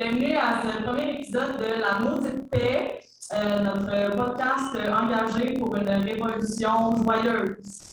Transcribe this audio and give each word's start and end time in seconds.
Bienvenue 0.00 0.34
à 0.34 0.62
ce 0.62 0.82
premier 0.82 1.12
épisode 1.12 1.58
de 1.58 1.78
La 1.78 1.98
Maudite 1.98 2.50
Paix, 2.50 3.00
euh, 3.34 3.60
notre 3.60 4.16
podcast 4.16 4.74
engagé 4.74 5.52
pour 5.58 5.76
une 5.76 5.90
révolution 5.90 6.96
joyeuse. 7.04 7.89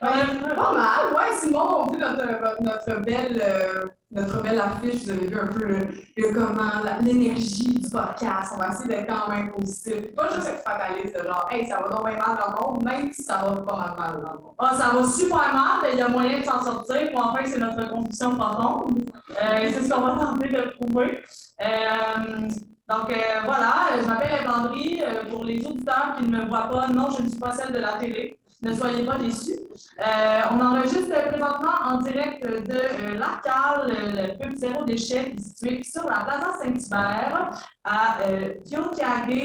Pas 0.00 0.72
mal, 0.72 1.14
ouais, 1.14 1.36
Simon, 1.38 1.86
on 1.86 1.92
vu 1.92 1.98
notre, 1.98 2.62
notre, 2.62 3.00
belle, 3.02 3.42
euh, 3.42 3.86
notre 4.10 4.42
belle 4.42 4.60
affiche, 4.60 5.04
vous 5.04 5.10
avez 5.10 5.26
vu 5.26 5.38
un 5.38 5.46
peu 5.46 5.64
le, 5.64 6.34
comment, 6.34 6.70
l'énergie 7.02 7.74
du 7.74 7.90
podcast. 7.90 8.52
On 8.54 8.58
va 8.58 8.68
essayer 8.68 8.88
d'être 8.88 9.06
quand 9.06 9.28
même 9.30 9.50
positif. 9.52 10.14
Pas 10.14 10.34
juste 10.34 10.48
être 10.48 10.62
fataliste, 10.62 11.22
genre, 11.24 11.48
hey, 11.50 11.66
ça 11.66 11.80
va 11.80 11.88
donc 11.88 12.04
mal 12.04 12.16
dans 12.16 12.52
le 12.52 12.72
monde, 12.72 12.84
même 12.84 13.12
si 13.12 13.22
ça 13.22 13.38
va 13.38 13.56
pas 13.62 13.96
mal, 13.98 14.22
dans 14.22 14.32
le 14.32 14.38
monde. 14.38 14.54
Ah, 14.58 14.74
ça 14.76 14.90
va 14.94 15.06
super 15.06 15.52
mal, 15.52 15.80
mais 15.82 15.92
il 15.92 15.98
y 15.98 16.02
a 16.02 16.08
moyen 16.08 16.40
de 16.40 16.44
s'en 16.44 16.62
sortir. 16.62 17.10
Pour 17.12 17.26
enfin, 17.26 17.40
c'est 17.44 17.58
notre 17.58 17.88
conviction 17.88 18.36
profonde. 18.36 19.10
Euh, 19.30 19.70
c'est 19.72 19.82
ce 19.82 19.88
qu'on 19.88 20.00
va 20.00 20.24
tenter 20.24 20.48
de 20.48 20.62
prouver. 20.78 21.22
Euh, 21.60 22.48
donc 22.90 23.12
euh, 23.12 23.16
voilà, 23.44 23.86
je 24.00 24.06
m'appelle 24.06 24.42
Evandry. 24.42 25.02
Euh, 25.02 25.24
pour 25.30 25.44
les 25.44 25.64
auditeurs 25.64 26.16
qui 26.18 26.24
ne 26.26 26.38
me 26.38 26.46
voient 26.46 26.68
pas, 26.68 26.88
non, 26.88 27.08
je 27.16 27.22
ne 27.22 27.28
suis 27.28 27.38
pas 27.38 27.52
celle 27.52 27.72
de 27.72 27.78
la 27.78 27.92
télé. 27.94 28.36
Ne 28.62 28.74
soyez 28.74 29.04
pas 29.06 29.16
déçus. 29.16 29.58
Euh, 30.00 30.40
on 30.50 30.60
enregistre 30.60 31.28
présentement 31.28 31.76
en 31.84 31.98
direct 31.98 32.44
de 32.44 33.18
l'ARCAL, 33.18 33.86
le 33.88 34.36
pub 34.38 34.54
zéro 34.56 34.84
déchet, 34.84 35.34
situé 35.38 35.82
sur 35.82 36.04
la 36.04 36.24
Plaza 36.24 36.58
Saint-Hubert, 36.60 37.52
à 37.84 38.20
euh, 38.22 38.54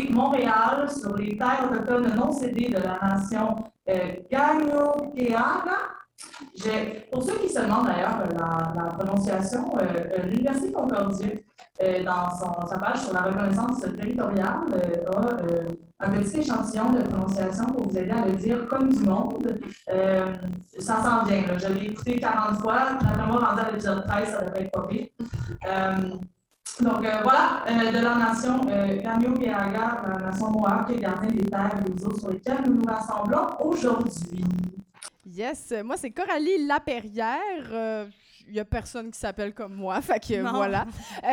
Montréal, 0.09 0.89
sur 0.89 1.15
les 1.15 1.37
terres 1.37 1.69
autochtones 1.71 2.13
non 2.15 2.33
cédées 2.33 2.69
de 2.69 2.79
la 2.79 2.99
nation 3.01 3.55
euh, 3.87 4.15
Pour 7.11 7.23
ceux 7.23 7.37
qui 7.39 7.49
se 7.49 7.59
demandent 7.59 7.87
d'ailleurs 7.87 8.23
la, 8.33 8.73
la, 8.75 8.89
prononciation, 8.91 9.71
l'Université 10.25 10.71
Concordia 10.71 11.27
euh, 11.83 12.03
dans 12.03 12.67
sa 12.67 12.77
page 12.77 13.01
sur 13.01 13.13
la 13.13 13.23
reconnaissance 13.23 13.81
territoriale, 13.81 14.59
euh, 14.73 15.11
a 15.11 15.43
euh, 15.43 15.67
un 15.99 16.09
petit 16.09 16.39
échantillon 16.39 16.91
de 16.91 17.01
prononciation 17.01 17.65
pour 17.65 17.89
vous 17.89 17.97
aider 17.97 18.11
à 18.11 18.25
le 18.25 18.33
dire 18.33 18.65
comme 18.67 18.89
du 18.89 19.03
monde. 19.03 19.59
ça 20.79 21.03
s'en 21.03 21.25
vient. 21.25 21.43
Je 21.57 21.67
l'ai 21.73 21.87
écouté 21.87 22.19
40 22.19 22.61
fois. 22.61 22.81
Après 22.91 23.27
moi, 23.27 23.39
rendu 23.39 23.61
à 23.61 23.71
l'épisode 23.71 24.05
13, 24.07 24.29
ça 24.29 24.41
devrait 24.45 24.63
être 24.63 24.71
pas 24.71 24.87
donc 26.81 27.07
voilà, 27.23 27.63
de 27.67 28.03
la 28.03 28.15
nation 28.15 28.59
euh, 28.69 29.01
Kanyo-Keaga, 29.01 30.01
la 30.07 30.25
nation 30.25 30.51
Mohawk, 30.51 30.87
qui 30.87 30.93
est 30.95 30.99
gardien 30.99 31.29
des 31.29 31.45
terres 31.45 31.71
et 31.79 31.89
des 31.89 32.05
eaux 32.05 32.17
sur 32.17 32.29
lesquelles 32.31 32.63
nous 32.65 32.73
nous 32.73 32.85
rassemblons 32.85 33.47
aujourd'hui. 33.61 34.43
Yes, 35.25 35.73
moi 35.83 35.97
c'est 35.97 36.11
Coralie 36.11 36.65
Laperrière 36.67 38.07
il 38.07 38.24
n'y 38.53 38.59
a 38.59 38.65
personne 38.65 39.11
qui 39.11 39.19
s'appelle 39.19 39.53
comme 39.53 39.73
moi. 39.73 40.01
Fait 40.01 40.19
que 40.19 40.41
voilà. 40.41 40.85
Euh, 41.23 41.27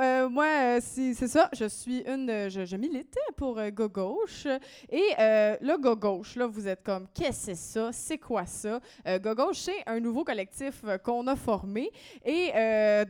euh, 0.00 0.28
moi, 0.28 0.46
euh, 0.46 0.80
c'est 0.80 1.14
ça. 1.14 1.48
Je 1.52 1.64
suis 1.64 2.00
une. 2.06 2.48
Je, 2.48 2.64
je 2.64 2.76
milite 2.76 3.16
pour 3.36 3.60
Go 3.70 3.88
Gauche. 3.88 4.46
Et 4.90 5.14
le 5.18 5.76
Go 5.78 5.96
Gauche, 5.96 6.36
là, 6.36 6.46
vous 6.46 6.68
êtes 6.68 6.82
comme, 6.82 7.06
qu'est-ce 7.12 7.46
que 7.46 7.54
c'est 7.54 7.54
ça? 7.54 7.90
C'est 7.92 8.18
quoi 8.18 8.46
ça? 8.46 8.80
Go 9.06 9.34
Gauche, 9.34 9.58
c'est 9.58 9.82
un 9.86 9.98
nouveau 9.98 10.22
collectif 10.24 10.84
qu'on 11.02 11.26
a 11.26 11.36
formé 11.36 11.90
et 12.24 12.52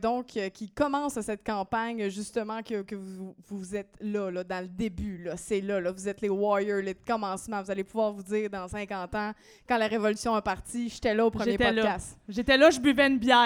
donc 0.01 0.27
qui 0.53 0.69
commence 0.69 1.19
cette 1.21 1.43
campagne, 1.43 2.09
justement, 2.09 2.61
que, 2.63 2.81
que 2.81 2.95
vous, 2.95 3.35
vous, 3.47 3.75
êtes 3.75 3.95
là, 3.99 4.31
là, 4.31 4.43
dans 4.43 4.61
le 4.61 4.69
début. 4.69 5.29
C'est 5.35 5.61
là, 5.61 5.79
là. 5.79 5.91
Vous 5.91 6.07
êtes 6.07 6.21
les 6.21 6.29
warriors, 6.29 6.81
les 6.81 6.95
commencements. 6.95 7.61
Vous 7.61 7.71
allez 7.71 7.83
pouvoir 7.83 8.11
vous 8.11 8.23
dire 8.23 8.49
dans 8.49 8.67
50 8.67 9.15
ans, 9.15 9.31
quand 9.67 9.77
la 9.77 9.87
révolution 9.87 10.37
est 10.37 10.41
partie, 10.41 10.89
j'étais 10.89 11.13
là 11.13 11.25
au 11.25 11.31
premier 11.31 11.57
podcast. 11.57 12.17
J'étais 12.27 12.57
là, 12.57 12.69
je 12.71 12.79
buvais 12.79 13.07
une 13.07 13.19
bière. 13.19 13.42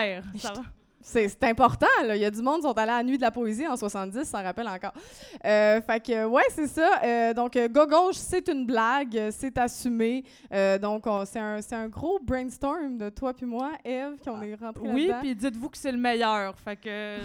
C'est 1.09 1.41
important, 1.43 1.85
là. 2.05 2.17
Il 2.17 2.21
y 2.21 2.25
a 2.25 2.31
du 2.31 2.41
monde 2.41 2.57
qui 2.57 2.63
sont 2.63 2.77
allés 2.77 2.91
à 2.91 2.97
la 2.97 3.03
nuit 3.03 3.15
de 3.15 3.21
la 3.21 3.31
poésie 3.31 3.65
en 3.65 3.77
70, 3.77 4.25
ça 4.25 4.41
rappelle 4.41 4.67
encore. 4.67 4.91
Euh, 5.45 5.79
fait 5.79 6.05
que, 6.05 6.25
ouais, 6.25 6.43
c'est 6.49 6.67
ça. 6.67 7.01
Euh, 7.01 7.33
donc, 7.33 7.55
euh, 7.55 7.69
Go 7.69 7.87
Gauche, 7.87 8.15
c'est 8.15 8.49
une 8.49 8.65
blague, 8.65 9.29
c'est 9.31 9.57
assumé. 9.57 10.25
donc, 10.81 11.05
c'est 11.25 11.39
un, 11.39 11.59
un, 11.71 11.87
gros 11.87 12.19
brainstorm 12.19 12.97
de 12.97 13.09
toi 13.09 13.33
puis 13.33 13.45
moi, 13.45 13.71
Eve, 13.85 14.17
qu'on 14.21 14.41
est 14.41 14.55
rentrés 14.55 14.89
Oui, 14.89 15.09
puis 15.21 15.33
dites-vous 15.33 15.69
que 15.69 15.77
c'est 15.77 15.93
le 15.93 15.97
meilleur. 15.97 16.59
Fait 16.59 16.75
que. 16.75 17.19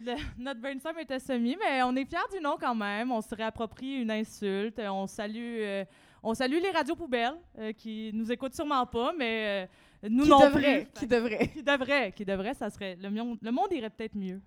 notre 0.38 0.60
brainstorm 0.60 0.98
était 0.98 1.18
semi, 1.18 1.58
mais 1.60 1.82
on 1.82 1.94
est 1.94 2.06
fiers 2.06 2.18
du 2.32 2.40
nom 2.40 2.56
quand 2.58 2.74
même. 2.74 3.12
On 3.12 3.20
se 3.20 3.34
réapproprie 3.34 4.00
une 4.00 4.10
insulte. 4.10 4.80
On 4.80 5.06
salue, 5.06 5.82
on 6.22 6.32
salue 6.32 6.56
les 6.62 6.70
radios 6.70 6.96
poubelles 6.96 7.36
qui 7.76 8.12
nous 8.14 8.32
écoutent 8.32 8.54
sûrement 8.54 8.86
pas, 8.86 9.12
mais 9.18 9.68
nous 10.02 10.24
qui 10.24 10.30
non 10.30 10.40
devrait, 10.40 10.88
plus. 10.92 11.00
Qui 11.00 11.06
devrait. 11.06 11.48
Qui 11.48 11.62
devrait, 11.62 12.12
qui 12.12 12.24
devrait, 12.24 12.54
ça 12.54 12.70
serait. 12.70 12.96
Le 13.00 13.10
monde, 13.10 13.38
le 13.40 13.50
monde 13.50 13.72
irait 13.72 13.90
peut-être 13.90 14.16
mieux. 14.16 14.40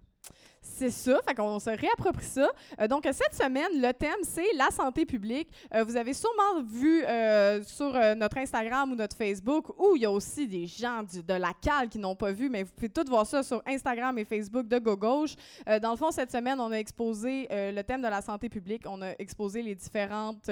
C'est 0.63 0.91
ça, 0.91 1.19
fait 1.27 1.33
qu'on 1.33 1.59
se 1.59 1.69
réapproprie 1.71 2.25
ça. 2.25 2.49
Euh, 2.79 2.87
donc, 2.87 3.07
cette 3.11 3.33
semaine, 3.33 3.81
le 3.81 3.91
thème, 3.93 4.19
c'est 4.23 4.53
la 4.55 4.69
santé 4.69 5.05
publique. 5.05 5.49
Euh, 5.73 5.83
vous 5.83 5.95
avez 5.95 6.13
sûrement 6.13 6.61
vu 6.63 7.03
euh, 7.03 7.63
sur 7.63 7.93
notre 8.15 8.37
Instagram 8.37 8.91
ou 8.91 8.95
notre 8.95 9.15
Facebook, 9.15 9.69
où 9.79 9.95
il 9.95 10.03
y 10.03 10.05
a 10.05 10.11
aussi 10.11 10.47
des 10.47 10.67
gens 10.67 11.03
de 11.03 11.33
la 11.33 11.51
cale 11.59 11.89
qui 11.89 11.97
n'ont 11.97 12.15
pas 12.15 12.31
vu, 12.31 12.49
mais 12.49 12.63
vous 12.63 12.71
pouvez 12.75 12.89
tout 12.89 13.03
voir 13.07 13.25
ça 13.25 13.41
sur 13.41 13.61
Instagram 13.65 14.17
et 14.19 14.25
Facebook 14.25 14.67
de 14.67 14.77
Go 14.77 14.95
Gauche. 14.95 15.35
dans 15.81 15.91
le 15.91 15.97
fond, 15.97 16.11
cette 16.11 16.31
semaine, 16.31 16.59
on 16.59 16.71
a 16.71 16.77
exposé 16.77 17.47
le 17.49 17.81
thème 17.81 18.01
de 18.01 18.07
la 18.07 18.21
santé 18.21 18.49
publique. 18.49 18.83
On 18.85 19.01
a 19.01 19.13
exposé 19.17 19.61
les 19.61 19.75
différentes 19.75 20.49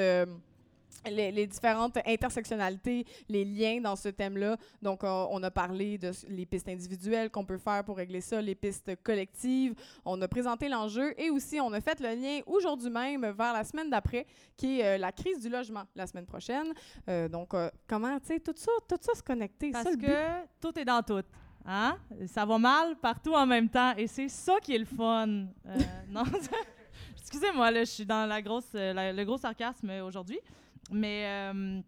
les, 1.10 1.48
différentes 1.48 1.98
intersectionnalités, 2.06 3.06
les 3.28 3.46
liens 3.46 3.82
dans 3.82 3.96
ce 3.96 4.10
thème-là. 4.10 4.58
Donc, 4.82 5.04
on 5.04 5.42
a 5.44 5.52
parlé 5.52 5.98
de 5.98 6.12
les 6.28 6.46
pistes 6.46 6.68
individuelles 6.70 7.30
qu'on 7.30 7.46
peut 7.46 7.58
faire 7.58 7.84
pour 7.84 7.98
régler 7.98 8.22
ça, 8.22 8.42
les 8.42 8.56
pistes 8.56 8.92
collectives. 9.04 9.76
On 10.06 10.22
a 10.22 10.28
présenté 10.28 10.70
l'enjeu 10.70 11.14
et 11.20 11.30
aussi 11.30 11.60
on 11.60 11.72
a 11.74 11.82
fait 11.82 12.00
le 12.00 12.10
lien 12.10 12.40
aujourd'hui 12.46 12.90
même 12.90 13.22
vers 13.22 13.54
la 13.54 13.64
semaine 13.64 13.90
d'après, 13.90 14.26
qui 14.58 14.80
est 14.80 14.96
euh, 14.96 14.98
la 14.98 15.12
crise 15.12 15.40
du 15.40 15.50
logement 15.50 15.84
la 15.96 16.08
semaine 16.08 16.26
prochaine. 16.26 16.74
Euh, 17.08 17.28
donc, 17.28 17.54
euh, 17.54 17.70
comment, 17.88 18.20
tu 18.20 18.28
sais, 18.28 18.40
tout 18.40 18.54
ça, 18.56 18.72
tout 18.88 18.98
ça 19.02 19.16
se 19.16 19.24
connecter. 19.24 19.72
Parce 19.72 19.96
que 19.96 20.46
tout 20.60 20.78
est 20.78 20.86
dans 20.86 21.02
tout. 21.02 21.24
Hein? 21.66 21.98
Ça 22.28 22.46
va 22.46 22.58
mal 22.58 22.96
partout 22.96 23.34
en 23.34 23.46
même 23.46 23.70
temps 23.70 23.94
et 23.96 24.08
c'est 24.08 24.30
ça 24.30 24.60
qui 24.62 24.76
est 24.76 24.80
le 24.80 24.86
fun. 24.86 25.28
non, 26.10 26.24
excusez-moi, 27.20 27.74
je 27.74 27.86
suis 27.86 28.06
dans 28.06 28.26
la 28.26 28.42
grosse, 28.42 28.72
le 28.74 29.24
gros 29.24 29.38
sarcasme 29.38 29.90
aujourd'hui. 30.06 30.40
Mais, 30.92 31.24
euh, 31.26 31.82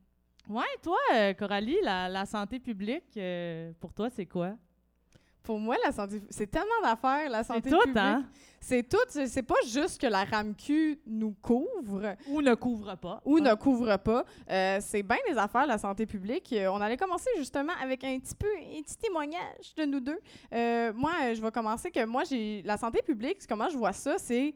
ouais, 0.50 0.64
toi, 0.82 0.98
euh, 1.16 1.34
Coralie, 1.34 1.78
la, 1.84 2.26
santé 2.26 2.60
publique, 2.60 3.18
euh, 3.18 3.72
pour 3.80 3.94
toi, 3.94 4.10
c'est 4.10 4.26
quoi? 4.26 4.54
Pour 5.44 5.60
moi, 5.60 5.76
la 5.84 5.92
santé, 5.92 6.22
c'est 6.30 6.46
tellement 6.46 6.70
d'affaires, 6.84 7.28
la 7.30 7.44
santé 7.44 7.72
tout, 7.72 7.80
publique. 7.80 7.98
Hein? 7.98 8.26
C'est 8.60 8.88
tout. 8.88 9.00
C'est 9.10 9.42
pas 9.42 9.56
juste 9.66 10.00
que 10.00 10.06
la 10.06 10.24
RAMQ 10.24 11.00
nous 11.08 11.34
couvre. 11.42 12.16
Ou 12.28 12.44
ne 12.44 12.54
couvre 12.54 12.96
pas. 12.96 13.24
Ou 13.26 13.40
ne 13.40 13.56
couvre 13.56 13.98
pas. 13.98 14.24
c'est 14.48 15.02
bien 15.02 15.18
des 15.28 15.36
affaires, 15.36 15.66
la 15.66 15.80
santé 15.80 16.06
publique. 16.06 16.54
on 16.70 16.80
allait 16.80 16.96
commencer 16.96 17.32
justement 17.38 17.74
avec 17.82 18.04
un 18.04 18.20
petit 18.20 18.36
peu, 18.36 18.48
un 18.48 18.84
petit 18.84 18.98
témoignage 18.98 19.74
de 19.76 19.86
nous 19.86 20.00
deux. 20.00 20.20
moi, 20.94 21.34
je 21.34 21.42
vais 21.42 21.52
commencer 21.52 21.90
que 21.90 22.06
moi, 22.06 22.24
j'ai 22.24 22.62
la 22.62 22.78
santé 22.78 23.02
publique, 23.02 23.40
comment 23.50 23.68
je 23.68 23.78
vois 23.78 23.94
ça, 23.94 24.20
c'est 24.20 24.54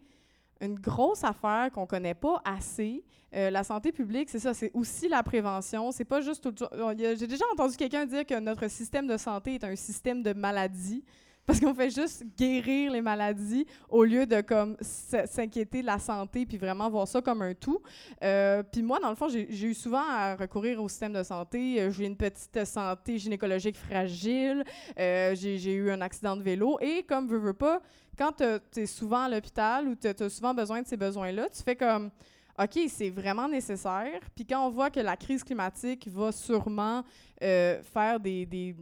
une 0.61 0.75
grosse 0.75 1.23
affaire 1.23 1.69
qu'on 1.73 1.85
connaît 1.85 2.13
pas 2.13 2.41
assez. 2.45 3.03
Euh, 3.35 3.49
la 3.49 3.63
santé 3.63 3.91
publique, 3.91 4.29
c'est 4.29 4.39
ça, 4.39 4.53
c'est 4.53 4.71
aussi 4.73 5.09
la 5.09 5.21
prévention. 5.21 5.91
C'est 5.91 6.05
pas 6.05 6.21
juste. 6.21 6.47
J'ai 6.97 7.27
déjà 7.27 7.45
entendu 7.51 7.75
quelqu'un 7.75 8.05
dire 8.05 8.25
que 8.25 8.39
notre 8.39 8.69
système 8.69 9.07
de 9.07 9.17
santé 9.17 9.55
est 9.55 9.63
un 9.63 9.75
système 9.75 10.23
de 10.23 10.33
maladie 10.33 11.03
parce 11.45 11.59
qu'on 11.59 11.75
fait 11.75 11.91
juste 11.91 12.23
guérir 12.37 12.91
les 12.91 13.01
maladies 13.01 13.67
au 13.89 14.03
lieu 14.03 14.25
de 14.25 14.41
comme 14.41 14.77
s'inquiéter 14.81 15.81
de 15.81 15.85
la 15.85 15.99
santé 15.99 16.45
puis 16.45 16.57
vraiment 16.57 16.89
voir 16.89 17.07
ça 17.07 17.21
comme 17.21 17.41
un 17.41 17.53
tout. 17.53 17.81
Euh, 18.23 18.63
puis 18.63 18.81
moi, 18.81 18.99
dans 18.99 19.09
le 19.09 19.15
fond, 19.15 19.27
j'ai 19.27 19.47
eu 19.49 19.73
souvent 19.73 20.01
à 20.09 20.35
recourir 20.35 20.81
au 20.81 20.87
système 20.87 21.13
de 21.13 21.21
santé. 21.21 21.81
Euh, 21.81 21.91
j'ai 21.91 22.05
une 22.05 22.17
petite 22.17 22.63
santé 22.65 23.17
gynécologique 23.17 23.77
fragile. 23.77 24.63
j'ai 24.97 25.73
eu 25.73 25.91
un 25.91 26.01
accident 26.01 26.37
de 26.37 26.41
vélo 26.41 26.79
et 26.81 27.03
comme 27.03 27.27
veux, 27.27 27.37
veux 27.37 27.53
pas, 27.53 27.81
quand 28.17 28.31
tu 28.71 28.79
es 28.79 28.85
souvent 28.85 29.23
à 29.23 29.29
l'hôpital 29.29 29.87
ou 29.87 29.95
tu 29.95 30.07
as 30.07 30.29
souvent 30.29 30.53
besoin 30.53 30.81
de 30.81 30.87
ces 30.87 30.97
besoins-là, 30.97 31.49
tu 31.49 31.61
fais 31.63 31.75
comme 31.75 32.11
OK, 32.57 32.79
c'est 32.87 33.09
vraiment 33.09 33.49
nécessaire. 33.49 34.21
Puis 34.33 34.45
quand 34.45 34.65
on 34.65 34.69
voit 34.69 34.89
que 34.89 35.01
la 35.01 35.17
crise 35.17 35.43
climatique 35.43 36.07
va 36.07 36.31
sûrement 36.31 37.03
euh, 37.43 37.83
faire 37.83 38.17
des, 38.17 38.73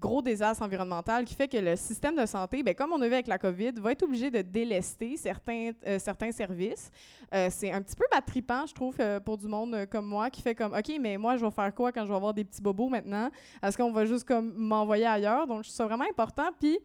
gros 0.00 0.22
désastres 0.22 0.62
environnementaux 0.62 1.24
qui 1.24 1.34
fait 1.34 1.48
que 1.48 1.56
le 1.56 1.74
système 1.74 2.14
de 2.14 2.24
santé, 2.24 2.62
bien, 2.62 2.72
comme 2.72 2.92
on 2.92 3.02
a 3.02 3.08
vu 3.08 3.14
avec 3.14 3.26
la 3.26 3.36
COVID, 3.36 3.72
va 3.80 3.90
être 3.90 4.04
obligé 4.04 4.30
de 4.30 4.42
délester 4.42 5.16
certains, 5.16 5.72
euh, 5.88 5.98
services. 6.30 6.92
Euh, 7.34 7.48
c'est 7.50 7.72
un 7.72 7.82
petit 7.82 7.96
peu 7.96 8.04
battripant, 8.12 8.64
je 8.64 8.74
trouve, 8.74 8.96
pour 9.24 9.36
du 9.36 9.48
monde 9.48 9.86
comme 9.90 10.06
moi 10.06 10.30
qui 10.30 10.40
fait 10.40 10.54
comme 10.54 10.72
OK, 10.72 10.92
mais 11.00 11.18
moi, 11.18 11.36
je 11.36 11.44
vais 11.44 11.50
faire 11.50 11.74
quoi 11.74 11.90
quand 11.90 12.04
je 12.04 12.10
vais 12.10 12.16
avoir 12.16 12.32
des 12.32 12.44
petits 12.44 12.62
bobos 12.62 12.88
maintenant? 12.88 13.28
Est-ce 13.60 13.76
qu'on 13.76 13.90
va 13.90 14.04
juste 14.04 14.30
m'envoyer 14.30 15.06
ailleurs? 15.06 15.48
Donc, 15.48 15.64
ça 15.64 15.84
vraiment 15.84 16.06
important. 16.08 16.50
Puis, 16.60 16.78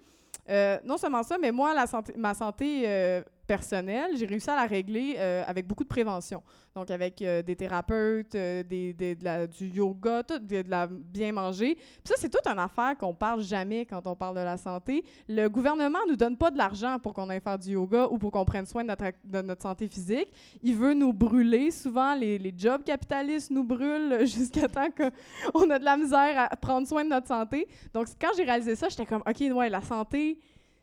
non 0.83 0.97
seulement 0.97 1.23
ça, 1.23 1.37
mais 1.39 1.51
moi, 1.51 1.73
la 1.73 1.87
santé, 1.87 2.13
ma 2.17 2.33
santé 2.33 3.23
personnelle, 3.51 4.11
j'ai 4.15 4.25
réussi 4.25 4.49
à 4.49 4.55
la 4.55 4.65
régler 4.65 5.15
euh, 5.17 5.43
avec 5.45 5.67
beaucoup 5.67 5.83
de 5.83 5.89
prévention. 5.89 6.41
Donc, 6.73 6.89
avec 6.89 7.21
euh, 7.21 7.41
des 7.41 7.57
thérapeutes, 7.57 8.33
euh, 8.35 8.63
du 8.63 9.67
yoga, 9.67 10.23
tout, 10.23 10.39
de, 10.39 10.63
la 10.69 10.87
bien 10.87 11.33
manger. 11.33 11.75
Puis 11.75 12.05
ça, 12.05 12.15
c'est 12.17 12.29
toute 12.29 12.47
une 12.47 12.59
affaire 12.59 12.97
qu'on 12.97 13.13
parle 13.13 13.41
jamais 13.41 13.85
quand 13.85 14.07
on 14.07 14.15
parle 14.15 14.37
de 14.37 14.41
la 14.41 14.55
santé. 14.55 15.03
Le 15.27 15.49
gouvernement 15.49 15.99
nous 16.07 16.15
donne 16.15 16.37
pas 16.37 16.49
de 16.49 16.57
l'argent 16.57 16.97
pour 16.97 17.13
qu'on 17.13 17.29
aille 17.29 17.41
faire 17.41 17.59
du 17.59 17.71
yoga 17.71 18.07
ou 18.09 18.17
pour 18.17 18.31
qu'on 18.31 18.45
prenne 18.45 18.65
soin 18.65 18.85
de 18.85 19.41
notre, 19.41 19.61
santé 19.61 19.89
physique. 19.89 20.29
Il 20.63 20.77
veut 20.77 20.93
nous 20.93 21.11
brûler. 21.11 21.71
Souvent, 21.71 22.15
les, 22.15 22.37
les 22.37 22.53
jobs 22.55 22.83
capitalistes 22.85 23.51
nous 23.51 23.65
brûlent 23.65 24.19
jusqu'à 24.25 24.69
temps 24.69 24.87
qu'on 24.89 25.69
a 25.69 25.77
de 25.77 25.83
la 25.83 25.97
misère 25.97 26.47
à 26.49 26.55
prendre 26.55 26.87
soin 26.87 27.03
de 27.03 27.09
notre 27.09 27.27
santé. 27.27 27.67
Donc, 27.93 28.07
quand 28.17 28.29
j'ai 28.37 28.43
réalisé 28.43 28.77
ça, 28.77 28.87
j'étais 28.87 29.05
comme, 29.05 29.23
OK, 29.27 29.41
ouais, 29.41 29.69
la 29.69 29.81
santé, 29.81 30.39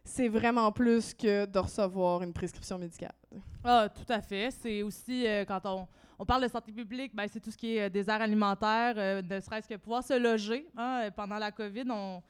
c'est 0.08 0.28
vraiment 0.28 0.72
plus 0.72 1.14
que 1.14 1.46
de 1.46 1.58
recevoir 1.58 2.22
une 2.22 2.32
prescription 2.32 2.78
médicale. 2.78 3.14
Ah, 3.62 3.88
tout 3.88 4.10
à 4.12 4.20
fait. 4.20 4.50
C'est 4.50 4.82
aussi, 4.82 5.26
euh, 5.26 5.44
quand 5.44 5.60
on, 5.64 5.86
on 6.18 6.24
parle 6.24 6.42
de 6.42 6.48
santé 6.48 6.72
publique, 6.72 7.14
ben, 7.14 7.26
c'est 7.28 7.40
tout 7.40 7.50
ce 7.50 7.56
qui 7.56 7.76
est 7.76 7.82
euh, 7.82 7.88
désert 7.88 8.20
alimentaire, 8.20 8.94
euh, 8.96 9.22
ne 9.22 9.40
serait-ce 9.40 9.68
que 9.68 9.76
pouvoir 9.76 10.02
se 10.02 10.18
loger. 10.18 10.66
hein, 10.76 11.02
euh, 11.04 11.10
pendant 11.10 11.38
la 11.38 11.52
COVID, 11.52 11.84
on, 11.90 12.22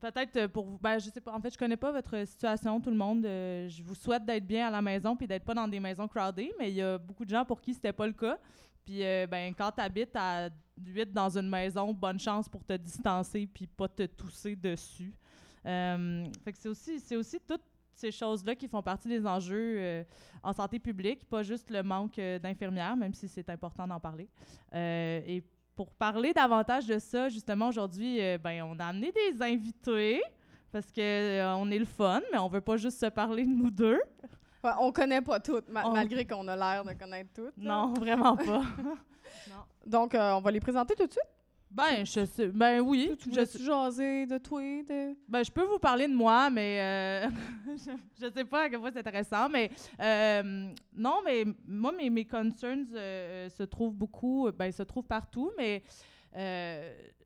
peut-être 0.00 0.46
pour 0.46 0.64
vous, 0.64 0.78
ben, 0.78 0.98
je 0.98 1.10
sais 1.10 1.20
pas, 1.20 1.32
en 1.32 1.40
fait, 1.40 1.52
je 1.52 1.58
connais 1.58 1.76
pas 1.76 1.92
votre 1.92 2.26
situation, 2.26 2.80
tout 2.80 2.90
le 2.90 2.96
monde. 2.96 3.22
je 3.24 3.82
vous 3.82 3.94
souhaite 3.94 4.24
d'être 4.24 4.46
bien 4.46 4.68
à 4.68 4.70
la 4.70 4.80
maison 4.80 5.14
puis 5.14 5.26
d'être 5.26 5.44
pas 5.44 5.54
dans 5.54 5.68
des 5.68 5.80
maisons 5.80 6.08
crowded, 6.08 6.48
mais 6.58 6.70
il 6.70 6.76
y 6.76 6.82
a 6.82 6.96
beaucoup 6.96 7.24
de 7.24 7.30
gens 7.30 7.44
pour 7.44 7.60
qui 7.60 7.74
c'était 7.74 7.92
pas 7.92 8.06
le 8.06 8.12
cas. 8.14 8.38
Puis, 8.84 9.00
ben, 9.00 9.52
quand 9.52 9.72
tu 9.72 9.80
habites 9.80 10.14
à 10.14 10.48
8 10.78 11.12
dans 11.12 11.36
une 11.36 11.48
maison, 11.48 11.92
bonne 11.92 12.20
chance 12.20 12.48
pour 12.48 12.64
te 12.64 12.74
distancer 12.74 13.46
puis 13.52 13.66
pas 13.66 13.88
te 13.88 14.04
tousser 14.06 14.54
dessus. 14.54 15.12
Euh, 15.66 16.24
fait 16.44 16.52
que 16.52 16.58
c'est 16.58 16.68
aussi, 16.68 17.00
c'est 17.00 17.16
aussi 17.16 17.38
toutes 17.40 17.62
ces 17.94 18.10
choses-là 18.12 18.54
qui 18.54 18.68
font 18.68 18.82
partie 18.82 19.08
des 19.08 19.26
enjeux 19.26 19.76
euh, 19.78 20.04
en 20.42 20.52
santé 20.52 20.78
publique, 20.78 21.24
pas 21.28 21.42
juste 21.42 21.70
le 21.70 21.82
manque 21.82 22.18
euh, 22.18 22.38
d'infirmières, 22.38 22.96
même 22.96 23.14
si 23.14 23.26
c'est 23.28 23.48
important 23.50 23.86
d'en 23.86 23.98
parler. 24.00 24.28
Et 24.74 25.42
pour 25.74 25.92
parler 25.92 26.32
davantage 26.32 26.86
de 26.86 26.98
ça, 26.98 27.28
justement, 27.28 27.68
aujourd'hui, 27.68 28.20
euh, 28.20 28.38
ben, 28.38 28.62
on 28.62 28.78
a 28.78 28.86
amené 28.86 29.12
des 29.12 29.42
invités 29.42 30.22
parce 30.72 30.90
que 30.90 31.00
euh, 31.00 31.70
est 31.70 31.78
le 31.78 31.84
fun, 31.84 32.20
mais 32.32 32.38
on 32.38 32.48
veut 32.48 32.60
pas 32.60 32.76
juste 32.76 32.98
se 32.98 33.06
parler 33.06 33.44
de 33.44 33.50
nous 33.50 33.70
deux. 33.70 34.00
Ouais, 34.64 34.70
on 34.80 34.90
connaît 34.92 35.20
pas 35.22 35.38
toutes, 35.38 35.68
ma- 35.68 35.86
On- 35.86 35.92
malgré 35.92 36.26
qu'on 36.26 36.46
a 36.48 36.56
l'air 36.56 36.84
de 36.84 36.92
connaître 36.98 37.30
toutes. 37.34 37.56
là. 37.58 37.86
Non, 37.86 37.94
vraiment 37.94 38.36
pas. 38.36 38.62
Donc, 39.86 40.14
euh, 40.14 40.32
on 40.32 40.40
va 40.40 40.50
les 40.50 40.60
présenter 40.60 40.94
tout 40.94 41.06
de 41.06 41.12
suite. 41.12 41.22
Ben, 41.70 42.04
je 42.06 42.24
sais, 42.24 42.48
ben 42.48 42.80
oui, 42.80 43.10
Tu 43.18 43.24
je, 43.26 43.30
voulais-tu 43.30 43.62
jaser 43.64 44.26
de 44.26 44.38
toi? 44.38 44.60
De... 44.60 45.14
ben, 45.28 45.44
je 45.44 45.50
peux 45.50 45.64
vous 45.64 45.78
parler 45.78 46.08
de 46.08 46.14
moi, 46.14 46.48
mais 46.50 46.80
euh, 46.80 47.28
je, 47.76 47.90
je 48.26 48.32
sais 48.32 48.44
pas 48.44 48.62
à 48.64 48.70
quel 48.70 48.80
point 48.80 48.90
c'est 48.92 49.00
intéressant, 49.00 49.48
mais 49.48 49.70
euh, 50.00 50.68
non, 50.96 51.16
mais 51.24 51.44
moi, 51.66 51.92
mes, 51.92 52.08
mes 52.08 52.24
concerns 52.24 52.86
euh, 52.94 53.48
se 53.50 53.62
trouvent 53.64 53.94
beaucoup, 53.94 54.50
ben, 54.56 54.72
se 54.72 54.82
trouvent 54.84 55.06
partout, 55.06 55.50
mais 55.58 55.82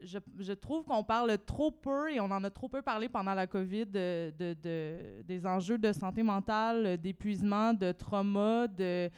je, 0.03 0.19
je 0.39 0.53
trouve 0.53 0.85
qu'on 0.85 1.03
parle 1.03 1.37
trop 1.45 1.71
peu 1.73 2.13
et 2.13 2.21
on 2.21 2.27
en 2.31 2.45
a 2.45 2.51
trop 2.51 2.69
peu 2.69 2.81
parlé 2.81 3.09
pendant 3.09 3.35
la 3.35 3.47
COVID 3.47 3.87
de, 3.87 4.33
de- 4.39 4.55
de- 4.63 5.23
des 5.23 5.47
enjeux 5.47 5.79
de 5.79 5.93
santé 5.93 6.23
mentale, 6.23 6.97
d'épuisement, 6.99 7.73
de 7.75 7.91
trauma, 7.93 8.69
de, 8.69 9.11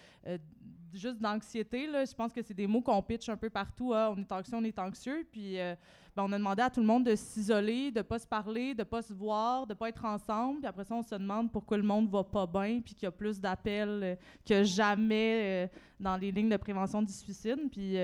juste 0.98 1.18
d'anxiété. 1.18 1.86
Je 1.86 2.14
pense 2.14 2.32
que 2.32 2.42
c'est 2.42 2.54
des 2.54 2.66
mots 2.66 2.80
qu'on 2.80 3.02
pitch 3.02 3.28
un 3.28 3.36
peu 3.36 3.50
partout. 3.50 3.92
ah, 3.94 4.12
on 4.14 4.20
est 4.20 4.32
anxieux, 4.32 4.56
on 4.56 4.64
est 4.64 4.78
anxieux. 4.78 5.26
Puis 5.30 5.58
euh, 5.58 5.74
ben, 6.14 6.24
on 6.24 6.32
a 6.32 6.38
demandé 6.38 6.62
à 6.62 6.70
tout 6.70 6.80
le 6.80 6.86
monde 6.86 7.04
de 7.04 7.14
s'isoler, 7.14 7.90
de 7.90 8.02
pas 8.02 8.18
se 8.18 8.26
parler, 8.26 8.74
de 8.74 8.82
pas 8.82 9.02
se 9.02 9.12
voir, 9.12 9.66
de 9.66 9.74
pas 9.74 9.88
être 9.88 10.04
ensemble. 10.04 10.60
Puis 10.60 10.66
après 10.66 10.84
ça, 10.84 10.94
on 10.94 11.02
se 11.02 11.14
demande 11.14 11.50
pourquoi 11.50 11.76
le 11.76 11.82
monde 11.82 12.10
va 12.10 12.24
pas 12.24 12.46
bien, 12.46 12.80
puis 12.80 12.94
qu'il 12.94 13.04
y 13.04 13.06
a 13.06 13.10
plus 13.10 13.40
d'appels 13.40 14.00
euh, 14.02 14.16
que 14.46 14.64
jamais 14.64 15.66
euh, 15.66 15.78
dans 15.98 16.16
les 16.16 16.30
lignes 16.32 16.50
de 16.50 16.56
prévention 16.56 17.02
du 17.02 17.12
suicide. 17.12 17.70
Puis 17.70 17.96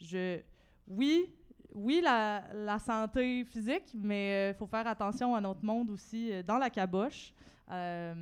je, 0.00 0.40
oui, 0.88 1.26
oui, 1.74 2.00
la, 2.02 2.42
la 2.54 2.78
santé 2.78 3.44
physique, 3.44 3.92
mais 3.94 4.50
il 4.50 4.54
faut 4.54 4.66
faire 4.66 4.86
attention 4.86 5.34
à 5.34 5.40
notre 5.40 5.64
monde 5.64 5.90
aussi 5.90 6.32
dans 6.44 6.58
la 6.58 6.70
caboche. 6.70 7.32
Euh, 7.70 8.14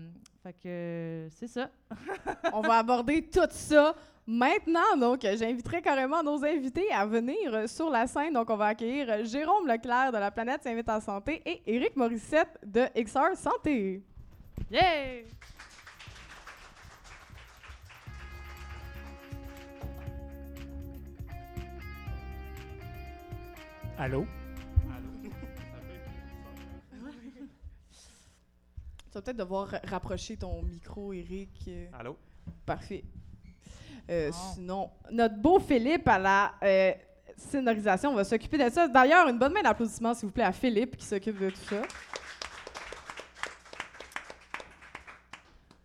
fait 0.43 0.57
que 0.63 1.29
c'est 1.31 1.47
ça. 1.47 1.71
on 2.53 2.61
va 2.61 2.79
aborder 2.79 3.23
tout 3.23 3.41
ça 3.51 3.95
maintenant. 4.27 4.97
Donc, 4.99 5.21
j'inviterai 5.23 5.81
carrément 5.81 6.23
nos 6.23 6.45
invités 6.45 6.91
à 6.93 7.07
venir 7.07 7.69
sur 7.69 7.91
la 7.91 8.07
scène. 8.07 8.35
Donc, 8.35 8.51
on 8.51 8.57
va 8.57 8.67
accueillir 8.67 9.25
Jérôme 9.25 9.67
Leclerc 9.67 10.13
de 10.13 10.19
La 10.19 10.31
Planète 10.31 10.63
s'invite 10.63 10.89
en 10.89 11.01
santé 11.01 11.43
et 11.47 11.63
Éric 11.67 11.97
Morissette 11.97 12.59
de 12.65 12.83
XR 13.03 13.37
Santé. 13.37 14.03
Yeah! 14.71 15.23
Allô? 23.99 24.25
Vas 29.19 29.23
peut-être 29.23 29.37
devoir 29.37 29.69
ra- 29.69 29.81
rapprocher 29.85 30.37
ton 30.37 30.63
micro, 30.63 31.13
Éric. 31.13 31.51
Euh, 31.69 31.87
Allô? 31.99 32.17
Parfait. 32.65 33.05
Euh. 34.11 34.31
Sinon, 34.55 34.91
notre 35.11 35.37
beau 35.37 35.59
Philippe 35.61 36.09
à 36.09 36.19
la 36.19 36.55
euh, 36.63 36.93
sonorisation 37.37 38.15
va 38.15 38.25
s'occuper 38.25 38.57
de 38.59 38.71
ça. 38.71 38.89
D'ailleurs, 38.89 39.29
une 39.29 39.39
bonne 39.39 39.53
main 39.53 39.63
d'applaudissement, 39.63 40.15
s'il 40.15 40.27
vous 40.29 40.33
plaît, 40.33 40.45
à 40.45 40.53
Philippe 40.53 40.97
qui 40.97 41.05
s'occupe 41.05 41.39
de 41.39 41.51
tout 41.51 41.57
ça. 41.69 41.83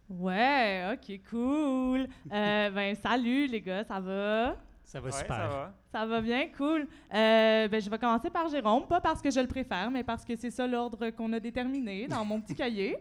Ouais, 0.09 0.94
ok, 0.94 1.19
cool. 1.29 2.07
Euh, 2.31 2.69
ben, 2.69 2.95
salut 2.95 3.47
les 3.47 3.62
gars, 3.62 3.83
ça 3.83 4.00
va? 4.00 4.56
Ça 4.94 5.00
va 5.00 5.06
Ouais, 5.07 5.12
super. 5.12 5.36
ça 5.36 5.48
va. 5.48 5.74
Ça 5.92 6.06
va 6.06 6.22
bien, 6.22 6.48
cool. 6.56 6.81
Euh, 7.13 7.68
ben, 7.68 7.81
je 7.81 7.90
vais 7.90 7.98
commencer 7.98 8.30
par 8.30 8.48
Jérôme, 8.48 8.86
pas 8.86 9.01
parce 9.01 9.24
que 9.24 9.31
je 9.31 9.40
le 9.40 9.48
préfère, 9.48 9.90
mais 9.90 10.04
parce 10.04 10.24
que 10.24 10.36
c'est 10.36 10.51
ça 10.51 10.68
l'ordre 10.68 11.10
qu'on 11.10 11.34
a 11.34 11.40
déterminé 11.40 12.07
dans 12.07 12.24
mon 12.24 12.40
petit 12.40 12.54
cahier. 12.54 12.95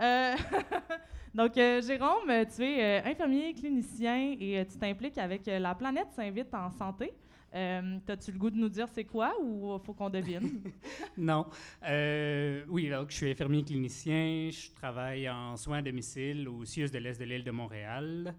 Euh, 0.00 0.34
donc, 1.34 1.56
euh, 1.56 1.80
Jérôme, 1.82 2.32
tu 2.52 2.64
es 2.64 3.00
euh, 3.00 3.08
infirmier 3.08 3.54
clinicien 3.54 4.34
et 4.40 4.58
euh, 4.58 4.64
tu 4.68 4.76
t'impliques 4.76 5.18
avec 5.18 5.46
euh, 5.46 5.60
La 5.60 5.76
Planète 5.76 6.08
s'invite 6.16 6.52
en 6.52 6.68
santé. 6.72 7.12
Euh, 7.54 7.98
T'as-tu 8.04 8.32
le 8.32 8.38
goût 8.38 8.50
de 8.50 8.56
nous 8.56 8.68
dire 8.68 8.88
c'est 8.88 9.04
quoi 9.04 9.32
ou 9.40 9.78
faut 9.78 9.94
qu'on 9.94 10.10
devine? 10.10 10.60
Non. 11.16 11.46
Euh, 11.84 12.64
oui, 12.68 12.90
donc 12.90 13.10
je 13.10 13.16
suis 13.18 13.30
infirmier 13.30 13.62
clinicien. 13.62 14.50
Je 14.50 14.72
travaille 14.74 15.30
en 15.30 15.56
soins 15.56 15.78
à 15.78 15.82
domicile 15.82 16.48
au 16.48 16.64
CIUS 16.64 16.90
de 16.90 16.98
l'Est 16.98 17.20
de 17.20 17.24
l'île 17.24 17.44
de 17.44 17.52
Montréal. 17.52 18.34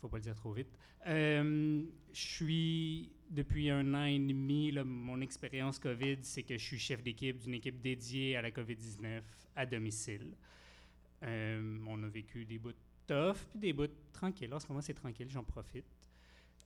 faut 0.00 0.08
pas 0.08 0.16
le 0.16 0.22
dire 0.22 0.34
trop 0.34 0.52
vite. 0.52 0.74
Euh, 1.06 1.82
je 2.18 2.26
suis, 2.34 3.10
depuis 3.30 3.70
un 3.70 3.94
an 3.94 4.04
et 4.04 4.18
demi, 4.18 4.72
là, 4.72 4.82
mon 4.84 5.20
expérience 5.20 5.78
COVID, 5.78 6.18
c'est 6.22 6.42
que 6.42 6.58
je 6.58 6.64
suis 6.64 6.78
chef 6.78 7.02
d'équipe 7.02 7.38
d'une 7.38 7.54
équipe 7.54 7.80
dédiée 7.80 8.36
à 8.36 8.42
la 8.42 8.50
COVID-19 8.50 9.22
à 9.54 9.64
domicile. 9.66 10.34
Euh, 11.22 11.78
on 11.86 12.02
a 12.02 12.08
vécu 12.08 12.44
des 12.44 12.58
bouts 12.58 12.72
tough, 13.06 13.36
puis 13.50 13.60
des 13.60 13.72
bouts 13.72 13.86
tranquilles. 14.12 14.52
En 14.52 14.58
ce 14.58 14.66
moment, 14.68 14.80
c'est 14.80 14.94
tranquille, 14.94 15.28
j'en 15.30 15.44
profite. 15.44 15.84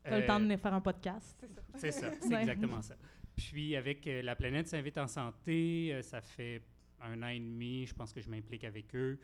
T'as 0.02 0.16
le 0.18 0.25
Euh, 0.25 0.26
temps 0.26 0.40
de 0.40 0.56
faire 0.56 0.75
un 0.75 0.80
podcast. 0.80 1.47
c'est 1.75 1.92
ça, 1.92 2.11
c'est 2.21 2.32
exactement 2.35 2.80
ça. 2.82 2.97
Puis 3.37 3.76
avec 3.76 4.06
euh, 4.06 4.23
La 4.23 4.35
Planète 4.37 4.68
s'invite 4.68 4.97
en 4.99 5.06
santé, 5.06 5.92
euh, 5.92 6.02
ça 6.02 6.21
fait 6.23 6.62
un 7.00 7.23
an 7.23 7.28
et 7.28 7.38
demi, 7.40 7.87
je 7.87 7.94
pense 7.94 8.12
que 8.12 8.21
je 8.21 8.28
m'implique 8.30 8.64
avec 8.64 8.94
eux. 8.94 9.18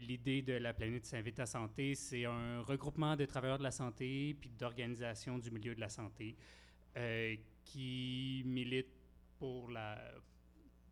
L'idée 0.00 0.42
de 0.42 0.54
La 0.54 0.72
Planète 0.72 1.04
s'invite 1.04 1.40
en 1.40 1.46
santé, 1.46 1.94
c'est 1.94 2.24
un 2.24 2.60
regroupement 2.62 3.16
de 3.16 3.24
travailleurs 3.26 3.58
de 3.58 3.62
la 3.62 3.70
santé 3.70 4.34
puis 4.40 4.50
d'organisations 4.50 5.38
du 5.38 5.50
milieu 5.50 5.74
de 5.74 5.80
la 5.80 5.88
santé 5.88 6.36
euh, 6.96 7.36
qui 7.64 8.42
militent 8.46 8.94
pour 9.38 9.70
la 9.70 9.98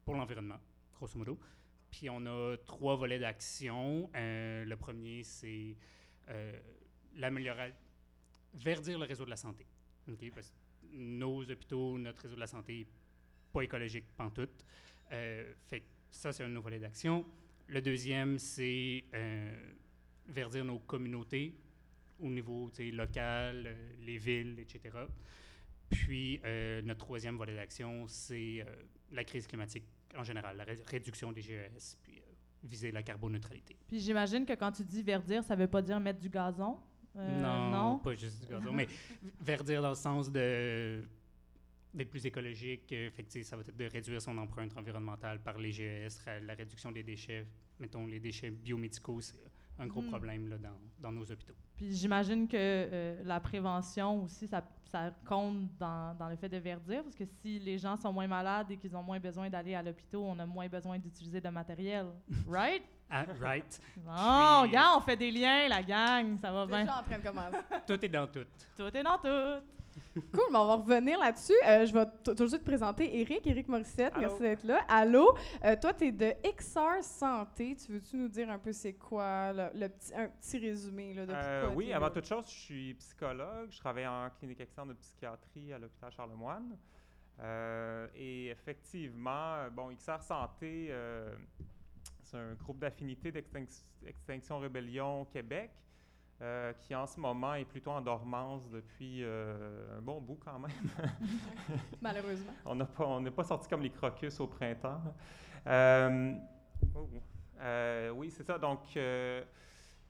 pour 0.04 0.14
l'environnement, 0.14 0.58
grosso 0.94 1.18
modo. 1.18 1.38
Puis 1.90 2.08
on 2.08 2.24
a 2.26 2.56
trois 2.64 2.96
volets 2.96 3.18
d'action. 3.18 4.10
Euh, 4.14 4.64
le 4.64 4.76
premier, 4.76 5.22
c'est 5.22 5.76
euh, 6.28 6.58
l'amélioration, 7.14 7.76
verdir 8.54 8.98
le 8.98 9.04
réseau 9.04 9.24
de 9.24 9.30
la 9.30 9.36
santé. 9.36 9.66
OK? 10.08 10.30
Parce 10.34 10.52
nos 10.92 11.42
hôpitaux, 11.42 11.98
notre 11.98 12.22
réseau 12.22 12.34
de 12.34 12.40
la 12.40 12.46
santé, 12.46 12.86
pas 13.52 13.62
écologique 13.62 14.06
pantoute. 14.16 14.64
Euh, 15.12 15.52
fait 15.66 15.84
ça, 16.10 16.32
c'est 16.32 16.44
un 16.44 16.48
de 16.48 16.54
nos 16.54 16.62
volets 16.62 16.78
d'action. 16.78 17.26
Le 17.68 17.80
deuxième, 17.82 18.38
c'est 18.38 19.04
euh, 19.14 19.54
verdir 20.26 20.64
nos 20.64 20.78
communautés 20.78 21.54
au 22.20 22.28
niveau 22.28 22.70
local, 22.92 23.64
euh, 23.66 23.92
les 24.04 24.16
villes, 24.16 24.58
etc. 24.58 24.96
Puis, 25.90 26.40
euh, 26.44 26.82
notre 26.82 27.00
troisième 27.00 27.36
volet 27.36 27.54
d'action, 27.54 28.06
c'est 28.08 28.64
la 29.12 29.24
crise 29.24 29.46
climatique 29.46 29.84
en 30.16 30.24
général, 30.24 30.56
la 30.56 30.64
ré- 30.64 30.82
réduction 30.86 31.32
des 31.32 31.42
GES, 31.42 31.96
puis 32.02 32.20
viser 32.64 32.90
la 32.90 33.02
carboneutralité. 33.02 33.76
Puis 33.86 34.00
j'imagine 34.00 34.44
que 34.46 34.54
quand 34.54 34.72
tu 34.72 34.82
dis 34.82 35.02
verdir, 35.02 35.44
ça 35.44 35.54
veut 35.54 35.68
pas 35.68 35.82
dire 35.82 36.00
mettre 36.00 36.18
du 36.18 36.28
gazon? 36.28 36.78
Euh, 37.16 37.40
non, 37.40 37.70
non? 37.70 37.98
pas 37.98 38.14
juste 38.14 38.40
du 38.40 38.46
gazon, 38.46 38.72
mais 38.72 38.88
verdir 39.40 39.82
dans 39.82 39.90
le 39.90 39.94
sens 39.94 40.30
de 40.30 41.02
d'être 41.94 42.10
plus 42.10 42.26
écologique. 42.26 42.92
euh, 42.92 43.10
fait 43.10 43.22
que, 43.24 43.42
ça 43.42 43.56
va 43.56 43.62
être 43.62 43.76
de 43.76 43.84
réduire 43.86 44.20
son 44.22 44.36
empreinte 44.38 44.76
environnementale 44.76 45.40
par 45.40 45.58
les 45.58 45.72
GES, 45.72 46.24
la 46.42 46.54
réduction 46.54 46.92
des 46.92 47.02
déchets, 47.02 47.46
mettons 47.80 48.06
les 48.06 48.20
déchets 48.20 48.50
biomédicaux, 48.50 49.20
c'est 49.20 49.36
un 49.78 49.86
gros 49.86 50.02
Mm. 50.02 50.08
problème 50.08 50.48
là, 50.48 50.58
dans, 50.58 50.78
dans 51.00 51.12
nos 51.12 51.24
hôpitaux. 51.30 51.54
Puis 51.76 51.92
j'imagine 51.94 52.48
que 52.48 52.56
euh, 52.56 53.22
la 53.24 53.38
prévention 53.40 54.24
aussi, 54.24 54.46
ça, 54.48 54.62
ça 54.90 55.12
compte 55.24 55.68
dans, 55.78 56.14
dans 56.18 56.28
le 56.28 56.36
fait 56.36 56.48
de 56.48 56.56
verdir, 56.56 57.02
parce 57.04 57.14
que 57.14 57.24
si 57.24 57.58
les 57.60 57.78
gens 57.78 57.96
sont 57.96 58.12
moins 58.12 58.26
malades 58.26 58.70
et 58.72 58.76
qu'ils 58.76 58.94
ont 58.96 59.02
moins 59.02 59.20
besoin 59.20 59.48
d'aller 59.48 59.74
à 59.74 59.82
l'hôpital, 59.82 60.20
on 60.20 60.38
a 60.38 60.46
moins 60.46 60.68
besoin 60.68 60.98
d'utiliser 60.98 61.40
de 61.40 61.48
matériel. 61.48 62.06
Right? 62.48 62.82
Ah, 63.10 63.24
right. 63.40 63.80
Bon, 63.96 64.02
Puis- 64.02 64.68
regarde, 64.68 64.98
on 64.98 65.00
fait 65.00 65.16
des 65.16 65.30
liens, 65.30 65.66
la 65.68 65.82
gang, 65.82 66.36
ça 66.38 66.52
va 66.52 66.66
bien. 66.66 66.82
En 66.82 67.02
train 67.02 67.18
de 67.18 67.22
commencer. 67.26 67.56
Tout 67.86 68.04
est 68.04 68.08
dans 68.08 68.26
tout. 68.26 68.44
Tout 68.76 68.94
est 68.94 69.02
dans 69.02 69.16
tout. 69.16 69.64
Cool, 70.32 70.44
mais 70.50 70.58
on 70.58 70.66
va 70.66 70.74
revenir 70.76 71.18
là-dessus. 71.18 71.54
Euh, 71.66 71.86
je 71.86 71.92
vais 71.92 72.04
tout 72.24 72.34
de 72.34 72.46
suite 72.46 72.60
te 72.60 72.66
présenter 72.66 73.20
Eric, 73.20 73.46
Eric 73.46 73.68
Morissette. 73.68 74.12
Allô. 74.14 74.20
Merci 74.28 74.42
d'être 74.42 74.64
là. 74.64 74.84
Allô? 74.88 75.36
Euh, 75.64 75.76
toi, 75.80 75.94
tu 75.94 76.06
es 76.06 76.12
de 76.12 76.32
XR 76.56 77.02
Santé. 77.02 77.76
Tu 77.76 77.92
veux-tu 77.92 78.16
nous 78.16 78.28
dire 78.28 78.50
un 78.50 78.58
peu 78.58 78.72
c'est 78.72 78.94
quoi, 78.94 79.52
le, 79.52 79.68
le 79.74 79.88
petit, 79.88 80.14
un 80.14 80.28
petit 80.28 80.58
résumé 80.58 81.14
là, 81.14 81.26
de 81.26 81.32
Euh, 81.32 81.60
pourquoi 81.60 81.76
oui, 81.76 81.92
avant 81.92 82.10
toute 82.10 82.26
chose, 82.26 82.44
je 82.46 82.58
suis 82.58 82.94
psychologue. 82.94 83.70
Je 83.70 83.78
travaille 83.78 84.06
en 84.06 84.28
clinique 84.38 84.60
externe 84.60 84.88
de 84.88 84.94
psychiatrie 84.94 85.72
à 85.72 85.78
l'hôpital 85.78 86.10
Charlemagne. 86.12 86.76
Euh, 87.40 88.08
et 88.16 88.48
effectivement, 88.48 89.68
bon, 89.70 89.94
XR 89.94 90.20
Santé, 90.22 90.92
c'est 92.24 92.36
un 92.36 92.54
groupe 92.54 92.78
d'affinité 92.78 93.30
d'Extinction 93.30 94.58
Rébellion 94.58 95.24
Québec 95.26 95.70
euh, 96.40 96.72
qui 96.74 96.94
en 96.94 97.06
ce 97.06 97.18
moment 97.18 97.54
est 97.54 97.64
plutôt 97.64 97.90
en 97.90 98.00
dormance 98.00 98.68
depuis 98.70 99.24
euh, 99.24 99.98
un 99.98 100.00
bon 100.00 100.20
bout 100.20 100.38
quand 100.44 100.58
même. 100.58 100.70
Malheureusement. 102.00 102.52
On 102.64 102.74
n'a 102.76 102.84
pas- 102.86 103.06
on 103.06 103.20
n'est 103.20 103.30
pas 103.32 103.42
sorti 103.44 103.68
comme 103.68 103.82
les 103.82 103.90
crocus 103.90 104.38
au 104.38 104.46
printemps. 104.46 105.00
Euh, 105.66 106.34
oh, 106.94 107.08
oui, 108.14 108.30
c'est 108.30 108.44
ça. 108.44 108.56
Donc, 108.56 108.80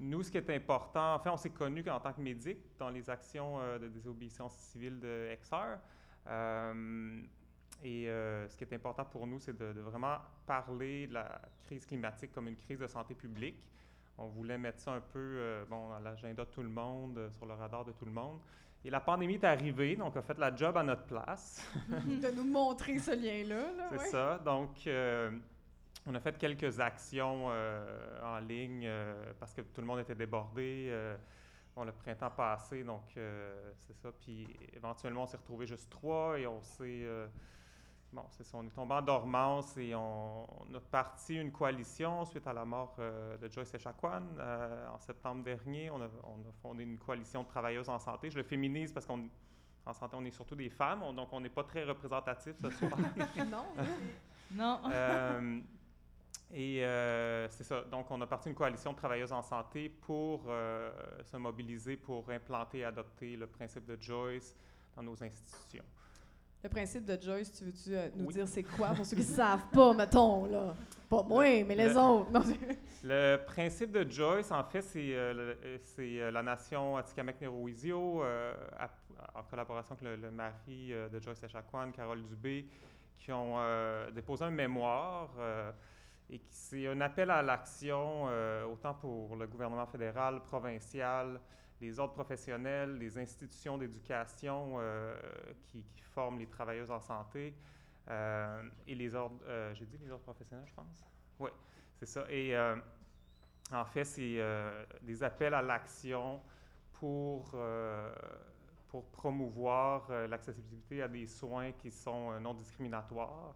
nous, 0.01 0.23
ce 0.23 0.31
qui 0.31 0.37
est 0.37 0.51
important, 0.51 1.15
en 1.15 1.19
fait, 1.19 1.31
on 1.31 1.37
s'est 1.39 1.51
connus 1.51 1.89
en 1.89 1.99
tant 1.99 2.13
que 2.13 2.21
médic 2.21 2.59
dans 2.79 2.91
les 2.91 3.09
actions 3.09 3.59
de 3.79 3.89
désobéissance 3.89 4.55
civile 4.55 5.01
de. 5.01 5.35
Euh, 6.27 7.23
et 7.83 8.05
ce 8.05 8.55
qui 8.57 8.65
est 8.65 8.73
important 8.75 9.05
pour 9.07 9.27
nous, 9.27 9.39
c'est 9.39 9.57
de, 9.57 9.73
de 9.73 9.81
vraiment 9.81 10.19
parler 10.47 11.07
de 11.07 11.15
la 11.15 11.41
crise 11.65 11.87
climatique 11.87 12.33
comme 12.33 12.49
une 12.49 12.57
crise 12.57 12.79
de 12.81 12.87
santé 12.87 13.15
publique. 13.15 13.65
On 14.19 14.27
voulait 14.27 14.59
mettre 14.59 14.81
ça 14.81 14.93
un 14.93 15.01
peu 15.01 15.19
euh, 15.19 15.65
bon, 15.71 15.93
à 15.93 16.01
l'agenda 16.01 16.45
de 16.45 16.51
tout 16.51 16.63
le 16.63 16.69
monde, 16.69 17.17
euh, 17.19 17.31
sur 17.31 17.47
le 17.47 17.55
radar 17.55 17.85
de 17.85 17.93
tout 17.93 18.05
le 18.05 18.11
monde. 18.11 18.41
Et 18.85 18.91
la 18.91 19.01
pandémie 19.01 19.35
est 19.35 19.45
arrivée, 19.45 19.97
donc 19.97 20.15
on 20.17 20.19
a 20.19 20.23
fait 20.23 20.39
la 20.39 20.55
job 20.55 20.77
à 20.77 20.83
notre 20.83 21.05
place. 21.05 21.65
de 21.89 22.35
nous 22.35 22.45
montrer 22.45 22.99
ce 22.99 23.13
lien-là. 23.13 23.73
Là, 23.77 23.89
C'est 23.91 23.99
ouais. 23.99 24.07
ça. 24.07 24.39
Donc, 24.45 24.87
euh, 24.87 25.31
on 26.07 26.15
a 26.15 26.21
fait 26.21 26.37
quelques 26.37 26.81
actions 26.81 27.47
en 27.47 28.39
ligne 28.39 28.89
parce 29.39 29.53
que 29.53 29.61
tout 29.61 29.81
le 29.81 29.87
monde 29.87 29.99
était 30.01 30.15
débordé. 30.15 30.91
bon, 31.75 31.85
le 31.85 31.93
printemps 31.93 32.31
passé, 32.31 32.83
donc 32.83 33.03
c'est 33.15 33.95
ça. 33.95 34.11
Puis 34.23 34.47
éventuellement, 34.73 35.25
on 35.25 35.27
s'est 35.27 35.37
retrouvé 35.37 35.67
juste 35.67 35.91
trois 35.91 36.39
et 36.39 36.47
on 36.47 36.63
s'est. 36.63 37.05
Bon, 38.13 38.25
c'est 38.31 38.45
ça. 38.45 38.57
On 38.59 38.67
est 38.67 38.71
tombé 38.71 38.95
en 38.95 39.03
dormance 39.03 39.77
et 39.77 39.95
on, 39.95 40.45
on 40.63 40.75
a 40.75 40.81
parti 40.81 41.37
une 41.37 41.53
coalition 41.53 42.25
suite 42.25 42.47
à 42.47 42.53
la 42.53 42.65
mort 42.65 42.95
euh, 42.99 43.37
de 43.39 43.49
Joyce 43.49 43.75
Echaquan 43.75 44.23
euh, 44.39 44.89
en 44.89 44.99
septembre 44.99 45.43
dernier. 45.45 45.91
On 45.91 46.01
a, 46.01 46.09
on 46.25 46.41
a 46.49 46.53
fondé 46.63 46.85
une 46.85 46.99
coalition 46.99 47.43
de 47.43 47.49
travailleuses 47.49 47.89
en 47.89 47.99
santé. 47.99 48.31
Je 48.31 48.37
le 48.37 48.43
féminise 48.45 48.93
parce 48.93 49.07
qu'on. 49.07 49.29
En 49.87 49.95
santé, 49.95 50.17
on 50.19 50.25
est 50.27 50.31
surtout 50.31 50.55
des 50.55 50.69
femmes, 50.69 51.03
on- 51.03 51.15
donc 51.15 51.33
on 51.33 51.41
n'est 51.41 51.49
pas 51.49 51.65
très 51.65 51.83
représentatif 51.83 52.55
ce 52.61 52.69
soir. 52.69 52.93
non. 53.51 53.65
Non. 54.51 54.81
Euh, 54.93 55.61
et 56.53 56.85
euh, 56.85 57.49
c'est 57.49 57.65
ça. 57.65 57.83
Donc, 57.91 58.11
on 58.11 58.21
a 58.21 58.27
parti 58.27 58.51
une 58.51 58.55
coalition 58.55 58.93
de 58.93 58.97
travailleuses 58.99 59.33
en 59.33 59.41
santé 59.43 59.89
pour 59.89 60.43
euh, 60.49 60.91
se 61.23 61.39
mobiliser 61.39 61.97
pour 61.97 62.29
implanter 62.29 62.79
et 62.81 62.85
adopter 62.85 63.35
le 63.37 63.47
principe 63.47 63.87
de 63.87 63.97
Joyce 63.99 64.55
dans 64.95 65.03
nos 65.03 65.23
institutions. 65.25 65.85
Le 66.63 66.69
principe 66.69 67.05
de 67.05 67.21
Joyce, 67.21 67.53
tu 67.53 67.65
veux-tu 67.65 67.97
euh, 67.97 68.09
nous 68.17 68.27
Oui. 68.27 68.35
dire 68.35 68.49
c'est 68.49 68.65
quoi 68.65 68.89
pour 68.89 69.07
ceux 69.07 69.17
qui 69.17 69.23
ne 69.23 69.27
savent 69.37 69.69
pas, 69.73 69.95
mettons, 69.95 70.47
là? 70.47 70.75
Pas 71.09 71.23
moi, 71.23 71.45
mais 71.65 71.75
les 71.77 71.89
le- 71.89 71.97
autres. 71.97 72.31
Non, 72.33 72.43
Le 73.05 73.37
principe 73.47 73.93
de 73.93 74.11
Joyce, 74.11 74.51
en 74.51 74.65
fait, 74.65 74.83
c'est 74.83 75.15
euh, 75.15 75.55
euh, 76.01 76.31
la 76.33 76.43
nation 76.43 76.99
Atikamek-Nerowisio, 76.99 78.23
euh, 78.25 78.53
en 79.35 79.43
collaboration 79.45 79.93
avec 79.95 80.05
le, 80.05 80.17
le 80.17 80.31
mari 80.33 80.93
de 81.13 81.21
Joyce 81.21 81.43
Echaquan, 81.45 81.93
Carole 81.93 82.23
Dubé, 82.25 82.67
qui 83.19 83.31
ont 83.33 83.57
déposé 84.15 84.45
un 84.45 84.51
mémoire 84.51 85.29
et 86.31 86.39
qui 86.39 86.47
c'est 86.55 86.87
un 86.89 87.01
appel 87.01 87.31
à 87.31 87.43
l'action 87.43 88.25
autant 88.71 88.95
pour 88.95 89.35
le 89.37 89.47
gouvernement 89.47 89.87
fédéral, 89.87 90.41
provincial, 90.43 91.41
les 91.81 91.99
ordres 91.99 92.15
professionnels, 92.15 92.99
les 92.99 93.19
institutions 93.19 93.79
d'éducation 93.79 94.77
euh, 94.79 95.17
qui, 95.67 95.85
forment 96.01 96.39
les 96.41 96.49
travailleuses 96.49 96.91
en 96.91 97.01
santé 97.01 97.55
euh, 98.09 98.63
et 98.89 98.95
les 98.97 99.15
ordres, 99.15 99.39
euh, 99.47 99.73
j'ai 99.75 99.87
dit 99.87 99.97
les 99.99 100.11
ordres 100.11 100.25
professionnels, 100.25 100.67
je 100.67 100.75
pense? 100.75 101.05
Oui, 101.39 101.51
c'est 101.95 102.07
ça. 102.07 102.25
Et 102.29 102.59
en 103.71 103.85
fait, 103.85 104.05
c'est 104.05 104.43
des 105.03 105.23
appels 105.23 105.55
à 105.55 105.63
l'action 105.63 106.41
pour, 106.95 107.55
pour 108.89 109.05
promouvoir 109.11 110.11
l'accessibilité 110.27 111.03
à 111.03 111.09
des 111.09 111.27
soins 111.27 111.71
qui 111.71 111.93
sont 111.93 112.41
non 112.41 112.55
discriminatoires, 112.55 113.55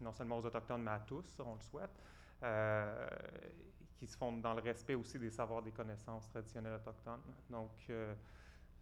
non 0.00 0.12
seulement 0.12 0.36
aux 0.36 0.44
Autochtones, 0.44 0.82
mais 0.82 0.90
à 0.90 1.00
tous, 1.00 1.38
on 1.38 1.54
le 1.54 1.60
souhaite, 1.60 2.02
qui 4.00 4.06
se 4.06 4.16
font 4.16 4.32
dans 4.32 4.54
le 4.54 4.62
respect 4.62 4.94
aussi 4.94 5.18
des 5.18 5.28
savoirs, 5.28 5.60
des 5.62 5.72
connaissances 5.72 6.26
traditionnelles 6.30 6.74
autochtones. 6.74 7.20
Donc, 7.50 7.70
euh, 7.90 8.14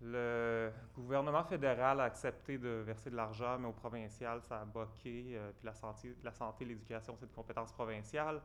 le 0.00 0.70
gouvernement 0.94 1.42
fédéral 1.42 2.00
a 2.00 2.04
accepté 2.04 2.56
de 2.56 2.68
verser 2.86 3.10
de 3.10 3.16
l'argent, 3.16 3.58
mais 3.58 3.66
au 3.66 3.72
provincial, 3.72 4.40
ça 4.42 4.60
a 4.60 4.64
boqué. 4.64 5.32
euh, 5.34 5.50
puis 5.58 5.66
la 5.66 5.74
santé, 5.74 6.16
la 6.22 6.30
santé, 6.30 6.64
l'éducation, 6.64 7.16
c'est 7.18 7.26
une 7.26 7.32
compétence 7.32 7.72
provinciale. 7.72 8.40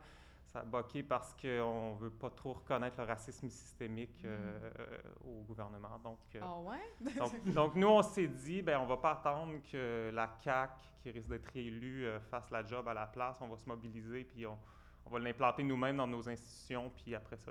Ça 0.46 0.60
a 0.60 0.64
boqué 0.64 1.04
parce 1.04 1.32
qu'on 1.34 1.94
ne 1.94 1.98
veut 1.98 2.10
pas 2.10 2.30
trop 2.30 2.54
reconnaître 2.54 3.00
le 3.00 3.06
racisme 3.06 3.48
systémique 3.48 4.24
euh, 4.24 4.58
euh, 4.80 4.98
au 5.24 5.42
gouvernement. 5.44 5.96
Donc, 6.02 6.18
Ah 6.40 6.58
ouais? 6.58 7.12
donc, 7.16 7.44
donc, 7.52 7.74
nous, 7.76 7.86
on 7.88 8.02
s'est 8.02 8.26
dit, 8.26 8.60
ben, 8.60 8.80
on 8.80 8.86
va 8.86 8.96
pas 8.96 9.12
attendre 9.12 9.52
que 9.70 10.10
la 10.12 10.26
CAC, 10.42 10.72
qui 11.00 11.12
risque 11.12 11.28
d'être 11.28 11.56
élue, 11.56 12.08
fasse 12.30 12.50
la 12.50 12.64
job 12.64 12.88
à 12.88 12.94
la 12.94 13.06
place. 13.06 13.38
On 13.40 13.48
va 13.48 13.56
se 13.56 13.68
mobiliser, 13.68 14.24
puis 14.24 14.44
on, 14.46 14.58
on 15.06 15.10
va 15.10 15.18
l'implanter 15.18 15.62
nous-mêmes 15.62 15.96
dans 15.96 16.06
nos 16.06 16.28
institutions, 16.28 16.90
puis 16.96 17.14
après 17.14 17.36
ça, 17.36 17.50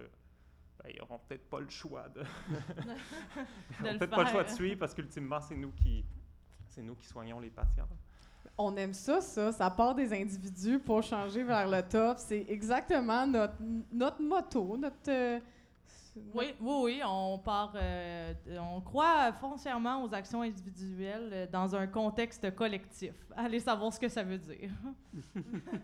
ben, 0.83 0.91
ils 0.93 0.99
n'auront 0.99 1.19
peut-être 1.19 1.49
pas 1.49 1.59
le 1.59 1.69
choix 1.69 2.09
de. 2.09 2.21
ils 3.79 3.83
n'auront 3.83 3.97
peut-être 3.97 4.15
pas 4.15 4.23
le 4.23 4.29
choix 4.29 4.43
de 4.43 4.49
suivre, 4.49 4.79
parce 4.79 4.93
qu'ultimement, 4.93 5.39
c'est 5.39 5.55
nous 5.55 5.71
qui. 5.71 6.05
C'est 6.67 6.81
nous 6.81 6.95
qui 6.95 7.05
soignons 7.05 7.39
les 7.39 7.51
patients. 7.51 7.87
On 8.57 8.75
aime 8.77 8.93
ça, 8.93 9.21
ça. 9.21 9.51
Ça 9.51 9.69
part 9.69 9.95
des 9.95 10.11
individus 10.13 10.79
pour 10.79 11.03
changer 11.03 11.43
vers 11.43 11.67
le 11.67 11.81
top. 11.83 12.17
C'est 12.17 12.45
exactement 12.49 13.27
notre, 13.27 13.55
notre 13.91 14.21
motto, 14.21 14.77
notre. 14.77 15.41
Oui, 16.15 16.53
oui, 16.61 16.75
oui, 16.83 17.01
on 17.03 17.39
part, 17.39 17.73
euh, 17.75 18.33
on 18.59 18.81
croit 18.81 19.33
foncièrement 19.33 20.03
aux 20.03 20.13
actions 20.13 20.43
individuelles 20.43 21.29
euh, 21.33 21.47
dans 21.51 21.75
un 21.75 21.87
contexte 21.87 22.53
collectif. 22.53 23.15
Allez 23.35 23.59
savoir 23.59 23.91
ce 23.91 23.99
que 23.99 24.07
ça 24.07 24.21
veut 24.21 24.37
dire. 24.37 24.69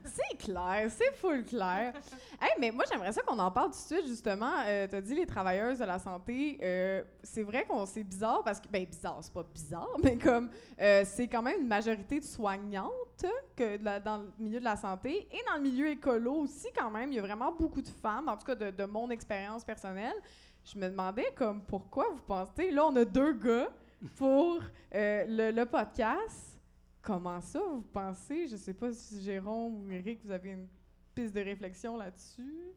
C'est 0.04 0.38
clair, 0.38 0.88
c'est 0.90 1.14
full 1.16 1.44
clair. 1.46 1.94
hey, 2.42 2.52
mais 2.60 2.72
moi, 2.72 2.84
j'aimerais 2.92 3.12
ça 3.12 3.22
qu'on 3.22 3.38
en 3.40 3.52
parle 3.52 3.72
tout 3.72 3.78
de 3.78 3.98
suite, 3.98 4.08
justement. 4.08 4.52
Euh, 4.66 4.88
tu 4.88 4.96
as 4.96 5.02
dit 5.02 5.16
les 5.16 5.26
travailleuses 5.26 5.80
de 5.80 5.86
la 5.86 5.98
santé. 6.00 6.60
euh, 6.62 7.04
c'est 7.24 7.44
vrai 7.44 7.66
qu'on 7.66 7.86
c'est 7.86 8.04
bizarre 8.04 8.44
parce 8.44 8.60
que. 8.60 8.68
Ben, 8.68 8.86
bizarre, 8.86 9.20
c'est 9.22 9.34
pas 9.34 9.44
bizarre, 9.44 9.90
mais 10.04 10.18
comme 10.18 10.50
c'est 10.78 11.28
quand 11.28 11.42
même 11.42 11.62
une 11.62 11.68
majorité 11.68 12.20
de 12.20 12.26
soignantes 12.26 13.26
dans 13.60 14.24
le 14.24 14.44
milieu 14.44 14.60
de 14.60 14.66
la 14.66 14.76
santé 14.76 15.28
et 15.32 15.44
dans 15.48 15.56
le 15.56 15.62
milieu 15.62 15.90
écolo 15.90 16.34
aussi, 16.34 16.68
quand 16.76 16.90
même. 16.90 17.12
Il 17.12 17.16
y 17.16 17.20
a 17.20 17.22
vraiment 17.22 17.52
beaucoup 17.52 17.82
de 17.82 17.88
femmes, 17.88 18.28
en 18.30 18.38
tout 18.38 18.46
cas 18.46 18.56
de, 18.56 18.86
mon 18.86 19.10
expérience 19.10 19.64
personnelle. 19.64 20.16
Je 20.64 20.78
me 20.78 20.90
demandais, 20.90 21.32
comme, 21.36 21.62
pourquoi 21.64 22.10
vous 22.10 22.22
pensez. 22.22 22.72
Là, 22.72 22.86
on 22.86 22.96
a 22.96 23.06
deux 23.06 23.34
gars 23.34 23.70
pour 24.16 24.62
euh, 24.94 25.52
le, 25.52 25.66
podcast. 25.66 26.60
Comment 27.02 27.42
ça, 27.42 27.60
vous 27.60 27.82
pensez? 27.82 28.48
Je 28.48 28.56
sais 28.56 28.74
pas 28.74 28.92
si 28.92 29.22
Jérôme 29.22 29.86
ou 29.86 29.92
Eric, 29.92 30.22
vous 30.24 30.32
avez 30.32 30.52
une 30.52 30.68
piste 31.16 31.34
de 31.34 31.42
réflexion 31.42 31.98
là-dessus. 31.98 32.74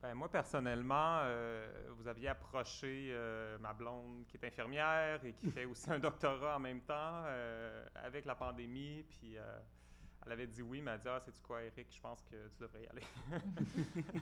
Ben, 0.00 0.14
moi, 0.14 0.30
personnellement, 0.30 1.20
euh, 1.22 1.66
vous 1.96 2.06
aviez 2.06 2.28
approché 2.28 3.08
euh, 3.10 3.58
ma 3.58 3.72
blonde 3.72 4.26
qui 4.28 4.36
est 4.36 4.46
infirmière 4.46 5.24
et 5.24 5.32
qui 5.32 5.50
fait 5.50 5.64
aussi 5.64 5.90
un 5.90 5.98
doctorat 6.00 6.56
en 6.56 6.60
même 6.60 6.80
temps 6.82 7.24
avec 7.94 8.24
la 8.24 8.34
pandémie. 8.34 9.04
Puis 9.08 9.36
elle 10.26 10.32
avait 10.32 10.46
dit 10.46 10.62
oui, 10.62 10.80
mais 10.82 10.92
elle 10.92 10.96
a 10.96 10.98
dit 10.98 11.08
Ah, 11.08 11.20
c'est-tu 11.24 11.40
quoi, 11.42 11.62
Eric? 11.62 11.86
Je 11.94 12.00
pense 12.00 12.20
que 12.22 12.36
tu 12.56 12.60
devrais 12.62 12.82
y 12.82 12.86
aller. 12.88 13.02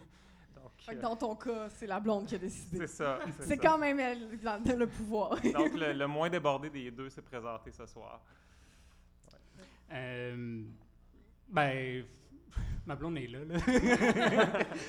Donc, 0.54 0.70
euh, 0.96 1.00
dans 1.00 1.16
ton 1.16 1.34
cas, 1.34 1.68
c'est 1.70 1.86
la 1.86 1.98
blonde 1.98 2.26
qui 2.26 2.34
a 2.36 2.38
c'est 2.38 2.44
décidé. 2.44 2.86
ça. 2.86 3.18
C'est 3.40 3.46
ça. 3.46 3.56
quand 3.56 3.78
même 3.78 3.98
elle 3.98 4.38
qui 4.38 4.46
a 4.46 4.76
le 4.76 4.86
pouvoir. 4.86 5.30
Donc, 5.52 5.74
le, 5.74 5.92
le 5.92 6.06
moins 6.06 6.28
débordé 6.30 6.70
des 6.70 6.90
deux 6.90 7.08
s'est 7.10 7.22
présenté 7.22 7.72
ce 7.72 7.86
soir. 7.86 8.20
Euh, 9.92 10.62
ben, 11.48 12.04
ma 12.86 12.94
blonde 12.96 13.18
est 13.18 13.26
là. 13.26 13.38
là. 13.44 13.58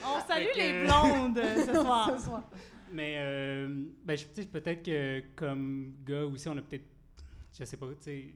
On 0.06 0.28
salue 0.28 0.48
les 0.56 0.84
blondes 0.86 1.40
ce 1.66 1.74
soir. 1.74 2.18
Ce 2.20 2.26
soir. 2.26 2.44
Mais 2.92 3.16
euh, 3.18 3.86
ben, 4.04 4.16
je- 4.16 4.26
tu 4.28 4.42
sais, 4.44 4.46
peut-être 4.48 4.84
que 4.84 5.24
comme 5.36 5.96
gars 6.06 6.26
aussi, 6.26 6.48
on 6.48 6.58
a 6.58 6.62
peut-être, 6.62 6.86
je 7.58 7.64
sais 7.66 7.78
pas, 7.78 7.88
tu 7.88 8.04
sais, 8.04 8.34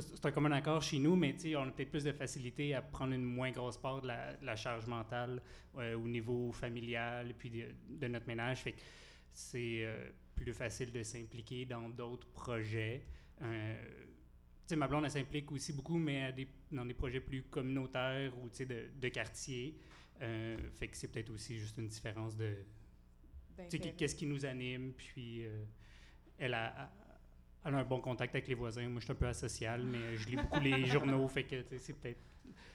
c'est 0.00 0.26
un 0.26 0.30
commun 0.32 0.52
accord 0.52 0.82
chez 0.82 0.98
nous, 0.98 1.16
mais 1.16 1.34
on 1.56 1.62
a 1.62 1.70
peut-être 1.70 1.90
plus 1.90 2.04
de 2.04 2.12
facilité 2.12 2.74
à 2.74 2.82
prendre 2.82 3.12
une 3.14 3.24
moins 3.24 3.50
grosse 3.50 3.76
part 3.78 4.00
de 4.02 4.08
la, 4.08 4.34
de 4.36 4.44
la 4.46 4.56
charge 4.56 4.86
mentale 4.86 5.42
euh, 5.76 5.94
au 5.96 6.06
niveau 6.08 6.52
familial, 6.52 7.34
puis 7.38 7.50
de, 7.50 7.64
de 7.88 8.06
notre 8.08 8.26
ménage. 8.26 8.58
Fait 8.62 8.72
que 8.72 8.80
c'est 9.32 9.84
euh, 9.84 10.10
plus 10.34 10.52
facile 10.52 10.92
de 10.92 11.02
s'impliquer 11.02 11.64
dans 11.64 11.88
d'autres 11.88 12.26
projets. 12.28 13.04
Euh, 13.42 13.74
tu 14.66 14.74
sais, 14.74 14.76
ma 14.76 14.86
blonde, 14.88 15.04
elle 15.04 15.10
s'implique 15.10 15.50
aussi 15.52 15.72
beaucoup, 15.72 15.96
mais 15.98 16.24
à 16.24 16.32
des- 16.32 16.48
dans 16.70 16.84
des 16.84 16.94
projets 16.94 17.20
plus 17.20 17.42
communautaires 17.44 18.36
ou 18.38 18.48
tu 18.50 18.56
sais, 18.56 18.66
de, 18.66 18.88
de 19.00 19.08
quartier. 19.08 19.78
Euh, 20.20 20.56
fait 20.74 20.88
que 20.88 20.96
c'est 20.96 21.08
peut-être 21.08 21.30
aussi 21.30 21.58
juste 21.58 21.78
une 21.78 21.88
différence 21.88 22.36
de, 22.36 22.48
tu 22.50 22.56
sais, 23.56 23.62
D'intérêt. 23.78 23.94
qu'est-ce 23.96 24.14
qui 24.16 24.26
nous 24.26 24.44
anime, 24.44 24.92
puis 24.92 25.46
euh, 25.46 25.64
elle, 26.38 26.54
a, 26.54 26.66
a- 26.84 26.90
elle 27.64 27.74
a 27.74 27.78
un 27.78 27.84
bon 27.84 28.00
contact 28.00 28.34
avec 28.34 28.48
les 28.48 28.54
voisins. 28.54 28.88
Moi, 28.88 29.00
je 29.00 29.04
suis 29.04 29.12
un 29.12 29.16
peu 29.16 29.26
asocial, 29.26 29.82
mais 29.82 30.16
je 30.16 30.28
lis 30.28 30.36
beaucoup 30.36 30.60
les 30.60 30.86
journaux, 30.86 31.26
fait 31.28 31.44
que 31.44 31.56
c'est 31.78 31.92
peut-être 31.94 32.20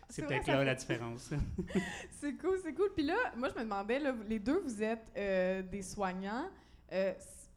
C'est 0.09 0.25
peut-être 0.25 0.47
là 0.47 0.57
fait- 0.59 0.65
la 0.65 0.75
différence. 0.75 1.33
C'est 2.11 2.33
cool, 2.37 2.57
c'est 2.63 2.73
cool. 2.73 2.91
Puis 2.95 3.05
là, 3.05 3.15
moi, 3.35 3.49
je 3.49 3.55
me 3.55 3.63
demandais, 3.63 3.99
là, 3.99 4.13
les 4.27 4.39
deux, 4.39 4.59
vous 4.59 4.83
êtes 4.83 5.05
euh, 5.17 5.61
des 5.63 5.81
soignants, 5.81 6.47
euh, 6.91 7.13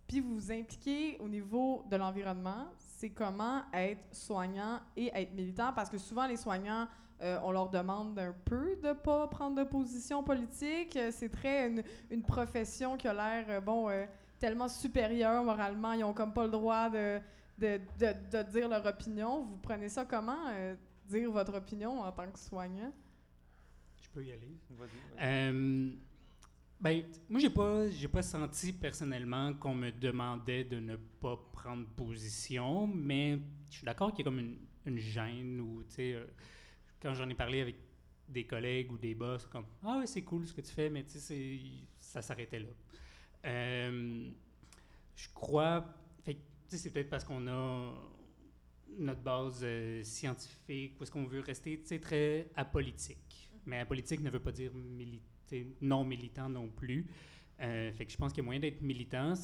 puis 0.08 0.20
vous 0.20 0.34
vous 0.34 0.52
impliquez 0.52 1.18
au 1.20 1.28
niveau 1.28 1.84
de 1.90 1.96
l'environnement. 1.96 2.68
C'est 2.78 3.10
comment 3.10 3.62
être 3.74 4.00
soignant 4.12 4.80
et 4.96 5.10
être 5.14 5.32
militant? 5.34 5.72
Parce 5.74 5.90
que 5.90 5.98
souvent, 5.98 6.26
les 6.26 6.36
soignants, 6.36 6.86
euh, 7.22 7.38
on 7.42 7.50
leur 7.50 7.68
demande 7.70 8.18
un 8.18 8.34
peu 8.44 8.76
de 8.82 8.92
pas 8.92 9.26
prendre 9.28 9.56
de 9.56 9.64
position 9.68 10.22
politique. 10.22 10.98
C'est 11.10 11.28
très 11.30 11.68
une, 11.68 11.82
une 12.10 12.22
profession 12.22 12.96
qui 12.96 13.08
a 13.08 13.12
l'air, 13.14 13.60
bon, 13.62 13.90
tellement 14.38 14.68
supérieure 14.68 15.42
moralement. 15.44 15.92
Ils 15.92 16.04
ont 16.04 16.12
comme 16.14 16.32
pas 16.32 16.44
le 16.44 16.50
droit 16.50 16.90
de, 16.90 17.20
de, 17.58 17.80
de, 17.98 18.12
de 18.38 18.42
dire 18.50 18.68
leur 18.68 18.84
opinion. 18.86 19.44
Vous 19.44 19.56
prenez 19.58 19.88
ça 19.88 20.04
comment, 20.04 20.48
euh, 20.50 20.74
dire 21.06 21.30
votre 21.30 21.54
opinion 21.54 22.00
en 22.00 22.12
tant 22.12 22.30
que 22.30 22.38
soignant? 22.38 22.92
je 24.02 24.08
peux 24.10 24.24
y 24.24 24.32
aller. 24.32 24.56
Vas-y, 24.70 25.00
vas-y. 25.00 25.20
Euh, 25.20 25.90
ben, 26.80 27.04
moi, 27.28 27.40
j'ai 27.40 27.50
pas, 27.50 27.88
j'ai 27.90 28.08
pas 28.08 28.22
senti 28.22 28.72
personnellement 28.72 29.54
qu'on 29.54 29.74
me 29.74 29.90
demandait 29.90 30.64
de 30.64 30.78
ne 30.78 30.96
pas 30.96 31.36
prendre 31.52 31.86
position, 31.88 32.86
mais 32.86 33.38
je 33.70 33.78
suis 33.78 33.84
d'accord 33.84 34.10
qu'il 34.12 34.20
y 34.20 34.22
a 34.22 34.30
comme 34.30 34.38
une, 34.38 34.58
une 34.86 34.98
gêne 34.98 35.60
ou, 35.60 35.82
tu 35.84 35.94
sais, 35.94 36.14
euh, 36.14 36.26
quand 37.00 37.14
j'en 37.14 37.28
ai 37.28 37.34
parlé 37.34 37.60
avec 37.62 37.76
des 38.28 38.44
collègues 38.46 38.92
ou 38.92 38.98
des 38.98 39.14
boss, 39.14 39.46
comme 39.46 39.64
Ah 39.84 39.96
oui, 40.00 40.06
c'est 40.08 40.22
cool 40.22 40.46
ce 40.46 40.52
que 40.54 40.60
tu 40.60 40.72
fais, 40.72 40.90
mais 40.90 41.04
tu 41.04 41.12
sais, 41.12 41.18
c'est- 41.20 41.60
ça 41.98 42.22
s'arrêtait 42.22 42.58
là. 42.60 42.68
Euh, 43.46 44.28
je 45.14 45.28
crois, 45.34 45.84
c'est 46.68 46.90
peut-être 46.90 47.10
parce 47.10 47.24
qu'on 47.24 47.46
a 47.46 47.94
notre 48.98 49.20
base 49.20 49.60
euh, 49.62 50.02
scientifique, 50.02 50.96
parce 50.98 51.10
qu'on 51.10 51.24
veut 51.24 51.40
rester, 51.40 51.80
très 52.00 52.48
apolitique. 52.56 53.50
Mais 53.66 53.80
apolitique 53.80 54.20
ne 54.20 54.30
veut 54.30 54.40
pas 54.40 54.52
dire 54.52 54.72
non 55.80 56.04
militant 56.04 56.48
non 56.48 56.68
plus. 56.68 57.06
Euh, 57.60 57.92
je 57.96 58.16
pense 58.16 58.32
qu'il 58.32 58.42
y 58.42 58.44
a 58.44 58.44
moyen 58.44 58.60
d'être 58.60 58.82
militant. 58.82 59.34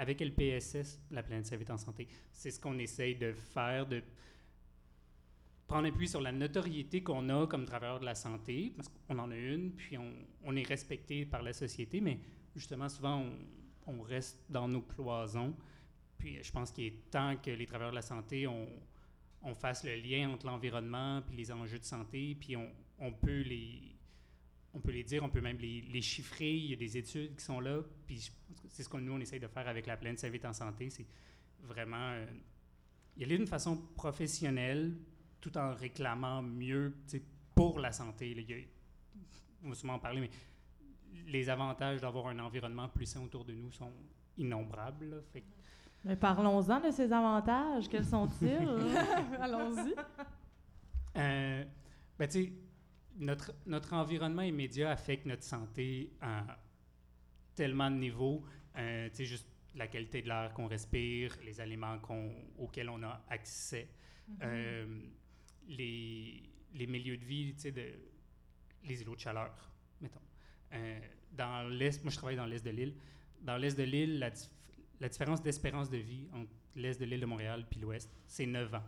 Avec 0.00 0.20
LPSS, 0.20 1.00
la 1.10 1.24
planète 1.24 1.46
Savite 1.46 1.70
en 1.70 1.76
santé, 1.76 2.06
c'est 2.30 2.52
ce 2.52 2.60
qu'on 2.60 2.78
essaye 2.78 3.16
de 3.16 3.32
faire, 3.32 3.84
de 3.84 4.00
prendre 5.66 5.88
appui 5.88 6.06
sur 6.06 6.20
la 6.20 6.30
notoriété 6.30 7.02
qu'on 7.02 7.28
a 7.30 7.48
comme 7.48 7.64
travailleur 7.64 7.98
de 7.98 8.04
la 8.04 8.14
santé, 8.14 8.72
parce 8.76 8.88
qu'on 8.88 9.18
en 9.18 9.30
a 9.32 9.36
une, 9.36 9.72
puis 9.72 9.98
on, 9.98 10.12
on 10.44 10.54
est 10.54 10.66
respecté 10.66 11.26
par 11.26 11.42
la 11.42 11.52
société, 11.52 12.00
mais 12.00 12.20
justement, 12.54 12.88
souvent, 12.88 13.24
on, 13.86 14.02
reste 14.02 14.38
dans 14.50 14.68
nos 14.68 14.82
cloisons. 14.82 15.54
Puis 16.18 16.42
je 16.42 16.52
pense 16.52 16.72
qu'il 16.72 16.84
est 16.84 17.10
temps 17.10 17.36
que 17.36 17.50
les 17.50 17.66
travailleurs 17.66 17.92
de 17.92 17.96
la 17.96 18.02
santé, 18.02 18.46
on, 18.46 18.68
on 19.42 19.54
fasse 19.54 19.84
le 19.84 19.94
lien 19.96 20.30
entre 20.30 20.46
l'environnement 20.46 21.22
puis 21.22 21.36
les 21.36 21.50
enjeux 21.52 21.78
de 21.78 21.84
santé, 21.84 22.36
puis 22.38 22.56
on, 22.56 22.70
on 22.98 23.12
peut 23.12 23.40
les 23.42 23.94
on 24.74 24.80
peut 24.80 24.92
les 24.92 25.02
dire, 25.02 25.24
on 25.24 25.30
peut 25.30 25.40
même 25.40 25.58
les, 25.58 25.80
les 25.80 26.02
chiffrer. 26.02 26.54
Il 26.54 26.66
y 26.66 26.72
a 26.74 26.76
des 26.76 26.96
études 26.96 27.36
qui 27.36 27.44
sont 27.44 27.60
là, 27.60 27.82
puis 28.06 28.30
c'est 28.68 28.82
ce 28.82 28.88
que 28.88 28.98
nous 28.98 29.12
on 29.12 29.20
essaye 29.20 29.40
de 29.40 29.48
faire 29.48 29.66
avec 29.66 29.86
la 29.86 29.96
plaine 29.96 30.16
Savite 30.16 30.44
en 30.44 30.52
santé, 30.52 30.90
c'est 30.90 31.06
vraiment 31.62 32.10
euh, 32.12 32.26
y 33.16 33.24
aller 33.24 33.36
d'une 33.36 33.46
façon 33.46 33.76
professionnelle, 33.96 34.94
tout 35.40 35.56
en 35.56 35.74
réclamant 35.74 36.42
mieux, 36.42 36.94
pour 37.54 37.80
la 37.80 37.92
santé. 37.92 38.34
là. 38.34 38.42
A- 38.42 39.64
on 39.64 39.70
va 39.70 39.74
souvent 39.74 39.94
en 39.94 39.98
parler, 39.98 40.20
mais 40.20 40.30
les 41.26 41.48
avantages 41.48 42.00
d'avoir 42.00 42.28
un 42.28 42.38
environnement 42.38 42.88
plus 42.88 43.06
sain 43.06 43.20
autour 43.22 43.44
de 43.44 43.52
nous 43.52 43.70
sont 43.72 43.92
innombrables. 44.36 45.10
là. 45.10 45.16
Fait 45.32 45.40
que 45.40 45.46
Mais 46.04 46.16
parlons-en 46.16 46.80
de 46.80 46.90
ces 46.90 47.12
avantages. 47.12 47.88
Quels 47.88 48.04
sont-ils? 48.04 48.68
Allons-y. 49.40 49.94
Euh, 51.16 51.64
ben, 52.18 52.28
notre, 53.16 53.52
notre 53.66 53.92
environnement 53.94 54.42
immédiat 54.42 54.90
affecte 54.90 55.26
notre 55.26 55.42
santé 55.42 56.12
à 56.20 56.44
tellement 57.54 57.90
de 57.90 57.96
niveaux. 57.96 58.44
Euh, 58.76 59.08
juste 59.18 59.48
la 59.74 59.88
qualité 59.88 60.22
de 60.22 60.28
l'air 60.28 60.52
qu'on 60.54 60.66
respire, 60.66 61.36
les 61.44 61.60
aliments 61.60 61.98
qu'on- 61.98 62.34
auxquels 62.58 62.88
on 62.88 63.02
a 63.02 63.20
accès, 63.28 63.88
euh, 64.42 64.86
les, 65.68 66.42
les 66.74 66.86
milieux 66.86 67.16
de 67.16 67.24
vie, 67.24 67.52
de, 67.54 67.92
les 68.84 69.02
îlots 69.02 69.14
de 69.16 69.20
chaleur. 69.20 69.70
Euh, 70.72 71.00
dans 71.32 71.68
l'Est, 71.70 72.02
moi 72.04 72.10
je 72.10 72.16
travaille 72.16 72.36
dans 72.36 72.46
l'Est 72.46 72.64
de 72.64 72.70
l'île. 72.70 72.94
Dans 73.40 73.56
l'Est 73.56 73.76
de 73.78 73.84
l'île, 73.84 74.18
la, 74.18 74.30
dif- 74.30 74.50
la 75.00 75.08
différence 75.08 75.42
d'espérance 75.42 75.88
de 75.88 75.98
vie 75.98 76.26
entre 76.32 76.50
l'Est 76.76 77.00
de 77.00 77.04
l'île 77.04 77.20
de 77.20 77.26
Montréal 77.26 77.64
puis 77.70 77.80
l'Ouest, 77.80 78.10
c'est 78.26 78.46
9 78.46 78.74
ans. 78.74 78.82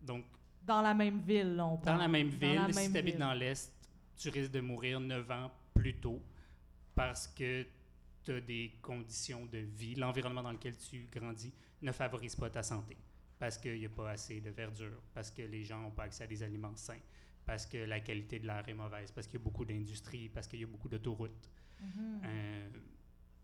Donc, 0.00 0.24
Dans 0.64 0.80
la 0.82 0.94
même 0.94 1.20
ville, 1.20 1.56
on 1.60 1.72
dans 1.72 1.76
parle. 1.78 1.98
la 2.00 2.08
même 2.08 2.28
ville, 2.28 2.54
la 2.54 2.72
si 2.72 2.90
tu 2.92 2.98
habites 2.98 3.18
dans 3.18 3.34
l'Est, 3.34 3.72
tu 4.16 4.28
risques 4.28 4.52
de 4.52 4.60
mourir 4.60 5.00
9 5.00 5.30
ans 5.30 5.50
plus 5.74 5.94
tôt 5.96 6.22
parce 6.94 7.26
que 7.28 7.66
tu 8.24 8.32
as 8.32 8.40
des 8.40 8.72
conditions 8.80 9.46
de 9.46 9.58
vie. 9.58 9.94
L'environnement 9.96 10.42
dans 10.42 10.52
lequel 10.52 10.76
tu 10.76 11.08
grandis 11.12 11.52
ne 11.80 11.90
favorise 11.92 12.36
pas 12.36 12.48
ta 12.50 12.62
santé 12.62 12.96
parce 13.38 13.58
qu'il 13.58 13.76
n'y 13.78 13.86
a 13.86 13.88
pas 13.88 14.10
assez 14.10 14.40
de 14.40 14.50
verdure, 14.50 15.02
parce 15.12 15.30
que 15.32 15.42
les 15.42 15.64
gens 15.64 15.80
n'ont 15.80 15.90
pas 15.90 16.04
accès 16.04 16.22
à 16.22 16.26
des 16.28 16.40
aliments 16.44 16.76
sains, 16.76 17.00
parce 17.46 17.66
que 17.66 17.78
la 17.78 18.00
qualité 18.00 18.38
de 18.38 18.46
l'air 18.46 18.64
est 18.68 18.74
mauvaise, 18.74 19.10
parce 19.12 19.26
qu'il 19.26 19.38
y 19.38 19.42
a 19.42 19.44
beaucoup 19.44 19.64
d'industries, 19.64 20.28
parce 20.28 20.46
qu'il 20.46 20.60
y 20.60 20.64
a 20.64 20.66
beaucoup 20.66 20.88
d'autoroutes. 20.88 21.50
Mhm. 21.80 22.20
Euh, 22.24 22.68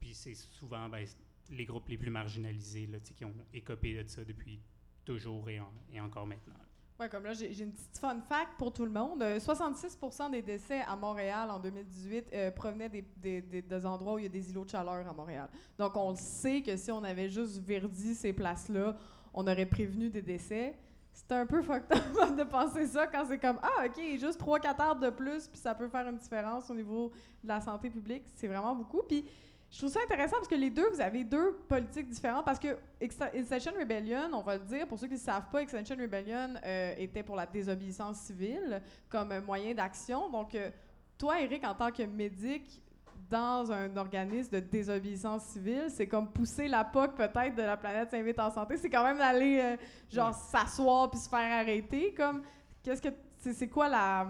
puis 0.00 0.14
c'est 0.14 0.34
souvent 0.34 0.88
ben, 0.88 1.04
les 1.50 1.64
groupes 1.64 1.88
les 1.88 1.98
plus 1.98 2.10
marginalisés 2.10 2.86
là, 2.86 2.98
qui 3.00 3.24
ont 3.24 3.34
écopé 3.52 4.02
de 4.02 4.08
ça 4.08 4.24
depuis 4.24 4.60
toujours 5.04 5.48
et, 5.50 5.58
en- 5.60 5.72
et 5.92 6.00
encore 6.00 6.26
maintenant. 6.26 6.54
Ouais, 7.00 7.08
comme 7.08 7.24
là, 7.24 7.32
j'ai 7.32 7.62
une 7.62 7.70
petite 7.72 7.96
fun 7.98 8.20
fact 8.28 8.58
pour 8.58 8.72
tout 8.72 8.84
le 8.84 8.90
monde. 8.90 9.22
Euh, 9.22 9.38
66 9.38 9.96
des 10.32 10.42
décès 10.42 10.80
à 10.80 10.96
Montréal 10.96 11.48
en 11.50 11.60
2018 11.60 12.26
euh, 12.32 12.50
provenaient 12.50 12.88
des, 12.88 13.04
des- 13.16 13.40
des- 13.40 13.62
des 13.62 13.86
endroits 13.86 14.14
où 14.14 14.18
il 14.18 14.24
y 14.24 14.26
a 14.26 14.28
des 14.28 14.50
îlots 14.50 14.64
de 14.64 14.70
chaleur 14.70 15.06
à 15.08 15.12
Montréal. 15.12 15.48
Donc, 15.78 15.96
on 15.96 16.10
le 16.10 16.16
sait 16.16 16.60
que 16.60 16.76
si 16.76 16.90
on 16.90 17.02
avait 17.04 17.28
juste 17.28 17.58
verdi 17.58 18.14
ces 18.16 18.32
places-là, 18.32 18.96
on 19.32 19.46
aurait 19.46 19.66
prévenu 19.66 20.10
des 20.10 20.22
décès. 20.22 20.74
C'est 21.18 21.34
un 21.34 21.46
peu 21.46 21.62
fucked 21.62 21.92
up 21.92 22.36
de 22.36 22.44
penser 22.44 22.86
ça 22.86 23.06
quand 23.06 23.24
c'est 23.26 23.38
comme 23.38 23.58
Ah, 23.60 23.86
OK, 23.86 24.00
juste 24.18 24.40
3-4 24.40 24.80
arbres 24.80 25.00
de 25.00 25.10
plus, 25.10 25.48
puis 25.48 25.58
ça 25.58 25.74
peut 25.74 25.88
faire 25.88 26.06
une 26.06 26.16
différence 26.16 26.70
au 26.70 26.74
niveau 26.74 27.10
de 27.42 27.48
la 27.48 27.60
santé 27.60 27.90
publique. 27.90 28.22
C'est 28.36 28.46
vraiment 28.46 28.74
beaucoup. 28.74 29.02
Puis, 29.02 29.24
je 29.70 29.78
trouve 29.78 29.90
ça 29.90 30.00
intéressant 30.02 30.36
parce 30.36 30.48
que 30.48 30.54
les 30.54 30.70
deux, 30.70 30.88
vous 30.90 31.00
avez 31.00 31.24
deux 31.24 31.54
politiques 31.68 32.08
différentes. 32.08 32.44
Parce 32.44 32.60
que 32.60 32.78
Extinction 33.00 33.72
Rebellion, 33.78 34.30
on 34.32 34.42
va 34.42 34.56
le 34.58 34.64
dire, 34.64 34.86
pour 34.86 34.98
ceux 34.98 35.08
qui 35.08 35.14
ne 35.14 35.18
savent 35.18 35.50
pas, 35.50 35.60
Extinction 35.60 35.96
Rebellion 35.96 36.54
euh, 36.64 36.94
était 36.96 37.24
pour 37.24 37.34
la 37.34 37.46
désobéissance 37.46 38.18
civile 38.20 38.80
comme 39.08 39.38
moyen 39.40 39.74
d'action. 39.74 40.30
Donc, 40.30 40.54
euh, 40.54 40.70
toi, 41.18 41.40
Eric, 41.40 41.64
en 41.66 41.74
tant 41.74 41.90
que 41.90 42.04
médic 42.04 42.80
dans 43.30 43.70
un 43.70 43.94
organisme 43.96 44.52
de 44.52 44.60
désobéissance 44.60 45.44
civile, 45.44 45.86
c'est 45.88 46.06
comme 46.06 46.30
pousser 46.30 46.68
la 46.68 46.84
POC 46.84 47.14
peut-être 47.14 47.54
de 47.54 47.62
la 47.62 47.76
planète 47.76 48.10
s'invite 48.10 48.38
en 48.38 48.50
santé. 48.50 48.76
C'est 48.76 48.90
quand 48.90 49.04
même 49.04 49.18
d'aller, 49.18 49.60
euh, 49.60 49.76
genre, 50.10 50.34
s'asseoir 50.34 51.10
puis 51.10 51.18
se 51.18 51.28
faire 51.28 51.60
arrêter. 51.60 52.14
Comme, 52.14 52.42
qu'est-ce 52.82 53.02
que. 53.02 53.08
C'est 53.38 53.68
quoi 53.68 53.88
la. 53.88 54.28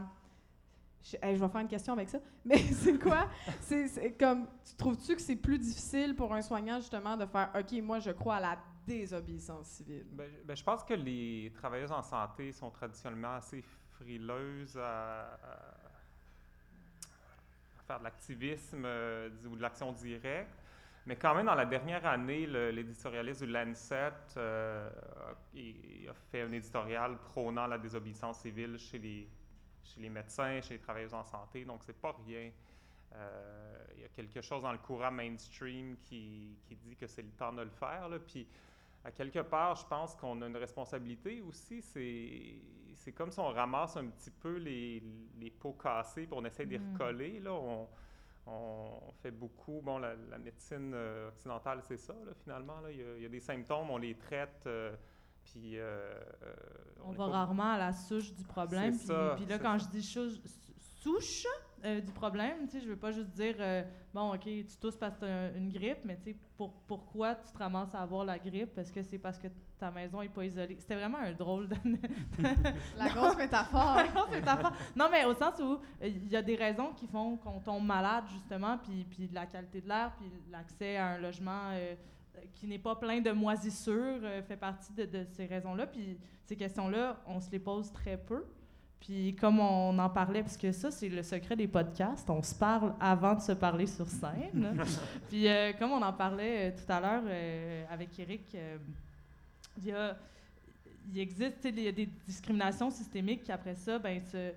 Je, 1.03 1.17
hey, 1.23 1.37
je 1.37 1.45
vais 1.45 1.49
faire 1.49 1.61
une 1.61 1.69
question 1.69 1.93
avec 1.93 2.09
ça. 2.09 2.19
Mais 2.45 2.59
c'est 2.59 2.99
quoi? 2.99 3.29
C'est 3.61 4.17
comme. 4.19 4.47
Tu 4.65 4.75
trouves-tu 4.77 5.15
que 5.15 5.23
c'est 5.23 5.37
plus 5.37 5.59
difficile 5.59 6.15
pour 6.15 6.35
un 6.35 6.43
soignant, 6.43 6.79
justement, 6.79 7.17
de 7.17 7.27
faire 7.27 7.51
OK, 7.55 7.81
moi, 7.83 8.01
je 8.01 8.11
crois 8.11 8.37
à 8.37 8.41
la 8.41 8.59
désobéissance 8.87 9.67
civile? 9.69 10.07
Ben, 10.11 10.29
ben, 10.45 10.57
je 10.57 10.65
pense 10.65 10.83
que 10.83 10.95
les 10.95 11.53
travailleuses 11.55 11.93
en 11.93 12.03
santé 12.03 12.53
sont 12.53 12.71
traditionnellement 12.71 13.35
assez 13.35 13.63
frileuses 13.99 14.77
à 14.77 15.39
faire 17.89 17.99
de 17.99 18.05
l'activisme 18.05 18.85
euh, 18.85 19.31
ou 19.47 19.57
de 19.57 19.63
l'action 19.63 19.93
directe. 19.93 20.63
Mais 21.07 21.17
quand 21.17 21.35
même, 21.35 21.47
dans 21.47 21.55
la 21.55 21.65
dernière 21.65 22.05
année, 22.05 22.47
l'éditorialiste 22.47 23.43
du 23.43 23.51
Lancet 23.51 24.13
euh, 24.37 24.91
a, 25.57 26.15
fait 26.31 26.43
un 26.43 26.53
éditorial 26.53 27.17
prônant 27.17 27.67
la 27.67 27.79
désobéissance 27.79 28.41
civile 28.41 28.79
chez 28.79 28.99
les, 28.99 29.29
chez 29.83 30.01
les 30.03 30.11
médecins, 30.11 30.61
chez 30.61 30.75
les 30.75 30.81
travailleurs 30.81 31.15
en 31.15 31.25
santé, 31.25 31.65
donc 31.65 31.83
c'est 31.83 31.99
pas 31.99 32.15
rien. 32.27 32.51
Euh, 33.15 33.79
il 33.97 34.03
y 34.03 34.05
a 34.05 34.09
quelque 34.09 34.43
chose 34.43 34.63
dans 34.63 34.73
le 34.73 34.79
courant 34.79 35.11
mainstream 35.11 35.97
qui, 36.05 36.59
qui 36.69 36.77
dit 36.77 36.95
que 36.95 37.07
c'est 37.07 37.23
le 37.23 37.31
temps 37.31 37.55
de 37.55 37.63
le 37.63 37.71
faire. 37.71 38.07
Puis, 38.27 38.47
à 39.09 39.11
quelque 39.11 39.41
part, 39.41 39.75
je 39.77 39.87
pense 39.87 40.15
qu'on 40.15 40.41
a 40.43 40.47
une 40.47 40.57
responsabilité 40.57 41.41
aussi. 41.41 41.81
C'est 41.83 43.13
comme 43.13 43.31
si 43.31 43.41
on 43.41 43.49
ramasse 43.49 43.97
un 43.97 44.07
petit 44.09 44.31
peu 44.31 44.57
les, 44.59 45.03
les 45.41 45.51
pots 45.51 45.73
cassés 45.73 46.27
puis 46.27 46.35
on 46.37 46.45
essaie 46.45 46.67
de 46.67 46.73
les 46.73 46.79
Mm. 46.79 46.93
recoller. 46.93 47.41
Là. 47.41 47.53
On, 47.55 47.89
on 48.47 49.13
fait 49.23 49.31
beaucoup. 49.31 49.81
Bon, 49.83 49.99
la, 49.99 50.15
la 50.31 50.39
médecine 50.39 50.93
euh, 50.95 51.29
occidentale, 51.29 51.81
c'est 51.83 51.97
ça, 51.97 52.13
là, 52.13 52.33
finalement. 52.43 52.81
Là. 52.81 52.91
Il, 52.91 52.99
y 52.99 53.03
a, 53.03 53.17
il 53.17 53.23
y 53.23 53.27
a 53.27 53.29
des 53.31 53.41
symptômes, 53.41 53.89
on 53.91 53.99
les 53.99 54.15
traite. 54.15 54.63
euh, 54.67 54.95
puis, 55.45 55.79
euh, 55.79 56.21
On 57.03 57.13
va 57.13 57.27
pas- 57.27 57.33
rarement 57.33 57.73
à 57.73 57.79
la 57.79 57.93
souche 57.93 58.35
du 58.35 58.45
problème. 58.45 58.91
Puis, 58.97 59.07
ça, 59.07 59.33
puis 59.37 59.47
là, 59.47 59.59
quand 59.59 59.79
ça. 59.79 59.87
je 59.87 59.91
dis 59.91 60.03
souche 60.03 61.47
euh, 61.85 62.01
du 62.01 62.13
problème, 62.13 62.67
tu 62.67 62.73
sais, 62.73 62.81
je 62.81 62.89
veux 62.89 62.97
pas 62.97 63.13
juste 63.13 63.31
dire, 63.31 63.55
euh, 63.61 63.83
bon, 64.13 64.35
OK, 64.35 64.43
tu 64.45 64.77
tousses 64.81 64.97
parce 64.97 65.15
que 65.15 65.21
tu 65.21 65.27
as 65.27 65.51
une 65.57 65.71
grippe, 65.71 65.99
mais 66.05 66.17
tu 66.17 66.33
sais, 66.33 66.37
pour, 66.57 66.73
pourquoi 66.87 67.35
tu 67.35 67.53
te 67.53 67.59
ramasses 67.59 67.95
à 67.95 68.01
avoir 68.01 68.25
la 68.25 68.39
grippe? 68.39 68.77
Est-ce 68.79 68.93
que 68.93 69.03
c'est 69.03 69.19
parce 69.19 69.39
que 69.39 69.49
ta 69.79 69.91
maison 69.91 70.21
est 70.23 70.29
pas 70.29 70.45
isolée? 70.45 70.77
C'était 70.79 70.97
vraiment 70.97 71.19
un 71.19 71.33
drôle 71.33 71.69
de... 71.69 71.77
La 72.97 73.09
grosse 73.09 73.37
métaphore. 73.37 73.97
Non, 74.15 74.25
c'est 74.31 74.43
ta 74.43 74.57
part. 74.57 74.75
Non, 74.97 75.09
mais 75.11 75.25
au 75.25 75.35
sens 75.35 75.59
où 75.61 75.75
euh, 75.75 76.07
il 76.07 76.29
y 76.29 76.37
a 76.37 76.43
des 76.43 76.57
raisons 76.57 76.93
qui 76.95 77.07
font 77.07 77.37
qu'on 77.37 77.61
tombe 77.61 77.85
malade, 77.85 78.25
justement, 78.33 78.79
puis, 78.79 79.05
puis 79.05 79.29
la 79.33 79.47
qualité 79.47 79.81
de 79.81 79.89
l'air, 79.89 80.13
puis 80.19 80.31
l'accès 80.51 80.97
à 80.97 81.09
un 81.09 81.19
logement 81.19 81.73
qui 82.55 82.67
n'est 82.67 82.79
pas 82.79 82.97
plein 82.97 83.21
de 83.21 83.31
moisissures 83.31 84.21
fait 84.47 84.57
partie 84.57 84.93
de, 84.93 85.05
de 85.05 85.27
ces 85.33 85.47
raisons-là. 85.47 85.87
Puis 85.87 86.19
ces 86.45 86.57
questions-là, 86.57 87.21
on 87.27 87.41
se 87.41 87.51
les 87.51 87.59
pose 87.59 87.93
très 87.93 88.17
peu. 88.17 88.45
Puis 89.01 89.35
comme 89.37 89.61
on 89.61 89.99
en 89.99 90.11
parlait, 90.11 90.43
parce 90.43 90.57
que 90.57 90.73
ça, 90.73 90.91
c'est 90.91 91.09
le 91.09 91.23
secret 91.23 91.57
des 91.57 91.69
podcasts, 91.69 92.29
on 92.29 92.43
se 92.43 92.55
parle 92.55 92.93
avant 93.01 93.35
de 93.35 93.41
se 93.41 93.53
parler 93.53 93.87
sur 93.87 94.07
scène. 94.09 94.77
puis 95.29 95.49
euh, 95.49 95.73
comme 95.79 95.93
on 95.93 96.03
en 96.03 96.13
parlait 96.13 96.71
euh, 96.71 96.77
tout 96.77 96.93
à 96.93 97.01
l'heure 97.01 97.23
euh, 97.27 97.85
avec 97.91 98.19
Eric, 98.19 98.57
il 99.79 99.85
y 99.87 99.93
a 99.93 100.17
il 101.11 101.21
existe 101.21 101.65
y 101.65 101.89
a 101.89 101.93
des 101.93 102.09
discriminations 102.27 102.91
systémiques 102.91 103.45
qui, 103.45 103.51
après 103.51 103.75
ça, 103.75 103.99
ben, 103.99 104.21
se, 104.21 104.51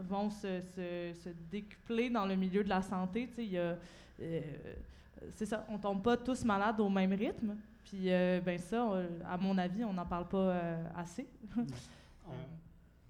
vont 0.00 0.28
se, 0.30 0.60
se, 0.74 1.12
se 1.22 1.28
décupler 1.48 2.10
dans 2.10 2.26
le 2.26 2.34
milieu 2.34 2.64
de 2.64 2.68
la 2.68 2.82
santé. 2.82 3.28
c'est 5.36 5.46
ça, 5.46 5.64
on 5.70 5.78
tombe 5.78 6.02
pas 6.02 6.16
tous 6.16 6.44
malades 6.44 6.80
au 6.80 6.88
même 6.88 7.12
rythme. 7.12 7.54
Puis, 7.84 8.06
ben 8.44 8.58
ça, 8.58 8.84
on- 8.84 9.06
à 9.30 9.36
mon 9.36 9.56
avis, 9.58 9.84
on 9.84 9.92
n'en 9.92 10.06
parle 10.06 10.26
pas 10.26 10.56
assez. 10.96 11.24
On, 12.26 12.32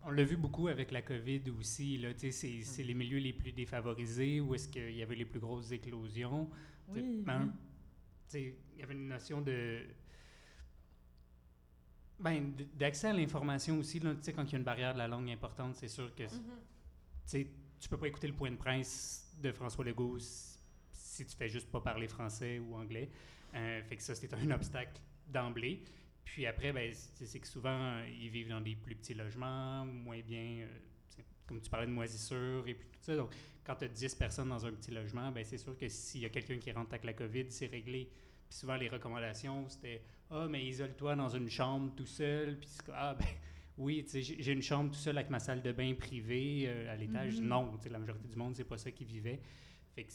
on 0.06 0.10
l'a 0.10 0.24
vu 0.24 0.36
beaucoup 0.36 0.68
avec 0.68 0.90
la 0.90 1.02
COVID 1.02 1.42
aussi. 1.58 2.04
Sais, 2.18 2.30
c'est, 2.30 2.82
les 2.82 2.94
milieux 2.94 3.18
les 3.18 3.32
plus 3.32 3.52
défavorisés 3.52 4.40
où 4.40 4.54
est-ce 4.54 4.68
qu'il 4.68 4.94
y 4.94 5.02
avait 5.02 5.14
les 5.14 5.24
plus 5.24 5.40
grosses 5.40 5.72
éclosions. 5.72 6.48
Oui, 6.88 7.22
ben, 7.24 7.44
oui. 7.44 7.50
tu 7.50 7.58
sais, 8.28 8.54
il 8.74 8.80
y 8.80 8.82
avait 8.82 8.94
une 8.94 9.08
notion 9.08 9.40
de. 9.40 9.80
Ben, 12.20 12.52
d'accès 12.74 13.08
à 13.08 13.12
l'information 13.12 13.78
aussi. 13.78 13.98
Là, 13.98 14.14
quand 14.34 14.44
il 14.44 14.52
y 14.52 14.54
a 14.54 14.58
une 14.58 14.64
barrière 14.64 14.92
de 14.92 14.98
la 14.98 15.08
langue 15.08 15.30
importante, 15.30 15.74
c'est 15.74 15.88
sûr 15.88 16.14
que 16.14 16.24
tu 16.24 16.34
sais, 17.24 17.46
tu 17.80 17.88
peux 17.88 17.96
pas 17.96 18.08
écouter 18.08 18.28
le 18.28 18.34
point 18.34 18.50
de 18.50 18.56
presse 18.56 19.34
de 19.42 19.52
François 19.52 19.84
Legault 19.84 20.18
si, 20.18 20.58
si 20.92 21.24
tu 21.24 21.36
fais 21.36 21.48
juste 21.48 21.70
pas 21.70 21.80
parler 21.80 22.08
français 22.08 22.58
ou 22.58 22.74
anglais. 22.76 23.10
Euh, 23.54 23.82
fait 23.84 23.96
que 23.96 24.02
ça, 24.02 24.14
c'est 24.14 24.32
un 24.34 24.50
obstacle 24.50 25.00
d'emblée. 25.28 25.82
Puis 26.24 26.46
après, 26.46 26.72
ben, 26.72 26.92
c'est 26.92 27.38
que 27.38 27.46
souvent, 27.46 28.00
ils 28.20 28.30
vivent 28.30 28.48
dans 28.48 28.60
des 28.60 28.74
plus 28.74 28.94
petits 28.94 29.14
logements, 29.14 29.84
moins 29.84 30.20
bien, 30.20 30.62
euh, 30.62 31.22
comme 31.46 31.60
tu 31.60 31.70
parlais 31.70 31.86
de 31.86 31.92
moisissure 31.92 32.66
et 32.66 32.74
puis 32.74 32.88
tout 32.88 33.02
ça. 33.02 33.16
Donc, 33.16 33.30
quand 33.64 33.76
tu 33.76 33.84
as 33.84 33.88
10 33.88 34.14
personnes 34.14 34.48
dans 34.48 34.64
un 34.66 34.72
petit 34.72 34.90
logement, 34.90 35.30
ben, 35.30 35.44
c'est 35.44 35.58
sûr 35.58 35.76
que 35.76 35.88
s'il 35.88 36.22
y 36.22 36.26
a 36.26 36.30
quelqu'un 36.30 36.58
qui 36.58 36.72
rentre 36.72 36.92
avec 36.92 37.04
la 37.04 37.12
COVID, 37.12 37.46
c'est 37.50 37.66
réglé. 37.66 38.10
Puis 38.48 38.58
souvent, 38.58 38.76
les 38.76 38.88
recommandations, 38.88 39.68
c'était 39.68 40.02
«Ah, 40.30 40.46
mais 40.48 40.64
isole-toi 40.64 41.16
dans 41.16 41.28
une 41.28 41.48
chambre 41.48 41.94
tout 41.94 42.06
seul.» 42.06 42.58
Puis 42.58 42.68
c'est 42.68 42.92
Ah, 42.92 43.14
ben 43.18 43.26
oui, 43.76 44.06
j'ai 44.12 44.52
une 44.52 44.62
chambre 44.62 44.90
tout 44.90 44.98
seul 44.98 45.18
avec 45.18 45.30
ma 45.30 45.40
salle 45.40 45.62
de 45.62 45.72
bain 45.72 45.94
privée 45.94 46.64
euh, 46.66 46.92
à 46.92 46.96
l'étage. 46.96 47.40
Mhm. 47.40 47.46
Non, 47.46 47.80
la 47.90 47.98
majorité 47.98 48.28
du 48.28 48.36
monde, 48.36 48.54
c'est 48.54 48.64
pas 48.64 48.78
ça 48.78 48.90
qui 48.90 49.04
vivait. 49.04 49.40
Fait 49.94 50.04
que, 50.04 50.12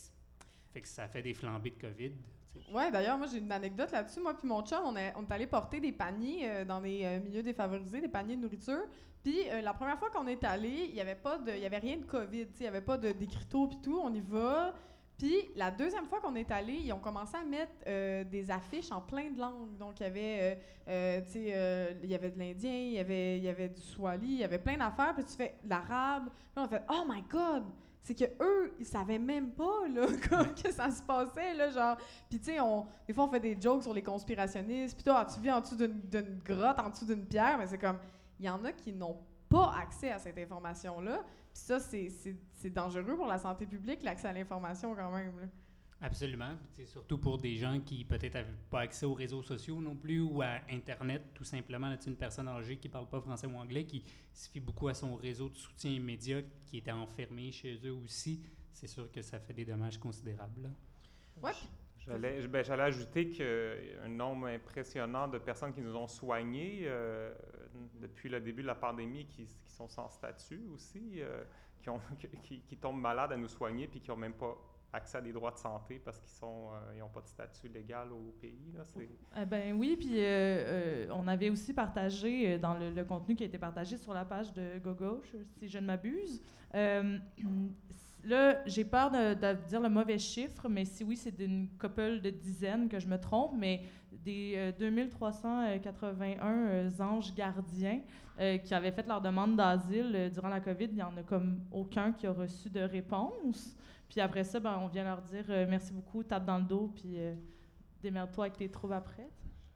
fait 0.71 0.81
que 0.81 0.87
ça 0.87 1.07
fait 1.07 1.21
des 1.21 1.33
flambées 1.33 1.71
de 1.71 1.79
COVID. 1.79 2.11
Sais. 2.53 2.73
Ouais, 2.73 2.91
d'ailleurs, 2.91 3.17
moi, 3.17 3.27
j'ai 3.27 3.39
une 3.39 3.51
anecdote 3.51 3.91
là-dessus. 3.91 4.19
Moi 4.19 4.35
puis 4.35 4.47
mon 4.47 4.61
chum, 4.61 4.79
on 4.85 4.95
est, 4.95 5.13
on 5.15 5.23
est 5.23 5.31
allé 5.31 5.47
porter 5.47 5.79
des 5.79 5.91
paniers 5.91 6.49
euh, 6.49 6.65
dans 6.65 6.81
des 6.81 7.01
euh, 7.03 7.19
milieux 7.19 7.43
défavorisés, 7.43 8.01
des 8.01 8.07
paniers 8.07 8.35
de 8.35 8.41
nourriture. 8.41 8.83
Puis 9.23 9.49
euh, 9.49 9.61
la 9.61 9.73
première 9.73 9.97
fois 9.99 10.09
qu'on 10.09 10.27
est 10.27 10.43
allé, 10.43 10.87
il 10.89 10.95
y 10.95 11.01
avait 11.01 11.17
avait 11.23 11.77
rien 11.77 11.97
de 11.97 12.05
COVID, 12.05 12.47
il 12.59 12.63
y 12.63 12.67
avait 12.67 12.81
pas 12.81 12.97
de 12.97 13.11
d'écriteau 13.11 13.67
puis 13.67 13.79
tout. 13.83 13.99
On 14.03 14.13
y 14.13 14.21
va. 14.21 14.73
Puis 15.17 15.35
la 15.57 15.69
deuxième 15.69 16.05
fois 16.05 16.21
qu'on 16.21 16.35
est 16.35 16.49
allé, 16.49 16.73
ils 16.73 16.93
ont 16.93 16.99
commencé 16.99 17.35
à 17.35 17.43
mettre 17.43 17.73
des 18.29 18.49
affiches 18.49 18.89
en 18.89 19.01
plein 19.01 19.29
de 19.29 19.37
langues. 19.37 19.75
Donc 19.77 19.99
il 19.99 20.03
y 20.03 20.05
avait, 20.05 20.57
il 20.87 22.09
y 22.09 22.15
avait 22.15 22.31
de 22.31 22.39
l'indien, 22.39 22.71
il 22.71 22.93
y 22.93 22.99
avait, 22.99 23.37
il 23.37 23.43
y 23.43 23.69
du 23.69 23.81
swahili, 23.81 24.35
il 24.35 24.39
y 24.39 24.43
avait 24.45 24.59
plein 24.59 24.77
d'affaires. 24.77 25.13
Puis 25.13 25.25
tu 25.25 25.33
fais 25.33 25.55
l'arabe. 25.67 26.29
Puis 26.55 26.63
on 26.63 26.69
fait, 26.69 26.83
oh 26.89 27.03
my 27.05 27.21
god, 27.23 27.65
c'est 28.01 28.15
que 28.15 28.25
eux, 28.41 28.73
ils 28.79 28.85
savaient 28.85 29.19
même 29.19 29.51
pas 29.51 29.87
là 29.93 30.05
que 30.63 30.71
ça 30.71 30.89
se 30.89 31.01
passait 31.03 31.53
là, 31.53 31.69
genre. 31.69 31.97
Puis, 32.29 32.39
tu 32.39 32.45
sais, 32.45 32.59
on, 32.59 32.85
des 33.07 33.13
fois, 33.13 33.25
on 33.25 33.29
fait 33.29 33.39
des 33.39 33.57
jokes 33.59 33.83
sur 33.83 33.93
les 33.93 34.01
conspirationnistes. 34.01 34.95
Puis, 34.95 35.03
toi, 35.03 35.19
ah, 35.19 35.25
tu 35.31 35.39
vis 35.39 35.51
en 35.51 35.61
dessous 35.61 35.75
d'une 35.75 36.39
grotte, 36.43 36.79
en 36.79 36.89
dessous 36.89 37.05
d'une 37.05 37.25
pierre, 37.25 37.57
mais 37.57 37.67
c'est 37.67 37.77
comme, 37.77 37.97
il 38.39 38.45
y 38.45 38.49
en 38.49 38.63
a 38.65 38.71
qui 38.71 38.93
n'ont 38.93 39.17
pas 39.49 39.73
accès 39.79 40.11
à 40.11 40.19
cette 40.19 40.37
information-là. 40.37 41.17
Puis, 41.53 41.61
ça, 41.63 41.79
c'est- 41.79 42.69
dangereux 42.69 43.15
pour 43.15 43.27
la 43.27 43.37
santé 43.37 43.65
publique, 43.65 44.03
l'accès 44.03 44.27
à 44.27 44.33
l'information, 44.33 44.95
quand 44.95 45.11
même. 45.11 45.39
là. 45.39 45.47
Absolument. 46.01 46.55
Puis, 46.75 46.85
sais, 46.85 46.91
surtout 46.91 47.17
pour 47.17 47.37
des 47.37 47.55
gens 47.57 47.79
qui 47.81 48.05
peut-être 48.05 48.35
n'avaient 48.35 48.53
pas 48.69 48.81
accès 48.81 49.05
aux 49.05 49.13
réseaux 49.13 49.43
sociaux 49.43 49.81
non 49.81 49.95
plus 49.95 50.21
ou 50.21 50.41
à 50.41 50.61
Internet, 50.69 51.23
tout 51.33 51.43
simplement. 51.43 51.89
Là, 51.89 51.97
une 52.07 52.15
personne 52.15 52.47
âgée 52.47 52.77
qui 52.77 52.87
ne 52.87 52.93
parle 52.93 53.09
pas 53.09 53.19
français 53.19 53.47
ou 53.47 53.55
anglais, 53.57 53.85
qui 53.85 54.03
se 54.33 54.49
fie 54.49 54.59
beaucoup 54.61 54.87
à 54.87 54.93
son 54.93 55.15
réseau 55.15 55.49
de 55.49 55.55
soutien 55.55 55.91
immédiat, 55.91 56.41
qui 56.65 56.77
était 56.77 56.91
enfermé 56.91 57.51
chez 57.51 57.79
eux 57.85 57.93
aussi, 57.93 58.41
c'est 58.71 58.87
sûr 58.87 59.11
que 59.11 59.21
ça 59.21 59.39
fait 59.39 59.53
des 59.53 59.65
dommages 59.65 59.97
considérables. 59.97 60.71
puis- 61.41 61.69
J'allais 61.97 62.47
ben, 62.47 62.63
j'allais 62.63 62.83
ajouter 62.83 63.29
qu'un 63.29 64.07
nombre 64.07 64.47
impressionnant 64.47 65.27
de 65.27 65.37
personnes 65.37 65.73
qui 65.73 65.81
nous 65.81 65.95
ont 65.95 66.07
soignés 66.07 66.83
euh, 66.85 67.33
depuis 68.01 68.29
le 68.29 68.39
début 68.39 68.61
de 68.61 68.67
la 68.67 68.75
pandémie 68.75 69.25
qui, 69.27 69.45
qui 69.45 69.71
sont 69.73 69.87
sans 69.89 70.07
statut 70.09 70.63
aussi, 70.73 71.21
euh, 71.21 71.43
qui, 71.81 71.89
ont, 71.89 71.99
qui, 72.43 72.61
qui 72.61 72.77
tombent 72.77 73.01
malades 73.01 73.33
à 73.33 73.37
nous 73.37 73.49
soigner 73.49 73.87
puis 73.87 73.99
qui 73.99 74.09
n'ont 74.09 74.15
même 74.15 74.33
pas 74.33 74.57
accès 74.91 75.17
à 75.17 75.21
des 75.21 75.31
droits 75.31 75.51
de 75.51 75.57
santé 75.57 76.01
parce 76.03 76.19
qu'ils 76.19 76.31
sont 76.31 76.69
euh, 76.73 76.99
n'ont 76.99 77.09
pas 77.09 77.21
de 77.21 77.27
statut 77.27 77.67
légal 77.67 78.11
au 78.11 78.33
pays. 78.41 78.73
Là, 78.75 78.83
Eh 79.41 79.45
ben 79.45 79.75
oui, 79.77 79.95
puis 79.97 80.17
euh, 80.17 80.21
euh, 80.21 81.07
on 81.11 81.27
avait 81.27 81.49
aussi 81.49 81.73
partagé 81.73 82.53
euh, 82.53 82.57
dans 82.57 82.73
le, 82.73 83.03
contenu 83.03 83.35
qui 83.35 83.43
a 83.43 83.45
été 83.45 83.57
partagé 83.57 83.97
sur 83.97 84.13
la 84.13 84.25
page 84.25 84.53
de 84.53 84.79
GoGauche, 84.79 85.35
si 85.59 85.67
je 85.67 85.77
ne 85.77 85.85
m'abuse. 85.85 86.41
Euh, 86.75 87.17
là, 88.23 88.61
j'ai 88.65 88.85
peur 88.85 89.11
de, 89.11 89.33
de 89.33 89.67
dire 89.67 89.81
le 89.81 89.89
mauvais 89.89 90.17
chiffre, 90.19 90.67
mais 90.67 90.85
si 90.85 91.03
oui, 91.03 91.15
c'est 91.15 91.35
d'une 91.35 91.67
couple 91.79 92.19
de 92.21 92.29
dizaines 92.29 92.89
que 92.89 92.99
je 92.99 93.07
me 93.07 93.19
trompe, 93.19 93.53
mais 93.57 93.83
des 94.11 94.53
euh, 94.55 94.71
2381 94.77 96.47
euh, 96.47 96.89
anges 96.99 97.33
gardiens 97.33 98.01
euh, 98.39 98.57
qui 98.57 98.73
avaient 98.73 98.91
fait 98.91 99.07
leur 99.07 99.21
demande 99.21 99.55
d'asile 99.55 100.11
euh, 100.15 100.29
durant 100.29 100.49
la 100.49 100.59
COVID, 100.59 100.85
il 100.85 100.95
n'y 100.95 101.03
en 101.03 101.15
a 101.17 101.23
comme 101.23 101.59
aucun 101.71 102.11
qui 102.11 102.27
a 102.27 102.31
reçu 102.31 102.69
de 102.69 102.81
réponse. 102.81 103.75
Puis 104.09 104.19
après 104.19 104.43
ça, 104.43 104.59
ben, 104.59 104.77
on 104.81 104.87
vient 104.87 105.03
leur 105.03 105.21
dire 105.21 105.45
euh, 105.49 105.65
merci 105.69 105.93
beaucoup, 105.93 106.23
tape 106.23 106.45
dans 106.45 106.57
le 106.57 106.63
dos, 106.63 106.91
puis 106.93 107.19
euh, 107.19 107.35
démerde-toi 108.01 108.45
avec 108.45 108.57
tes 108.57 108.69
troubles 108.69 108.95
après. 108.95 109.29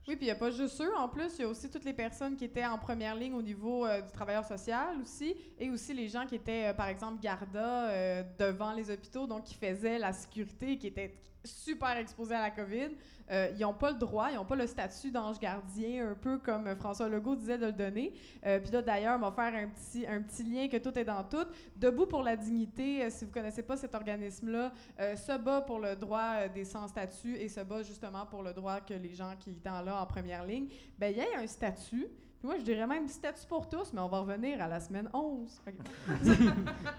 Oui, 0.08 0.18
puis 0.18 0.26
il 0.26 0.30
n'y 0.30 0.32
a 0.32 0.36
pas 0.36 0.50
juste 0.50 0.82
eux. 0.82 0.94
En 0.98 1.08
plus, 1.08 1.38
il 1.38 1.42
y 1.44 1.46
a 1.46 1.48
aussi 1.48 1.70
toutes 1.70 1.86
les 1.86 1.94
personnes 1.94 2.36
qui 2.36 2.44
étaient 2.44 2.66
en 2.66 2.78
première 2.78 3.16
ligne 3.16 3.34
au 3.34 3.42
niveau 3.42 3.86
euh, 3.86 4.02
du 4.02 4.12
travailleur 4.12 4.44
social 4.44 5.00
aussi, 5.02 5.36
et 5.58 5.70
aussi 5.70 5.94
les 5.94 6.10
gens 6.10 6.26
qui 6.26 6.36
étaient, 6.36 6.74
par 6.74 6.88
exemple, 6.88 7.22
garda 7.22 8.24
devant 8.40 8.74
les 8.74 8.90
hôpitaux, 8.90 9.28
donc 9.28 9.44
qui 9.44 9.54
faisaient 9.54 10.00
la 10.00 10.12
sécurité, 10.12 10.78
qui 10.78 10.88
étaient 10.88 11.16
super 11.44 11.98
exposés 11.98 12.36
à 12.36 12.42
la 12.42 12.52
COVID. 12.52 12.90
Euh, 13.32 13.50
ils 13.56 13.62
n'ont 13.62 13.74
pas 13.74 13.92
le 13.92 13.98
droit, 13.98 14.30
ils 14.32 14.36
n'ont 14.36 14.46
pas 14.46 14.56
le 14.56 14.68
statut 14.68 15.12
d'ange 15.12 15.40
gardien, 15.40 16.12
un 16.12 16.16
peu 16.16 16.38
comme 16.38 16.76
François 16.76 17.08
Legault 17.08 17.36
disait 17.36 17.58
de 17.58 17.68
le 17.68 17.72
donner. 17.72 18.14
Euh, 18.46 18.60
puis 18.60 18.72
là, 18.72 18.82
d'ailleurs, 18.82 19.18
va 19.18 19.32
faire 19.32 19.54
un 19.56 20.22
petit, 20.22 20.44
lien 20.44 20.68
que 20.68 20.78
tout 20.78 20.98
est 20.98 21.06
dans 21.06 21.24
tout. 21.24 21.46
Debout 21.76 22.06
pour 22.06 22.22
la 22.22 22.36
dignité, 22.36 23.04
euh, 23.04 23.10
si 23.10 23.24
vous 23.24 23.32
ne 23.32 23.34
connaissez 23.34 23.64
pas 23.64 23.78
cet 23.78 23.96
organisme-là, 23.96 24.74
se 25.16 25.38
bat 25.38 25.62
pour 25.62 25.80
le 25.80 25.96
droit 25.96 26.48
des 26.48 26.66
sans-statut 26.66 27.36
et 27.38 27.48
se 27.48 27.62
bat 27.62 27.84
justement 27.84 28.26
pour 28.26 28.44
le 28.44 28.54
droit 28.54 28.82
que 28.82 28.94
les 28.94 29.14
gens 29.14 29.34
qui 29.40 29.52
étant 29.52 29.82
là 29.82 30.02
en 30.02 30.06
première 30.06 30.46
ligne, 30.46 30.68
ben 30.98 31.12
il 31.12 31.18
y 31.18 31.22
a 31.22 31.40
un 31.40 31.48
statut. 31.48 32.08
Moi, 32.42 32.58
je 32.58 32.64
dirais 32.64 32.86
même 32.86 33.08
statut 33.08 33.48
pour 33.48 33.70
tous, 33.70 33.94
mais 33.94 34.02
on 34.02 34.10
va 34.10 34.20
revenir 34.20 34.62
à 34.62 34.68
la 34.68 34.80
semaine 34.80 35.10
11. 35.14 35.62
Ok. 35.66 35.74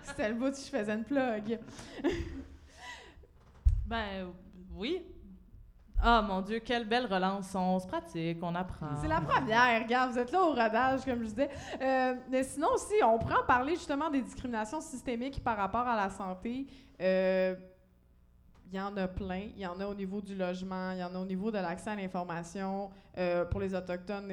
C'était 0.03 0.31
le 0.31 0.35
bout 0.37 0.49
où 0.49 0.55
je 0.55 0.71
faisais 0.71 0.95
une 0.95 1.05
plug. 1.05 1.59
Ben 3.85 4.33
oui. 4.73 5.05
Ah 6.07 6.23
mon 6.23 6.41
Dieu, 6.41 6.59
quelle 6.59 6.87
belle 6.87 7.07
relance. 7.07 7.55
On 7.55 7.79
se 7.79 7.87
pratique, 7.87 8.39
on 8.43 8.55
apprend. 8.55 8.97
C'est 9.01 9.09
la 9.09 9.21
première, 9.21 9.83
regarde, 9.83 10.13
vous 10.13 10.19
êtes 10.19 10.33
là 10.33 10.43
au 10.43 10.51
rodage, 10.51 11.05
comme 11.05 11.21
je 11.23 11.29
disais. 11.29 11.51
Euh, 11.81 12.15
mais 12.31 12.43
sinon 12.43 12.69
aussi, 12.75 12.95
on 13.03 13.15
en 13.15 13.47
parler 13.47 13.75
justement 13.75 14.11
des 14.11 14.21
discriminations 14.21 14.81
systémiques 14.81 15.43
par 15.43 15.57
rapport 15.57 15.87
à 15.87 15.97
la 15.97 16.11
santé. 16.11 16.67
Euh, 17.01 17.55
il 18.67 18.77
y 18.77 18.81
en 18.81 18.97
a 18.97 19.07
plein. 19.07 19.49
Il 19.55 19.61
y 19.61 19.67
en 19.67 19.79
a 19.79 19.87
au 19.87 19.95
niveau 19.95 20.21
du 20.21 20.35
logement, 20.35 20.91
il 20.93 20.99
y 20.99 21.05
en 21.05 21.15
a 21.15 21.19
au 21.19 21.25
niveau 21.25 21.51
de 21.51 21.59
l'accès 21.59 21.91
à 21.91 21.95
l'information, 21.95 22.91
euh, 23.17 23.45
pour 23.45 23.61
les 23.61 23.75
Autochtones 23.75 24.33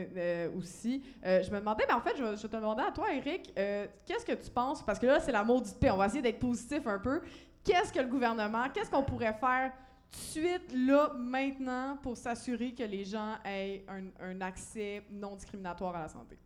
aussi. 0.58 1.04
Je 1.24 1.52
me 1.52 1.60
demandais, 1.60 1.86
mais 1.88 1.94
en 1.94 2.02
fait, 2.02 2.16
je, 2.18 2.36
je 2.36 2.48
te 2.48 2.56
demander 2.56 2.82
à 2.82 2.92
toi, 2.92 3.14
Eric, 3.14 3.54
qu'est-ce 3.54 4.26
que 4.26 4.34
tu 4.34 4.50
penses, 4.50 4.82
parce 4.82 4.98
que 4.98 5.06
là, 5.06 5.20
c'est 5.20 5.32
la 5.32 5.44
maudite 5.44 5.80
paix, 5.80 5.92
on 5.92 5.98
va 5.98 6.08
essayer 6.08 6.24
d'être 6.24 6.40
positif 6.40 6.88
un 6.88 6.98
peu. 6.98 7.22
Qu'est-ce 7.64 7.94
que 7.94 8.00
le 8.00 8.08
gouvernement, 8.08 8.70
qu'est-ce 8.70 8.90
qu'on 8.90 9.04
pourrait 9.04 9.34
faire 9.34 9.72
tout 10.12 10.18
de 10.18 10.24
suite, 10.24 10.74
là, 10.74 11.14
maintenant, 11.16 11.98
pour 12.02 12.18
s'assurer 12.18 12.74
que 12.74 12.84
les 12.84 13.06
gens 13.06 13.38
aient 13.46 13.86
un, 13.88 14.06
un 14.20 14.42
accès 14.42 15.06
non 15.12 15.36
discriminatoire 15.36 15.96
à 15.96 16.02
la 16.02 16.10
santé? 16.10 16.38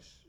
J- 0.00 0.28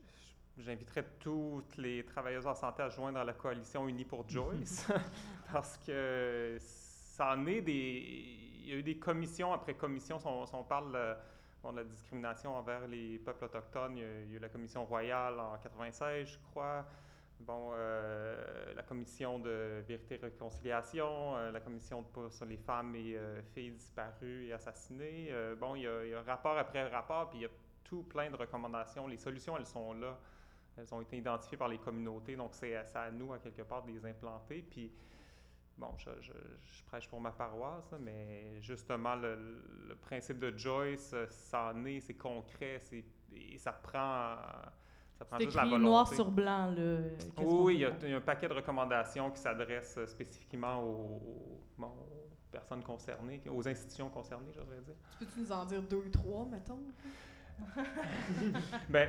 J'inviterais 0.56 1.04
toutes 1.18 1.76
les 1.76 2.04
travailleuses 2.04 2.46
en 2.46 2.54
santé 2.54 2.82
à 2.82 2.88
joindre 2.88 3.18
à 3.18 3.24
la 3.24 3.32
coalition 3.34 3.86
Unie 3.88 4.04
pour 4.04 4.28
Joyce 4.28 4.86
parce 5.52 5.76
que 5.78 6.56
ça 6.60 7.34
en 7.34 7.44
est 7.46 7.60
des. 7.60 8.40
Il 8.62 8.68
y 8.70 8.72
a 8.72 8.76
eu 8.76 8.82
des 8.82 8.96
commissions 8.96 9.52
après 9.52 9.74
commissions. 9.74 10.18
Si 10.18 10.26
on, 10.26 10.46
si 10.46 10.54
on 10.54 10.62
parle 10.64 10.92
euh, 10.96 11.14
bon, 11.62 11.72
de 11.72 11.78
la 11.78 11.84
discrimination 11.84 12.56
envers 12.56 12.86
les 12.88 13.18
peuples 13.18 13.44
autochtones, 13.44 13.96
il 13.98 14.02
y 14.02 14.04
a, 14.06 14.20
il 14.22 14.30
y 14.30 14.34
a 14.34 14.36
eu 14.36 14.40
la 14.40 14.48
commission 14.48 14.84
royale 14.86 15.38
en 15.38 15.58
96, 15.58 16.28
je 16.28 16.38
crois. 16.50 16.86
Bon, 17.46 17.72
euh, 17.74 18.72
la 18.74 18.82
commission 18.82 19.38
de 19.38 19.82
vérité 19.86 20.14
et 20.14 20.18
réconciliation, 20.18 21.36
euh, 21.36 21.50
la 21.50 21.60
commission 21.60 22.02
pour- 22.02 22.32
sur 22.32 22.46
les 22.46 22.56
femmes 22.56 22.94
et 22.94 23.16
euh, 23.16 23.42
filles 23.54 23.72
disparues 23.72 24.46
et 24.46 24.52
assassinées. 24.54 25.30
Bon, 25.60 25.74
il 25.74 25.82
y, 25.82 26.14
a, 26.14 26.22
rapport 26.22 26.56
après 26.56 26.88
rapport, 26.88 27.28
puis 27.28 27.40
il 27.40 27.42
y 27.42 27.46
a 27.46 27.50
tout 27.84 28.02
plein 28.04 28.30
de 28.30 28.36
recommandations. 28.36 29.06
Les 29.06 29.18
solutions, 29.18 29.58
elles 29.58 29.66
sont 29.66 29.92
là. 29.92 30.18
Elles 30.76 30.92
ont 30.94 31.02
été 31.02 31.18
identifiées 31.18 31.58
par 31.58 31.68
les 31.68 31.78
communautés, 31.78 32.34
donc 32.34 32.54
c'est 32.54 32.74
à, 32.76 33.10
nous, 33.10 33.32
à 33.32 33.38
quelque 33.38 33.62
part, 33.62 33.82
de 33.84 33.92
les 33.92 34.04
implanter. 34.06 34.62
Puis, 34.62 34.90
bon, 35.76 35.94
je, 35.98 36.10
prêche 36.86 37.08
pour 37.08 37.20
ma 37.20 37.30
paroisse, 37.30 37.94
mais 38.00 38.60
justement, 38.60 39.14
le, 39.14 39.94
principe 40.00 40.38
de 40.38 40.56
Joyce, 40.56 41.14
ça 41.28 41.72
en 41.74 41.84
est, 41.84 42.00
c'est 42.00 42.14
concret, 42.14 42.80
c'est, 42.82 43.04
et 43.34 43.58
ça 43.58 43.72
prend, 43.72 44.36
ça 45.18 45.24
prend 45.24 45.36
C'est 45.38 45.44
juste 45.44 45.56
la 45.56 45.64
volonté. 45.64 45.84
noir 45.84 46.12
sur 46.12 46.30
blanc, 46.30 46.74
qu'on 47.36 47.64
Oui, 47.64 47.74
il 47.74 47.80
y, 47.80 47.84
a, 47.84 47.92
il 48.02 48.10
y 48.10 48.12
a 48.12 48.16
un 48.16 48.20
paquet 48.20 48.48
de 48.48 48.54
recommandations 48.54 49.30
qui 49.30 49.38
s'adressent 49.40 49.98
euh, 49.98 50.06
spécifiquement 50.06 50.80
aux, 50.82 51.20
aux- 51.24 51.60
bon, 51.78 51.86
aux 51.86 52.36
personnes 52.50 52.82
concernées, 52.82 53.40
aux 53.50 53.66
institutions 53.68 54.08
concernées, 54.10 54.50
j'aurais 54.54 54.80
dire. 54.80 54.94
Tu 55.18 55.24
peux-tu 55.24 55.40
nous 55.40 55.52
en 55.52 55.64
dire 55.64 55.82
deux 55.82 55.96
ou 55.96 56.08
trois, 56.10 56.46
mettons? 56.50 56.80
Ben, 58.88 59.08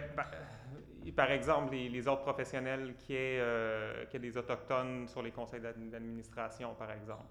par 1.15 1.32
exemple, 1.32 1.74
les, 1.74 1.89
les 1.89 2.08
ordres 2.08 2.22
professionnels 2.24 2.96
qui 2.98 3.13
est, 3.15 3.39
euh, 3.39 4.06
qui 4.06 4.18
est 4.18 4.20
des 4.20 4.38
autochtones 4.38 5.08
sur 5.08 5.22
les 5.22 5.32
conseils 5.32 5.62
d'ad- 5.62 5.89
d'administration, 5.89 6.74
par 6.76 6.91
exemple. 6.91 7.26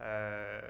Euh, 0.00 0.60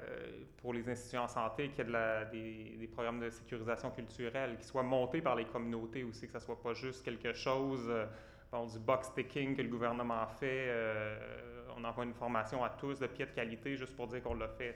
pour 0.57 0.73
les 0.73 0.87
institutions 0.89 1.23
en 1.23 1.27
santé, 1.27 1.69
qu'il 1.69 1.89
y 1.89 1.93
ait 1.95 2.77
des, 2.77 2.87
programmes 2.87 3.19
de 3.19 3.29
sécurisation 3.29 3.91
culturelle 3.91 4.57
qui 4.57 4.65
soient 4.65 4.83
montés 4.83 5.21
par 5.21 5.35
les 5.35 5.45
communautés 5.45 6.03
aussi, 6.03 6.27
que 6.27 6.33
ce 6.33 6.39
soit 6.39 6.61
pas 6.61 6.73
juste 6.73 7.03
quelque 7.03 7.33
chose, 7.33 7.85
euh, 7.87 8.05
bon, 8.51 8.65
du 8.65 8.79
box 8.79 9.13
ticking 9.13 9.55
que 9.55 9.61
le 9.61 9.69
gouvernement 9.69 10.25
fait. 10.27 10.67
euh, 10.69 11.45
on 11.77 11.83
envoie 11.83 12.05
une 12.05 12.13
formation 12.13 12.63
à 12.63 12.69
tous 12.69 12.99
de 12.99 13.07
pied 13.07 13.25
de 13.25 13.31
qualité 13.31 13.75
juste 13.75 13.95
pour 13.95 14.07
dire 14.07 14.23
qu'on 14.23 14.35
l'a 14.35 14.47
fait. 14.47 14.73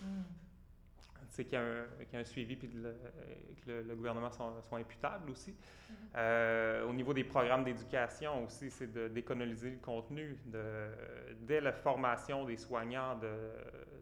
Mm. 0.00 0.06
Qu'il 1.44 1.58
y, 1.58 2.12
y 2.12 2.16
a 2.16 2.20
un 2.20 2.24
suivi 2.24 2.56
puis 2.56 2.68
de 2.68 2.78
le- 2.82 2.96
que 3.64 3.70
le, 3.70 3.82
le 3.82 3.94
gouvernement 3.96 4.30
soit, 4.30 4.52
soit 4.68 4.78
imputable 4.78 5.30
aussi. 5.30 5.54
Euh, 6.16 6.84
au 6.88 6.92
niveau 6.92 7.12
des 7.14 7.24
programmes 7.24 7.64
d'éducation 7.64 8.44
aussi, 8.44 8.70
c'est 8.70 8.92
d'économiser 9.12 9.70
le 9.70 9.76
contenu, 9.78 10.36
de, 10.46 10.88
dès 11.42 11.60
la 11.60 11.72
formation 11.72 12.44
des 12.44 12.56
soignants, 12.56 13.16
de, 13.18 13.28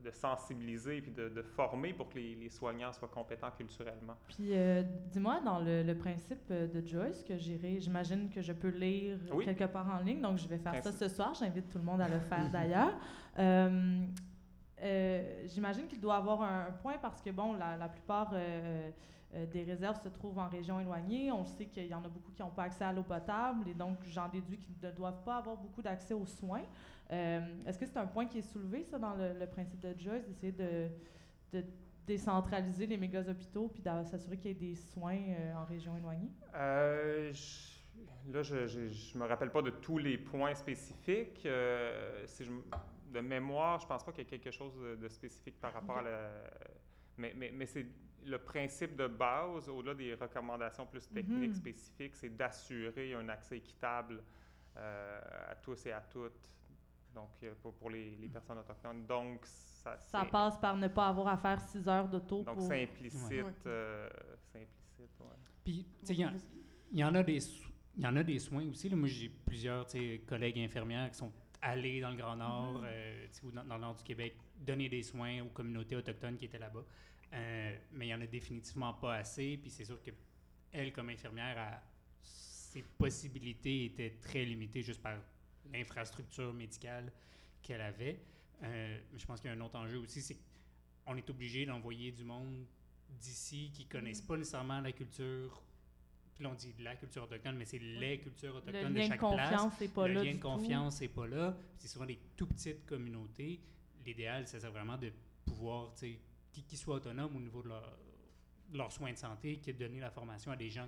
de 0.05 0.11
sensibiliser 0.11 1.01
puis 1.03 1.11
de, 1.13 1.29
de 1.29 1.43
former 1.43 1.93
pour 1.93 2.09
que 2.09 2.15
les, 2.19 2.35
les 2.35 2.49
soignants 2.51 2.93
soient 2.93 3.09
compétents 3.09 3.51
culturellement. 3.51 4.17
Puis, 4.29 4.51
euh, 4.57 4.83
dis-moi, 5.13 5.41
dans 5.45 5.59
le, 5.61 5.83
le 5.83 5.95
principe 5.97 6.51
euh, 6.51 6.67
de 6.67 6.87
Joyce 6.87 7.23
que 7.25 7.37
j'irai, 7.37 7.81
j'imagine 7.81 8.31
que 8.31 8.41
je 8.41 8.53
peux 8.53 8.69
lire 8.69 9.19
Oui. 9.33 9.45
quelque 9.45 9.65
part 9.65 9.89
en 9.95 10.01
ligne, 10.03 10.21
donc 10.23 10.39
je 10.39 10.49
vais 10.49 10.59
faire 10.59 10.73
Principe. 10.73 10.93
ça 10.93 11.09
ce 11.09 11.15
soir. 11.15 11.35
J'invite 11.35 11.69
tout 11.69 11.79
le 11.79 11.85
monde 11.85 12.01
à 12.01 12.09
le 12.09 12.21
faire 12.21 12.49
d'ailleurs. 12.53 12.97
Euh, 13.39 14.01
euh, 14.83 15.43
j'imagine 15.47 15.87
qu'il 15.87 16.01
doit 16.01 16.17
avoir 16.17 16.43
un, 16.43 16.71
point 16.83 16.99
parce 16.99 17.21
que, 17.21 17.31
bon, 17.31 17.55
la, 17.55 17.89
plupart 17.89 18.31
euh, 18.33 18.91
euh, 19.35 19.47
des 19.47 19.63
réserves 19.65 20.01
se 20.03 20.09
trouvent 20.09 20.39
en 20.39 20.49
région 20.49 20.81
éloignée. 20.81 21.33
On 21.33 21.45
sait 21.45 21.67
qu'il 21.67 21.87
y 21.87 21.95
en 21.95 22.05
a 22.05 22.09
beaucoup 22.09 22.33
qui 22.33 22.43
n'ont 22.43 22.51
pas 22.51 22.65
accès 22.65 22.85
à 22.85 22.93
l'eau 22.93 23.03
potable 23.03 23.69
et 23.69 23.75
donc 23.75 23.99
j'en 24.05 24.29
déduis 24.29 24.59
qu'ils 24.59 24.77
ne 24.83 24.91
doivent 24.93 25.23
pas 25.25 25.39
avoir 25.39 25.57
beaucoup 25.57 25.83
d'accès 25.83 26.15
aux 26.15 26.27
soins. 26.27 26.65
Est-ce 27.11 27.79
que 27.79 27.87
c'est 27.87 27.97
un 27.97 28.07
point 28.07 28.27
qui 28.27 28.39
est 28.39 28.43
soulevé, 28.53 28.85
ça, 28.85 28.99
dans 28.99 29.15
le, 29.15 29.47
principe 29.47 29.81
de 29.81 29.99
Joyce, 29.99 30.27
d'essayer 30.27 30.53
de, 30.53 31.65
décentraliser 32.07 32.87
les 32.87 32.99
méga 32.99 33.21
hôpitaux 33.29 33.69
puis 33.69 33.83
de 33.83 34.05
s'assurer 34.05 34.37
qu'il 34.37 34.49
y 34.49 34.51
ait 34.51 34.69
des 34.71 34.75
soins 34.75 35.19
en 35.57 35.65
région 35.65 35.97
éloignée? 35.97 36.31
Là, 38.31 38.43
je 38.43 38.57
ne 38.57 39.19
me 39.19 39.27
rappelle 39.27 39.51
pas 39.51 39.63
de 39.63 39.71
tous 39.71 39.97
les 39.97 40.19
points 40.19 40.55
spécifiques. 40.55 41.49
Si 42.27 42.45
je, 42.45 42.51
de 43.13 43.21
mémoire, 43.21 43.79
je 43.81 43.87
pense 43.87 44.05
pas 44.05 44.13
qu'il 44.13 44.25
y 44.25 44.27
ait 44.27 44.31
quelque 44.39 44.51
chose 44.51 44.75
de, 44.81 44.97
de 44.97 45.09
spécifique 45.09 45.59
par 45.61 45.73
rapport 45.73 45.99
à 45.99 46.03
la... 46.03 46.31
Mais, 47.17 47.33
mais, 47.37 47.51
mais 47.53 47.67
c'est 47.67 47.87
le 48.25 48.39
principe 48.39 48.95
de 48.97 49.07
base, 49.07 49.69
au-delà 49.69 49.95
des 49.95 50.15
recommandations 50.15 50.87
plus 50.87 51.09
techniques 51.09 51.51
Mhm. 51.51 51.55
spécifiques, 51.55 52.17
c'est 52.17 52.37
d'assurer 52.37 53.15
un 53.15 53.29
accès 53.29 53.57
équitable 53.59 54.23
euh, 54.77 55.21
à 55.51 55.55
tous 55.57 55.87
et 55.87 55.93
à 55.93 56.01
toutes, 56.01 56.49
donc 57.15 57.31
euh, 57.43 57.55
pour, 57.63 57.75
pour 57.75 57.91
les, 57.91 58.15
les 58.17 58.29
personnes 58.29 58.59
autochtones. 58.59 59.07
Donc, 59.07 59.41
ça, 59.47 60.25
passe 60.31 60.59
par 60.59 60.77
ne 60.77 60.89
pas 60.89 61.09
avoir 61.09 61.29
à 61.29 61.37
faire 61.39 61.61
six 61.61 61.89
heures 61.89 62.09
d'auto 62.09 62.43
donc 62.43 62.57
pour... 62.57 62.67
c'est 62.67 62.83
implicite. 62.85 63.31
Ouais. 63.45 63.53
euh, 63.67 64.09
c'est 64.53 64.59
implicite, 64.63 65.21
ouais. 65.21 65.37
Puis, 65.65 65.87
tu 66.01 66.07
sais, 66.07 66.13
il 66.15 66.21
y 66.21 66.27
en- 66.27 66.33
il 66.93 66.99
y, 66.99 67.05
en 67.05 67.15
a 67.15 67.23
des 67.23 67.39
il 67.97 68.05
y 68.05 68.07
en 68.07 68.17
a 68.17 68.23
des 68.23 68.39
soins 68.39 68.67
aussi. 68.69 68.89
là. 68.89 68.97
Moi, 68.97 69.09
j'ai 69.09 69.29
plusieurs 69.29 69.87
collègues 70.27 70.59
infirmières 70.61 71.11
qui 71.11 71.17
sont 71.19 71.33
allés 71.63 72.01
dans 72.01 72.11
le 72.11 72.17
Grand 72.17 72.37
Nord 72.37 72.83
euh, 72.85 73.27
tu 73.29 73.35
sais, 73.41 73.45
ou 73.47 73.51
dans, 73.51 73.65
dans 73.65 73.75
le 73.77 73.81
nord 73.81 73.95
du 73.95 74.03
Québec 74.05 74.35
donner 74.57 74.89
des 74.89 75.03
soins 75.03 75.43
aux 75.43 75.49
communautés 75.49 75.97
autochtones 75.97 76.37
qui 76.37 76.45
étaient 76.47 76.59
là-bas. 76.59 76.85
Euh, 77.33 77.77
mais 77.93 78.07
il 78.07 78.09
n'y 78.09 78.15
en 78.15 78.21
a 78.21 78.27
définitivement 78.27 78.95
pas 78.95 79.17
assez. 79.17 79.57
Puis 79.61 79.71
c'est 79.71 79.85
sûr 79.85 80.01
que 80.03 80.11
elle, 80.73 80.93
comme 80.93 81.09
infirmière, 81.11 81.57
a- 81.59 81.83
ses 82.23 82.83
possibilités 82.83 83.87
étaient 83.87 84.19
très 84.21 84.45
limitées 84.45 84.83
juste 84.83 85.03
par 85.03 85.17
l'infrastructure 85.73 86.53
médicale 86.53 87.13
qu'elle 87.63 87.81
avait. 87.81 88.21
Euh, 88.63 88.99
mais 89.13 89.19
je 89.19 89.27
pense 89.27 89.41
qu'il 89.41 89.51
y 89.51 89.53
a 89.53 89.57
un 89.57 89.61
autre 89.61 89.77
enjeu 89.77 89.99
aussi, 89.99 90.21
c'est 90.21 90.37
qu'on 91.05 91.17
est 91.17 91.29
obligé 91.31 91.65
d'envoyer 91.67 92.13
du 92.13 92.25
monde 92.25 92.67
d'ici 93.09 93.71
qui 93.73 93.87
connaissent 93.87 94.21
pas 94.21 94.37
nécessairement 94.37 94.81
la 94.81 94.93
culture. 94.93 95.63
Là, 96.41 96.51
on 96.51 96.55
dit 96.55 96.73
la 96.79 96.95
culture 96.95 97.25
autochtone, 97.25 97.57
mais 97.57 97.65
c'est 97.65 97.79
les 97.79 98.19
cultures 98.21 98.53
Le 98.53 98.59
autochtones 98.59 98.93
de 98.95 98.99
lien 98.99 99.05
de 99.05 99.09
chaque 99.09 99.19
place. 99.21 99.31
confiance 99.51 99.81
n'est 99.81 99.89
pas 99.89 100.07
le 100.09 100.15
là 100.15 100.25
lien 100.25 100.35
de 100.35 100.39
confiance 100.41 101.01
n'est 101.01 101.09
pas 101.09 101.27
là. 101.27 101.57
C'est 101.77 101.89
souvent 101.89 102.07
des 102.07 102.19
tout 102.37 102.47
petites 102.47 102.87
communautés. 102.87 103.61
L'idéal, 104.07 104.47
c'est 104.47 104.59
vraiment 104.67 104.97
de 104.97 105.13
pouvoir, 105.45 105.93
tu 105.95 105.99
sais, 106.13 106.19
qui, 106.53 106.63
qui 106.63 106.77
soient 106.77 106.97
autonomes 106.97 107.35
au 107.37 107.41
niveau 107.41 107.63
de 107.63 107.69
leur- 107.69 107.99
leurs 108.73 108.93
soins 108.93 109.13
de 109.13 109.17
santé, 109.19 109.57
qui 109.59 109.71
est 109.71 109.73
de 109.73 109.79
donner 109.85 109.99
la 110.01 110.11
formation 110.11 110.53
à 110.53 110.57
des 110.57 110.71
gens 110.71 110.87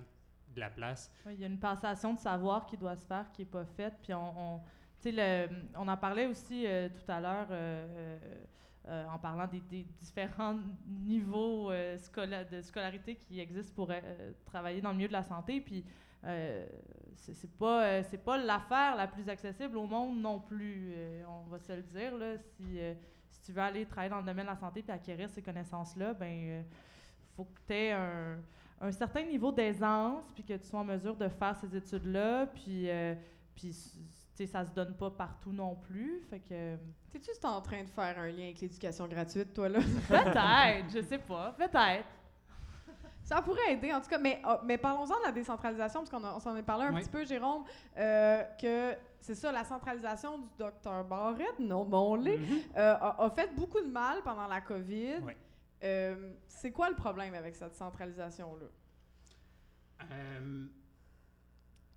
de 0.55 0.59
la 0.59 0.69
place. 0.69 1.11
Oui, 1.25 1.33
il 1.35 1.39
y 1.41 1.43
a 1.43 1.47
une 1.47 1.59
passation 1.59 2.13
de 2.13 2.19
savoir 2.19 2.65
qui 2.65 2.77
doit 2.77 2.95
se 2.95 3.05
faire, 3.05 3.31
qui 3.33 3.41
n'est 3.41 3.45
pas 3.47 3.65
faite. 3.65 3.95
Puis 4.03 4.13
on, 4.13 4.61
le- 5.05 5.47
on 5.75 5.87
en 5.87 5.97
parlait 5.97 6.27
aussi 6.27 6.65
euh, 6.65 6.87
tout 6.89 7.11
à 7.11 7.19
l'heure 7.19 7.47
euh, 7.51 7.87
euh, 7.89 8.43
euh, 8.87 9.05
en 9.07 9.19
parlant 9.19 9.47
des, 9.47 9.83
différents 9.99 10.57
niveaux 10.87 11.71
euh, 11.71 11.97
de 12.51 12.61
scolarité 12.61 13.15
qui 13.15 13.39
existent 13.39 13.73
pour 13.75 13.91
euh, 13.91 14.31
travailler 14.45 14.81
dans 14.81 14.89
le 14.91 14.95
milieu 14.97 15.07
de 15.07 15.13
la 15.13 15.23
santé. 15.23 15.61
Puis 15.61 15.85
c'est 17.15 17.51
pas, 17.57 18.03
c'est 18.03 18.23
pas 18.23 18.37
l'affaire 18.37 18.95
la 18.95 19.07
plus 19.07 19.27
accessible 19.27 19.75
au 19.77 19.87
monde 19.87 20.19
non 20.21 20.39
plus. 20.39 20.93
on 21.27 21.49
va 21.49 21.59
se 21.59 21.73
le 21.73 21.81
dire. 21.81 22.15
Là, 22.15 22.37
si, 22.37 22.79
si 23.27 23.41
tu 23.41 23.51
veux 23.53 23.61
aller 23.61 23.85
travailler 23.85 24.09
dans 24.11 24.19
le 24.19 24.25
domaine 24.25 24.45
de 24.45 24.51
la 24.51 24.55
santé 24.57 24.83
et 24.87 24.91
acquérir 24.91 25.29
ces 25.29 25.41
connaissances-là, 25.41 26.13
ben 26.13 26.31
euh, 26.31 26.61
faut 27.35 27.45
que 27.45 27.59
tu 27.67 27.73
aies 27.73 27.91
un 27.91 28.37
un 28.83 28.91
certain 28.91 29.23
niveau 29.23 29.51
d'aisance, 29.51 30.23
puis 30.33 30.43
que 30.43 30.53
tu 30.53 30.65
sois 30.65 30.79
en 30.79 30.83
mesure 30.83 31.15
de 31.15 31.27
faire 31.29 31.55
ces 31.55 31.75
études-là, 31.75 32.47
puis, 32.47 32.89
euh, 32.89 33.13
puis 33.53 33.69
s- 33.69 33.95
tu 33.95 34.20
sais, 34.45 34.51
ça 34.51 34.65
se 34.65 34.71
donne 34.71 34.95
pas 34.95 35.09
partout 35.11 35.51
non 35.51 35.75
plus. 35.75 36.21
Fait 36.29 36.39
que 36.39 36.75
T'es-tu 37.11 37.25
juste 37.25 37.43
en 37.45 37.61
train 37.61 37.83
de 37.83 37.89
faire 37.89 38.17
un 38.19 38.27
lien 38.27 38.43
avec 38.45 38.61
l'éducation 38.61 39.07
gratuite, 39.07 39.53
toi, 39.53 39.67
là? 39.69 39.79
peut-être, 40.07 40.93
je 40.93 41.01
sais 41.01 41.17
pas, 41.19 41.51
peut-être. 41.53 42.05
Ça 43.23 43.41
pourrait 43.41 43.73
aider, 43.73 43.93
en 43.93 44.01
tout 44.01 44.09
cas. 44.09 44.17
Mais, 44.17 44.41
ah, 44.43 44.59
mais 44.65 44.77
parlons-en 44.77 45.19
de 45.19 45.25
la 45.25 45.31
décentralisation, 45.31 46.03
parce 46.03 46.09
qu'on 46.09 46.39
s'en 46.39 46.55
est 46.55 46.63
parlé 46.63 46.85
un 46.85 46.93
Oui. 46.93 47.01
petit 47.01 47.09
peu, 47.09 47.23
Jérôme, 47.25 47.63
euh, 47.97 48.43
que 48.59 48.95
c'est 49.19 49.35
ça, 49.35 49.51
la 49.51 49.63
centralisation 49.63 50.39
du 50.39 50.47
docteur 50.57 51.03
Barrett, 51.05 51.59
non, 51.59 51.85
mon 51.85 52.15
lait, 52.15 52.37
Mhm. 52.37 52.59
euh, 52.77 52.93
a, 52.95 53.23
a 53.23 53.29
fait 53.29 53.53
beaucoup 53.55 53.79
de 53.79 53.87
mal 53.89 54.21
pendant 54.23 54.47
la 54.47 54.59
COVID. 54.61 55.21
Euh, 55.83 56.33
c'est 56.47 56.71
quoi 56.71 56.89
le 56.89 56.95
problème 56.95 57.33
avec 57.33 57.55
cette 57.55 57.75
centralisation-là? 57.75 58.65
Euh, 60.11 60.65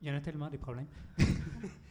Il 0.02 0.08
y 0.08 0.10
en 0.10 0.16
a 0.16 0.20
tellement 0.20 0.50
des 0.50 0.58
problèmes. 0.58 0.86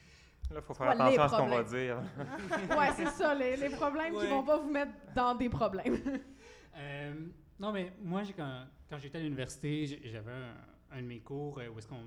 Là, 0.52 0.60
il 0.60 0.62
faut 0.62 0.74
faire 0.74 0.88
Ouais, 0.88 0.94
attention 0.94 1.22
à 1.22 1.30
ce 1.30 1.36
qu'on 1.36 1.48
va 1.48 1.64
problèmes. 1.64 1.86
dire. 1.86 2.78
ouais, 2.78 2.92
c'est 2.96 3.08
ça, 3.08 3.34
les, 3.34 3.56
les 3.58 3.70
problèmes 3.70 4.12
qui 4.14 4.20
Ouais. 4.20 4.30
vont 4.30 4.44
pas 4.44 4.58
vous 4.60 4.70
mettre 4.70 4.92
dans 5.16 5.36
des 5.36 5.50
problèmes. 5.50 5.98
Euh, 6.76 7.14
non, 7.60 7.72
mais 7.72 7.94
moi, 8.02 8.24
j'ai- 8.24 8.34
quand, 8.34 8.66
quand 8.90 8.98
j'étais 8.98 9.20
à 9.20 9.22
l'université, 9.22 9.86
j'avais 10.06 10.32
un, 10.32 10.56
un 10.90 11.02
de 11.04 11.06
mes 11.08 11.20
cours 11.20 11.60
euh, 11.60 11.68
où 11.70 11.78
est-ce 11.78 11.88
qu'on. 11.88 12.04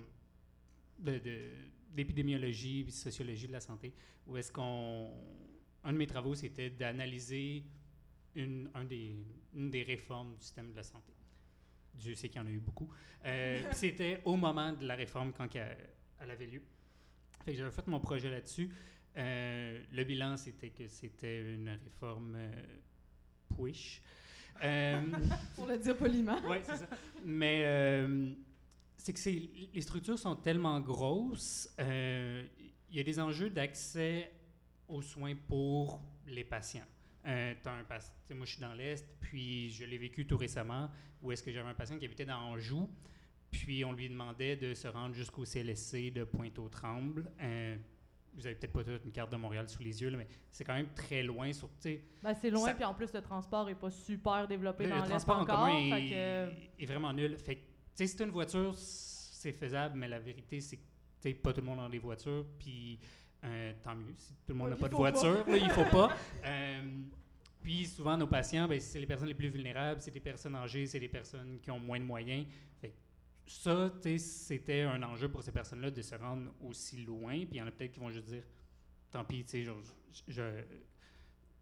de- 0.99 1.19
de- 1.19 1.51
d'épidémiologie 1.93 2.83
puis 2.83 2.91
sociologie 2.93 3.47
de 3.47 3.53
la 3.53 3.61
santé, 3.61 3.95
où 4.27 4.37
est-ce 4.37 4.51
qu'on. 4.51 5.09
Un 5.85 5.93
de 5.93 5.99
mes 5.99 6.07
travaux, 6.09 6.35
c'était 6.35 6.69
d'analyser 6.69 7.63
une, 8.35 8.69
un 8.75 8.83
des, 8.85 9.25
une 9.55 9.71
des 9.71 9.85
réformes 9.85 10.35
du 10.35 10.43
système 10.43 10.73
de 10.73 10.77
la 10.77 10.83
santé. 10.83 11.13
Dieu 11.95 12.17
sait 12.17 12.29
qu'il 12.29 12.41
y 12.41 12.45
en 12.45 12.49
a 12.49 12.51
eu 12.51 12.59
beaucoup. 12.59 12.91
Euh, 13.25 13.63
c'était 13.71 14.21
au 14.25 14.35
moment 14.35 14.73
de 14.73 14.85
la 14.85 14.97
réforme, 14.97 15.33
quand 15.33 15.47
elle, 15.55 15.77
elle 16.21 16.31
avait 16.33 16.47
lieu. 16.47 16.63
Fait 17.47 17.53
que 17.53 17.59
j'avais 17.59 17.71
fait 17.71 17.87
mon 17.87 18.01
projet 18.01 18.29
là-dessus. 18.29 18.69
Euh, 19.17 19.81
le 19.93 20.03
bilan, 20.03 20.37
c'était 20.37 20.71
que 20.71 20.89
c'était 20.89 21.55
une 21.55 21.69
réforme 21.69 22.35
euh, 22.35 22.63
push. 23.57 24.03
Euh, 24.65 25.01
Pour 25.55 25.67
le 25.69 25.79
dire 25.79 25.97
poliment. 25.97 26.41
oui, 26.45 26.57
c'est 26.65 26.77
ça. 26.77 26.89
Mais 27.25 28.05
c'est 28.97 29.13
que 29.13 29.31
les 29.73 29.81
structures 29.81 30.19
sont 30.19 30.35
tellement 30.35 30.81
grosses, 30.81 31.73
il 31.79 32.97
y 32.97 32.99
a 32.99 33.05
des 33.05 33.21
enjeux 33.21 33.51
d'accès 33.51 34.33
aux 34.89 35.03
soins 35.03 35.37
pour 35.47 36.03
les 36.27 36.43
patients. 36.43 36.87
Euh, 37.27 37.55
t'as 37.63 37.73
un 37.73 38.01
sais, 38.01 38.35
moi, 38.35 38.45
je 38.45 38.53
suis 38.53 38.61
dans 38.61 38.75
l'Est, 38.75 39.07
puis 39.21 39.71
je 39.71 39.85
l'ai 39.85 39.99
vécu 39.99 40.27
tout 40.27 40.37
récemment, 40.37 40.91
où 41.23 41.31
est-ce 41.31 41.45
que 41.45 41.53
j'avais 41.53 41.69
un 41.69 41.75
patient 41.75 41.97
qui 41.97 42.07
habitait 42.07 42.25
dans 42.25 42.39
Anjou, 42.39 42.89
puis 43.51 43.85
on 43.85 43.93
lui 43.93 44.09
demandait 44.09 44.57
de 44.57 44.75
se 44.75 44.89
rendre 44.89 45.15
jusqu'au 45.15 45.45
CLSC 45.45 46.11
de 46.13 46.25
Pointe-aux-Trembles. 46.25 47.31
Euh, 47.41 47.77
vous 48.35 48.47
avez 48.47 48.55
peut-être 48.57 48.73
pas 48.73 48.85
toute 48.85 49.05
une 49.05 49.13
carte 49.13 49.33
de 49.33 49.37
Montréal 49.37 49.67
sous 49.69 49.83
les 49.83 50.03
yeux, 50.03 50.11
là, 50.11 50.19
mais 50.19 50.29
c'est 50.51 50.63
quand 50.65 50.75
même 50.75 50.93
très 50.95 51.23
loin. 51.23 51.51
Sur, 51.53 51.71
Ben, 52.23 52.35
c'est 52.35 52.51
loin, 52.51 52.67
Ça- 52.67 52.75
puis 52.75 52.85
en 52.85 52.93
plus, 52.93 53.11
le 53.15 53.23
transport 53.23 53.69
est 53.71 53.75
pas 53.75 53.91
super 53.91 54.47
développé 54.47 54.85
le, 54.85 54.91
dans 54.91 55.03
le 55.03 55.09
transport 55.09 55.39
en 55.39 55.43
encore. 55.43 55.57
commun 55.67 55.91
fait 55.91 56.07
est, 56.07 56.11
que- 56.11 56.83
est 56.83 56.87
vraiment 56.87 57.13
nul. 57.15 57.39
Fait 57.39 57.57
que, 57.57 57.63
si 58.07 58.23
une 58.23 58.31
voiture, 58.31 58.75
c'est 58.77 59.53
faisable, 59.53 59.97
mais 59.99 60.09
la 60.09 60.19
vérité, 60.19 60.61
c'est 60.61 60.77
que 60.77 61.33
pas 61.41 61.53
tout 61.53 61.61
le 61.61 61.67
monde 61.67 61.81
a 61.81 61.89
des 61.89 61.99
voitures, 61.99 62.45
puis 62.59 62.99
euh, 63.45 63.73
tant 63.83 63.95
mieux. 63.95 64.15
Si 64.17 64.33
tout 64.47 64.53
le 64.53 64.55
monde 64.55 64.71
n'a 64.71 64.77
pas 64.77 64.89
de 64.89 64.95
faut 64.95 65.03
pas. 65.03 65.11
voiture, 65.11 65.47
là, 65.49 65.57
il 65.57 65.71
faut 65.71 65.85
pas. 65.91 66.15
Euh, 66.45 66.83
puis 67.63 67.85
souvent, 67.87 68.17
nos 68.17 68.29
patients, 68.29 68.69
ben, 68.69 68.79
c'est 68.79 69.01
les 69.01 69.07
personnes 69.07 69.27
les 69.29 69.35
plus 69.35 69.49
vulnérables, 69.49 70.01
c'est 70.01 70.13
des 70.13 70.21
personnes 70.21 70.55
âgées, 70.55 70.87
c'est 70.87 71.01
des 71.01 71.09
personnes 71.09 71.59
qui 71.61 71.71
ont 71.73 71.81
moins 71.81 71.99
de 71.99 72.05
moyens. 72.05 72.47
Fait 72.81 72.91
que 72.91 72.95
ça, 73.47 73.93
tu 74.03 74.19
c'était 74.19 74.83
un 74.83 75.03
enjeu 75.03 75.29
pour 75.29 75.43
ces 75.43 75.53
personnes-là 75.53 75.91
de 75.91 76.03
se 76.03 76.15
rendre 76.15 76.53
aussi 76.61 77.05
loin. 77.05 77.35
Puis 77.39 77.49
il 77.53 77.57
y 77.57 77.63
en 77.63 77.67
a 77.67 77.71
peut-être 77.71 77.93
qui 77.93 78.01
vont 78.01 78.11
juste 78.11 78.27
dire, 78.27 78.43
tant 79.11 79.25
pis, 79.25 79.45
tu 79.45 79.51
sais, 79.51 79.65
je, 79.65 79.73
je, 80.29 80.63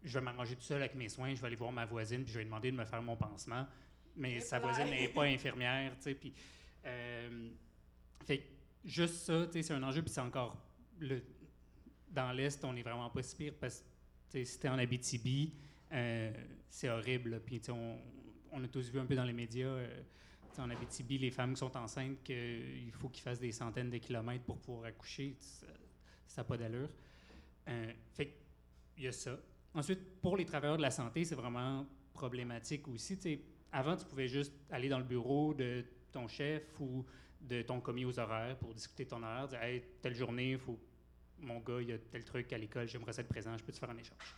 je 0.03 0.19
vais 0.19 0.25
m'arranger 0.25 0.55
tout 0.55 0.63
seul 0.63 0.81
avec 0.81 0.95
mes 0.95 1.09
soins, 1.09 1.33
je 1.35 1.41
vais 1.41 1.47
aller 1.47 1.55
voir 1.55 1.71
ma 1.71 1.85
voisine, 1.85 2.23
puis 2.23 2.31
je 2.31 2.37
vais 2.37 2.43
lui 2.43 2.49
demander 2.49 2.71
de 2.71 2.77
me 2.77 2.85
faire 2.85 3.01
mon 3.01 3.15
pansement. 3.15 3.67
Mais 4.15 4.39
sa 4.39 4.59
voisine 4.59 4.85
n'est 4.85 5.09
pas 5.09 5.23
infirmière, 5.23 5.95
tu 5.97 6.03
sais, 6.03 6.15
puis... 6.15 6.33
euh, 6.85 7.49
fait 8.25 8.43
juste 8.83 9.15
ça, 9.15 9.45
tu 9.45 9.53
sais, 9.53 9.63
c'est 9.63 9.73
un 9.73 9.83
enjeu, 9.83 10.01
puis 10.01 10.11
c'est 10.11 10.21
encore... 10.21 10.57
Le, 10.99 11.21
dans 12.09 12.31
l'Est, 12.31 12.63
on 12.63 12.75
est 12.75 12.81
vraiment 12.81 13.09
pas 13.09 13.21
si 13.21 13.35
pire, 13.35 13.53
parce 13.59 13.81
que, 13.81 14.39
tu 14.39 14.45
si 14.45 14.59
t'es 14.59 14.69
en 14.69 14.77
Abitibi, 14.79 15.53
euh, 15.91 16.31
c'est 16.69 16.89
horrible, 16.89 17.41
puis 17.45 17.59
tu 17.59 17.71
on, 17.71 17.99
on 18.51 18.63
a 18.63 18.67
tous 18.67 18.89
vu 18.89 18.99
un 18.99 19.05
peu 19.05 19.15
dans 19.15 19.25
les 19.25 19.33
médias... 19.33 19.67
euh, 19.67 20.01
tu 20.01 20.24
en 20.59 20.69
Abitibi, 20.69 21.17
les 21.17 21.31
femmes 21.31 21.53
qui 21.53 21.59
sont 21.59 21.75
enceintes, 21.77 22.23
qu'il 22.23 22.91
faut 22.91 23.09
qu'ils 23.09 23.23
fassent 23.23 23.39
des 23.39 23.51
centaines 23.51 23.89
de 23.89 23.97
kilomètres 23.97 24.43
pour 24.43 24.59
pouvoir 24.59 24.85
accoucher, 24.85 25.35
ça 26.27 26.41
n'a 26.41 26.43
pas 26.43 26.57
d'allure. 26.57 26.89
Euh, 27.67 27.91
fait 28.13 28.37
qu'il 28.95 29.05
y 29.05 29.07
a 29.07 29.11
ça. 29.11 29.37
Ensuite, 29.73 30.21
pour 30.21 30.37
les 30.37 30.45
travailleurs 30.45 30.77
de 30.77 30.81
la 30.81 30.91
santé, 30.91 31.25
c'est 31.25 31.35
vraiment 31.35 31.85
problématique 32.13 32.87
aussi. 32.87 33.17
Tu 33.17 33.23
sais, 33.23 33.41
avant, 33.71 33.95
tu 33.95 34.05
pouvais 34.05 34.27
juste 34.27 34.53
aller 34.69 34.89
dans 34.89 34.99
le 34.99 35.03
bureau 35.03 35.53
de 35.53 35.83
ton 36.11 36.27
chef 36.27 36.79
ou 36.79 37.05
de 37.41 37.61
ton 37.61 37.81
commis 37.81 38.05
aux 38.05 38.17
horaires 38.19 38.57
pour 38.57 38.73
discuter 38.73 39.05
ton 39.05 39.21
horaire, 39.21 39.47
dire 39.47 39.61
Hey, 39.61 39.83
telle 40.01 40.15
journée, 40.15 40.51
il 40.51 40.57
faut 40.57 40.79
mon 41.39 41.59
gars, 41.59 41.81
il 41.81 41.89
y 41.89 41.93
a 41.93 41.97
tel 41.97 42.23
truc 42.23 42.51
à 42.53 42.57
l'école, 42.57 42.87
j'aimerais 42.87 43.19
être 43.19 43.27
présent, 43.27 43.57
je 43.57 43.63
peux 43.63 43.73
te 43.73 43.77
faire 43.77 43.89
un 43.89 43.97
échange? 43.97 44.35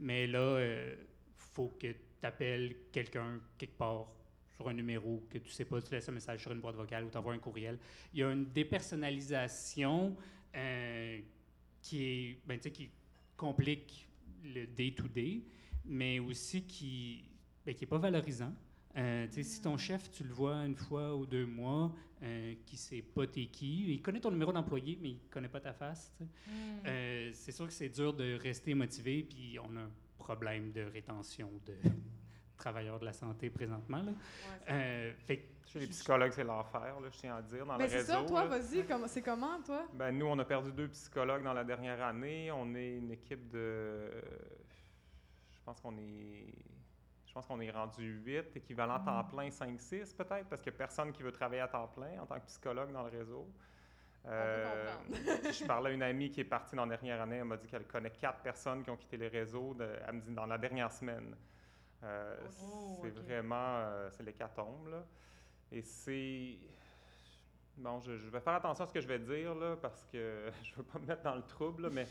Mais 0.00 0.26
là, 0.26 0.58
il 0.60 0.96
faut 1.36 1.68
que 1.78 1.92
tu 1.92 1.96
appelles 2.22 2.76
quelqu'un 2.90 3.40
quelque 3.58 3.76
part 3.76 4.06
sur 4.58 4.68
un 4.68 4.74
numéro 4.74 5.22
que 5.30 5.38
tu 5.38 5.50
sais 5.50 5.64
pas, 5.64 5.80
tu 5.80 5.92
laisses 5.92 6.08
un 6.08 6.12
message 6.12 6.42
sur 6.42 6.50
une 6.50 6.60
boîte 6.60 6.74
vocale 6.74 7.04
ou 7.04 7.10
tu 7.10 7.16
envoies 7.16 7.34
un 7.34 7.38
courriel. 7.38 7.78
Il 8.12 8.20
y 8.20 8.22
a 8.24 8.32
une 8.32 8.46
dépersonnalisation 8.46 10.16
euh, 10.56 11.20
qui 11.80 12.04
est, 12.04 12.38
ben, 12.44 12.58
qui 12.58 12.90
complique 13.36 14.08
le 14.44 14.66
day-to-day, 14.66 15.42
mais 15.84 16.18
aussi 16.18 16.62
qui 16.62 17.24
ben, 17.64 17.74
qui 17.74 17.84
est 17.84 17.88
pas 17.88 17.98
valorisant. 17.98 18.52
Euh, 18.96 19.28
Si 19.30 19.62
ton 19.62 19.76
chef, 19.76 20.10
tu 20.10 20.24
le 20.24 20.32
vois 20.32 20.56
une 20.66 20.74
fois 20.74 21.14
ou 21.14 21.24
deux 21.24 21.46
mois, 21.46 21.94
euh, 22.24 22.54
qui 22.66 22.76
sait 22.76 23.02
pas 23.02 23.28
t'es 23.28 23.46
qui, 23.46 23.94
il 23.94 24.02
connaît 24.02 24.20
ton 24.20 24.32
numéro 24.32 24.52
d'employé, 24.52 24.98
mais 25.00 25.10
il 25.10 25.20
connaît 25.30 25.48
pas 25.48 25.60
ta 25.60 25.72
face. 25.72 26.12
Mm. 26.18 26.52
Euh, 26.86 27.30
c'est 27.32 27.52
sûr 27.52 27.68
que 27.68 27.72
c'est 27.72 27.90
dur 27.90 28.12
de 28.12 28.34
rester 28.34 28.74
motivé, 28.74 29.22
puis 29.22 29.56
on 29.60 29.76
a 29.76 29.82
un 29.82 29.90
problème 30.18 30.72
de 30.72 30.80
rétention 30.80 31.48
de 31.64 31.74
travailleurs 32.58 32.98
de 32.98 33.04
la 33.06 33.12
santé 33.12 33.48
présentement. 33.48 34.02
Là. 34.02 34.12
Euh, 34.70 35.12
fait 35.26 35.44
Chez 35.64 35.78
les 35.80 35.86
psychologues, 35.86 36.32
c'est 36.32 36.44
l'enfer, 36.44 37.00
là, 37.00 37.08
je 37.10 37.18
tiens 37.18 37.36
à 37.36 37.42
dire, 37.42 37.64
dans 37.64 37.76
Mais 37.78 37.84
le 37.84 37.90
c'est 37.90 37.96
réseau. 37.98 38.12
ça, 38.12 38.24
toi, 38.24 38.44
vas-y, 38.46 38.84
comment- 38.84 39.06
c'est 39.08 39.22
comment, 39.22 39.62
toi? 39.62 39.86
Ben, 39.94 40.12
nous, 40.12 40.26
on 40.26 40.38
a 40.38 40.44
perdu 40.44 40.72
deux 40.72 40.88
psychologues 40.88 41.42
dans 41.42 41.52
la 41.54 41.64
dernière 41.64 42.02
année. 42.04 42.50
On 42.52 42.74
est 42.74 42.96
une 42.98 43.12
équipe 43.12 43.48
de. 43.48 44.10
Je 45.52 45.60
pense 45.64 45.80
qu'on 45.80 45.96
est. 45.98 46.54
Je 47.26 47.32
pense 47.34 47.46
qu'on 47.46 47.60
est 47.60 47.70
rendu 47.70 48.20
8, 48.24 48.56
équivalent 48.56 48.98
temps 49.00 49.22
plein 49.24 49.48
5-6 49.50 50.14
peut-être, 50.16 50.48
parce 50.48 50.62
qu'il 50.62 50.72
n'y 50.72 50.76
a 50.76 50.78
personne 50.78 51.12
qui 51.12 51.22
veut 51.22 51.30
travailler 51.30 51.60
à 51.60 51.68
temps 51.68 51.86
plein 51.86 52.18
en 52.20 52.26
tant 52.26 52.40
que 52.40 52.46
psychologue 52.46 52.90
dans 52.90 53.02
le 53.04 53.10
réseau. 53.10 53.46
Euh, 54.26 54.86
je 55.52 55.64
parlais 55.66 55.90
à 55.90 55.92
une 55.92 56.02
amie 56.02 56.30
qui 56.30 56.40
est 56.40 56.44
partie 56.44 56.74
dans 56.74 56.84
la 56.86 56.96
dernière 56.96 57.20
année, 57.22 57.36
elle 57.36 57.44
m'a 57.44 57.56
dit 57.56 57.66
qu'elle 57.68 57.86
connaît 57.86 58.10
quatre 58.10 58.40
personnes 58.40 58.82
qui 58.82 58.90
ont 58.90 58.96
quitté 58.96 59.16
le 59.16 59.28
réseau 59.28 59.74
de- 59.74 59.88
elle 60.06 60.14
me 60.16 60.20
dit 60.22 60.32
dans 60.34 60.46
la 60.46 60.58
dernière 60.58 60.90
semaine. 60.90 61.36
Euh, 62.02 62.36
Oh, 62.44 62.98
c'est 63.02 63.10
ok. 63.10 63.24
vraiment, 63.24 63.54
euh, 63.56 64.10
c'est 64.10 64.22
l'hécatombe, 64.22 64.88
là. 64.88 65.04
Et 65.72 65.82
c'est... 65.82 66.58
Bon, 67.76 68.00
je, 68.00 68.16
je 68.16 68.28
vais 68.28 68.40
faire 68.40 68.54
attention 68.54 68.84
à 68.84 68.86
ce 68.88 68.92
que 68.92 69.00
je 69.00 69.06
vais 69.06 69.18
dire, 69.18 69.54
là, 69.54 69.76
parce 69.76 70.04
que 70.06 70.50
je 70.62 70.74
veux 70.74 70.82
pas 70.82 70.98
me 70.98 71.06
mettre 71.06 71.22
dans 71.22 71.36
le 71.36 71.42
trouble, 71.42 71.82
là, 71.84 71.90
mais 71.90 72.06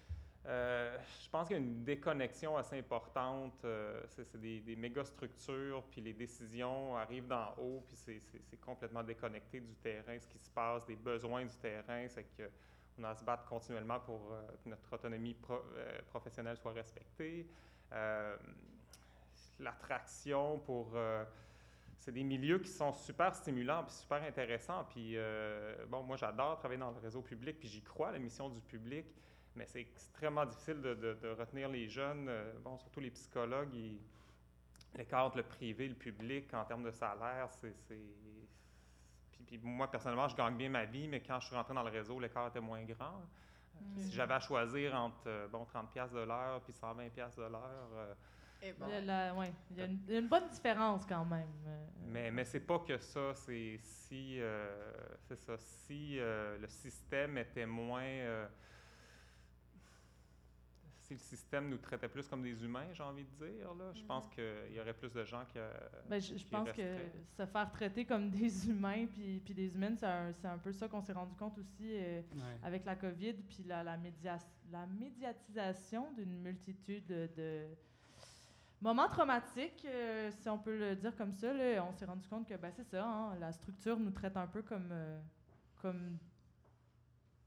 euh, 0.46 0.98
je 1.22 1.28
pense 1.30 1.48
qu'il 1.48 1.56
y 1.56 1.60
a 1.60 1.62
une 1.62 1.84
déconnexion 1.84 2.56
assez 2.56 2.78
importante. 2.78 3.64
euh, 3.64 4.02
c'est 4.08 4.36
des, 4.40 4.60
des 4.60 4.74
méga 4.76 5.04
structures, 5.04 5.84
puis 5.90 6.00
les 6.00 6.12
décisions 6.12 6.96
arrivent 6.96 7.28
d'en 7.28 7.54
haut, 7.58 7.84
puis 7.86 7.96
c'est- 7.96 8.22
complètement 8.60 9.02
déconnecté 9.02 9.60
du 9.60 9.74
terrain, 9.76 10.18
ce 10.18 10.26
qui 10.26 10.38
se 10.38 10.50
passe, 10.50 10.86
des 10.86 10.96
besoins 10.96 11.44
du 11.44 11.56
terrain. 11.56 12.06
C'est 12.08 12.24
que 12.36 12.48
on 12.98 13.04
a 13.04 13.10
à 13.10 13.14
se 13.14 13.24
battre 13.24 13.44
continuellement 13.46 14.00
pour 14.00 14.32
euh, 14.32 14.42
que 14.62 14.68
notre 14.68 14.92
autonomie 14.92 15.34
pro- 15.34 15.64
professionnelle 16.08 16.56
soit 16.56 16.72
respectée. 16.72 17.48
L'attraction 19.58 20.58
pour. 20.60 20.92
euh, 20.94 21.24
c'est 21.98 22.10
des 22.12 22.24
milieux 22.24 22.58
qui 22.58 22.68
sont 22.70 22.92
super 22.92 23.32
stimulants 23.34 23.84
puis 23.84 23.94
super 23.94 24.22
intéressants. 24.24 24.84
Puis, 24.90 25.16
euh, 25.16 25.86
bon, 25.86 26.02
moi, 26.02 26.16
j'adore 26.16 26.56
travailler 26.58 26.80
dans 26.80 26.90
le 26.90 26.98
réseau 26.98 27.22
public, 27.22 27.60
puis 27.60 27.68
j'y 27.68 27.80
crois, 27.82 28.10
la 28.10 28.18
mission 28.18 28.48
du 28.48 28.60
public. 28.60 29.06
Mais 29.54 29.66
c'est 29.66 29.80
extrêmement 29.80 30.44
difficile 30.46 30.80
de, 30.80 30.94
de- 30.94 31.14
de 31.14 31.28
retenir 31.28 31.68
les 31.68 31.86
jeunes, 31.88 32.26
euh, 32.28 32.52
bon, 32.64 32.76
surtout 32.78 32.98
les 33.00 33.10
psychologues. 33.10 33.72
Ils, 33.74 34.00
l'écart 34.96 35.26
entre 35.26 35.36
le 35.36 35.42
privé 35.44 35.84
et 35.84 35.88
le 35.88 35.94
public 35.94 36.52
en 36.54 36.64
termes 36.64 36.82
de 36.82 36.90
salaire, 36.90 37.48
c'est. 37.52 37.72
Puis, 39.30 39.42
puis 39.46 39.58
moi, 39.62 39.90
personnellement, 39.90 40.26
je 40.28 40.34
gagne 40.36 40.56
bien 40.56 40.70
ma 40.70 40.84
vie, 40.86 41.06
mais 41.06 41.20
quand 41.20 41.38
je 41.40 41.46
suis 41.46 41.54
rentré 41.56 41.74
dans 41.74 41.82
le 41.82 41.90
réseau, 41.90 42.18
l'écart 42.18 42.48
était 42.48 42.60
moins 42.60 42.82
grand. 42.82 43.22
Mm. 43.80 43.98
Si 44.00 44.12
j'avais 44.12 44.34
à 44.34 44.40
choisir 44.40 44.94
entre 44.94 45.48
bon, 45.50 45.64
30$ 45.72 45.86
piastres 45.92 46.14
de 46.16 46.22
l'heure 46.22 46.60
puis 46.62 46.72
120$ 46.72 47.10
piastres 47.10 47.38
de 47.40 47.46
l'heure, 47.46 47.88
euh, 47.94 48.14
Bon. 48.78 48.86
Il 48.86 48.92
y 48.92 48.96
a 48.96 49.00
la- 49.00 49.34
ouais, 49.34 49.52
il 49.72 49.76
y 49.76 49.82
a 49.82 49.86
une, 49.86 49.98
il 50.06 50.12
y 50.14 50.16
a 50.16 50.20
une 50.20 50.28
bonne 50.28 50.48
différence 50.48 51.04
quand 51.04 51.24
même. 51.24 51.48
euh, 51.66 51.86
Mais, 52.06 52.30
mais 52.30 52.44
c'est 52.44 52.60
pas 52.60 52.78
que 52.78 52.96
ça, 52.98 53.34
c'est 53.34 53.76
si, 53.82 54.40
euh, 54.40 54.92
c'est 55.26 55.36
ça, 55.36 55.56
si 55.58 56.18
euh, 56.20 56.58
le 56.58 56.68
système 56.68 57.38
était 57.38 57.66
moins... 57.66 58.02
euh, 58.04 58.46
si 61.00 61.14
le 61.14 61.18
système 61.18 61.68
nous 61.68 61.78
traitait 61.78 62.08
plus 62.08 62.28
comme 62.28 62.42
des 62.42 62.64
humains, 62.64 62.86
j'ai 62.92 63.02
envie 63.02 63.24
de 63.24 63.44
dire, 63.46 63.74
là, 63.74 63.92
je 63.92 64.02
pense 64.04 64.28
qu'il 64.28 64.72
y 64.72 64.78
aurait 64.80 64.94
plus 64.94 65.12
de 65.12 65.24
gens 65.24 65.44
qui... 65.46 65.58
Ben, 66.08 66.20
je, 66.20 66.28
je 66.36 66.44
qui 66.44 66.44
pense 66.44 66.70
que 66.70 66.96
se 67.36 67.44
faire 67.44 67.70
traiter 67.72 68.04
comme 68.04 68.30
des 68.30 68.68
humains 68.68 69.06
puis, 69.06 69.40
puis 69.40 69.52
des 69.52 69.74
humaines, 69.74 69.96
c'est 69.98 70.06
un, 70.06 70.32
c'est 70.32 70.46
un 70.46 70.58
peu 70.58 70.70
ça 70.72 70.86
qu'on 70.88 71.02
s'est 71.02 71.12
rendu 71.12 71.34
compte 71.34 71.58
aussi 71.58 71.96
euh, 71.96 72.20
ouais. 72.32 72.58
avec 72.62 72.84
la 72.84 72.94
COVID 72.94 73.32
puis 73.34 73.64
la, 73.66 73.82
la, 73.82 73.96
média- 73.96 74.38
la 74.70 74.86
médiatisation 74.86 76.12
d'une 76.12 76.40
multitude 76.40 77.04
de, 77.06 77.28
de- 77.36 77.74
Moment 78.82 79.06
traumatique, 79.06 79.86
euh, 79.86 80.28
si 80.40 80.48
on 80.48 80.58
peut 80.58 80.76
le 80.76 80.96
dire 80.96 81.14
comme 81.16 81.32
ça, 81.32 81.52
là, 81.52 81.84
on 81.88 81.92
s'est 81.96 82.04
rendu 82.04 82.26
compte 82.26 82.48
que 82.48 82.54
ben, 82.56 82.72
c'est 82.74 82.82
ça, 82.90 83.04
hein, 83.04 83.36
la 83.38 83.52
structure 83.52 83.96
nous 83.96 84.10
traite 84.10 84.36
un 84.36 84.48
peu 84.48 84.60
comme, 84.62 84.88
euh, 84.90 85.20
comme 85.80 86.18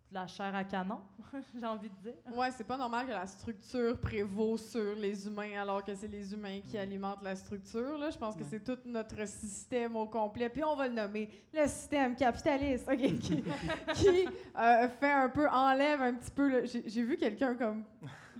de 0.09 0.15
la 0.15 0.27
chair 0.27 0.55
à 0.55 0.63
canon, 0.63 1.01
j'ai 1.59 1.65
envie 1.65 1.89
de 1.89 1.95
dire. 2.09 2.13
Ouais, 2.37 2.51
c'est 2.51 2.63
pas 2.63 2.77
normal 2.77 3.05
que 3.07 3.11
la 3.11 3.27
structure 3.27 3.99
prévaut 3.99 4.55
sur 4.55 4.95
les 4.95 5.27
humains 5.27 5.59
alors 5.61 5.83
que 5.83 5.93
c'est 5.93 6.07
les 6.07 6.31
humains 6.33 6.61
qui 6.61 6.77
alimentent 6.77 7.21
la 7.23 7.35
structure. 7.35 7.97
Là. 7.97 8.11
Je 8.11 8.17
pense 8.17 8.33
que 8.35 8.43
Ouais. 8.43 8.47
c'est 8.51 8.63
tout 8.63 8.77
notre 8.85 9.27
système 9.27 9.97
au 9.97 10.05
complet. 10.05 10.47
Puis 10.47 10.63
on 10.63 10.77
va 10.77 10.87
le 10.87 10.93
nommer 10.93 11.29
le 11.53 11.67
système 11.67 12.15
capitaliste, 12.15 12.87
OK, 12.89 12.97
qui, 13.19 13.43
qui, 13.95 14.25
euh, 14.57 14.87
fait 14.87 15.11
un 15.11 15.27
peu, 15.27 15.49
enlève 15.49 16.01
un 16.01 16.13
petit 16.13 16.31
peu. 16.31 16.63
j'ai 16.65 17.03
vu 17.03 17.17
quelqu'un 17.17 17.55
comme 17.55 17.83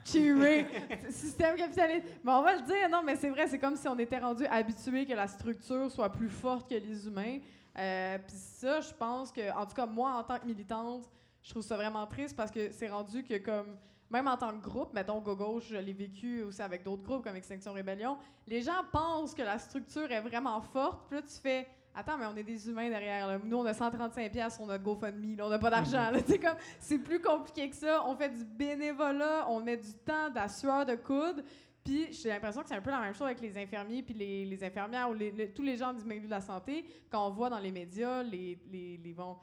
système 1.09 1.55
capitaliste. 1.55 2.05
Mais 2.23 2.31
on 2.31 2.41
va 2.41 2.55
le 2.55 2.61
dire, 2.61 2.89
non, 2.89 3.01
mais 3.03 3.15
c'est 3.15 3.29
vrai, 3.29 3.47
c'est 3.47 3.59
comme 3.59 3.75
si 3.75 3.87
on 3.87 3.97
était 3.97 4.19
rendu 4.19 4.45
habitué 4.45 5.05
que 5.05 5.13
la 5.13 5.27
structure 5.27 5.89
soit 5.91 6.11
plus 6.11 6.29
forte 6.29 6.69
que 6.69 6.75
les 6.75 7.07
humains. 7.07 7.39
Euh, 7.77 8.17
Puis 8.19 8.37
ça, 8.37 8.81
je 8.81 8.93
pense 8.93 9.31
que, 9.31 9.51
en 9.51 9.65
tout 9.65 9.75
cas, 9.75 9.85
moi, 9.85 10.11
en 10.13 10.23
tant 10.23 10.39
que 10.39 10.45
militante, 10.45 11.09
je 11.41 11.49
trouve 11.49 11.63
ça 11.63 11.75
vraiment 11.75 12.07
triste 12.07 12.35
parce 12.35 12.51
que 12.51 12.71
c'est 12.71 12.87
rendu 12.87 13.23
que 13.23 13.37
comme 13.37 13.77
même 14.09 14.27
en 14.27 14.37
tant 14.37 14.51
que 14.51 14.63
groupe, 14.63 14.93
mettons 14.93 15.19
Go 15.19 15.35
Gauche, 15.35 15.65
je 15.69 15.77
l'ai 15.77 15.93
vécu 15.93 16.43
aussi 16.43 16.61
avec 16.61 16.83
d'autres 16.83 17.03
groupes 17.03 17.23
comme 17.23 17.35
Extinction 17.35 17.73
Rébellion, 17.73 18.17
les 18.47 18.61
gens 18.61 18.83
pensent 18.91 19.33
que 19.33 19.41
la 19.41 19.57
structure 19.57 20.11
est 20.11 20.21
vraiment 20.21 20.61
forte, 20.61 21.07
puis 21.07 21.17
là 21.17 21.23
tu 21.23 21.35
fais 21.35 21.67
Attends, 21.97 22.17
mais 22.17 22.25
on 22.25 22.35
est 22.35 22.43
des 22.43 22.67
humains 22.69 22.89
derrière. 22.89 23.25
là. 23.27 23.39
Nous, 23.41 23.57
on 23.57 23.65
a 23.65 23.73
135 23.73 24.31
pièces 24.31 24.55
sur 24.55 24.65
notre 24.65 24.83
GoFundMe. 24.83 25.37
là. 25.37 25.45
On 25.45 25.49
n'a 25.49 25.59
pas 25.59 25.69
d'argent. 25.69 26.11
comme, 26.41 26.57
c'est 26.79 26.97
plus 26.97 27.21
compliqué 27.21 27.69
que 27.69 27.75
ça. 27.75 28.03
On 28.05 28.15
fait 28.15 28.29
du 28.29 28.43
bénévolat, 28.43 29.45
on 29.49 29.61
met 29.61 29.77
du 29.77 29.93
temps, 30.05 30.29
de 30.29 30.35
la 30.35 30.49
sueur 30.49 30.85
de 30.85 30.95
coude. 30.95 31.43
Puis 31.85 32.11
j'ai 32.11 32.29
l'impression 32.29 32.63
que 32.63 32.67
c'est 32.67 32.75
un 32.75 32.81
peu 32.81 32.89
la 32.89 32.99
même 32.99 33.13
chose 33.13 33.27
avec 33.27 33.39
les 33.39 33.55
infirmiers 33.57 34.01
puis 34.01 34.15
les, 34.15 34.63
infirmières 34.63 35.07
ou 35.07 35.15
tous 35.53 35.61
les 35.61 35.77
gens 35.77 35.93
du 35.93 36.03
milieu 36.03 36.25
de 36.25 36.31
la 36.31 36.41
santé. 36.41 36.83
Quand 37.11 37.27
on 37.27 37.29
voit 37.29 37.49
dans 37.49 37.59
les 37.59 37.71
médias 37.71 38.23
les, 38.23 38.57
les, 38.71 38.97
les, 38.97 39.13
bon, 39.13 39.37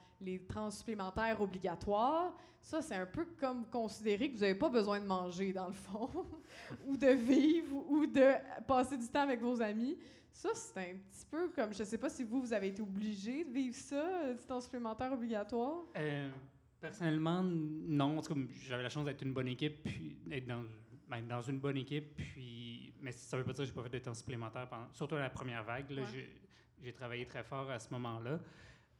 trans 0.49 0.69
supplémentaires 0.69 1.39
obligatoires, 1.39 2.35
ça, 2.59 2.81
c'est 2.81 2.95
un 2.95 3.05
peu 3.05 3.25
comme 3.39 3.65
considérer 3.69 4.29
que 4.29 4.35
vous 4.35 4.41
n'avez 4.41 4.55
pas 4.55 4.69
besoin 4.69 4.99
de 4.99 5.05
manger, 5.05 5.53
dans 5.53 5.67
le 5.67 5.73
fond, 5.73 6.09
ou 6.85 6.97
de 6.97 7.07
vivre, 7.07 7.75
ou 7.89 8.05
de 8.05 8.31
passer 8.67 8.97
du 8.97 9.07
temps 9.07 9.21
avec 9.21 9.41
vos 9.41 9.61
amis. 9.61 9.97
Ça, 10.31 10.49
c'est 10.53 10.79
un 10.79 10.95
petit 10.95 11.25
peu 11.29 11.49
comme, 11.49 11.73
je 11.73 11.83
sais 11.83 11.97
pas 11.97 12.09
si 12.09 12.23
vous, 12.23 12.41
vous 12.41 12.53
avez 12.53 12.69
été 12.69 12.81
obligé 12.81 13.45
de 13.45 13.51
vivre 13.51 13.75
ça, 13.75 13.95
euh, 13.95 14.33
du 14.33 14.43
temps 14.43 14.59
supplémentaire 14.59 15.13
obligatoire. 15.13 15.83
Euh, 15.95 16.29
personnellement, 16.81 17.41
non. 17.43 18.17
En 18.17 18.21
tout 18.21 18.33
cas, 18.33 18.39
J'avais 18.67 18.83
la 18.83 18.89
chance 18.89 19.05
d'être 19.05 19.21
une 19.21 19.33
bonne 19.33 19.49
équipe, 19.49 19.83
puis 19.83 20.17
d'être 20.25 20.47
dans, 20.47 20.63
ben, 21.21 21.27
dans 21.27 21.41
une 21.41 21.59
bonne 21.59 21.77
équipe, 21.77 22.15
puis, 22.15 22.93
mais 23.01 23.11
ça 23.11 23.37
veut 23.37 23.43
pas 23.43 23.53
dire 23.53 23.63
que 23.63 23.67
j'ai 23.67 23.73
pas 23.73 23.83
fait 23.83 23.89
de 23.89 23.99
temps 23.99 24.13
supplémentaire, 24.15 24.67
pendant, 24.67 24.91
surtout 24.93 25.15
la 25.15 25.29
première 25.29 25.63
vague. 25.63 25.89
là, 25.91 26.01
Ouais. 26.01 26.07
j'ai- 26.11 26.91
travaillé 26.93 27.25
très 27.25 27.43
fort 27.43 27.69
à 27.71 27.79
ce 27.79 27.89
moment-là. 27.91 28.39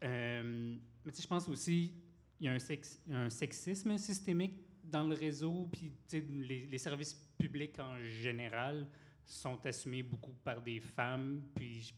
Euh, 0.03 0.77
mais 1.05 1.11
je 1.11 1.27
pense 1.27 1.49
aussi 1.49 1.93
il 2.39 2.45
y 2.45 2.49
a 2.49 2.53
un, 2.53 2.59
sex- 2.59 3.01
un 3.09 3.29
sexisme 3.29 3.97
systémique 3.97 4.55
dans 4.83 5.05
le 5.07 5.15
réseau, 5.15 5.69
puis 5.71 5.91
les, 6.11 6.65
les 6.67 6.77
services 6.77 7.13
publics 7.37 7.77
en 7.79 7.97
général 8.03 8.87
sont 9.25 9.65
assumés 9.65 10.03
beaucoup 10.03 10.33
par 10.43 10.61
des 10.61 10.79
femmes, 10.79 11.41
puis 11.55 11.93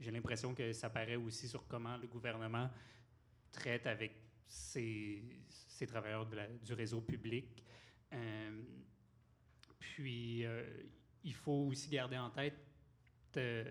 j'ai 0.00 0.10
l'impression 0.10 0.54
que 0.54 0.72
ça 0.72 0.88
paraît 0.90 1.16
aussi 1.16 1.46
sur 1.48 1.66
comment 1.68 1.96
le 1.98 2.06
gouvernement 2.08 2.68
traite 3.52 3.86
avec 3.86 4.12
ses, 4.48 5.22
ses 5.48 5.86
travailleurs 5.86 6.26
de 6.26 6.36
la- 6.36 6.48
du 6.48 6.72
réseau 6.74 7.00
public. 7.00 7.64
Euh, 8.12 8.62
puis, 9.94 10.44
euh, 10.46 10.64
il 11.22 11.34
faut 11.34 11.68
aussi 11.70 11.90
garder 11.90 12.16
en 12.16 12.30
tête 12.30 12.56
euh, 13.36 13.64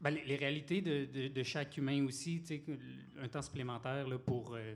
ben, 0.00 0.10
les, 0.10 0.24
les 0.24 0.36
réalités 0.36 0.82
de, 0.82 1.06
de- 1.06 1.28
de 1.28 1.42
chaque 1.42 1.76
humain 1.78 2.04
aussi. 2.04 2.42
Un 3.18 3.28
temps 3.28 3.42
supplémentaire 3.42 4.06
là, 4.06 4.18
pour 4.18 4.54
euh, 4.54 4.74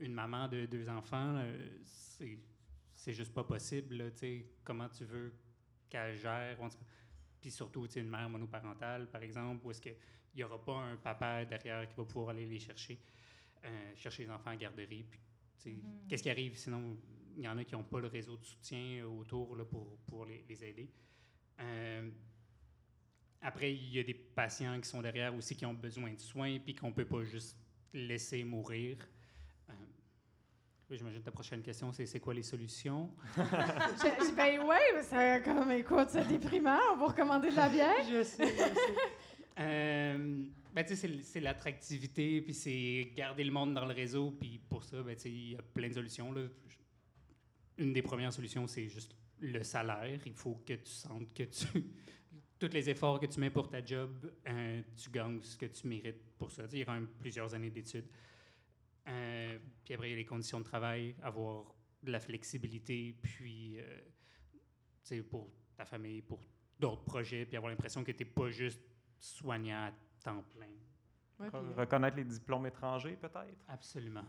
une 0.00 0.14
maman 0.14 0.48
de 0.48 0.66
deux 0.66 0.88
enfants, 0.88 1.42
c'est 1.84 2.38
c'est 2.94 3.12
juste 3.12 3.34
pas 3.34 3.44
possible. 3.44 3.96
là, 3.96 4.10
comment 4.64 4.88
tu 4.88 5.04
veux 5.04 5.32
qu'elle 5.90 6.16
gère? 6.16 6.60
en. 6.62 6.68
Puis 7.40 7.50
surtout, 7.50 7.86
une 8.00 8.08
mère 8.08 8.30
monoparentale, 8.30 9.10
par 9.10 9.22
exemple, 9.22 9.66
où 9.66 9.70
est-ce 9.72 9.80
qu'il 9.80 9.96
n'y 10.36 10.44
aura 10.44 10.64
pas 10.64 10.76
un 10.76 10.96
papa 10.96 11.44
derrière 11.44 11.86
qui 11.88 11.96
va 11.96 12.04
pouvoir 12.04 12.28
aller 12.30 12.46
les 12.46 12.60
chercher, 12.60 13.00
chercher 13.96 14.22
les 14.24 14.30
enfants 14.30 14.50
à 14.50 14.56
garderie. 14.56 15.04
Puis, 15.04 15.20
Mhm. 15.64 16.08
Qu'est-ce 16.08 16.22
qui 16.24 16.30
arrive 16.30 16.56
sinon? 16.56 16.96
Il 17.36 17.42
y 17.44 17.48
en 17.48 17.56
a 17.58 17.64
qui 17.64 17.74
n'ont 17.74 17.82
pas 17.84 18.00
le 18.00 18.08
réseau 18.08 18.36
de 18.36 18.44
soutien 18.44 19.04
autour 19.06 19.56
là, 19.56 19.64
pour, 19.64 19.96
pour 20.06 20.26
les, 20.26 20.44
les 20.48 20.64
aider. 20.64 20.90
Euh, 21.60 22.10
après, 23.40 23.72
il 23.74 23.92
y 23.94 23.98
a 23.98 24.02
des 24.02 24.14
patients 24.14 24.80
qui 24.80 24.88
sont 24.88 25.02
derrière 25.02 25.34
aussi 25.34 25.56
qui 25.56 25.66
ont 25.66 25.74
besoin 25.74 26.12
de 26.12 26.20
soins 26.20 26.58
puis 26.58 26.74
qu'on 26.74 26.88
ne 26.88 26.94
peut 26.94 27.04
pas 27.04 27.22
juste 27.24 27.56
laisser 27.92 28.44
mourir. 28.44 28.96
Euh, 29.68 29.72
oui, 30.90 30.96
J'imagine 30.96 31.20
que 31.20 31.24
ta 31.24 31.30
prochaine 31.32 31.62
question, 31.62 31.92
c'est 31.92 32.06
c'est 32.06 32.20
quoi 32.20 32.34
les 32.34 32.42
solutions? 32.42 33.10
J'ai 33.36 34.24
dit, 34.26 34.32
ben 34.36 34.60
ouais, 34.62 34.78
mais 34.94 35.02
c'est 35.02 35.42
comme, 35.44 35.70
écoute, 35.72 36.08
c'est 36.10 36.26
déprimant, 36.28 36.78
on 36.92 36.96
va 36.96 37.06
recommander 37.06 37.50
de 37.50 37.56
la 37.56 37.68
bière. 37.68 38.04
Je 38.08 38.22
sais, 38.22 38.46
je 38.46 38.56
sais. 38.56 38.74
Euh, 39.58 40.44
ben, 40.74 40.82
tu 40.82 40.96
sais, 40.96 41.20
c'est 41.22 41.40
l'attractivité, 41.40 42.40
puis 42.40 42.54
c'est 42.54 43.12
garder 43.14 43.44
le 43.44 43.50
monde 43.52 43.74
dans 43.74 43.84
le 43.84 43.92
réseau, 43.92 44.30
puis 44.30 44.58
pour 44.70 44.82
ça, 44.82 45.02
ben, 45.02 45.14
tu 45.14 45.20
sais, 45.24 45.30
il 45.30 45.50
y 45.50 45.54
a 45.56 45.60
plein 45.62 45.88
de 45.88 45.92
solutions. 45.92 46.32
Là. 46.32 46.46
Je- 46.66 46.76
Une 47.82 47.92
des 47.92 48.02
premières 48.02 48.32
solutions, 48.32 48.66
c'est 48.66 48.88
juste 48.88 49.16
le 49.40 49.62
salaire. 49.64 50.20
Il 50.24 50.34
faut 50.34 50.62
que 50.64 50.74
tu 50.74 50.90
sentes 50.90 51.34
que 51.34 51.42
tu... 51.42 51.66
Tous 52.58 52.72
les 52.72 52.88
efforts 52.88 53.18
que 53.18 53.26
tu 53.26 53.40
mets 53.40 53.50
pour 53.50 53.68
ta 53.68 53.84
job, 53.84 54.32
euh, 54.46 54.82
tu 54.96 55.10
gagnes 55.10 55.42
ce 55.42 55.56
que 55.56 55.66
tu 55.66 55.88
mérites 55.88 56.22
pour 56.38 56.48
ça. 56.48 56.62
Tu 56.62 56.70
sais, 56.70 56.76
il 56.76 56.78
y 56.78 56.82
a 56.82 56.86
quand 56.86 56.94
même 56.94 57.08
plusieurs 57.18 57.52
années 57.54 57.70
d'études. 57.70 58.06
Euh, 59.08 59.58
puis 59.84 59.94
après, 59.94 60.08
il 60.08 60.10
y 60.12 60.14
a 60.14 60.18
les 60.18 60.24
conditions 60.24 60.60
de 60.60 60.64
travail, 60.64 61.16
avoir 61.22 61.74
de 62.00 62.12
la 62.12 62.20
flexibilité, 62.20 63.16
puis, 63.20 63.80
euh, 63.80 63.98
tu 65.02 65.16
sais, 65.16 65.22
pour 65.22 65.50
ta 65.76 65.84
famille, 65.84 66.22
pour 66.22 66.40
d'autres 66.78 67.02
projets, 67.02 67.44
puis 67.46 67.56
avoir 67.56 67.70
l'impression 67.70 68.04
que 68.04 68.12
tu 68.12 68.22
n'es 68.22 68.30
pas 68.30 68.48
juste 68.50 68.80
soignant 69.18 69.86
à 69.86 69.92
temps 70.22 70.44
plein. 70.54 70.66
Ouais, 71.40 71.50
puis, 71.50 71.74
Reconnaître 71.76 72.16
les 72.16 72.24
diplômes 72.24 72.66
étrangers, 72.66 73.16
peut-être? 73.16 73.64
Absolument. 73.66 74.24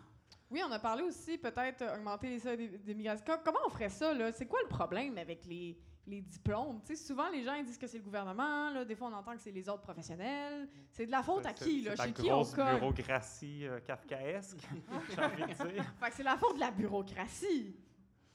Oui, 0.53 0.61
on 0.67 0.71
a 0.71 0.77
parlé 0.79 1.01
aussi 1.03 1.37
peut-être 1.39 1.81
euh, 1.81 1.95
augmenter 1.97 2.29
les 2.29 2.37
seuils 2.39 2.69
d'immigration. 2.85 3.25
Co- 3.25 3.41
Comment 3.43 3.57
on 3.65 3.69
ferait 3.71 3.89
ça, 3.89 4.13
là? 4.13 4.31
C'est 4.31 4.45
quoi 4.45 4.59
le 4.61 4.67
problème 4.69 5.17
avec 5.17 5.43
les, 5.45 5.75
les 6.05 6.21
diplômes? 6.21 6.79
Tu 6.85 6.95
sais, 6.95 7.03
souvent, 7.07 7.27
les 7.29 7.43
gens 7.43 7.55
ils 7.55 7.65
disent 7.65 7.77
que 7.79 7.87
c'est 7.87 7.97
le 7.97 8.03
gouvernement. 8.03 8.69
Là, 8.69 8.85
des 8.85 8.95
fois, 8.95 9.07
on 9.11 9.13
entend 9.13 9.33
que 9.33 9.41
c'est 9.41 9.51
les 9.51 9.67
ordres 9.67 9.81
professionnels. 9.81 10.69
C'est 10.91 11.07
de 11.07 11.11
la 11.11 11.23
faute 11.23 11.45
à 11.47 11.55
C'est- 11.55 11.65
qui, 11.65 11.81
c'est 11.83 11.89
là? 11.89 11.95
la 11.97 12.05
Chez 12.05 12.13
qui 12.13 12.31
on 12.31 12.43
colle? 12.45 12.75
bureaucratie 12.79 13.65
euh, 13.67 13.79
kafkaesque, 13.79 14.57
j'ai 15.09 15.23
envie 15.23 15.41
de 15.41 15.71
dire. 15.73 15.85
Fait 15.99 16.09
que 16.11 16.15
c'est 16.15 16.23
la 16.23 16.37
faute 16.37 16.53
de 16.55 16.59
la 16.59 16.69
bureaucratie. 16.71 17.75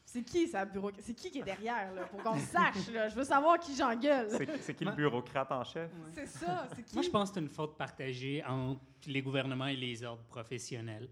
C'est 0.05 0.23
qui, 0.23 0.49
ça, 0.49 0.65
bureaucratie? 0.65 1.07
C'est 1.07 1.15
qui 1.15 1.31
qui 1.31 1.39
est 1.39 1.43
derrière, 1.45 1.93
là? 1.95 2.05
Pour 2.07 2.21
qu'on 2.23 2.39
sache, 2.39 2.91
là? 2.93 3.09
Je 3.11 3.15
veux 3.15 3.25
savoir 3.25 3.61
qui 3.61 3.77
j'engueule. 3.77 4.29
C'est 4.31 4.57
c'est 4.63 4.75
qui 4.75 4.85
le 4.85 4.91
bureaucrate 4.93 5.53
en 5.53 5.63
chef? 5.63 5.91
C'est 6.15 6.27
ça, 6.27 6.67
c'est 6.75 6.83
qui? 6.83 6.95
Moi, 6.95 7.03
je 7.05 7.11
pense 7.11 7.29
que 7.29 7.35
c'est 7.35 7.41
une 7.41 7.49
faute 7.51 7.77
partagée 7.77 8.43
entre 8.45 8.81
les 9.07 9.23
gouvernements 9.23 9.67
et 9.67 9.77
les 9.77 10.03
ordres 10.03 10.25
professionnels. 10.25 11.09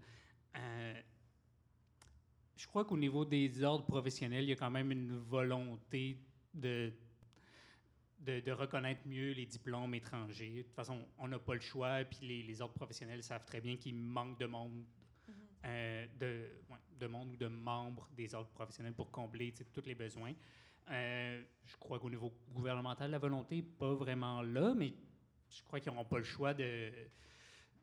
Je 2.57 2.65
crois 2.65 2.85
qu'au 2.85 2.97
niveau 2.97 3.23
des 3.23 3.63
ordres 3.63 3.85
professionnels, 3.85 4.45
il 4.45 4.49
y 4.49 4.53
a 4.53 4.55
quand 4.55 4.71
même 4.71 4.91
une 4.91 5.15
volonté 5.15 6.17
de, 6.55 6.91
de, 8.19 8.39
de 8.39 8.51
reconnaître 8.51 9.01
mieux 9.05 9.31
les 9.33 9.45
diplômes 9.45 9.93
étrangers. 9.93 10.57
De 10.57 10.61
toute 10.63 10.73
façon, 10.73 11.05
on 11.19 11.27
n'a 11.27 11.37
pas 11.37 11.53
le 11.53 11.59
choix, 11.59 12.03
puis 12.03 12.19
les, 12.23 12.41
les 12.41 12.59
ordres 12.59 12.73
professionnels 12.73 13.21
savent 13.21 13.45
très 13.45 13.61
bien 13.61 13.77
qu'il 13.77 13.95
manque 13.95 14.39
de 14.39 14.47
monde, 14.47 14.83
euh, 15.65 16.07
de, 16.19 16.47
ouais, 16.71 16.79
de 16.99 17.05
monde 17.05 17.31
ou 17.33 17.37
de 17.37 17.47
membres 17.47 18.09
des 18.17 18.33
ordres 18.33 18.49
professionnels 18.49 18.93
pour 18.93 19.11
combler 19.11 19.53
tous 19.71 19.85
les 19.85 19.95
besoins. 19.95 20.33
Euh, 20.89 21.43
je 21.63 21.77
crois 21.77 21.99
qu'au 21.99 22.09
niveau 22.09 22.33
gouvernemental, 22.49 23.11
la 23.11 23.19
volonté 23.19 23.57
n'est 23.57 23.61
pas 23.61 23.93
vraiment 23.93 24.41
là, 24.41 24.73
mais 24.75 24.93
je 25.51 25.61
crois 25.61 25.79
qu'ils 25.79 25.91
n'auront 25.91 26.05
pas 26.05 26.17
le 26.17 26.23
choix 26.23 26.55
de, 26.55 26.91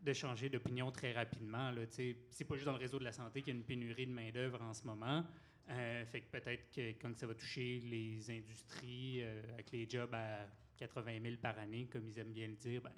de 0.04 0.12
changer 0.12 0.48
d'opinion 0.48 0.90
très 0.90 1.12
rapidement. 1.12 1.72
C'est 1.88 2.44
pas 2.44 2.54
juste 2.54 2.66
dans 2.66 2.72
le 2.72 2.78
réseau 2.78 2.98
de 2.98 3.04
la 3.04 3.12
santé 3.12 3.40
qu'il 3.40 3.54
y 3.54 3.56
a 3.56 3.58
une 3.58 3.64
pénurie 3.64 4.06
de 4.06 4.12
main-d'œuvre 4.12 4.60
en 4.62 4.74
ce 4.74 4.84
moment. 4.84 5.24
Euh, 5.70 6.04
fait 6.04 6.20
que 6.20 6.30
peut-être 6.30 6.70
que 6.70 6.90
quand 7.00 7.16
ça 7.16 7.26
va 7.26 7.34
toucher 7.34 7.80
les 7.86 8.30
industries 8.30 9.22
euh, 9.22 9.40
avec 9.54 9.70
les 9.72 9.88
jobs 9.88 10.12
à 10.12 10.46
80 10.76 11.12
000 11.22 11.36
par 11.40 11.58
année, 11.58 11.88
comme 11.90 12.06
ils 12.06 12.18
aiment 12.18 12.32
bien 12.32 12.48
le 12.48 12.56
dire, 12.56 12.82
ben, 12.82 12.92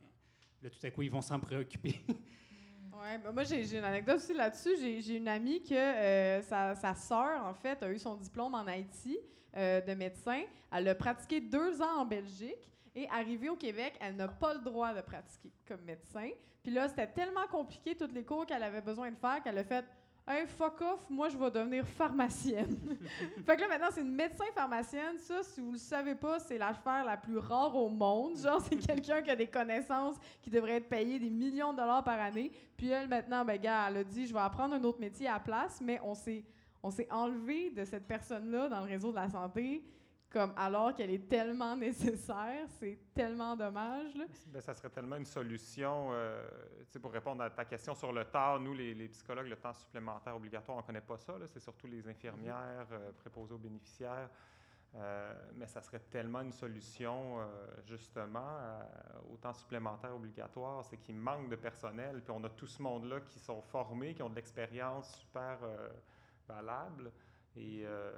là, 0.62 0.70
tout 0.70 0.84
à 0.84 0.90
coup, 0.90 1.02
ils 1.02 1.10
vont 1.10 1.22
s'en 1.22 1.40
préoccuper. 1.40 2.00
Ouais, 2.98 3.18
ben 3.18 3.30
moi 3.30 3.44
j'ai 3.44 3.76
une 3.76 3.84
anecdote 3.84 4.16
aussi 4.16 4.32
là-dessus. 4.32 4.70
J'ai 4.80 5.16
une 5.18 5.28
amie 5.28 5.62
que 5.62 5.74
euh, 5.74 6.40
sa, 6.40 6.94
sœur, 6.94 7.44
en 7.44 7.52
fait, 7.52 7.82
a 7.82 7.92
eu 7.92 7.98
son 7.98 8.16
diplôme 8.16 8.54
en 8.54 8.66
Haïti 8.66 9.18
de 9.54 9.94
médecin. 9.94 10.44
Elle 10.72 10.88
a 10.88 10.94
pratiqué 10.94 11.42
deux 11.42 11.82
ans 11.82 12.00
en 12.00 12.06
Belgique 12.06 12.70
et 12.96 13.08
arrivée 13.10 13.50
au 13.50 13.56
Québec, 13.56 13.94
elle 14.00 14.16
n'a 14.16 14.26
pas 14.26 14.54
le 14.54 14.60
droit 14.60 14.92
de 14.94 15.02
pratiquer 15.02 15.52
comme 15.68 15.82
médecin. 15.82 16.30
Puis 16.62 16.72
là, 16.72 16.88
c'était 16.88 17.06
tellement 17.06 17.46
compliqué, 17.48 17.94
tous 17.94 18.12
les 18.12 18.24
cours 18.24 18.46
qu'elle 18.46 18.62
avait 18.62 18.80
besoin 18.80 19.10
de 19.10 19.16
faire, 19.16 19.42
qu'elle 19.42 19.58
a 19.58 19.64
fait 19.64 19.84
Hey, 20.28 20.44
fuck 20.44 20.80
off, 20.80 21.08
moi 21.08 21.28
je 21.28 21.38
vais 21.38 21.52
devenir 21.52 21.86
pharmacienne. 21.86 22.76
fait 23.46 23.56
que 23.56 23.60
là 23.60 23.68
maintenant 23.68 23.86
c'est 23.92 24.00
une 24.00 24.12
médecin 24.12 24.46
pharmacienne. 24.56 25.16
Ça, 25.18 25.44
si 25.44 25.60
vous 25.60 25.70
le 25.70 25.78
savez 25.78 26.16
pas, 26.16 26.40
c'est 26.40 26.58
l'affaire 26.58 27.04
la 27.04 27.16
plus 27.16 27.38
rare 27.38 27.76
au 27.76 27.88
monde. 27.88 28.36
Genre 28.36 28.60
c'est 28.60 28.74
quelqu'un 28.88 29.22
qui 29.22 29.30
a 29.30 29.36
des 29.36 29.46
connaissances 29.46 30.16
qui 30.42 30.50
devrait 30.50 30.78
être 30.78 30.88
payé 30.88 31.20
des 31.20 31.30
millions 31.30 31.72
de 31.72 31.76
dollars 31.76 32.02
par 32.02 32.20
année. 32.20 32.50
Puis 32.76 32.88
elle 32.88 33.06
maintenant, 33.08 33.44
ben 33.44 33.56
gars, 33.56 33.86
elle 33.88 33.98
a 33.98 34.04
dit 34.04 34.26
je 34.26 34.34
vais 34.34 34.40
apprendre 34.40 34.74
un 34.74 34.82
autre 34.82 34.98
métier 34.98 35.28
à 35.28 35.34
la 35.34 35.38
place, 35.38 35.80
mais 35.80 36.00
on 36.02 36.14
s'est 36.14 36.42
on 36.82 36.90
s'est 36.90 37.06
enlevé 37.12 37.70
de 37.70 37.84
cette 37.84 38.08
personne-là 38.08 38.68
dans 38.68 38.80
le 38.80 38.86
réseau 38.86 39.12
de 39.12 39.16
la 39.16 39.28
santé 39.28 39.84
comme 40.30 40.52
alors 40.56 40.94
qu'elle 40.94 41.10
est 41.10 41.28
tellement 41.28 41.76
nécessaire, 41.88 42.66
c'est 42.78 42.98
tellement 43.14 43.56
dommage. 43.56 44.14
Là. 44.14 44.24
Ben, 44.48 44.60
ça 44.60 44.74
serait 44.74 44.90
tellement 44.90 45.16
une 45.16 45.24
solution 45.24 46.08
euh, 46.12 46.42
pour 47.00 47.12
répondre 47.12 47.42
à 47.42 47.50
ta 47.50 47.64
question 47.64 47.94
sur 47.94 48.12
le 48.12 48.24
temps. 48.24 48.58
Nous, 48.58 48.74
les, 48.74 49.08
psychologues, 49.08 49.48
le 49.48 49.56
temps 49.56 49.72
supplémentaire 49.72 50.36
obligatoire, 50.36 50.78
on 50.78 50.80
ne 50.80 50.86
connaît 50.86 51.00
pas 51.00 51.18
ça. 51.18 51.34
C'est 51.46 51.60
surtout 51.60 51.86
les 51.86 52.06
infirmières 52.08 52.86
euh, 52.92 53.12
préposées 53.12 53.54
aux 53.54 53.58
bénéficiaires. 53.58 54.28
Euh, 54.94 55.34
mais 55.54 55.66
ça 55.66 55.82
serait 55.82 56.00
tellement 56.10 56.40
une 56.40 56.52
solution, 56.52 57.40
euh, 57.40 57.44
justement, 57.84 58.58
au 59.30 59.36
temps 59.36 59.52
supplémentaire 59.52 60.14
obligatoire. 60.14 60.84
C'est 60.84 60.96
qu'il 60.96 61.16
manque 61.16 61.50
de 61.50 61.56
personnel. 61.56 62.22
Puis 62.22 62.32
on 62.34 62.42
a 62.44 62.48
tout 62.48 62.66
ce 62.66 62.80
monde-là 62.82 63.20
qui 63.20 63.38
sont 63.38 63.60
formés, 63.60 64.14
qui 64.14 64.22
ont 64.22 64.30
de 64.30 64.36
l'expérience 64.36 65.18
super 65.18 65.58
valable. 66.48 67.12
Et 67.56 67.82
euh, 67.84 68.12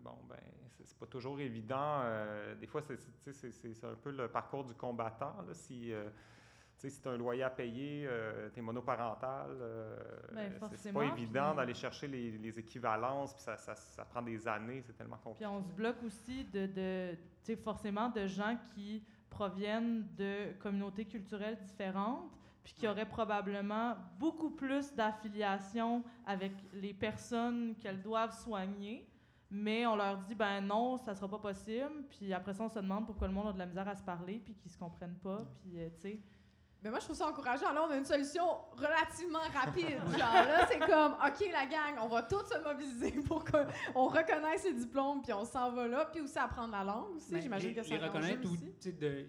bon, 0.00 0.16
ben, 0.28 0.36
c'est 0.84 0.98
pas 0.98 1.06
toujours 1.06 1.38
évident. 1.40 2.00
Euh, 2.02 2.54
des 2.54 2.66
fois, 2.66 2.82
c'est 2.82 3.84
un 3.84 3.94
peu 3.94 4.10
le 4.10 4.28
parcours 4.28 4.64
du 4.64 4.74
combattant. 4.74 5.34
Là, 5.46 5.54
si 5.54 5.92
euh, 5.92 6.08
si 6.76 7.00
tu 7.02 7.08
as 7.08 7.10
un 7.10 7.16
loyer 7.16 7.42
à 7.42 7.50
payer, 7.50 8.08
tu 8.54 8.60
es 8.60 8.62
monoparental, 8.62 9.48
ben, 10.32 10.52
c'est 10.76 10.92
pas 10.92 11.06
évident 11.06 11.52
d'aller 11.52 11.74
chercher 11.74 12.06
les, 12.06 12.38
les, 12.38 12.56
équivalences, 12.56 13.34
puis 13.34 13.42
ça, 13.42 13.56
ça, 13.56 13.74
ça, 13.74 14.04
prend 14.04 14.22
des 14.22 14.46
années, 14.46 14.80
c'est 14.82 14.96
tellement 14.96 15.16
compliqué. 15.16 15.44
Puis 15.44 15.46
on 15.46 15.60
se 15.60 15.72
bloque 15.72 16.00
aussi 16.04 16.44
de, 16.44 16.66
de 16.66 17.56
forcément 17.56 18.10
de 18.10 18.28
gens 18.28 18.56
qui 18.72 19.02
proviennent 19.28 20.06
de 20.16 20.52
communautés 20.60 21.04
culturelles 21.04 21.58
différentes 21.64 22.37
puis 22.64 22.74
qui 22.74 22.88
aurait 22.88 23.08
probablement 23.08 23.96
beaucoup 24.18 24.50
plus 24.50 24.94
d'affiliation 24.94 26.02
avec 26.26 26.52
les 26.72 26.92
personnes 26.92 27.74
qu'elles 27.76 28.02
doivent 28.02 28.38
soigner. 28.38 29.08
Mais 29.50 29.86
on 29.86 29.96
leur 29.96 30.18
dit, 30.18 30.34
ben 30.34 30.60
non, 30.60 30.98
ça 30.98 31.14
sera 31.14 31.28
pas 31.28 31.38
possible. 31.38 32.04
Puis 32.10 32.34
après 32.34 32.52
ça, 32.52 32.64
on 32.64 32.68
se 32.68 32.78
demande 32.78 33.06
pourquoi 33.06 33.28
le 33.28 33.34
monde 33.34 33.48
a 33.48 33.52
de 33.52 33.58
la 33.58 33.66
misère 33.66 33.88
à 33.88 33.94
se 33.94 34.02
parler, 34.02 34.40
puis 34.44 34.54
qu'ils 34.54 34.70
se 34.70 34.76
comprennent 34.76 35.18
pas. 35.22 35.46
Puis, 35.62 35.80
euh, 35.80 35.88
tu 35.94 36.00
sais. 36.00 36.20
Mais 36.82 36.90
moi, 36.90 37.00
je 37.00 37.06
trouve 37.06 37.16
ça 37.16 37.28
encourageant. 37.28 37.72
Là, 37.72 37.86
on 37.88 37.90
a 37.90 37.96
une 37.96 38.04
solution 38.04 38.44
relativement 38.76 39.40
rapide. 39.52 39.98
Genre, 40.18 40.32
là, 40.32 40.66
c'est 40.68 40.78
comme, 40.78 41.14
OK, 41.14 41.50
la 41.50 41.66
gang, 41.66 41.98
on 42.02 42.08
va 42.08 42.22
tous 42.22 42.44
se 42.44 42.62
mobiliser 42.62 43.20
pour 43.22 43.44
qu'on 43.44 44.06
reconnaisse 44.08 44.64
les 44.64 44.74
diplômes, 44.74 45.22
puis 45.22 45.32
on 45.32 45.44
s'en 45.44 45.72
va 45.72 45.88
là. 45.88 46.04
Puis 46.04 46.20
aussi 46.20 46.38
apprendre 46.38 46.72
la 46.72 46.84
langue 46.84 47.16
aussi. 47.16 47.32
Ben, 47.32 47.42
J'imagine 47.42 47.74
que 47.74 47.82
c'est 47.82 47.98
un 47.98 48.06
reconnaître 48.06 48.48
aussi. 48.48 48.92
De, 48.92 49.26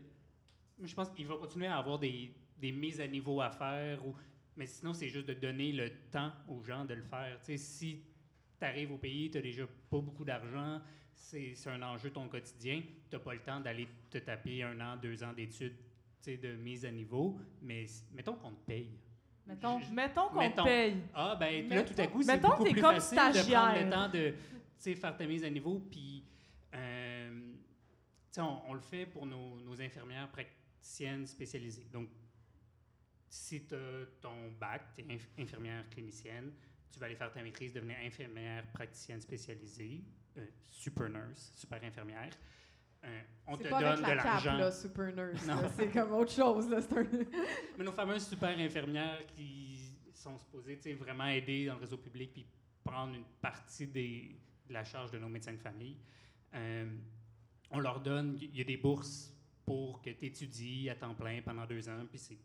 je 0.82 0.93
pense 0.93 1.09
qu'il 1.09 1.25
va 1.27 1.38
continuer 1.38 1.67
à 1.67 1.77
avoir 1.77 1.97
des, 1.97 2.36
des 2.60 2.72
mises 2.72 3.01
à 3.01 3.07
niveau 3.07 3.41
à 3.41 3.49
faire. 3.49 4.05
Ou... 4.05 4.16
Mais 4.55 4.66
sinon, 4.66 4.93
c'est 4.93 5.10
juste 5.10 5.28
de 5.28 5.34
donner 5.34 5.72
le 5.72 5.89
temps 6.12 6.32
aux 6.47 6.62
gens 6.64 6.86
de 6.86 6.93
le 6.93 7.03
faire. 7.03 7.38
si 7.41 8.03
tu 8.60 8.66
arrives 8.66 8.91
au 8.91 8.97
pays, 8.97 9.30
tu 9.30 9.38
n'as 9.38 9.43
déjà 9.43 9.66
pas 9.66 9.99
beaucoup 9.99 10.26
d'argent, 10.26 10.82
c'est 11.14 11.55
un 11.68 11.82
enjeu 11.82 12.10
de 12.10 12.16
ton 12.16 12.28
quotidien, 12.28 12.82
tu 13.10 13.16
n'as 13.16 13.22
pas 13.22 13.34
le 13.34 13.39
temps 13.39 13.60
d'aller 13.60 13.88
te 14.10 14.18
taper 14.18 14.64
un 14.64 14.80
an, 14.82 14.97
deux 14.97 15.24
ans 15.24 15.34
d'études 15.34 15.78
de 16.26 16.55
mise 16.55 16.86
à 16.86 16.91
niveau, 16.91 17.39
mais 17.62 17.86
mettons 18.14 18.36
qu'on 18.36 18.51
te 18.51 18.66
paye. 18.66 18.91
Mettons, 19.47 19.80
mettons 19.91 20.28
qu'on 20.30 20.51
te 20.51 20.64
paye. 20.64 20.97
Ah, 21.14 21.36
ben 21.39 21.68
là, 21.70 21.84
tout 21.84 21.99
à 21.99 22.07
coup, 22.07 22.22
c'est 22.22 22.39
beaucoup 22.39 22.64
plus 22.66 22.82
comme 22.82 22.99
facile 22.99 23.18
de 23.18 23.51
prendre 23.51 23.84
le 23.84 23.89
temps 23.89 24.10
de 24.10 24.95
faire 24.95 25.18
ta 25.18 25.26
mise 25.26 25.43
à 25.43 25.49
niveau. 25.49 25.82
Puis, 25.89 26.24
euh, 26.76 27.53
on, 28.38 28.57
on, 28.68 28.74
le 28.74 28.80
fait 28.80 29.05
pour 29.07 29.26
nos, 29.26 29.60
nos 29.62 29.82
infirmières 29.82 30.30
praticiennes 30.30 31.26
spécialisées. 31.26 31.88
Donc, 31.91 32.10
si 33.30 33.65
tu 33.65 33.75
as 33.75 34.05
ton 34.21 34.51
bac, 34.59 34.93
tu 34.95 35.01
es 35.01 35.19
infirmière 35.38 35.88
clinicienne, 35.89 36.51
tu 36.91 36.99
vas 36.99 37.05
aller 37.05 37.15
faire 37.15 37.32
ta 37.32 37.41
maîtrise, 37.43 37.73
devenir 37.73 37.97
infirmière 38.03 38.65
praticienne 38.71 39.21
spécialisée, 39.21 40.01
euh, 40.38 40.45
super 40.65 41.09
nurse, 41.09 41.53
super 41.55 41.84
infirmière. 41.84 42.32
Euh, 43.03 43.21
on 43.47 43.55
te 43.55 43.63
donne 43.63 44.01
de 44.01 44.11
l'argent. 44.11 44.71
super 44.71 45.13
nurse. 45.15 45.45
C'est 45.77 45.91
comme 45.91 46.11
autre 46.13 46.32
chose. 46.32 46.69
Là, 46.69 46.80
Mais 47.77 47.84
nos 47.84 47.93
fameuses 47.93 48.27
super 48.27 48.57
infirmières 48.57 49.25
qui 49.27 49.80
sont 50.13 50.38
supposées 50.38 50.75
vraiment 50.95 51.27
aider 51.27 51.67
dans 51.67 51.75
le 51.75 51.82
réseau 51.82 51.97
public 51.97 52.34
puis 52.34 52.45
prendre 52.84 53.15
une 53.15 53.25
partie 53.41 53.88
des, 53.88 54.36
de 54.67 54.73
la 54.73 54.84
charge 54.84 55.11
de 55.11 55.19
nos 55.19 55.30
médecins 55.30 55.53
de 55.53 55.59
famille, 55.59 55.97
euh, 56.55 56.89
on 57.71 57.80
leur 57.80 58.01
donne, 58.01 58.38
il 58.41 58.55
y 58.55 58.61
a 58.61 58.63
des 58.63 58.77
bourses 58.77 59.34
pour 59.65 60.01
que 60.01 60.09
tu 60.09 60.25
étudies 60.25 60.89
à 60.89 60.95
temps 60.95 61.13
plein 61.13 61.41
pendant 61.41 61.65
deux 61.65 61.88
ans, 61.88 62.05
puis 62.09 62.17
c'est 62.17 62.38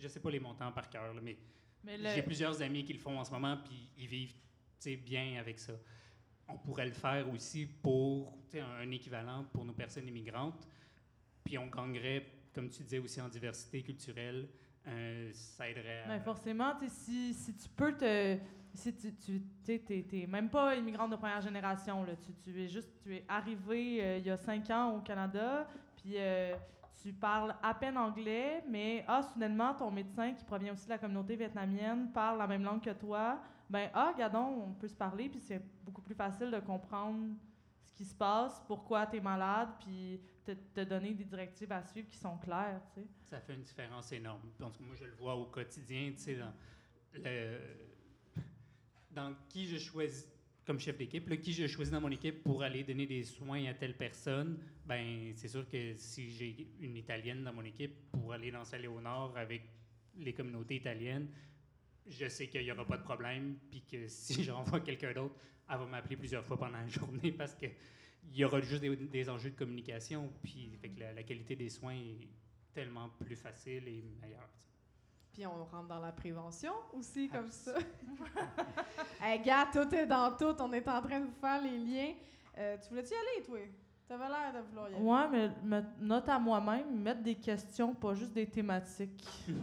je 0.00 0.08
sais 0.08 0.20
pas 0.20 0.30
les 0.30 0.40
montants 0.40 0.72
par 0.72 0.88
cœur, 0.88 1.14
mais, 1.22 1.36
j'ai 1.84 2.22
plusieurs 2.22 2.60
amis 2.60 2.84
qui 2.84 2.92
le 2.92 2.98
font 2.98 3.18
en 3.18 3.24
ce 3.24 3.30
moment, 3.30 3.56
puis 3.64 3.88
ils 3.96 4.06
vivent 4.06 4.34
bien 5.04 5.38
avec 5.38 5.58
ça. 5.58 5.72
On 6.48 6.58
pourrait 6.58 6.86
le 6.86 6.92
faire 6.92 7.28
aussi 7.32 7.66
pour 7.66 8.36
un 8.54 8.90
équivalent 8.90 9.44
pour 9.52 9.64
nos 9.64 9.72
personnes 9.72 10.08
immigrantes, 10.08 10.68
puis 11.44 11.56
on 11.58 11.66
gagnerait, 11.66 12.26
comme 12.54 12.68
tu 12.68 12.82
disais, 12.82 12.98
aussi 12.98 13.20
en 13.20 13.28
diversité 13.28 13.82
culturelle. 13.82 14.48
Euh, 14.86 15.30
ça 15.32 15.68
aiderait 15.68 16.02
à... 16.02 16.08
Ben, 16.08 16.20
forcément, 16.20 16.74
si, 16.88 17.34
si 17.34 17.54
tu 17.54 17.68
peux 17.68 17.96
te... 17.96 18.38
Si 18.72 18.94
tu 18.94 19.42
n'es 20.12 20.26
même 20.28 20.48
pas 20.48 20.76
immigrante 20.76 21.10
de 21.10 21.16
première 21.16 21.40
génération, 21.40 22.04
là, 22.04 22.12
tu, 22.14 22.32
tu 22.34 22.62
es 22.62 22.68
juste 22.68 22.88
tu 23.02 23.16
es 23.16 23.24
arrivé 23.28 23.98
euh, 24.00 24.18
il 24.18 24.26
y 24.26 24.30
a 24.30 24.36
cinq 24.36 24.70
ans 24.70 24.96
au 24.96 25.00
Canada, 25.00 25.68
puis 25.96 26.14
euh, 26.16 26.54
tu 26.96 27.12
parles 27.12 27.54
à 27.62 27.74
peine 27.74 27.96
anglais, 27.96 28.62
mais 28.68 29.04
ah, 29.08 29.22
soudainement, 29.22 29.74
ton 29.74 29.90
médecin 29.90 30.34
qui 30.34 30.44
provient 30.44 30.72
aussi 30.72 30.84
de 30.84 30.90
la 30.90 30.98
communauté 30.98 31.36
vietnamienne 31.36 32.10
parle 32.12 32.38
la 32.38 32.46
même 32.46 32.62
langue 32.62 32.82
que 32.82 32.90
toi, 32.90 33.40
ben 33.68 33.90
ah, 33.94 34.12
gadon, 34.16 34.64
on 34.68 34.72
peut 34.72 34.88
se 34.88 34.96
parler, 34.96 35.28
puis 35.28 35.40
c'est 35.40 35.62
beaucoup 35.84 36.02
plus 36.02 36.14
facile 36.14 36.50
de 36.50 36.60
comprendre 36.60 37.34
ce 37.82 37.92
qui 37.92 38.04
se 38.04 38.14
passe, 38.14 38.60
pourquoi 38.66 39.06
tu 39.06 39.16
es 39.16 39.20
malade, 39.20 39.70
puis 39.80 40.20
te, 40.44 40.52
te, 40.52 40.80
donner 40.80 41.14
des 41.14 41.24
directives 41.24 41.72
à 41.72 41.82
suivre 41.82 42.08
qui 42.08 42.18
sont 42.18 42.36
claires, 42.38 42.80
tu 42.94 43.00
sais. 43.00 43.06
Ça 43.22 43.40
fait 43.40 43.54
une 43.54 43.62
différence 43.62 44.12
énorme. 44.12 44.40
Parce 44.58 44.76
que 44.76 44.82
moi, 44.82 44.94
je 44.94 45.04
le 45.04 45.12
vois 45.12 45.34
au 45.34 45.46
quotidien, 45.46 46.12
tu 46.12 46.18
sais, 46.18 46.36
dans, 46.36 46.52
le, 47.14 47.58
dans 49.10 49.34
qui 49.48 49.66
je 49.66 49.78
choisis 49.78 50.28
comme 50.70 50.78
chef 50.78 50.96
d'équipe, 50.96 51.28
qui 51.40 51.52
j'ai 51.52 51.66
choisi 51.66 51.90
dans 51.90 52.00
mon 52.00 52.12
équipe 52.12 52.44
pour 52.44 52.62
aller 52.62 52.84
donner 52.84 53.04
des 53.04 53.24
soins 53.24 53.64
à 53.64 53.74
telle 53.74 53.96
personne, 53.96 54.56
ben 54.86 55.32
c'est 55.34 55.48
sûr 55.48 55.68
que 55.68 55.94
si 55.96 56.30
j'ai 56.30 56.68
une 56.80 56.96
Italienne 56.96 57.42
dans 57.42 57.52
mon 57.52 57.64
équipe 57.64 58.08
pour 58.12 58.32
aller 58.32 58.52
dans 58.52 58.64
salle 58.64 58.86
au 58.86 59.00
nord 59.00 59.36
avec 59.36 59.62
les 60.16 60.32
communautés 60.32 60.76
italiennes, 60.76 61.26
je 62.06 62.28
sais 62.28 62.46
qu'il 62.46 62.62
n'y 62.62 62.70
aura 62.70 62.86
pas 62.86 62.98
de 62.98 63.02
problème, 63.02 63.56
puis 63.68 63.82
que 63.82 64.06
si 64.06 64.44
j'envoie 64.44 64.78
quelqu'un 64.78 65.12
d'autre, 65.12 65.34
elle 65.68 65.78
va 65.78 65.86
m'appeler 65.86 66.16
plusieurs 66.16 66.44
fois 66.44 66.56
pendant 66.56 66.78
la 66.78 66.86
journée 67.00 67.32
parce 67.32 67.56
qu'il 67.56 67.72
y 68.32 68.44
aura 68.44 68.60
juste 68.60 68.82
des, 68.82 69.28
enjeux 69.28 69.50
de 69.50 69.56
communication, 69.56 70.32
puis 70.40 70.78
la, 71.00 71.12
la, 71.14 71.24
qualité 71.24 71.56
des 71.56 71.68
soins 71.68 71.96
est 71.96 72.28
tellement 72.72 73.08
plus 73.18 73.34
facile 73.34 73.88
et 73.88 74.04
meilleure. 74.22 74.48
Puis 75.40 75.46
on 75.46 75.64
rentre 75.74 75.88
dans 75.88 76.00
la 76.00 76.12
prévention 76.12 76.74
aussi, 76.92 77.26
comme 77.26 77.50
ça. 77.50 77.72
hey, 79.22 79.40
gars, 79.40 79.68
tout 79.72 79.94
est 79.94 80.04
dans 80.04 80.36
tout. 80.36 80.54
On 80.60 80.70
est 80.74 80.86
en 80.86 81.00
train 81.00 81.18
de 81.18 81.24
vous 81.24 81.40
faire 81.40 81.62
les 81.62 81.78
liens. 81.78 82.12
Euh, 82.58 82.76
tu 82.76 82.90
voulais-tu 82.90 83.14
y 83.14 83.16
aller, 83.16 83.42
toi? 83.46 83.58
T'avais 84.06 84.28
l'air 84.28 84.52
de 84.52 84.58
vouloir 84.68 84.90
y 84.90 84.94
aller. 84.94 85.02
Ouais, 85.02 85.26
mais 85.64 85.82
note 85.98 86.28
à 86.28 86.38
moi-même, 86.38 86.94
mettre 86.94 87.22
des 87.22 87.36
questions, 87.36 87.94
pas 87.94 88.12
juste 88.12 88.34
des 88.34 88.50
thématiques. 88.50 89.46
tu 89.48 89.54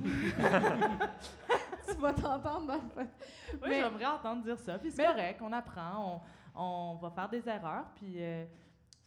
vas 1.99 2.13
t'entendre 2.13 2.65
dans 2.65 2.73
le. 2.73 2.81
Oui, 3.61 3.75
j'aimerais 3.75 4.07
entendre 4.07 4.41
dire 4.41 4.57
ça. 4.57 4.79
Puis 4.79 4.89
c'est 4.89 5.05
correct, 5.05 5.39
on 5.43 5.53
apprend, 5.53 6.23
on, 6.55 6.59
on, 6.59 6.95
va 6.95 7.11
faire 7.11 7.29
des 7.29 7.47
erreurs, 7.47 7.85
puis 7.93 8.15
euh, 8.17 8.45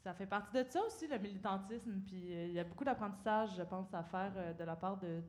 ça 0.03 0.15
fait 0.15 0.27
partie 0.27 0.53
de 0.53 0.65
ça 0.69 0.83
aussi, 0.85 1.07
le 1.07 1.19
militantisme. 1.19 2.01
Puis 2.07 2.33
euh, 2.33 2.47
il 2.47 2.53
y 2.53 2.59
a 2.59 2.65
beaucoup 2.65 2.85
d'apprentissage, 2.85 3.51
je 3.57 3.63
pense, 3.63 3.93
à 3.93 4.03
faire 4.03 4.33
de 4.59 4.65
la 4.65 4.77
part 4.77 4.99
de, 4.99 5.21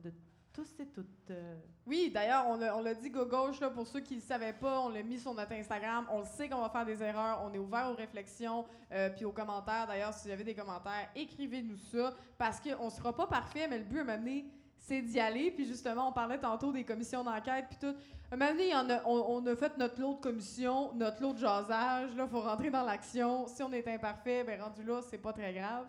tous 0.52 0.68
et 0.80 0.86
toutes. 0.86 1.30
Euh. 1.30 1.56
Oui, 1.86 2.10
d'ailleurs, 2.12 2.46
on 2.46 2.82
l'a 2.82 2.94
dit 2.94 3.10
go 3.10 3.26
gauche, 3.26 3.60
là, 3.60 3.70
pour 3.70 3.86
ceux 3.86 4.00
qui 4.00 4.14
ne 4.14 4.20
le 4.20 4.24
savaient 4.24 4.52
pas, 4.52 4.80
on 4.80 4.88
l'a 4.90 5.02
mis 5.02 5.18
sur 5.18 5.34
notre 5.34 5.52
Instagram. 5.52 6.06
On 6.10 6.24
sait 6.24 6.48
qu'on 6.48 6.60
va 6.60 6.68
faire 6.68 6.84
des 6.84 7.02
erreurs. 7.02 7.42
On 7.44 7.52
est 7.52 7.58
ouvert 7.58 7.90
aux 7.90 7.94
réflexions 7.94 8.64
euh, 8.92 9.08
puis 9.10 9.24
aux 9.24 9.32
commentaires. 9.32 9.86
D'ailleurs, 9.86 10.12
si 10.12 10.28
vous 10.28 10.32
avez 10.32 10.44
des 10.44 10.54
commentaires, 10.54 11.08
écrivez-nous 11.14 11.78
ça 11.78 12.14
parce 12.38 12.60
qu'on 12.60 12.86
ne 12.86 12.90
sera 12.90 13.14
pas 13.14 13.26
parfait, 13.26 13.66
mais 13.68 13.78
le 13.78 13.84
but, 13.84 14.00
à 14.00 14.16
donné, 14.16 14.46
c'est 14.82 15.00
d'y 15.00 15.20
aller. 15.20 15.50
Puis 15.50 15.64
justement, 15.64 16.08
on 16.08 16.12
parlait 16.12 16.38
tantôt 16.38 16.72
des 16.72 16.84
commissions 16.84 17.24
d'enquête 17.24 17.66
puis 17.68 17.78
tout. 17.80 17.94
Un 18.30 18.36
moment 18.36 18.50
donné, 18.50 18.72
on, 19.04 19.46
a 19.46 19.56
fait 19.56 19.76
notre 19.78 20.00
lot 20.00 20.14
de 20.14 20.20
commission, 20.20 20.92
notre 20.94 21.22
lot 21.22 21.32
de 21.34 21.38
jasage. 21.38 22.14
Là, 22.16 22.24
il 22.24 22.28
faut 22.30 22.40
rentrer 22.40 22.70
dans 22.70 22.82
l'action. 22.82 23.46
Si 23.46 23.62
on 23.62 23.72
est 23.72 23.86
imparfait, 23.86 24.42
ben 24.42 24.60
rendu 24.60 24.82
là, 24.82 25.00
c'est 25.02 25.18
pas 25.18 25.32
très 25.32 25.52
grave. 25.52 25.86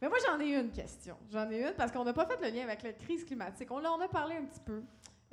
Mais 0.00 0.08
moi, 0.08 0.18
j'en 0.26 0.40
ai 0.40 0.58
une 0.58 0.70
question. 0.70 1.16
J'en 1.30 1.50
ai 1.50 1.62
une 1.68 1.74
parce 1.74 1.92
qu'on 1.92 2.04
n'a 2.04 2.12
pas 2.12 2.26
fait 2.26 2.40
le 2.40 2.56
lien 2.56 2.64
avec 2.64 2.82
la 2.82 2.92
crise 2.92 3.24
climatique. 3.24 3.70
On 3.70 3.84
en 3.84 4.00
a 4.00 4.08
parlé 4.08 4.36
un 4.36 4.44
petit 4.44 4.60
peu. 4.60 4.82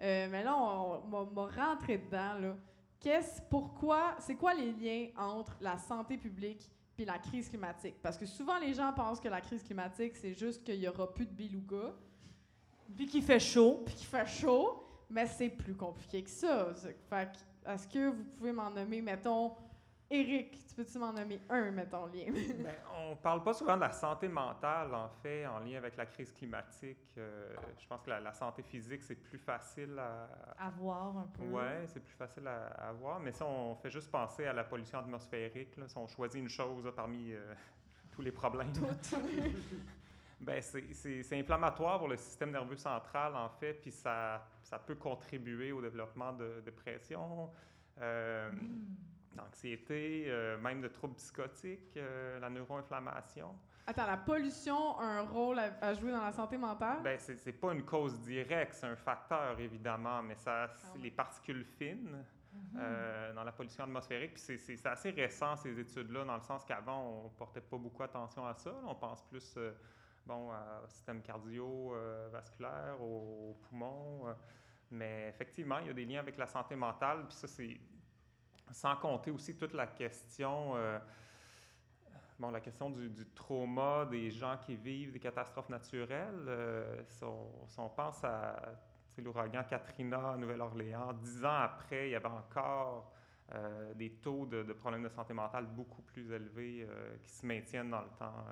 Euh, 0.01 0.27
mais 0.29 0.43
là, 0.43 0.55
on, 0.57 1.01
m'a 1.07 1.47
rentré 1.47 1.97
dedans. 1.97 2.33
Là. 2.39 2.55
qu'est-ce, 2.99 3.41
pourquoi, 3.49 4.15
c'est 4.19 4.35
quoi 4.35 4.53
les 4.53 4.73
liens 4.73 5.07
entre 5.17 5.55
la 5.61 5.77
santé 5.77 6.17
publique 6.17 6.69
puis 6.95 7.05
la 7.05 7.17
crise 7.17 7.47
climatique? 7.47 7.95
Parce 8.01 8.17
que 8.17 8.25
souvent, 8.25 8.57
les 8.59 8.73
gens 8.73 8.91
pensent 8.91 9.21
que 9.21 9.29
la 9.29 9.41
crise 9.41 9.63
climatique, 9.63 10.17
c'est 10.17 10.33
juste 10.33 10.63
qu'il 10.63 10.81
y 10.81 10.87
aura 10.87 11.13
plus 11.13 11.25
de 11.25 11.33
beluga, 11.33 11.93
Puis 12.95 13.07
qu'il 13.07 13.23
fait 13.23 13.39
chaud. 13.39 13.83
puis 13.85 13.95
qu'il 13.95 14.07
fait 14.07 14.27
chaud, 14.27 14.83
mais 15.09 15.25
c'est 15.25 15.49
plus 15.49 15.75
compliqué 15.75 16.23
que 16.23 16.29
ça. 16.29 16.73
Fait 17.09 17.31
que, 17.31 17.71
est-ce 17.71 17.87
que 17.87 18.09
vous 18.09 18.23
pouvez 18.37 18.51
m'en 18.51 18.69
nommer, 18.69 19.01
mettons, 19.01 19.53
Eric, 20.09 20.51
tu 20.67 20.75
peux-tu 20.75 20.99
m'en 20.99 21.11
nommer 21.11 21.39
un, 21.49 21.71
mettons, 21.71 22.05
lien? 22.05 22.25
Ben, 22.63 22.75
on 22.95 23.15
parle 23.15 23.41
pas 23.41 23.53
souvent 23.53 23.75
de 23.75 23.81
la 23.81 23.91
santé 23.91 24.27
mentale, 24.27 24.93
en 24.93 25.09
fait, 25.09 25.47
en 25.47 25.59
lien 25.59 25.77
avec 25.77 25.97
la 25.97 26.05
crise 26.05 26.31
climatique. 26.31 27.17
Euh, 27.17 27.55
je 27.79 27.87
pense 27.87 28.03
que 28.03 28.11
la, 28.11 28.19
la 28.19 28.31
santé 28.33 28.61
physique, 28.61 29.01
c'est 29.01 29.15
plus 29.15 29.39
facile 29.39 29.97
à... 29.97 30.27
À 30.59 30.69
voir 30.69 31.17
un 31.17 31.27
peu. 31.33 31.43
Ouais, 31.45 31.85
c'est 31.87 32.01
plus 32.01 32.13
facile 32.13 32.47
à, 32.47 32.67
à 32.89 32.91
voir. 32.91 33.19
Mais 33.19 33.31
si 33.31 33.41
on 33.41 33.75
fait 33.75 33.89
juste 33.89 34.11
penser 34.11 34.45
à 34.45 34.53
la 34.53 34.63
pollution 34.63 34.99
atmosphérique, 34.99 35.75
là, 35.77 35.87
si 35.87 35.97
on 35.97 36.05
choisit 36.07 36.39
une 36.39 36.49
chose 36.49 36.85
là, 36.85 36.91
parmi 36.91 37.33
euh, 37.33 37.55
tous 38.11 38.21
les 38.21 38.31
problèmes, 38.31 38.71
ben, 40.39 40.61
c'est- 40.61 41.33
inflammatoire 41.39 41.99
pour 41.99 42.07
le 42.07 42.17
système 42.17 42.51
nerveux 42.51 42.75
central, 42.77 43.35
en 43.35 43.49
fait, 43.49 43.73
puis 43.75 43.91
ça, 43.91 44.45
ça 44.61 44.77
peut 44.79 44.95
contribuer 44.95 45.71
au 45.71 45.81
développement 45.81 46.33
de 46.33 46.61
dépression, 46.63 47.49
euh, 48.01 48.51
d'anxiété, 49.33 50.25
euh, 50.27 50.57
même 50.57 50.81
de 50.81 50.87
troubles 50.87 51.15
psychotiques, 51.15 51.97
euh, 51.97 52.39
la 52.39 52.49
neuroinflammation. 52.49 53.55
Attends, 53.87 54.07
la 54.07 54.17
pollution 54.17 54.97
a 54.99 55.03
un 55.03 55.21
rôle 55.21 55.59
à, 55.59 55.71
à 55.81 55.93
jouer 55.93 56.11
dans 56.11 56.23
la 56.23 56.31
santé 56.31 56.57
mentale? 56.57 57.01
Ben, 57.03 57.19
c'est 57.19 57.35
c'est 57.37 57.53
pas 57.53 57.71
une 57.73 57.83
cause 57.85 58.19
directe, 58.21 58.73
c'est 58.73 58.87
un 58.87 58.95
facteur, 58.95 59.59
évidemment, 59.59 60.23
mais 60.23 60.35
ça, 60.35 60.65
ouais. 60.95 61.01
les 61.01 61.11
particules 61.11 61.63
fines 61.63 62.23
euh, 62.77 63.33
dans 63.33 63.43
la 63.43 63.51
pollution 63.51 63.83
atmosphérique. 63.83 64.33
Puis 64.35 64.57
c'est- 64.57 64.85
assez 64.87 65.11
récent, 65.11 65.55
ces 65.57 65.77
études-là, 65.79 66.23
dans 66.25 66.35
le 66.35 66.41
sens 66.41 66.63
qu'avant, 66.65 67.25
on 67.25 67.29
portait 67.29 67.61
pas 67.61 67.77
beaucoup 67.77 68.01
attention 68.01 68.45
à 68.47 68.53
ça. 68.55 68.73
On 68.87 68.95
pense 68.95 69.21
plus 69.23 69.53
euh, 69.57 69.73
bon, 70.25 70.49
au 70.49 70.87
système 70.87 71.21
cardiovasculaire, 71.21 73.01
aux, 73.01 73.51
aux 73.51 73.57
poumons. 73.67 74.27
euh, 74.27 74.33
mais 74.91 75.27
effectivement, 75.29 75.79
il 75.79 75.87
y 75.87 75.89
a 75.89 75.93
des 75.93 76.05
liens 76.05 76.19
avec 76.19 76.37
la 76.37 76.47
santé 76.47 76.75
mentale. 76.75 77.25
Puis 77.27 77.35
ça, 77.35 77.47
c'est 77.47 77.79
sans 78.71 78.95
compter 78.97 79.31
aussi 79.31 79.55
toute 79.55 79.73
la 79.73 79.87
question. 79.87 80.75
euh, 80.75 80.99
Bon, 82.37 82.51
la 82.51 82.59
question 82.59 82.89
du, 82.89 83.09
du 83.09 83.25
trauma 83.27 84.05
des 84.05 84.29
gens 84.29 84.57
qui 84.57 84.75
vivent 84.75 85.13
des 85.13 85.21
catastrophes 85.21 85.69
naturelles, 85.69 86.45
euh, 86.47 87.01
si, 87.07 87.23
on, 87.23 87.89
pense 87.89 88.25
à 88.25 88.57
l'ouragan 89.17 89.63
Katrina 89.63 90.31
à 90.31 90.35
Nouvelle-Orléans, 90.37 91.13
dix 91.13 91.45
ans 91.45 91.55
après, 91.61 92.09
il 92.09 92.11
y 92.11 92.15
avait 92.15 92.25
encore 92.25 93.13
euh, 93.53 93.93
des 93.93 94.09
taux 94.15 94.45
de, 94.45 94.63
problèmes 94.73 95.03
de 95.03 95.09
santé 95.09 95.33
mentale 95.33 95.65
beaucoup 95.67 96.01
plus 96.01 96.29
élevés 96.29 96.85
euh, 96.89 97.15
qui 97.23 97.31
se 97.31 97.45
maintiennent 97.45 97.91
dans 97.91 98.01
le 98.01 98.09
temps. 98.19 98.45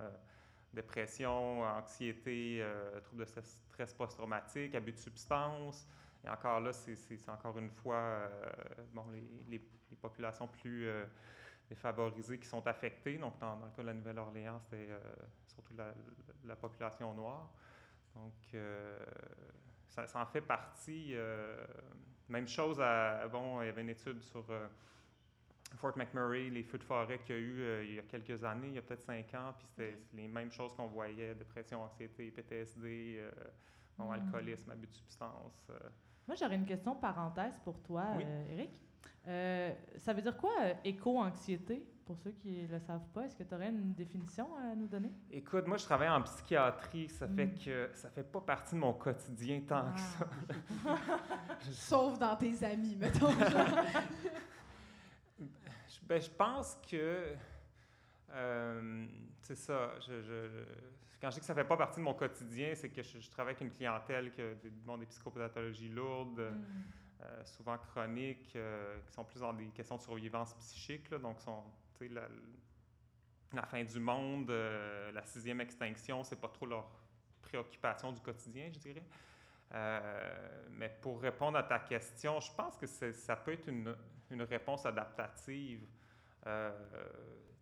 Dépression, 0.73 1.61
anxiété, 1.61 2.59
euh, 2.61 2.99
troubles 3.01 3.25
de 3.25 3.29
stress- 3.29 3.93
post-traumatique, 3.95 4.75
abus 4.75 4.91
de 4.91 4.97
substances. 4.97 5.87
Et 6.23 6.29
encore 6.29 6.59
là, 6.59 6.73
c'est- 6.73 7.29
encore 7.29 7.57
une 7.57 7.69
fois 7.69 7.95
euh, 7.95 8.29
bon, 8.93 9.05
les, 9.47 9.61
populations 10.01 10.47
plus 10.47 10.87
euh, 10.87 11.05
défavorisées 11.69 12.39
qui 12.39 12.47
sont 12.47 12.65
affectées. 12.65 13.17
Donc, 13.17 13.39
dans, 13.39 13.55
le 13.55 13.71
cas 13.75 13.81
de 13.83 13.87
la 13.87 13.93
Nouvelle-Orléans, 13.93 14.59
c'était 14.59 14.89
surtout 15.47 15.75
la, 15.77 15.93
la 16.43 16.55
population 16.55 17.13
noire. 17.13 17.49
Donc, 18.15 18.33
ça, 19.87 20.07
ça 20.07 20.19
en 20.19 20.25
fait 20.25 20.41
partie. 20.41 21.15
même 22.27 22.47
chose, 22.47 22.81
à, 22.81 23.27
bon, 23.27 23.61
il 23.61 23.67
y 23.67 23.69
avait 23.69 23.81
une 23.81 23.91
étude 23.91 24.21
sur 24.23 24.43
Fort 25.77 25.97
McMurray, 25.97 26.49
les 26.49 26.63
feux 26.63 26.77
de 26.77 26.83
forêt 26.83 27.19
qu'il 27.19 27.35
y 27.35 27.37
a 27.37 27.41
eu 27.41 27.59
euh, 27.61 27.83
il 27.85 27.95
y 27.95 27.99
a 27.99 28.03
quelques 28.03 28.43
années, 28.43 28.67
il 28.69 28.73
y 28.75 28.77
a 28.77 28.81
peut-être 28.81 29.01
cinq 29.03 29.33
ans, 29.33 29.53
puis 29.57 29.67
c'était 29.67 29.97
les 30.13 30.27
mêmes 30.27 30.51
choses 30.51 30.73
qu'on 30.75 30.87
voyait, 30.87 31.33
dépression, 31.35 31.81
anxiété, 31.83 32.31
PTSD, 32.31 33.17
euh, 33.19 33.31
bon, 33.97 34.05
Mm. 34.05 34.11
alcoolisme, 34.13 34.71
abus 34.71 34.87
de 34.87 34.93
substances. 34.93 35.67
euh. 35.71 35.77
Moi, 36.27 36.35
j'aurais 36.39 36.55
une 36.55 36.65
question 36.65 36.95
parenthèse 36.95 37.59
pour 37.63 37.79
toi, 37.81 38.05
Oui. 38.17 38.23
euh, 38.25 38.53
Eric. 38.53 38.69
Euh, 39.27 39.73
ça 39.97 40.13
veut 40.13 40.21
dire 40.21 40.35
quoi, 40.37 40.51
euh, 40.61 40.73
éco-anxiété, 40.83 41.85
pour 42.05 42.17
ceux 42.17 42.31
qui 42.31 42.63
ne 42.63 42.67
le 42.67 42.79
savent 42.79 43.07
pas? 43.13 43.23
Est-ce 43.25 43.35
que 43.37 43.43
tu 43.43 43.55
aurais 43.55 43.69
une 43.69 43.93
définition 43.93 44.47
à 44.57 44.75
nous 44.75 44.87
donner? 44.87 45.09
Écoute, 45.31 45.65
moi, 45.67 45.77
je 45.77 45.85
travaille 45.85 46.09
en 46.09 46.21
psychiatrie, 46.21 47.07
ça 47.09 47.27
fait 47.29 47.45
Mm. 47.45 47.57
que 47.63 47.89
ça 47.93 48.09
fait 48.09 48.23
pas 48.29 48.41
partie 48.41 48.75
de 48.75 48.79
mon 48.81 48.93
quotidien 48.93 49.61
tant 49.67 49.91
que 49.93 49.99
ça. 49.99 50.27
Sauf 51.71 52.19
dans 52.19 52.35
tes 52.35 52.63
amis, 52.65 52.95
mettons. 52.97 53.27
Je- 56.03 56.07
Ben, 56.07 56.21
je 56.21 56.29
pense 56.29 56.77
que. 56.89 57.33
euh, 58.31 59.05
c'est 59.41 59.55
ça. 59.55 59.91
Je, 59.99 60.21
je- 60.21 60.65
quand 61.21 61.29
je 61.29 61.35
dis 61.35 61.39
que 61.41 61.45
ça 61.45 61.55
fait 61.55 61.63
pas 61.63 61.77
partie 61.77 61.99
de 61.99 62.03
mon 62.05 62.13
quotidien, 62.13 62.73
c'est 62.75 62.89
que 62.89 63.01
je, 63.01 63.19
je 63.19 63.29
travaille 63.29 63.53
avec 63.53 63.61
une 63.61 63.71
clientèle 63.71 64.31
qui 64.31 64.41
a 64.41 64.53
des, 64.55 64.69
bon, 64.69 64.97
des 64.97 65.05
psychopathologies 65.05 65.89
lourdes, 65.89 66.39
Mm. 66.39 66.63
euh, 67.21 67.45
souvent 67.45 67.77
chroniques, 67.77 68.53
euh, 68.55 68.99
qui 69.07 69.13
sont 69.13 69.23
plus 69.23 69.39
dans 69.39 69.53
des 69.53 69.67
questions 69.67 69.95
de 69.97 70.01
survivance 70.01 70.53
psychique. 70.55 71.09
là, 71.11 71.17
donc, 71.19 71.39
sont, 71.39 71.63
la, 72.01 72.27
la 73.53 73.65
fin 73.65 73.83
du 73.83 73.99
monde, 73.99 74.49
la 74.49 75.23
sixième 75.23 75.61
extinction, 75.61 76.23
c'est 76.25 76.35
pas 76.41 76.49
trop 76.49 76.65
leur 76.65 76.89
préoccupation 77.41 78.11
du 78.11 78.19
quotidien, 78.19 78.69
je 78.73 78.79
dirais. 78.79 79.03
Mais 80.71 80.89
pour 81.01 81.21
répondre 81.21 81.57
à 81.57 81.63
ta 81.63 81.79
question, 81.79 82.39
je 82.41 82.51
pense 82.53 82.75
que 82.77 82.85
ça 82.87 83.35
peut 83.37 83.53
être 83.53 83.67
une, 83.69 83.95
une 84.31 84.43
réponse 84.43 84.85
adaptative. 84.85 85.85
Euh, 86.45 86.71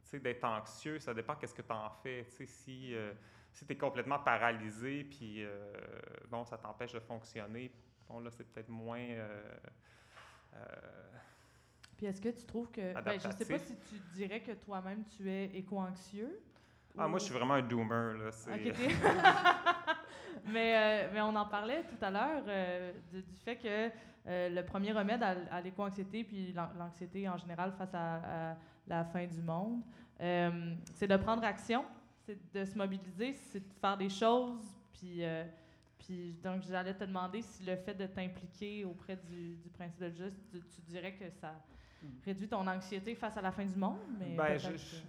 tu 0.03 0.09
sais, 0.09 0.19
d'être 0.19 0.43
anxieux, 0.43 0.99
ça 0.99 1.13
dépend 1.13 1.35
qu'est-ce 1.35 1.53
que 1.53 1.61
tu 1.61 1.71
en 1.71 1.89
fais. 1.89 2.25
Tu 2.29 2.31
sais, 2.31 2.45
si 2.45 2.95
euh, 2.95 3.13
si 3.51 3.65
tu 3.65 3.73
es 3.73 3.77
complètement 3.77 4.19
paralysé, 4.19 5.03
puis 5.03 5.43
euh, 5.43 5.73
bon, 6.29 6.45
ça 6.45 6.57
t'empêche 6.57 6.93
de 6.93 6.99
fonctionner, 6.99 7.71
bon, 8.07 8.19
là, 8.19 8.29
c'est 8.31 8.45
peut-être 8.45 8.69
moins. 8.69 8.99
euh, 8.99 9.57
Puis 11.97 12.05
est-ce 12.05 12.21
que 12.21 12.29
tu 12.29 12.45
trouves 12.45 12.71
que... 12.71 12.93
Ben, 13.01 13.19
je 13.19 13.29
sais 13.29 13.45
pas 13.45 13.59
si 13.59 13.75
tu 13.77 13.95
dirais 14.13 14.41
que 14.41 14.53
toi-même, 14.53 15.03
tu 15.05 15.29
es 15.29 15.45
éco-anxieux. 15.57 16.41
Ah, 16.97 17.07
moi, 17.07 17.19
je 17.19 17.25
suis 17.25 17.33
vraiment 17.33 17.53
un 17.55 17.61
doomer. 17.61 18.17
Là, 18.17 18.31
mais, 20.45 21.09
mais 21.11 21.21
on 21.21 21.35
en 21.35 21.45
parlait 21.45 21.83
tout 21.83 22.03
à 22.03 22.09
l'heure 22.09 22.43
du, 23.11 23.21
du 23.21 23.37
fait 23.37 23.57
que 23.57 23.89
euh, 24.27 24.49
le 24.49 24.63
premier 24.63 24.91
remède 24.91 25.23
à, 25.23 25.61
l'éco-anxiété, 25.61 26.23
puis 26.23 26.53
l'an- 26.53 26.69
l'anxiété 26.77 27.27
en 27.27 27.37
général 27.37 27.71
face 27.77 27.93
à, 27.93 28.55
la 28.87 29.05
fin 29.05 29.25
du 29.25 29.41
monde, 29.41 29.81
euh, 30.19 30.75
c'est 30.93 31.07
de 31.07 31.15
prendre 31.15 31.43
action, 31.43 31.85
c'est 32.25 32.37
de 32.53 32.65
se 32.65 32.77
mobiliser, 32.77 33.33
c'est 33.33 33.59
de 33.59 33.73
faire 33.79 33.97
des 33.97 34.09
choses. 34.09 34.63
Puis, 34.93 35.23
euh, 35.23 35.45
puis 35.97 36.33
donc, 36.43 36.63
j'allais 36.63 36.93
te 36.93 37.03
demander 37.03 37.41
si 37.41 37.63
le 37.63 37.75
fait 37.75 37.93
de 37.93 38.05
t'impliquer 38.07 38.85
auprès 38.85 39.15
du, 39.15 39.55
du 39.57 39.69
principe 39.69 40.01
de 40.01 40.09
justice, 40.09 40.47
tu, 40.51 40.59
tu 40.61 40.81
dirais 40.81 41.13
que 41.13 41.29
ça 41.29 41.53
réduit 42.25 42.47
ton 42.47 42.65
anxiété 42.67 43.15
face 43.15 43.37
à 43.37 43.41
la 43.41 43.51
fin 43.51 43.65
du 43.65 43.75
monde. 43.77 43.99
Mais 44.19 44.35
Ben, 44.35 44.57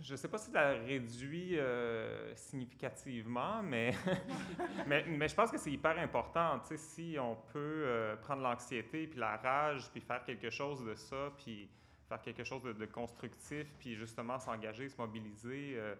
je 0.02 0.12
ne 0.12 0.16
sais 0.16 0.28
pas 0.28 0.38
si 0.38 0.50
ça 0.50 0.70
réduit 0.72 1.58
euh, 1.58 2.34
significativement, 2.34 3.62
mais, 3.62 3.92
mais, 4.86 5.04
mais 5.08 5.28
je 5.28 5.34
pense 5.34 5.50
que 5.50 5.58
c'est 5.58 5.72
hyper 5.72 5.98
important. 5.98 6.60
Si 6.76 7.16
on 7.20 7.36
peut 7.52 7.58
euh, 7.86 8.16
prendre 8.16 8.42
l'anxiété, 8.42 9.06
puis 9.06 9.18
la 9.18 9.36
rage, 9.36 9.90
puis 9.90 10.00
faire 10.00 10.22
quelque 10.24 10.50
chose 10.50 10.84
de 10.84 10.94
ça, 10.94 11.32
puis 11.38 11.68
faire 12.08 12.20
quelque 12.20 12.44
chose 12.44 12.62
de, 12.62 12.72
de 12.72 12.86
constructif, 12.86 13.72
puis 13.78 13.94
justement 13.94 14.38
s'engager, 14.38 14.88
se 14.88 14.96
mobiliser, 14.96 15.74
euh, 15.76 15.94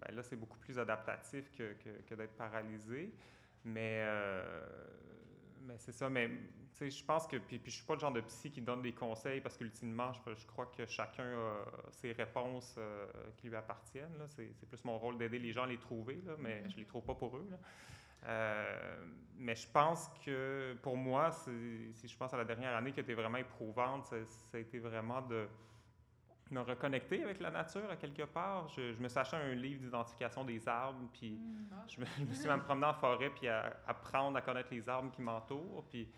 ben 0.00 0.14
là, 0.16 0.22
c'est 0.22 0.36
beaucoup 0.36 0.58
plus 0.58 0.78
adaptatif 0.78 1.50
que, 1.56 1.74
que- 1.74 2.02
que 2.08 2.14
d'être 2.14 2.36
paralysé. 2.36 3.12
Mais, 3.64 4.02
euh, 4.04 4.42
mais 5.66 5.74
c'est 5.78 5.92
ça. 5.92 6.08
Mais 6.08 6.28
tu 6.28 6.34
sais, 6.74 6.90
je 6.90 7.04
pense 7.04 7.26
que. 7.26 7.36
Puis, 7.36 7.58
puis 7.58 7.70
je 7.70 7.76
suis 7.76 7.86
pas 7.86 7.94
le 7.94 8.00
genre 8.00 8.12
de 8.12 8.20
psy 8.22 8.50
qui 8.50 8.60
donne 8.60 8.82
des 8.82 8.92
conseils 8.92 9.40
parce 9.40 9.56
qu'ultimement, 9.56 10.12
je, 10.12 10.34
je 10.34 10.46
crois 10.46 10.66
que 10.66 10.86
chacun 10.86 11.24
a 11.24 11.64
ses 11.90 12.12
réponses 12.12 12.74
euh, 12.78 13.06
qui 13.36 13.48
lui 13.48 13.56
appartiennent. 13.56 14.16
là. 14.18 14.26
C'est 14.28 14.52
c'est 14.54 14.68
plus 14.68 14.84
mon 14.84 14.98
rôle 14.98 15.18
d'aider 15.18 15.38
les 15.38 15.52
gens 15.52 15.64
à 15.64 15.66
les 15.66 15.78
trouver, 15.78 16.20
là, 16.26 16.34
mais 16.38 16.68
je 16.68 16.76
les 16.76 16.84
trouve 16.84 17.04
pas 17.04 17.14
pour 17.14 17.36
eux. 17.36 17.46
là. 17.50 17.58
Euh, 18.24 19.04
mais 19.36 19.56
je 19.56 19.66
pense 19.68 20.08
que 20.24 20.76
pour 20.82 20.96
moi, 20.96 21.32
si 21.32 22.08
je 22.08 22.16
pense 22.16 22.32
à 22.32 22.36
la 22.36 22.44
dernière 22.44 22.76
année 22.76 22.92
qui 22.92 23.00
a 23.00 23.02
été 23.02 23.14
vraiment 23.14 23.38
éprouvante, 23.38 24.06
ça, 24.06 24.16
ça 24.24 24.58
a 24.58 24.60
été 24.60 24.78
vraiment 24.78 25.20
de 25.22 25.48
me 26.54 26.60
reconnecter 26.60 27.22
avec 27.22 27.40
la 27.40 27.50
nature 27.50 27.90
à 27.90 27.96
quelque 27.96 28.22
part. 28.24 28.68
Je, 28.68 28.92
je 28.92 29.00
me 29.00 29.08
suis 29.08 29.18
acheté 29.18 29.36
un 29.36 29.54
livre 29.54 29.80
d'identification 29.82 30.44
des 30.44 30.66
arbres, 30.68 31.08
puis 31.12 31.38
je 31.88 32.00
me, 32.00 32.06
je 32.18 32.24
me 32.24 32.32
suis 32.34 32.48
même 32.48 32.62
promené 32.62 32.86
en 32.86 32.94
forêt, 32.94 33.30
puis 33.30 33.48
à 33.48 33.76
apprendre 33.86 34.36
à 34.36 34.42
connaître 34.42 34.68
les 34.72 34.88
arbres 34.88 35.10
qui 35.10 35.22
m'entourent. 35.22 35.84
Puis 35.90 36.08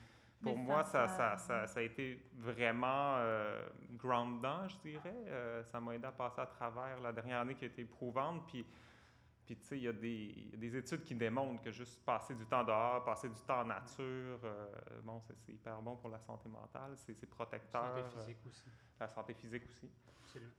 pour 0.43 0.57
Mais 0.57 0.63
moi, 0.63 0.85
ça, 0.85 1.09
ça- 1.09 1.37
ça, 1.37 1.37
ça- 1.39 1.61
ça, 1.61 1.67
ça 1.67 1.81
a 1.81 1.83
été 1.83 2.21
vraiment 2.37 3.15
euh, 3.19 3.67
groundant, 3.93 4.69
je 4.69 4.77
dirais. 4.79 5.15
Euh, 5.29 5.63
ça 5.65 5.81
m'a 5.81 5.95
aidé 5.95 6.07
à 6.07 6.13
passer 6.13 6.41
à 6.41 6.47
travers 6.47 7.01
la 7.01 7.13
dernière 7.13 7.41
année 7.41 7.55
qui 7.55 7.65
a 7.65 7.69
été 7.69 7.83
éprouvante. 7.83 8.47
Puis 8.49 8.65
Puis, 9.47 9.57
tu 9.57 9.65
sais, 9.67 9.77
il 9.77 9.83
y, 9.85 9.89
a 9.89 9.93
des- 9.93 10.33
il 10.37 10.51
y 10.53 10.55
a 10.55 10.57
des 10.57 10.77
études 10.77 11.03
qui 11.03 11.15
démontrent 11.15 11.63
que 11.63 11.71
juste 11.71 12.03
passer 12.05 12.35
du 12.35 12.47
temps 12.47 12.65
dehors, 12.65 13.05
passer 13.05 13.29
du 13.29 13.41
temps 13.47 13.61
en 13.61 13.65
nature, 13.67 14.41
euh, 14.45 14.67
bon, 15.03 15.21
c'est 15.21 15.53
hyper 15.53 15.81
bon 15.83 15.97
pour 15.97 16.09
la 16.09 16.19
santé 16.19 16.49
mentale, 16.49 16.93
c'est 16.97 17.15
protecteur. 17.29 17.95
Santé 17.95 18.01
euh, 18.01 18.21
physique 18.21 18.39
aussi. 18.47 18.65
la 18.99 19.09
santé 19.09 19.35
physique 19.35 19.65
aussi. 19.67 19.91
absolument. 20.23 20.53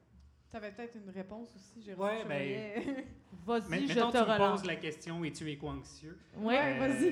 Tu 0.51 0.57
avais 0.57 0.71
peut-être 0.71 0.95
une 0.95 1.09
réponse 1.09 1.55
aussi, 1.55 1.81
Jérôme. 1.81 2.07
Je 2.11 2.17
ben, 2.19 2.25
voyais. 2.27 3.07
Vas-y, 3.45 3.69
Mais, 3.69 3.81
je 3.81 3.87
mettons, 3.95 4.11
te 4.11 4.17
tu 4.17 4.23
me 4.23 4.31
relance. 4.33 4.59
poses 4.59 4.67
la 4.67 4.75
question, 4.75 5.23
es-tu 5.25 5.49
éco-anxieux? 5.49 6.17
Ouais, 6.35 6.75
Euh, 6.75 6.79
vas-y. 6.79 7.07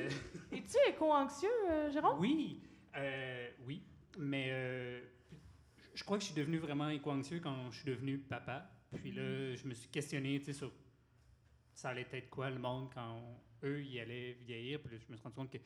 Es-tu 0.57 0.77
éco-anxieux, 0.89 1.49
euh, 1.69 1.91
Jérôme? 1.91 2.19
Oui, 2.19 2.61
euh, 2.95 3.49
oui, 3.65 3.81
mais 4.19 4.49
euh, 4.51 5.01
je 5.95 6.03
crois 6.03 6.17
que 6.17 6.21
je 6.23 6.27
suis 6.27 6.35
devenu 6.39 6.57
vraiment 6.59 6.87
éco-anxieux 6.89 7.39
quand 7.39 7.71
je 7.71 7.77
suis 7.81 7.89
devenu 7.89 8.19
papa. 8.19 8.69
Puis 8.95 9.11
là, 9.11 9.55
je 9.55 9.67
me 9.67 9.73
suis 9.73 9.89
questionné, 9.89 10.37
tu 10.39 10.45
sais, 10.45 10.53
sur 10.53 10.71
ça 11.73 11.89
allait 11.89 12.07
être 12.11 12.29
quoi 12.29 12.49
le 12.49 12.59
monde 12.59 12.89
quand 12.93 13.21
eux, 13.63 13.83
ils 13.83 13.99
allaient 13.99 14.33
vieillir? 14.33 14.81
Puis 14.81 14.97
je 14.97 15.11
me 15.11 15.17
suis 15.17 15.23
rendu 15.23 15.35
compte 15.35 15.51
que 15.51 15.57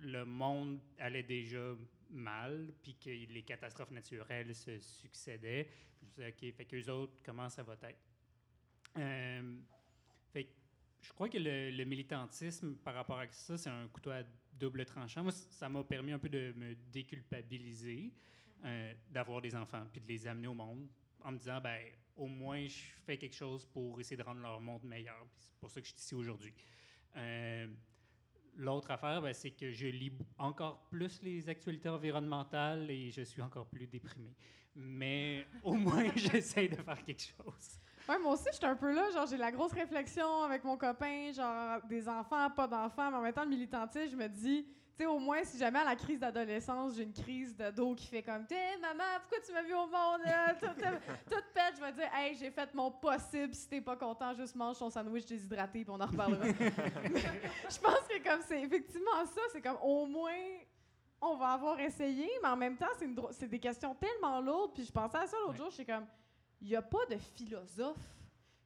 le 0.00 0.24
monde 0.24 0.80
allait 0.98 1.22
déjà 1.22 1.74
mal, 2.10 2.72
puis 2.82 2.96
que 2.96 3.10
les 3.10 3.42
catastrophes 3.42 3.90
naturelles 3.90 4.54
se 4.54 4.78
succédaient. 4.78 5.68
Je 6.00 6.06
me 6.06 6.10
suis 6.10 6.22
dit, 6.22 6.50
OK, 6.50 6.56
fait 6.56 6.64
qu'eux 6.64 6.90
autres, 6.90 7.14
comment 7.24 7.48
ça 7.48 7.62
va 7.62 7.74
être? 7.74 7.98
Euh, 8.96 9.56
fait 10.32 10.48
je 11.00 11.12
crois 11.12 11.28
que 11.28 11.38
le, 11.38 11.84
militantisme 11.84 12.76
par 12.76 12.94
rapport 12.94 13.18
à 13.18 13.28
ça, 13.28 13.58
c'est 13.58 13.68
un 13.68 13.88
couteau 13.88 14.10
à 14.10 14.22
double 14.52 14.84
tranchant. 14.86 15.22
Moi, 15.22 15.32
ça 15.32 15.68
m'a 15.68 15.84
permis 15.84 16.12
un 16.12 16.18
peu 16.18 16.28
de 16.28 16.54
me 16.56 16.74
déculpabiliser 16.92 18.12
euh, 18.64 18.94
d'avoir 19.10 19.42
des 19.42 19.54
enfants 19.54 19.84
puis 19.92 20.00
de 20.00 20.08
les 20.08 20.26
amener 20.26 20.48
au 20.48 20.54
monde 20.54 20.88
en 21.22 21.32
me 21.32 21.38
disant, 21.38 21.60
ben, 21.60 21.78
au 22.16 22.26
moins, 22.26 22.66
je 22.66 22.82
fais 23.04 23.16
quelque 23.18 23.34
chose 23.34 23.66
pour 23.66 24.00
essayer 24.00 24.16
de 24.16 24.22
rendre 24.22 24.40
leur 24.40 24.60
monde 24.60 24.84
meilleur. 24.84 25.26
C'est 25.38 25.58
pour 25.60 25.70
ça 25.70 25.80
que 25.80 25.86
je 25.86 25.92
suis 25.92 26.00
ici 26.00 26.14
aujourd'hui. 26.14 26.54
Euh, 27.16 27.66
L'autre 28.56 28.90
affaire, 28.92 29.20
ben, 29.20 29.34
c'est 29.34 29.50
que 29.50 29.72
je 29.72 29.88
lis 29.88 30.12
encore 30.38 30.86
plus 30.88 31.20
les 31.22 31.48
actualités 31.48 31.88
environnementales 31.88 32.88
et 32.88 33.10
je 33.10 33.22
suis 33.22 33.42
encore 33.42 33.66
plus 33.66 33.86
déprimé. 33.86 34.32
Mais 34.76 35.46
au 35.64 35.74
moins, 35.74 36.04
j'essaie 36.16 36.68
de 36.68 36.76
faire 36.76 37.02
quelque 37.04 37.22
chose. 37.22 37.80
Moi 38.06 38.32
aussi, 38.32 38.48
j'étais 38.52 38.66
un 38.66 38.76
peu 38.76 38.94
là. 38.94 39.08
J'ai 39.28 39.36
la 39.36 39.50
grosse 39.50 39.72
réflexion 39.72 40.42
avec 40.42 40.62
mon 40.62 40.76
copain, 40.76 41.32
genre, 41.32 41.80
des 41.88 42.08
enfants, 42.08 42.50
pas 42.50 42.68
d'enfants. 42.68 43.10
Mais 43.10 43.16
en 43.16 43.22
même 43.22 43.32
temps, 43.32 43.44
le 43.44 43.50
militantisme, 43.50 44.10
je 44.10 44.16
me 44.16 44.28
dis, 44.28 44.66
sais, 44.98 45.06
au 45.06 45.18
moins, 45.18 45.42
si 45.44 45.58
jamais 45.58 45.78
à 45.80 45.84
la 45.84 45.96
crise 45.96 46.20
d'adolescence, 46.20 46.94
j'ai 46.96 47.02
une 47.02 47.12
crise 47.12 47.54
d'ado 47.56 47.94
qui 47.94 48.06
fait 48.06 48.22
comme, 48.22 48.46
T'es, 48.46 48.76
maman, 48.78 49.02
pourquoi 49.20 49.38
tu 49.44 49.52
m'as 49.52 49.62
vu 49.62 49.74
au 49.74 49.86
monde? 49.86 50.20
là? 50.24 50.54
Tout, 50.60 50.66
tout- 50.66 51.30
tout 51.34 51.42
pète. 51.52 51.74
Je 51.76 51.80
vais 51.80 51.92
dire, 51.92 52.10
hey, 52.14 52.34
j'ai 52.36 52.50
fait 52.50 52.72
mon 52.74 52.90
possible. 52.90 53.54
Si 53.54 53.68
t'es 53.68 53.80
pas 53.80 53.96
content, 53.96 54.32
juste 54.34 54.54
mange 54.54 54.78
ton 54.78 54.90
sandwich 54.90 55.26
déshydraté, 55.26 55.84
puis 55.84 55.90
on 55.90 56.00
en 56.00 56.06
reparlera. 56.06 56.44
je 56.48 57.78
pense 57.80 58.06
que 58.08 58.22
comme 58.22 58.40
c'est 58.46 58.62
effectivement 58.62 59.24
ça, 59.26 59.40
c'est 59.52 59.60
comme 59.60 59.78
au 59.82 60.06
moins 60.06 60.32
on 61.20 61.36
va 61.36 61.52
avoir 61.52 61.80
essayé, 61.80 62.28
mais 62.42 62.48
en 62.50 62.56
même 62.56 62.76
temps, 62.76 62.86
c'est 63.30 63.48
des 63.48 63.58
questions 63.58 63.94
tellement 63.94 64.40
lourdes. 64.42 64.74
Puis 64.74 64.84
je 64.84 64.92
pensais 64.92 65.16
à 65.16 65.26
ça 65.26 65.36
l'autre 65.38 65.52
Ouais. 65.52 65.56
jour, 65.56 65.70
je 65.70 65.74
suis 65.76 65.86
comme, 65.86 66.06
il 66.60 66.68
n'y 66.68 66.76
a 66.76 66.82
pas 66.82 67.06
de 67.10 67.16
philosophe 67.16 67.96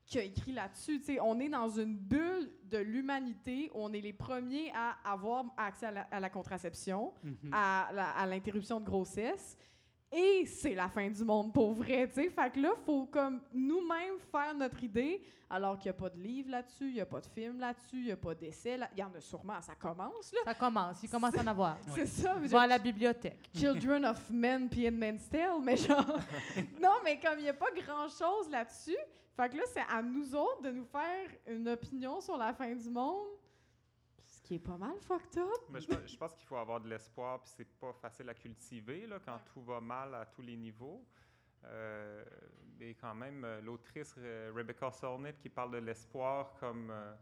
qui 0.08 0.18
a 0.18 0.22
écrit 0.22 0.52
là-dessus. 0.52 0.98
Tu 1.00 1.04
sais, 1.04 1.20
on 1.20 1.38
est 1.38 1.48
dans 1.50 1.68
une 1.68 1.94
bulle 1.96 2.50
de 2.64 2.78
l'humanité 2.78 3.70
où 3.74 3.82
on 3.84 3.92
est 3.92 4.00
les 4.00 4.12
premiers 4.14 4.72
à 4.74 4.96
avoir 5.04 5.44
accès 5.56 5.86
à 5.86 5.90
la, 5.90 6.00
à 6.10 6.18
la 6.18 6.30
contraception, 6.30 7.12
Mhm. 7.22 7.50
à 7.52 8.26
l'interruption 8.26 8.80
de 8.80 8.86
grossesse. 8.86 9.56
Et 10.10 10.46
c'est 10.46 10.74
la 10.74 10.88
fin 10.88 11.10
du 11.10 11.22
monde 11.22 11.52
pour 11.52 11.74
vrai, 11.74 12.08
tu 12.08 12.14
sais. 12.14 12.30
Fait 12.30 12.50
que 12.50 12.58
là, 12.58 12.70
faut 12.86 13.04
comme 13.04 13.42
nous-mêmes 13.52 14.18
faire 14.32 14.54
notre 14.54 14.82
idée, 14.82 15.20
alors 15.50 15.78
qu'il 15.78 15.90
n'y 15.92 15.96
a 15.98 16.00
pas 16.00 16.08
de 16.08 16.18
livre 16.18 16.50
là-dessus, 16.50 16.88
il 16.88 16.94
n'y 16.94 17.00
a 17.02 17.06
pas 17.06 17.20
de 17.20 17.26
film 17.26 17.60
là-dessus, 17.60 17.98
il 17.98 18.04
n'y 18.06 18.12
a 18.12 18.16
pas 18.16 18.34
d'essai. 18.34 18.78
là- 18.78 18.88
Il 18.94 19.00
y 19.00 19.02
en 19.02 19.12
a 19.14 19.20
sûrement, 19.20 19.60
ça 19.60 19.74
commence, 19.74 20.32
là. 20.32 20.40
Ça 20.46 20.54
commence, 20.54 21.02
il 21.02 21.10
commence 21.10 21.36
à 21.36 21.42
en 21.42 21.46
avoir. 21.48 21.76
C'est 21.94 22.06
ça. 22.06 22.34
mais 22.40 22.46
Va 22.46 22.62
à 22.62 22.66
la 22.66 22.78
bibliothèque. 22.78 23.50
Children 23.54 24.06
of 24.06 24.30
Men 24.30 24.70
puis 24.70 24.88
Handmaid's 24.88 25.28
Tale, 25.28 25.60
mais 25.62 25.76
genre... 25.76 26.06
non, 26.82 26.92
mais 27.04 27.20
comme 27.20 27.38
il 27.38 27.42
n'y 27.42 27.48
a 27.50 27.54
pas 27.54 27.70
grand-chose 27.76 28.48
là-dessus, 28.50 28.96
fait 29.42 29.50
que 29.50 29.56
là, 29.56 29.62
c'est 29.72 29.80
à 29.88 30.02
nous 30.02 30.34
autres 30.34 30.62
de 30.62 30.70
nous 30.70 30.84
faire 30.84 31.30
une 31.46 31.68
opinion 31.68 32.20
sur 32.20 32.36
la 32.36 32.52
fin 32.52 32.74
du 32.74 32.90
monde, 32.90 33.28
ce 34.24 34.40
qui 34.42 34.56
est 34.56 34.58
pas 34.58 34.76
mal 34.76 34.98
fucked 35.00 35.38
up. 35.38 35.48
Mais 35.70 35.80
je, 35.80 35.86
pense- 35.86 36.10
je 36.12 36.16
pense 36.16 36.34
qu'il 36.34 36.46
faut 36.46 36.56
avoir 36.56 36.80
de 36.80 36.88
l'espoir, 36.88 37.40
puis 37.40 37.50
c'est 37.56 37.68
pas 37.78 37.92
facile 37.92 38.28
à 38.28 38.34
cultiver 38.34 39.06
là, 39.06 39.18
quand 39.24 39.38
tout 39.52 39.62
va 39.62 39.80
mal 39.80 40.14
à 40.14 40.26
tous 40.26 40.42
les 40.42 40.56
niveaux. 40.56 41.04
Euh, 41.64 42.24
et 42.80 42.94
quand 42.94 43.14
même, 43.14 43.44
euh, 43.44 43.60
l'autrice 43.60 44.14
euh, 44.18 44.52
Rebecca 44.54 44.90
Solnit 44.92 45.34
qui 45.40 45.48
parle 45.48 45.72
de 45.72 45.78
l'espoir 45.78 46.54
comme 46.60 46.90
euh, 46.90 47.14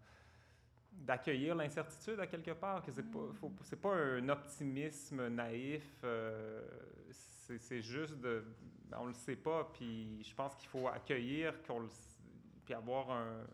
d'accueillir 0.92 1.54
l'incertitude 1.54 2.20
à 2.20 2.26
quelque 2.26 2.52
part, 2.52 2.82
que 2.82 2.92
c'est 2.92 3.02
pas, 3.10 3.32
faut- 3.40 3.52
c'est 3.62 3.80
pas 3.80 3.94
un 3.94 4.28
optimisme 4.28 5.28
naïf, 5.28 6.00
euh, 6.04 6.66
c'est 7.10 7.80
juste 7.80 8.16
de, 8.20 8.44
ben, 8.90 8.98
on 9.00 9.06
le 9.06 9.12
sait 9.14 9.36
pas, 9.36 9.68
puis 9.72 10.22
je 10.22 10.34
pense 10.34 10.54
qu'il 10.56 10.68
faut 10.68 10.88
accueillir, 10.88 11.54
qu'on 11.66 11.80
le, 11.80 11.88
puis 12.64 12.74
avoir 12.74 13.10
un, 13.10 13.44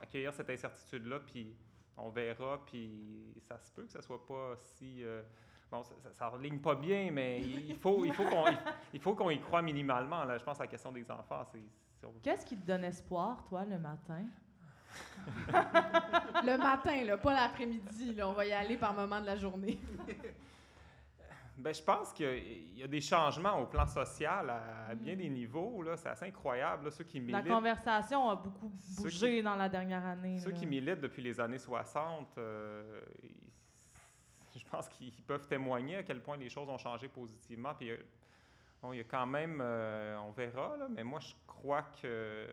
accueillir 0.00 0.32
cette 0.32 0.50
incertitude-là, 0.50 1.20
puis 1.20 1.54
on 1.96 2.10
verra, 2.10 2.60
puis 2.66 3.34
ça 3.40 3.58
se 3.58 3.70
peut 3.72 3.84
que 3.84 3.92
ça 3.92 4.02
soit 4.02 4.24
pas 4.26 4.54
si... 4.56 5.04
euh, 5.04 5.22
bon, 5.70 5.82
ça, 5.82 5.94
ça, 6.02 6.12
ça 6.12 6.32
ligne 6.38 6.58
pas 6.58 6.74
bien, 6.74 7.10
mais 7.12 7.40
il 7.40 7.76
faut, 7.76 8.04
il 8.04 8.12
faut 8.12 8.24
qu'on 8.24 8.48
il, 8.48 8.58
il 8.94 9.00
faut 9.00 9.14
qu'on 9.14 9.30
y 9.30 9.40
croit 9.40 9.62
minimalement. 9.62 10.24
Là. 10.24 10.38
Je 10.38 10.44
pense 10.44 10.58
à 10.60 10.64
la 10.64 10.68
question 10.68 10.92
des 10.92 11.08
enfants. 11.10 11.44
c'est 11.52 11.58
c'est- 12.00 12.06
Qu'est-ce 12.22 12.44
qui 12.44 12.56
te 12.56 12.66
donne 12.66 12.84
espoir, 12.84 13.44
toi, 13.44 13.64
le 13.64 13.78
matin? 13.78 14.24
Le 16.44 16.56
matin, 16.58 17.02
là, 17.04 17.16
pas 17.16 17.32
l'après-midi, 17.32 18.14
là, 18.14 18.28
on 18.28 18.32
va 18.32 18.46
y 18.46 18.52
aller 18.52 18.76
par 18.76 18.92
moment 18.94 19.20
de 19.20 19.26
la 19.26 19.36
journée. 19.36 19.78
Ben, 21.56 21.72
je 21.72 21.82
pense 21.82 22.12
qu'il 22.12 22.76
y 22.76 22.82
a 22.82 22.88
des 22.88 23.00
changements 23.00 23.60
au 23.60 23.66
plan 23.66 23.86
social 23.86 24.50
à, 24.50 24.88
à 24.90 24.94
bien 24.94 25.14
des 25.14 25.28
niveaux. 25.28 25.82
là. 25.82 25.96
C'est 25.96 26.08
assez 26.08 26.26
incroyable. 26.26 26.86
là, 26.86 26.90
ceux 26.90 27.04
qui 27.04 27.20
La 27.20 27.42
conversation 27.42 28.28
a 28.28 28.36
beaucoup 28.36 28.72
bougé 28.96 29.40
dans 29.42 29.54
la 29.54 29.68
dernière 29.68 30.04
année. 30.04 30.38
ceux 30.38 30.50
là. 30.50 30.56
qui 30.56 30.66
militent 30.66 31.00
depuis 31.00 31.22
les 31.22 31.38
années 31.40 31.58
60, 31.58 32.38
euh, 32.38 33.00
je 34.56 34.64
pense 34.68 34.88
qu'ils 34.88 35.22
peuvent 35.22 35.46
témoigner 35.46 35.96
à 35.96 36.02
quel 36.02 36.20
point 36.20 36.36
les 36.36 36.48
choses 36.48 36.68
ont 36.68 36.78
changé 36.78 37.08
positivement. 37.08 37.74
Puis, 37.74 37.90
euh, 37.90 37.98
bon, 38.82 38.92
il 38.92 38.98
y 38.98 39.00
a 39.00 39.04
quand 39.04 39.26
même, 39.26 39.60
euh, 39.60 40.18
on 40.18 40.32
verra, 40.32 40.76
là, 40.76 40.88
mais 40.90 41.04
moi, 41.04 41.20
je 41.20 41.34
crois 41.46 41.82
que 42.02 42.48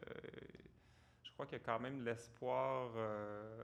je 1.24 1.32
crois 1.32 1.46
qu'il 1.46 1.58
y 1.58 1.62
a 1.62 1.64
quand 1.64 1.80
même 1.80 2.04
l'espoir 2.04 2.92
euh, 2.96 3.64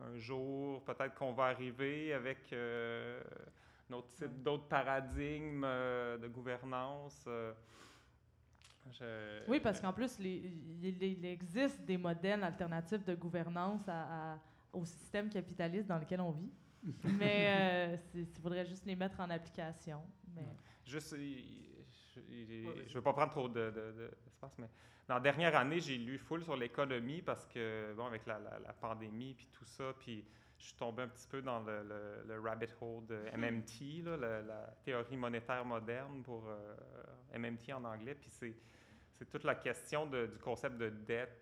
un 0.00 0.16
jour, 0.18 0.84
peut-être 0.84 1.14
qu'on 1.14 1.32
va 1.32 1.46
arriver 1.46 2.12
avec 2.12 2.52
euh, 2.52 3.20
notre 3.90 4.10
type, 4.12 4.42
d'autres 4.42 4.68
paradigmes 4.68 5.62
euh, 5.64 6.18
de 6.18 6.28
gouvernance. 6.28 7.24
euh, 7.26 7.52
je- 8.92 9.48
Oui, 9.48 9.60
parce 9.60 9.80
qu'en 9.80 9.92
plus, 9.92 10.18
les- 10.18 10.36
il, 10.82 11.02
il 11.02 11.24
existe 11.24 11.80
des 11.82 11.96
modèles 11.98 12.42
alternatifs 12.42 13.04
de 13.04 13.14
gouvernance 13.14 13.86
à- 13.88 14.34
à- 14.34 14.38
au 14.72 14.84
système 14.84 15.28
capitaliste 15.28 15.86
dans 15.88 15.98
lequel 15.98 16.20
on 16.20 16.30
vit. 16.30 16.50
Mais 17.18 17.98
il 18.14 18.26
faudrait 18.42 18.64
juste 18.66 18.86
les 18.86 18.94
mettre 18.96 19.18
en 19.20 19.28
application. 19.30 20.00
Mais... 20.34 20.46
Juste, 20.86 21.14
je 21.16 22.20
ne 22.20 22.94
veux 22.94 23.02
pas 23.02 23.12
prendre 23.12 23.30
trop 23.32 23.48
de- 23.48 23.70
de- 23.70 23.92
de- 23.92 24.10
d'espace, 24.24 24.56
mais 24.58 24.68
dans 25.06 25.14
la 25.14 25.20
dernière 25.20 25.54
année, 25.56 25.80
j'ai 25.80 25.98
lu 25.98 26.18
full 26.18 26.42
sur 26.42 26.56
l'économie 26.56 27.20
parce 27.22 27.46
que, 27.46 27.92
bon, 27.94 28.06
avec 28.06 28.24
la, 28.26 28.38
la- 28.38 28.58
la 28.58 28.72
pandémie 28.72 29.34
puis 29.34 29.48
tout 29.52 29.64
ça, 29.66 29.92
puis 29.98 30.24
je 30.58 30.64
suis 30.64 30.74
tombé 30.74 31.02
un 31.04 31.08
petit 31.08 31.26
peu 31.28 31.40
dans 31.40 31.60
le, 31.60 31.82
le- 31.84 32.24
le 32.26 32.40
rabbit 32.40 32.66
hole 32.80 33.06
de 33.06 33.24
MMT, 33.36 34.02
là, 34.04 34.16
la, 34.16 34.42
la 34.42 34.66
théorie 34.84 35.16
monétaire 35.16 35.64
moderne 35.64 36.22
pour 36.22 36.48
euh, 36.48 36.74
MMT 37.38 37.72
en 37.72 37.84
anglais, 37.84 38.14
puis 38.14 38.28
c'est, 38.30 38.56
c'est 39.14 39.28
toute 39.28 39.44
la 39.44 39.54
question 39.54 40.06
de- 40.06 40.26
du 40.26 40.38
concept 40.38 40.76
de 40.76 40.88
dette 40.90 41.40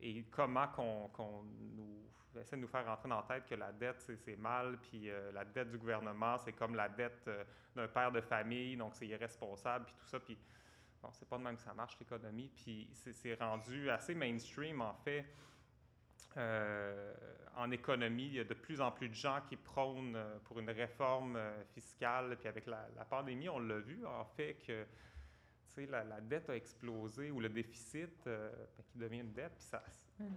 et 0.00 0.24
comment 0.30 0.68
qu'on, 0.68 1.08
qu'on 1.08 1.42
nous 1.42 2.02
essaie 2.38 2.56
de 2.56 2.60
nous 2.62 2.68
faire 2.68 2.84
rentrer 2.84 3.08
dans 3.08 3.16
la 3.16 3.22
tête 3.22 3.46
que 3.46 3.54
la 3.54 3.72
dette, 3.72 4.00
c'est, 4.00 4.16
c'est 4.16 4.36
mal, 4.36 4.76
puis 4.78 5.08
euh, 5.08 5.32
la 5.32 5.44
dette 5.44 5.70
du 5.70 5.78
gouvernement, 5.78 6.36
c'est 6.38 6.52
comme 6.52 6.74
la 6.74 6.88
dette 6.88 7.26
euh, 7.28 7.44
d'un 7.74 7.88
père 7.88 8.10
de 8.12 8.20
famille, 8.20 8.76
donc 8.76 8.94
c'est 8.94 9.06
irresponsable, 9.06 9.86
puis 9.86 9.94
tout 9.98 10.06
ça, 10.06 10.18
puis 10.20 10.36
bon, 11.02 11.08
c'est 11.12 11.28
pas 11.28 11.38
de 11.38 11.42
même 11.44 11.56
que 11.56 11.62
ça 11.62 11.72
marche, 11.72 11.96
l'économie, 11.98 12.50
puis 12.54 12.90
c'est, 12.92 13.12
c'est 13.14 13.34
rendu 13.36 13.88
assez 13.88 14.14
mainstream, 14.14 14.82
en 14.82 14.94
fait. 14.94 15.24
Euh, 16.36 17.14
en 17.56 17.70
économie, 17.70 18.26
il 18.26 18.34
y 18.34 18.40
a 18.40 18.44
de 18.44 18.54
plus 18.54 18.80
en 18.80 18.90
plus 18.90 19.08
de 19.08 19.14
gens 19.14 19.38
qui 19.48 19.56
prônent 19.56 20.16
euh, 20.16 20.38
pour 20.44 20.58
une 20.58 20.70
réforme 20.70 21.36
euh, 21.36 21.62
fiscale, 21.72 22.36
puis 22.38 22.48
avec 22.48 22.66
la, 22.66 22.88
la 22.96 23.04
pandémie, 23.04 23.48
on 23.48 23.60
l'a 23.60 23.78
vu, 23.78 24.04
en 24.04 24.24
fait, 24.24 24.56
que 24.66 24.84
la, 25.82 26.04
la 26.04 26.20
dette 26.20 26.50
a 26.50 26.56
explosé, 26.56 27.30
ou 27.30 27.40
le 27.40 27.48
déficit 27.48 28.26
euh, 28.26 28.50
ben, 28.76 28.84
qui 28.86 28.98
devient 28.98 29.20
une 29.20 29.32
dette, 29.32 29.52
puis 29.54 29.64
ça, 29.64 29.82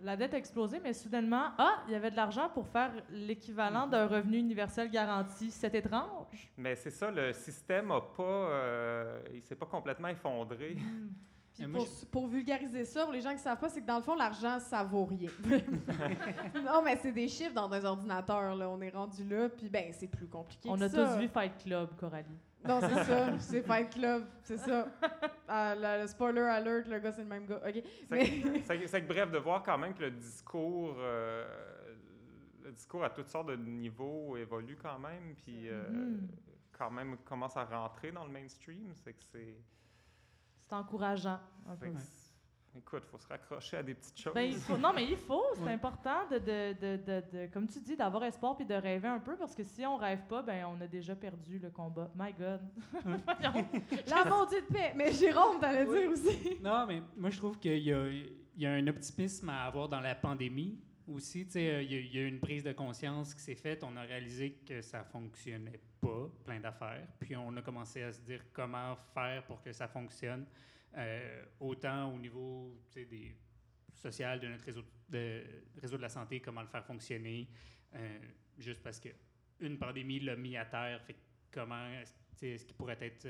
La 0.04 0.16
dette 0.16 0.34
a 0.34 0.38
explosé, 0.38 0.80
mais 0.80 0.94
soudainement, 0.94 1.52
ah, 1.58 1.84
il 1.88 1.94
y 1.94 1.96
avait 1.96 2.12
de 2.12 2.16
l'argent 2.16 2.50
pour 2.50 2.68
faire 2.68 2.92
l'équivalent 3.10 3.88
d'un 3.88 4.08
revenu 4.08 4.38
universel 4.38 4.90
garanti. 4.90 5.52
C'est 5.52 5.74
étrange. 5.76 6.52
Mais 6.58 6.76
c'est 6.76 6.92
ça, 6.92 7.12
le 7.12 7.34
système 7.34 7.92
a 7.92 8.02
pas, 8.02 8.24
euh, 8.24 9.22
il 9.34 9.42
s'est 9.44 9.56
pas 9.56 9.68
complètement 9.68 10.08
effondré. 10.10 10.78
Puis 11.58 12.08
pour, 12.12 12.28
vulgariser 12.28 12.86
ça, 12.86 13.04
pour 13.04 13.12
les 13.14 13.22
gens 13.22 13.30
qui 13.30 13.36
ne 13.36 13.42
savent 13.42 13.60
pas, 13.60 13.70
c'est 13.70 13.82
que 13.82 13.88
dans 13.88 13.98
le 13.98 14.04
fond, 14.04 14.16
l'argent, 14.16 14.60
ça 14.60 14.84
vaut 14.84 15.06
rien. 15.06 15.30
non, 16.66 16.82
mais 16.84 16.96
c'est 16.98 17.12
des 17.12 17.28
chiffres 17.28 17.54
dans 17.54 17.72
un 17.72 17.84
ordinateur, 17.84 18.56
là. 18.56 18.70
On 18.70 18.80
est 18.82 18.90
rendu 18.90 19.24
là, 19.24 19.50
puis 19.50 19.70
ben, 19.70 19.92
c'est 19.94 20.08
plus 20.08 20.28
compliqué 20.28 20.70
On 20.70 20.78
que 20.78 20.84
a 20.84 20.90
ça. 20.90 21.06
tous 21.16 21.20
vu 21.22 21.28
Fight 21.28 21.58
Club, 21.64 21.90
Coralie. 21.98 22.26
Non, 22.68 22.80
c'est 22.82 23.04
ça. 23.04 23.38
C'est 23.40 23.62
Fight 23.62 23.90
Club. 23.92 24.26
C'est 24.44 24.58
ça. 24.58 24.88
Ah, 25.48 25.74
le, 25.76 26.02
le 26.02 26.08
spoiler 26.08 26.42
alert, 26.42 26.88
le 26.88 27.00
gars, 27.00 27.12
c'est 27.14 27.22
le 27.22 27.28
même 27.28 27.46
gars. 27.46 27.62
OK. 27.66 27.84
C'est 28.66 29.02
que 29.02 29.08
bref, 29.08 29.32
de 29.32 29.38
voir 29.38 29.64
quand 29.64 29.78
même 29.78 29.94
que 29.94 30.02
le 30.04 30.12
discours, 30.12 30.96
euh, 30.98 31.46
le 32.66 32.72
discours 32.72 33.04
à 33.06 33.10
toutes 33.10 33.30
sortes 33.30 33.48
de 33.50 33.56
niveaux 33.56 34.36
évolue 34.36 34.76
quand 34.82 35.00
même, 35.00 35.36
puis 35.36 35.70
euh, 35.70 35.84
Mhm. 35.90 36.28
quand 36.78 36.92
même 36.92 37.18
commence 37.20 37.56
à 37.56 37.64
rentrer 37.64 38.12
dans 38.12 38.26
le 38.26 38.32
mainstream, 38.32 38.92
c'est 38.96 39.14
que 39.14 39.24
c'est... 39.32 39.56
C'est 40.68 40.76
encourageant, 40.76 41.40
un 41.70 41.76
peu. 41.76 41.88
Écoute, 42.78 43.04
il 43.08 43.10
faut 43.10 43.18
se 43.18 43.28
raccrocher 43.28 43.78
à 43.78 43.84
des 43.84 43.96
petites 43.96 44.20
choses. 44.20 44.34
Ben, 44.36 44.42
il 44.44 44.56
faut- 44.58 44.78
non, 44.78 44.92
mais 44.94 45.06
il 45.06 45.18
faut. 45.18 45.42
C'est 45.56 45.62
Ouais. 45.64 45.72
important, 45.72 46.28
de, 46.30 46.38
de, 46.38 46.74
de, 46.80 46.98
de, 46.98 47.24
de- 47.32 47.52
comme 47.52 47.68
tu 47.68 47.80
dis, 47.80 47.96
d'avoir 47.96 48.24
espoir 48.26 48.56
puis 48.56 48.66
de 48.66 48.76
rêver 48.76 49.08
un 49.08 49.18
peu, 49.20 49.36
parce 49.36 49.56
que 49.56 49.64
si 49.64 49.84
on 49.86 49.96
rêve 49.98 50.22
pas, 50.28 50.44
ben 50.44 50.66
on 50.68 50.80
a 50.82 50.86
déjà 50.88 51.16
perdu 51.16 51.58
le 51.58 51.72
combat. 51.72 52.12
My 52.16 52.34
God. 52.34 52.62
La 54.08 54.26
maudite 54.26 54.68
paix. 54.72 54.94
Mais 54.96 55.12
Jérôme, 55.12 55.60
t'allais 55.60 55.86
Oui. 55.88 56.00
dire 56.02 56.12
aussi. 56.12 56.58
Non, 56.62 56.86
mais 56.86 57.02
moi, 57.16 57.30
je 57.32 57.38
trouve 57.38 57.58
qu'il 57.58 57.80
y 57.80 57.92
a, 57.94 58.08
il 58.10 58.32
y 58.58 58.66
a 58.68 58.74
un 58.74 58.86
optimisme 58.88 59.50
à 59.50 59.64
avoir 59.64 59.90
dans 59.90 60.02
la 60.02 60.14
pandémie 60.14 60.78
aussi. 61.08 61.48
Euh, 61.56 61.82
il 61.82 61.92
y, 61.92 62.18
y 62.18 62.20
a 62.20 62.28
une 62.28 62.40
prise 62.40 62.64
de 62.64 62.74
conscience 62.74 63.34
qui 63.34 63.42
s'est 63.42 63.56
faite. 63.56 63.84
On 63.84 63.96
a 63.96 64.02
réalisé 64.02 64.54
que 64.66 64.82
ça 64.82 65.04
fonctionnait 65.04 65.80
pas, 66.00 66.30
plein 66.46 66.60
d'affaires. 66.60 67.08
Puis 67.20 67.36
on 67.36 67.56
a 67.58 67.62
commencé 67.62 68.02
à 68.04 68.12
se 68.12 68.22
dire 68.22 68.44
comment 68.54 68.96
faire 69.14 69.44
pour 69.46 69.62
que 69.62 69.72
ça 69.74 69.88
fonctionne, 69.88 70.46
euh, 70.98 71.44
autant 71.60 72.14
au 72.14 72.20
niveau 72.20 72.78
des 72.94 73.36
social 73.94 74.40
de 74.40 74.48
notre 74.48 74.66
réseau 74.66 74.84
de, 75.10 75.44
réseau 75.82 75.98
de 75.98 76.02
la 76.02 76.10
santé, 76.10 76.40
comment 76.40 76.62
le 76.62 76.68
faire 76.68 76.86
fonctionner, 76.86 77.50
euh, 77.96 78.20
juste 78.58 78.82
parce 78.84 79.00
que 79.00 79.10
une 79.60 79.78
pandémie 79.78 80.20
l'a 80.20 80.36
mis 80.36 80.56
à 80.56 80.66
terre. 80.66 81.02
Fait 81.02 81.16
comment 81.52 81.88
est-ce 81.90 82.14
est-ce 82.46 82.66
qu'il 82.66 82.76
pourrait 82.76 82.98
être 83.02 83.28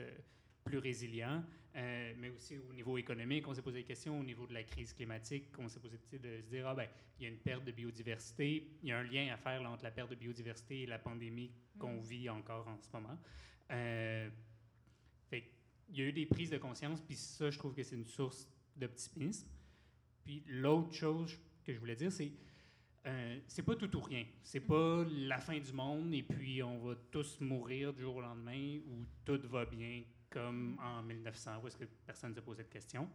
plus 0.68 0.78
résilient, 0.78 1.44
euh, 1.76 2.14
mais 2.18 2.30
aussi 2.30 2.58
au 2.58 2.74
niveau 2.74 2.98
économique, 2.98 3.48
on 3.48 3.54
s'est 3.54 3.62
posé 3.62 3.80
des 3.80 3.86
questions 3.86 4.20
au 4.20 4.24
niveau 4.24 4.46
de 4.48 4.54
la 4.54 4.64
crise 4.64 4.94
climatique, 4.94 5.46
on 5.58 5.68
s'est 5.68 5.80
posé 5.80 5.98
de 6.12 6.42
se 6.42 6.48
dire, 6.50 6.68
ah 6.68 6.76
ben, 6.76 6.88
il 7.20 7.24
y 7.24 7.26
a 7.26 7.30
une 7.30 7.38
perte 7.38 7.64
de 7.64 7.72
biodiversité, 7.72 8.68
il 8.84 8.90
y 8.90 8.92
a 8.92 9.00
un 9.00 9.04
lien 9.04 9.34
à 9.34 9.38
faire 9.38 9.62
là, 9.62 9.70
entre 9.70 9.84
la 9.84 9.92
perte 9.92 10.10
de 10.10 10.16
biodiversité 10.16 10.84
et 10.84 10.86
la 10.86 11.00
pandémie 11.00 11.52
qu'on 11.80 12.00
vit 12.02 12.30
encore 12.30 12.68
en 12.68 12.80
ce 12.80 12.90
moment. 12.94 13.18
Euh, 13.72 14.30
fait 15.30 15.44
il 15.90 15.98
y 15.98 16.02
a 16.02 16.06
eu 16.06 16.14
des 16.14 16.26
prises 16.26 16.50
de 16.50 16.58
conscience, 16.58 17.02
puis 17.02 17.16
ça, 17.16 17.50
je 17.50 17.58
trouve 17.58 17.74
que 17.74 17.84
c'est 17.84 17.96
une 17.96 18.08
source 18.08 18.50
d'optimisme. 18.76 19.48
Puis 20.26 20.44
l'autre 20.48 20.94
chose 20.94 21.40
que 21.64 21.74
je 21.74 21.80
voulais 21.80 21.96
dire, 21.96 22.12
c'est 22.12 22.32
euh, 23.08 23.40
c'est 23.48 23.64
pas 23.64 23.76
tout 23.76 23.96
ou 23.96 24.02
rien. 24.02 24.26
C'est 24.44 24.60
pas 24.60 25.06
la 25.10 25.40
fin 25.40 25.58
du 25.58 25.72
monde 25.72 26.14
et 26.14 26.24
puis 26.24 26.62
on 26.62 26.78
va 26.80 26.96
tous 27.10 27.40
mourir 27.40 27.94
du 27.94 28.02
jour 28.02 28.18
au 28.18 28.22
lendemain 28.22 28.80
ou 28.86 29.06
tout 29.24 29.40
va 29.48 29.66
bien 29.66 30.04
comme 30.30 30.78
en 30.80 31.04
1900 31.04 31.62
où 31.64 31.68
est-ce 31.68 31.78
que 31.78 31.86
personne 32.06 32.32
ne 32.32 32.36
se 32.36 32.42
posait 32.42 32.64
de 32.64 32.70
questions? 32.70 33.10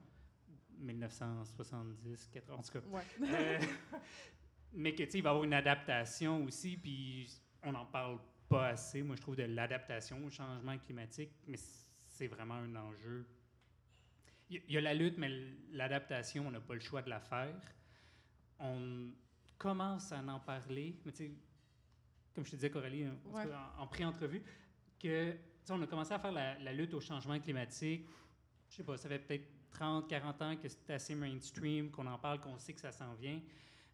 1970, 0.78 2.28
80, 2.32 2.54
en 2.54 2.62
tout 2.62 2.72
cas. 2.72 2.80
Ouais. 2.88 3.02
Euh, 3.22 3.58
mais 4.72 4.94
que, 4.94 5.02
tu 5.04 5.18
il 5.18 5.22
va 5.22 5.28
y 5.28 5.30
avoir 5.30 5.44
une 5.44 5.54
adaptation 5.54 6.44
aussi, 6.44 6.76
puis 6.76 7.28
on 7.62 7.72
n'en 7.72 7.86
parle 7.86 8.18
pas 8.48 8.68
assez, 8.68 9.02
moi, 9.02 9.16
je 9.16 9.20
trouve, 9.22 9.36
de 9.36 9.44
l'adaptation 9.44 10.24
au 10.24 10.30
changement 10.30 10.76
climatique, 10.78 11.32
mais 11.46 11.58
c'est 12.08 12.26
vraiment 12.26 12.54
un 12.54 12.74
enjeu. 12.76 13.26
Il 14.50 14.60
y, 14.68 14.76
a 14.76 14.80
la 14.82 14.92
lutte, 14.92 15.16
mais 15.16 15.30
l'adaptation, 15.70 16.46
on 16.46 16.50
n'a 16.50 16.60
pas 16.60 16.74
le 16.74 16.80
choix 16.80 17.00
de 17.00 17.08
la 17.08 17.20
faire. 17.20 17.58
On 18.58 19.10
commence 19.56 20.12
à 20.12 20.18
en 20.18 20.40
parler, 20.40 21.00
mais 21.06 21.12
tu 21.12 21.18
sais, 21.18 21.32
comme 22.34 22.44
je 22.44 22.50
te 22.50 22.56
disais, 22.56 22.70
Coralie, 22.70 23.06
en, 23.06 23.32
Ouais. 23.32 23.46
pré-entrevue, 23.90 24.42
que, 25.00 25.34
on 25.70 25.82
a 25.82 25.86
commencé 25.86 26.12
à 26.12 26.18
faire 26.18 26.32
la, 26.32 26.72
lutte 26.72 26.94
au 26.94 27.00
changement 27.00 27.38
climatique, 27.38 28.06
je 28.68 28.76
sais 28.76 28.84
pas, 28.84 28.96
ça 28.96 29.08
fait 29.08 29.18
peut-être 29.18 29.46
30, 29.70 30.08
40 30.08 30.42
ans 30.42 30.56
que 30.56 30.68
c'est 30.68 30.90
assez 30.90 31.14
mainstream, 31.14 31.90
qu'on 31.90 32.06
en 32.06 32.18
parle, 32.18 32.40
qu'on 32.40 32.58
sait 32.58 32.72
que 32.72 32.80
ça 32.80 32.92
s'en 32.92 33.14
vient, 33.14 33.40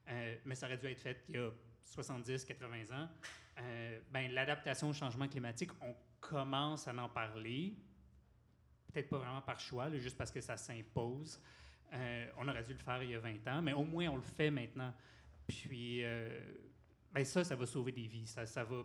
euh, 0.09 0.37
mais 0.45 0.55
ça 0.55 0.67
aurait 0.67 0.79
dû 0.79 0.87
être 0.87 1.01
fait 1.01 1.25
il 1.29 1.35
y 1.37 1.39
a 1.39 1.51
70, 1.85 2.45
80 2.45 2.77
ans. 2.93 3.09
Euh, 3.59 4.01
ben, 4.11 4.33
l'adaptation 4.33 4.91
au 4.91 4.93
changement 4.93 5.29
climatique, 5.29 5.71
on 5.81 5.95
commence 6.21 6.89
à 6.89 6.95
en 6.95 7.09
parler, 7.09 7.75
peut-être 8.93 9.09
pas 9.09 9.19
vraiment 9.19 9.43
par 9.43 9.61
choix, 9.61 9.91
juste 9.99 10.17
parce 10.17 10.31
que 10.31 10.41
ça 10.41 10.57
s'impose. 10.57 11.41
Euh, 11.93 12.27
on 12.37 12.49
aurait 12.49 12.65
dû 12.65 12.73
le 12.73 12.79
faire 12.79 13.03
il 13.03 13.11
y 13.11 13.15
a 13.15 13.19
20 13.19 13.49
ans, 13.49 13.63
mais 13.63 13.73
au 13.73 13.85
moins 13.85 14.09
on 14.09 14.17
le 14.17 14.23
fait 14.23 14.51
maintenant. 14.51 14.93
Puis, 15.47 16.03
ben 17.13 17.25
ça, 17.25 17.43
ça 17.43 17.57
va 17.57 17.65
sauver 17.65 17.93
des 17.93 18.07
vies. 18.07 18.27
Ça, 18.27 18.45
ça 18.45 18.65
va 18.65 18.85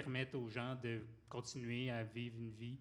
permettre 0.00 0.36
aux 0.38 0.48
gens 0.48 0.76
de 0.82 1.00
continuer 1.28 1.90
à 1.90 2.02
vivre 2.04 2.36
une 2.38 2.50
vie 2.50 2.78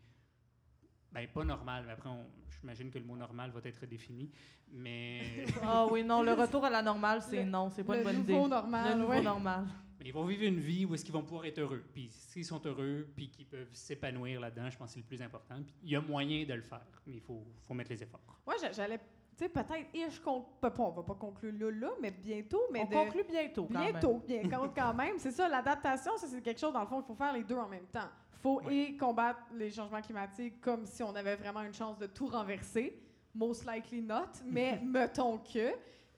ben, 1.11 1.25
pas 1.29 1.45
normale, 1.45 1.89
après, 1.89 2.09
on- 2.09 2.27
j'imagine 2.59 2.91
que 2.91 2.99
le 2.99 3.05
mot 3.05 3.15
normal 3.15 3.49
va 3.51 3.61
être 3.63 3.85
défini. 3.85 4.29
Mais, 4.69 5.45
Ah 5.63 5.87
oui, 5.89 6.03
non, 6.03 6.21
le 6.21 6.33
retour 6.33 6.65
à 6.65 6.69
la 6.69 6.81
normale, 6.81 7.21
c'est 7.21 7.45
non, 7.45 7.69
c'est 7.69 7.85
pas 7.85 7.93
le 7.93 7.99
une 7.99 8.03
bonne 8.05 8.19
idée. 8.21 8.33
normal, 8.49 8.89
Le 8.91 8.99
nouveau 8.99 9.11
ouais. 9.13 9.21
normal. 9.21 9.65
mais 9.97 10.07
ils 10.07 10.11
vont 10.13 10.25
vivre 10.25 10.43
une 10.43 10.59
vie 10.59 10.83
où 10.83 10.93
est-ce 10.93 11.05
qu'ils 11.05 11.13
vont 11.13 11.21
pouvoir 11.23 11.45
être 11.45 11.59
heureux. 11.59 11.85
Puis 11.93 12.09
s'ils 12.11 12.43
sont 12.43 12.61
heureux, 12.65 13.07
puis 13.15 13.29
qu'ils 13.29 13.45
peuvent 13.45 13.73
s'épanouir 13.73 14.41
là-dedans, 14.41 14.69
je 14.69 14.77
pense 14.77 14.89
que 14.89 14.93
c'est 14.95 14.99
le 14.99 15.05
plus 15.05 15.21
important. 15.21 15.55
Puis 15.63 15.73
il 15.83 15.89
y 15.91 15.95
a 15.95 16.01
moyen 16.01 16.43
de 16.45 16.53
le 16.53 16.63
faire, 16.63 16.85
mais 17.07 17.13
il 17.13 17.21
faut, 17.21 17.47
faut 17.61 17.73
mettre 17.73 17.91
les 17.91 18.03
efforts. 18.03 18.41
Moi, 18.45 18.55
j'a- 18.61 18.73
j'allais, 18.73 18.99
tu 19.37 19.43
sais, 19.43 19.49
peut-être, 19.49 19.87
et 19.93 20.09
je 20.09 20.21
compte, 20.21 20.45
pas, 20.61 20.71
on 20.77 20.91
va 20.91 21.03
pas 21.03 21.15
conclure 21.15 21.51
là, 21.59 21.71
là, 21.71 21.91
mais 22.01 22.11
bientôt, 22.11 22.61
mais 22.71 22.81
On 22.81 22.85
de- 22.89 22.93
conclut 22.93 23.23
bientôt, 23.27 23.67
quand 23.71 23.79
même. 23.79 23.91
Bientôt, 23.91 24.21
bien, 24.25 24.41
quand, 24.49 24.69
quand 24.75 24.93
même. 24.93 25.17
C'est 25.17 25.31
ça, 25.31 25.47
l'adaptation, 25.49 26.15
ça, 26.17 26.27
c'est 26.27 26.41
quelque 26.41 26.59
chose, 26.59 26.73
dans 26.73 26.81
le 26.81 26.87
fond, 26.87 27.01
il 27.01 27.05
faut 27.05 27.15
faire 27.15 27.33
les 27.33 27.43
deux 27.43 27.57
en 27.57 27.67
même 27.67 27.87
temps. 27.87 28.09
Il 28.33 28.39
faut 28.39 28.61
et 28.69 28.95
combattre 28.95 29.39
les 29.53 29.71
changements 29.71 30.01
climatiques 30.01 30.61
comme 30.61 30.85
si 30.85 31.01
on 31.03 31.13
avait 31.15 31.35
vraiment 31.35 31.63
une 31.63 31.73
chance 31.73 31.97
de 31.97 32.05
tout 32.05 32.27
renverser. 32.27 33.01
Most 33.33 33.65
likely 33.69 34.01
not, 34.01 34.29
mais 34.45 34.79
mettons 34.85 35.39
que. 35.39 35.73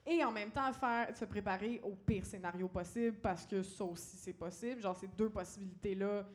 Et 0.06 0.24
en 0.24 0.32
même 0.32 0.52
temps, 0.52 0.72
faire, 0.72 1.16
se 1.18 1.26
préparer 1.26 1.82
au 1.84 1.92
pire 1.96 2.26
scénario 2.26 2.68
possible 2.68 3.18
parce 3.22 3.46
que 3.46 3.62
ça 3.64 3.84
aussi, 3.84 4.16
c'est 4.18 4.34
possible. 4.34 4.82
Genre, 4.82 4.96
ces 4.96 5.08
deux 5.08 5.30
possibilités-là, 5.30 6.26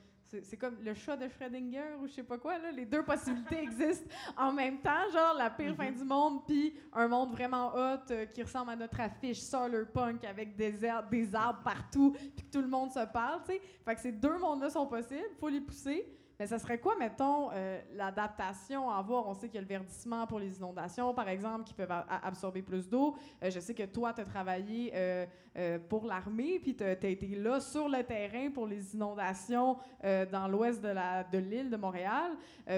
c'est 0.43 0.57
comme 0.57 0.77
le 0.83 0.95
chat 0.95 1.17
de 1.17 1.29
Schrödinger 1.29 1.97
ou 2.01 2.07
je 2.07 2.13
sais 2.13 2.23
pas 2.23 2.39
quoi, 2.39 2.59
là. 2.59 2.71
Les 2.71 2.87
deux 2.87 3.03
possibilités 3.05 3.59
existent 3.63 4.09
en 4.37 4.53
même 4.53 4.79
temps. 4.81 5.11
Genre, 5.13 5.35
la 5.37 5.51
pire 5.51 5.75
fin 5.77 5.91
du 5.91 6.05
monde, 6.05 6.47
puis 6.47 6.75
un 6.93 7.09
monde 7.09 7.33
vraiment 7.33 7.75
hot 7.75 8.11
euh, 8.11 8.27
qui 8.27 8.43
ressemble 8.43 8.71
à 8.71 8.77
notre 8.77 8.99
affiche 9.01 9.41
Solar 9.41 9.87
Punk 9.93 10.25
avec 10.25 10.57
des, 10.57 10.85
arbres, 10.85 11.11
des 11.11 11.35
arbres 11.35 11.63
partout, 11.63 12.13
puis 12.13 12.45
que 12.45 12.51
tout 12.51 12.63
le 12.63 12.69
monde 12.69 12.91
se 12.91 13.05
parle, 13.13 13.43
tu 13.47 13.53
sais. 13.53 13.61
Fait 13.85 13.95
que 13.95 14.01
ces 14.01 14.13
deux 14.13 14.39
mondes-là 14.39 14.71
sont 14.71 14.87
possibles, 14.87 15.31
faut 15.39 15.49
les 15.49 15.61
pousser. 15.61 16.07
Mais 16.39 16.47
ça 16.47 16.59
serait 16.59 16.79
quoi, 16.79 16.97
mettons, 16.97 17.51
euh, 17.53 17.81
l'adaptation 17.95 18.91
à 18.91 18.97
avoir? 18.97 19.27
On 19.29 19.35
sait 19.35 19.49
qu'il 19.49 19.57
y 19.57 19.59
a 19.59 19.63
le 19.63 19.67
verdissement 19.67 20.27
pour 20.27 20.39
les 20.39 20.57
inondations, 20.57 21.15
par 21.15 21.29
exemple, 21.29 21.65
qui 21.65 21.75
peuvent 21.75 21.93
absorber 22.09 22.63
plus 22.63 22.89
d'eau. 22.89 23.17
Euh, 23.43 23.51
je 23.51 23.61
sais 23.61 23.75
que 23.75 23.85
toi, 23.85 24.13
tu 24.13 24.23
as 24.23 24.25
travaillé 24.25 24.91
euh, 24.95 25.79
pour 25.89 26.07
l'armée, 26.07 26.59
puis 26.59 26.75
tu 26.75 26.85
as, 26.85 26.93
été 26.93 27.29
là 27.37 27.61
sur 27.61 27.89
le 27.89 28.03
terrain 28.03 28.51
pour 28.51 28.67
les 28.67 28.95
inondations 28.95 29.77
dans 30.03 30.49
l'ouest 30.49 30.83
de 30.83 31.39
l'île 31.39 31.71
de 31.71 31.77
Montréal. 31.77 32.33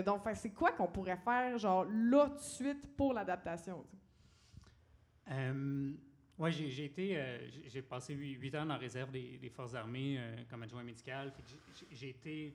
Donc, 0.04 0.22
c'est 0.34 0.50
quoi 0.50 0.72
qu'on 0.72 0.88
pourrait 0.88 1.16
faire, 1.24 1.56
genre, 1.56 1.86
là, 1.88 2.28
tout 2.28 2.34
de 2.34 2.40
suite, 2.40 2.96
pour 2.96 3.12
l'adaptation? 3.12 3.84
ouais, 6.38 6.50
j'ai 6.50 6.84
été, 6.84 7.18
j'ai 7.66 7.82
passé 7.82 8.14
huit 8.14 8.54
ans 8.56 8.64
la 8.64 8.76
réserve 8.76 9.10
des, 9.12 9.52
forces 9.54 9.74
armées 9.74 10.18
comme 10.50 10.62
adjoint 10.64 10.82
médical. 10.82 11.32
J'ai- 11.92 12.10
été, 12.10 12.54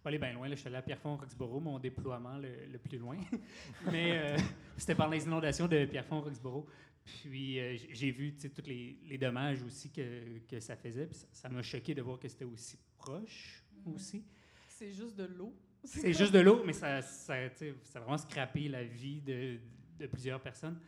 suis 0.00 0.02
pas 0.02 0.08
allé 0.08 0.18
bien 0.18 0.32
loin. 0.32 0.48
là. 0.48 0.54
Je 0.54 0.60
suis 0.60 0.68
allé 0.68 0.76
à 0.76 0.82
Pierrefonds-Roxborough, 0.82 1.62
mon 1.62 1.78
déploiement 1.78 2.38
le, 2.38 2.66
le 2.72 2.78
plus 2.78 2.98
loin. 2.98 3.18
Mais 3.92 4.18
euh, 4.18 4.36
c'était 4.76 4.94
par 4.94 5.08
les 5.10 5.24
inondations 5.24 5.68
de 5.68 5.84
Pierrefonds-Roxborough. 5.84 6.66
Puis 7.04 7.58
euh, 7.58 7.76
j'ai- 7.90 8.10
vu 8.10 8.34
tous 8.34 8.62
les, 8.66 8.98
les 9.04 9.18
dommages 9.18 9.62
aussi 9.62 9.90
que, 9.90 10.38
que 10.48 10.60
ça 10.60 10.76
faisait. 10.76 11.06
Puis 11.06 11.18
ça- 11.32 11.48
m'a 11.48 11.62
choqué 11.62 11.94
de 11.94 12.02
voir 12.02 12.18
que 12.18 12.28
c'était 12.28 12.44
aussi 12.44 12.78
proche 12.96 13.62
aussi. 13.86 14.24
C'est 14.68 14.90
juste 14.92 15.16
de 15.16 15.24
l'eau. 15.24 15.54
C'est 15.84 16.12
juste 16.12 16.32
de 16.32 16.40
l'eau, 16.40 16.62
mais 16.64 16.74
ça, 16.74 17.00
ça, 17.00 17.34
a 17.34 18.00
vraiment 18.00 18.18
scrappé 18.18 18.68
la 18.68 18.84
vie 18.84 19.22
de, 19.22 19.58
de 19.98 20.06
plusieurs 20.06 20.40
personnes. 20.40 20.78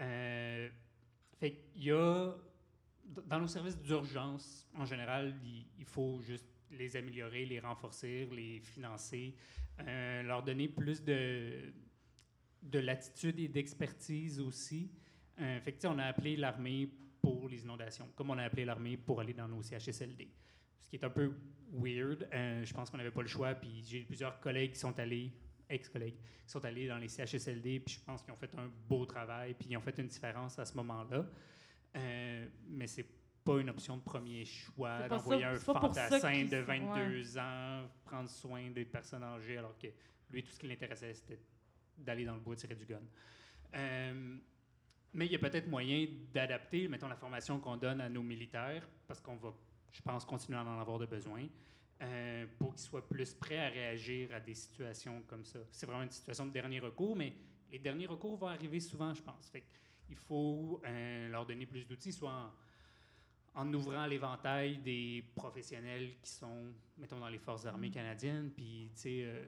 Euh, 0.00 0.68
fait 1.38 1.52
qu'il 1.52 1.84
y 1.84 1.92
a, 1.92 2.34
dans 3.26 3.38
nos 3.38 3.46
services 3.46 3.78
d'urgence, 3.80 4.66
en 4.76 4.84
général, 4.84 5.34
il, 5.44 5.66
il 5.78 5.84
faut 5.84 6.20
juste 6.20 6.46
les 6.72 6.96
améliorer, 6.96 7.46
les 7.46 7.60
renforcer, 7.60 8.28
les 8.32 8.60
financer, 8.60 9.34
euh, 9.80 10.22
leur 10.22 10.42
donner 10.42 10.68
plus 10.68 11.02
de, 11.02 11.72
de 12.62 12.78
latitude 12.78 13.38
et 13.38 13.48
d'expertise 13.48 14.40
aussi. 14.40 14.90
Euh, 15.40 15.60
fait 15.60 15.72
que, 15.72 15.86
on 15.86 15.98
a 15.98 16.04
appelé 16.04 16.36
l'armée 16.36 16.88
pour 17.20 17.48
les 17.48 17.62
inondations, 17.62 18.08
comme 18.14 18.30
on 18.30 18.38
a 18.38 18.44
appelé 18.44 18.64
l'armée 18.64 18.96
pour 18.96 19.20
aller 19.20 19.34
dans 19.34 19.48
nos 19.48 19.62
CHSLD. 19.62 20.28
Ce 20.80 20.88
qui 20.88 20.96
est 20.96 21.04
un 21.04 21.10
peu 21.10 21.32
weird. 21.72 22.28
Euh, 22.32 22.64
je 22.64 22.74
pense 22.74 22.90
qu'on 22.90 22.96
n'avait 22.96 23.10
pas 23.10 23.22
le 23.22 23.28
choix. 23.28 23.54
Puis 23.54 23.82
j'ai 23.86 24.00
plusieurs 24.00 24.40
collègues 24.40 24.72
qui 24.72 24.78
sont 24.78 24.98
allés 24.98 25.32
ex-collègues, 25.68 26.16
qui 26.16 26.50
sont 26.50 26.64
allés 26.64 26.88
dans 26.88 26.98
les 26.98 27.08
CHSLD, 27.08 27.80
puis 27.80 27.94
je 27.94 28.04
pense 28.04 28.22
qu'ils 28.22 28.32
ont 28.32 28.36
fait 28.36 28.52
un 28.56 28.68
beau 28.88 29.06
travail, 29.06 29.54
puis 29.54 29.68
ils 29.70 29.76
ont 29.76 29.80
fait 29.80 29.96
une 29.98 30.08
différence 30.08 30.58
à 30.58 30.64
ce 30.64 30.74
moment-là. 30.74 31.26
Euh, 31.96 32.46
mais 32.68 32.86
c'est 32.86 33.06
pas 33.44 33.58
une 33.58 33.70
option 33.70 33.96
de 33.96 34.02
premier 34.02 34.44
choix 34.44 35.08
d'envoyer 35.08 35.44
un 35.44 35.58
fantassin 35.58 36.44
de 36.44 36.56
ouais. 36.56 36.62
22 36.62 37.38
ans 37.38 37.88
prendre 38.04 38.28
soin 38.28 38.70
des 38.70 38.84
personnes 38.84 39.22
âgées, 39.22 39.58
alors 39.58 39.76
que 39.78 39.88
lui, 40.30 40.42
tout 40.42 40.52
ce 40.52 40.58
qui 40.58 40.66
l'intéressait, 40.66 41.14
c'était 41.14 41.40
d'aller 41.96 42.24
dans 42.24 42.34
le 42.34 42.40
bois 42.40 42.56
tirer 42.56 42.74
du 42.74 42.84
gun. 42.84 43.00
Euh, 43.74 44.36
mais 45.12 45.26
il 45.26 45.32
y 45.32 45.34
a 45.34 45.38
peut-être 45.38 45.68
moyen 45.68 46.06
d'adapter, 46.32 46.86
mettons, 46.88 47.08
la 47.08 47.16
formation 47.16 47.58
qu'on 47.58 47.76
donne 47.76 48.00
à 48.00 48.08
nos 48.08 48.22
militaires, 48.22 48.88
parce 49.06 49.20
qu'on 49.20 49.36
va, 49.36 49.52
je 49.90 50.00
pense, 50.02 50.24
continuer 50.24 50.58
à 50.58 50.64
en 50.64 50.80
avoir 50.80 50.98
de 50.98 51.06
besoin, 51.06 51.46
euh, 52.02 52.46
pour 52.58 52.74
qu'ils 52.74 52.84
soient 52.84 53.06
plus 53.06 53.34
prêts 53.34 53.58
à 53.58 53.68
réagir 53.68 54.32
à 54.32 54.40
des 54.40 54.54
situations 54.54 55.22
comme 55.26 55.44
ça. 55.44 55.58
C'est 55.70 55.86
vraiment 55.86 56.02
une 56.02 56.10
situation 56.10 56.46
de 56.46 56.52
dernier 56.52 56.80
recours, 56.80 57.16
mais 57.16 57.34
les 57.70 57.78
derniers 57.78 58.06
recours 58.06 58.36
vont 58.36 58.48
arriver 58.48 58.80
souvent, 58.80 59.12
je 59.12 59.22
pense. 59.22 59.48
Fait 59.50 59.64
il 60.08 60.16
faut 60.16 60.80
euh, 60.84 61.28
leur 61.28 61.46
donner 61.46 61.66
plus 61.66 61.84
d'outils, 61.84 62.12
soit 62.12 62.32
en, 62.32 62.52
en 63.54 63.72
ouvrant 63.74 64.06
l'éventail 64.06 64.78
des 64.78 65.24
professionnels 65.34 66.12
qui 66.22 66.30
sont, 66.32 66.72
mettons, 66.98 67.18
dans 67.18 67.28
les 67.28 67.38
forces 67.38 67.66
armées 67.66 67.90
canadiennes, 67.90 68.50
puis, 68.50 68.90
tu 68.94 69.00
sais, 69.00 69.22
euh, 69.24 69.44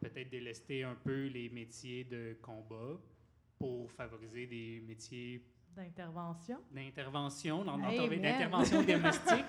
peut-être 0.00 0.28
délester 0.30 0.82
un 0.84 0.94
peu 0.94 1.26
les 1.26 1.48
métiers 1.48 2.04
de 2.04 2.36
combat 2.42 2.98
pour 3.58 3.90
favoriser 3.92 4.46
des 4.46 4.80
métiers 4.86 5.42
D'intervention. 5.74 6.58
d'intervention, 6.70 7.64
Hey, 7.84 8.08
d'intervention 8.18 8.82
domestique, 8.86 9.44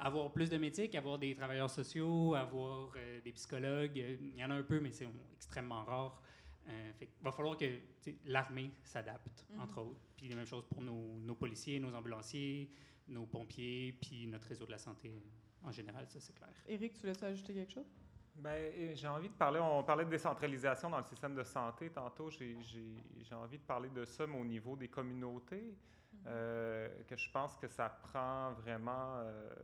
avoir 0.00 0.32
plus 0.32 0.50
de 0.50 0.56
métiers, 0.58 0.94
avoir 0.96 1.18
des 1.18 1.34
travailleurs 1.36 1.70
sociaux, 1.70 2.34
avoir 2.34 2.90
euh, 2.96 3.20
des 3.20 3.30
psychologues. 3.32 3.96
Il 3.96 4.36
y 4.36 4.44
en 4.44 4.50
a 4.50 4.54
un 4.54 4.62
peu, 4.64 4.80
mais 4.80 4.90
c'est 4.90 5.06
extrêmement 5.36 5.84
rare. 5.84 6.20
Euh, 6.68 6.92
fait 6.94 7.08
va 7.22 7.30
falloir 7.32 7.56
que 7.56 7.66
l'armée 8.26 8.70
s'adapte, 8.82 9.46
Mhm. 9.50 9.60
entre 9.60 9.78
autres. 9.82 10.00
Puis 10.16 10.28
la 10.28 10.36
même 10.36 10.46
chose 10.46 10.64
pour 10.68 10.80
nos, 10.82 11.18
nos 11.20 11.34
policiers, 11.36 11.78
nos 11.80 11.94
ambulanciers, 11.94 12.68
nos 13.08 13.26
pompiers, 13.26 13.92
puis 14.00 14.26
notre 14.26 14.48
réseau 14.48 14.66
de 14.66 14.70
la 14.70 14.78
santé 14.78 15.22
en 15.62 15.70
général, 15.70 16.06
ça 16.08 16.20
c'est 16.20 16.32
clair. 16.34 16.50
Éric, 16.66 16.94
tu 16.94 17.00
voulais 17.00 17.24
ajouter 17.24 17.54
quelque 17.54 17.72
chose? 17.72 17.86
Ben, 18.34 18.94
j'ai 18.94 19.08
envie 19.08 19.28
de 19.28 19.34
parler, 19.34 19.60
on 19.60 19.82
parlait 19.84 20.04
de 20.06 20.10
décentralisation 20.10 20.88
dans 20.88 20.98
le 20.98 21.04
système 21.04 21.34
de 21.34 21.44
santé 21.44 21.90
tantôt, 21.90 22.30
j'ai 22.30 22.56
j'ai- 22.62 22.96
j'ai 23.20 23.34
envie 23.34 23.58
de 23.58 23.62
parler 23.64 23.90
de 23.90 24.04
ça, 24.04 24.26
mais 24.26 24.38
au 24.38 24.44
niveau 24.44 24.74
des 24.74 24.88
communautés, 24.88 25.76
euh, 26.26 26.88
que 27.06 27.16
je 27.16 27.30
pense 27.30 27.56
que 27.56 27.68
ça 27.68 27.88
prend 27.90 28.52
vraiment 28.52 29.18
euh, 29.18 29.54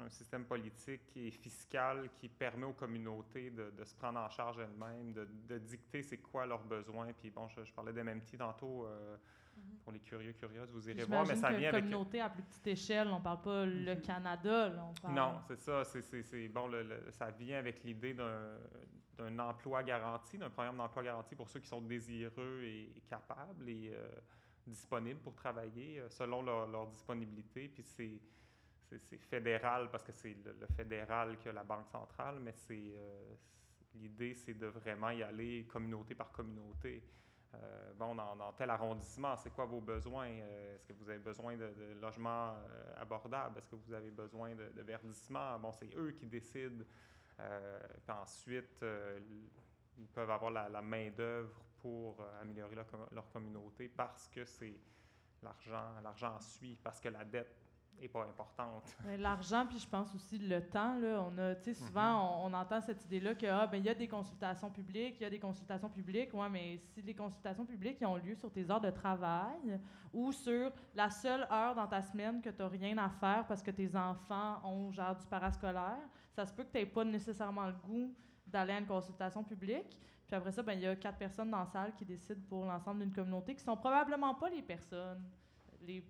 un 0.00 0.08
système 0.08 0.46
politique 0.46 1.14
et 1.16 1.30
fiscal 1.30 2.10
qui 2.14 2.28
permet 2.28 2.64
aux 2.64 2.72
communautés 2.72 3.50
de, 3.50 3.70
de 3.70 3.84
se 3.84 3.94
prendre 3.94 4.18
en 4.18 4.30
charge 4.30 4.58
elles-mêmes, 4.58 5.12
de, 5.12 5.28
de 5.48 5.58
dicter 5.58 6.02
c'est 6.02 6.18
quoi 6.18 6.46
leurs 6.46 6.64
besoins. 6.64 7.12
Puis 7.12 7.30
bon, 7.30 7.46
je, 7.48 7.62
je 7.64 7.72
parlais 7.72 7.92
d'MMT 7.92 8.36
tantôt, 8.38 8.86
euh, 8.86 9.16
pour 9.82 9.92
les 9.92 10.00
curieux, 10.00 10.32
curieuses, 10.34 10.70
vous 10.70 10.88
irez 10.90 11.04
voir, 11.04 11.26
mais 11.26 11.34
ça 11.36 11.50
que 11.52 11.56
vient 11.58 11.68
avec... 11.70 11.82
communauté 11.84 12.20
à 12.20 12.28
plus 12.30 12.42
petite 12.42 12.66
échelle, 12.66 13.08
on 13.08 13.20
parle 13.20 13.40
pas 13.42 13.66
le 13.66 13.94
Canada, 13.96 14.68
là, 14.68 14.84
on 14.84 14.94
parle... 14.94 15.14
Non, 15.14 15.40
c'est 15.48 15.58
ça. 15.58 15.84
C'est, 15.84 16.48
bon, 16.48 16.68
le- 16.68 16.82
le- 16.82 17.10
ça 17.10 17.30
vient 17.30 17.58
avec 17.58 17.82
l'idée 17.82 18.14
d'un, 18.14 19.38
emploi 19.38 19.82
garanti, 19.82 20.38
d'un 20.38 20.50
programme 20.50 20.76
d'emploi 20.76 21.02
garanti 21.02 21.34
pour 21.34 21.48
ceux 21.48 21.60
qui 21.60 21.66
sont 21.68 21.80
désireux 21.82 22.62
et, 22.62 22.92
et 22.96 23.00
capables 23.08 23.68
et 23.68 23.90
euh, 23.94 24.06
disponibles 24.66 25.20
pour 25.20 25.34
travailler 25.34 25.98
euh, 26.00 26.08
selon 26.08 26.42
leur, 26.42 26.66
leur 26.68 26.86
disponibilité. 26.86 27.68
Puis 27.68 27.82
c'est, 27.82 28.20
fédéral 29.18 29.88
parce 29.90 30.02
que 30.04 30.12
c'est 30.12 30.36
le, 30.44 30.52
le 30.60 30.66
fédéral 30.66 31.38
qui 31.38 31.48
a 31.48 31.52
la 31.52 31.64
Banque 31.64 31.88
centrale, 31.88 32.38
mais 32.40 32.52
c'est, 32.52 32.92
euh, 32.96 33.34
l'idée, 33.94 34.34
c'est 34.34 34.54
de 34.54 34.66
vraiment 34.66 35.10
y 35.10 35.22
aller 35.22 35.64
communauté 35.66 36.14
par 36.14 36.30
communauté. 36.32 37.02
Euh, 37.54 37.92
bon, 37.94 38.14
dans, 38.14 38.52
tel 38.52 38.70
arrondissement, 38.70 39.36
c'est 39.36 39.50
quoi 39.50 39.64
vos 39.64 39.80
besoins? 39.80 40.28
Euh, 40.28 40.74
Est-ce 40.74 40.86
que 40.86 40.92
vous 40.92 41.08
avez 41.10 41.18
besoin 41.18 41.56
de, 41.56 41.68
de 41.68 42.00
logements 42.00 42.54
euh, 42.54 42.94
abordables? 43.02 43.58
Est-ce 43.58 43.68
que 43.68 43.76
vous 43.76 43.92
avez 43.92 44.10
besoin 44.10 44.54
de, 44.54 44.68
de 44.68 44.82
verdissement? 44.82 45.58
Bon, 45.58 45.72
c'est 45.72 45.92
eux 45.96 46.12
qui 46.12 46.26
décident. 46.26 46.84
Puis 47.36 48.12
ensuite, 48.12 48.84
ils 49.96 50.08
peuvent 50.08 50.30
avoir 50.30 50.50
la, 50.50 50.82
main-d'œuvre 50.82 51.62
pour 51.78 52.22
améliorer 52.38 52.76
leur 53.12 53.30
communauté 53.30 53.88
parce 53.88 54.28
que 54.28 54.44
c'est 54.44 54.78
l'argent, 55.42 56.00
l'argent 56.02 56.38
suit, 56.38 56.76
parce 56.82 57.00
que 57.00 57.08
la 57.08 57.24
dette 57.24 57.56
n'est 58.00 58.08
pas 58.08 58.22
importante. 58.24 58.96
Mais 59.04 59.16
L'argent, 59.16 59.66
puis 59.66 59.78
je 59.78 59.88
pense 59.88 60.14
aussi 60.14 60.38
le 60.38 60.66
temps. 60.68 60.98
Là, 60.98 61.24
on 61.26 61.38
a, 61.38 61.54
tu 61.54 61.64
sais, 61.64 61.74
souvent, 61.74 62.44
on, 62.44 62.50
on 62.50 62.54
entend 62.54 62.80
cette 62.80 63.04
idée-là 63.04 63.34
que 63.34 63.46
ah, 63.46 63.66
ben, 63.66 63.78
il 63.78 63.84
y 63.84 63.88
a 63.88 63.94
des 63.94 64.08
consultations 64.08 64.70
publiques, 64.70 65.16
il 65.20 65.22
y 65.22 65.26
a 65.26 65.30
des 65.30 65.38
consultations 65.38 65.88
publiques. 65.88 66.32
Ouais, 66.34 66.48
mais 66.48 66.78
si 66.78 67.02
les 67.02 67.14
consultations 67.14 67.64
publiques 67.66 67.98
ont 68.02 68.16
lieu 68.16 68.34
sur 68.34 68.50
tes 68.50 68.70
heures 68.70 68.80
de 68.80 68.90
travail 68.90 69.78
ou 70.12 70.32
sur 70.32 70.72
la 70.94 71.10
seule 71.10 71.46
heure 71.50 71.74
dans 71.74 71.86
ta 71.86 72.02
semaine 72.02 72.40
que 72.40 72.50
tu 72.50 72.62
n'as 72.62 72.68
rien 72.68 72.98
à 72.98 73.08
faire 73.08 73.46
parce 73.46 73.62
que 73.62 73.70
tes 73.70 73.94
enfants 73.94 74.60
ont 74.64 74.90
genre 74.92 75.16
du 75.16 75.26
parascolaire, 75.26 76.08
ça 76.32 76.46
se 76.46 76.52
peut 76.52 76.64
que 76.64 76.72
tu 76.72 76.78
n'aies 76.78 76.86
pas 76.86 77.04
nécessairement 77.04 77.66
le 77.66 77.74
goût 77.74 78.14
d'aller 78.46 78.72
à 78.72 78.78
une 78.78 78.86
consultation 78.86 79.44
publique. 79.44 79.96
Puis 80.26 80.36
après 80.36 80.52
ça, 80.52 80.62
ben, 80.62 80.74
il 80.74 80.80
y 80.80 80.86
a 80.86 80.96
quatre 80.96 81.18
personnes 81.18 81.50
dans 81.50 81.58
la 81.58 81.66
salle 81.66 81.92
qui 81.94 82.04
décident 82.04 82.40
pour 82.48 82.64
l'ensemble 82.64 83.00
d'une 83.00 83.12
communauté 83.12 83.54
qui 83.54 83.62
sont 83.62 83.76
probablement 83.76 84.34
pas 84.34 84.48
les 84.48 84.62
personnes 84.62 85.22
les 85.82 86.04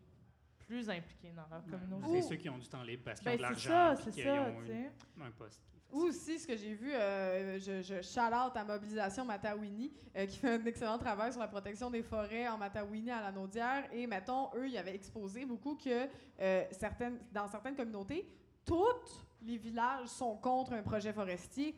plus 0.70 0.88
impliquées 0.88 1.32
dans 1.32 1.46
leur 1.50 1.64
communauté. 1.66 2.22
C'est 2.22 2.28
ceux 2.28 2.36
qui 2.36 2.48
ont 2.48 2.58
du 2.58 2.68
temps 2.68 2.82
libre 2.84 3.02
parce 3.04 3.18
qu'ils 3.20 3.36
Ben, 3.36 3.44
ont 3.44 3.50
de 3.50 3.54
c'est 3.58 3.68
l'argent 3.68 3.96
ça, 3.96 4.10
c'est 4.12 4.22
ça, 4.22 4.42
ont 4.42 4.60
une- 4.60 4.66
sais. 4.66 4.90
un 5.20 5.30
poste. 5.32 5.60
Ou 5.92 6.02
aussi, 6.02 6.38
ce 6.38 6.46
que 6.46 6.56
j'ai 6.56 6.74
vu, 6.74 6.92
euh, 6.94 7.58
je, 7.58 7.82
je 7.82 8.00
shout 8.00 8.20
out 8.32 8.56
à 8.56 8.62
Mobilisation 8.64 9.24
Matawini, 9.24 9.92
euh, 10.16 10.24
qui 10.26 10.38
fait 10.38 10.50
un 10.54 10.64
excellent 10.64 10.98
travail 10.98 11.32
sur 11.32 11.40
la 11.40 11.48
protection 11.48 11.90
des 11.90 12.04
forêts 12.04 12.46
en 12.46 12.56
Matawini 12.56 13.10
à 13.10 13.20
la 13.20 13.32
Naudière. 13.32 13.88
Et 13.92 14.06
mettons, 14.06 14.50
eux, 14.54 14.68
ils 14.68 14.78
avaient 14.78 14.94
exposé 14.94 15.44
beaucoup 15.44 15.74
que 15.74 16.06
euh, 16.40 16.64
certaines, 16.70 17.18
dans 17.32 17.48
certaines 17.48 17.74
communautés, 17.74 18.28
tous 18.64 19.24
les 19.42 19.56
villages 19.56 20.06
sont 20.06 20.36
contre 20.36 20.74
un 20.74 20.82
projet 20.82 21.12
forestier. 21.12 21.74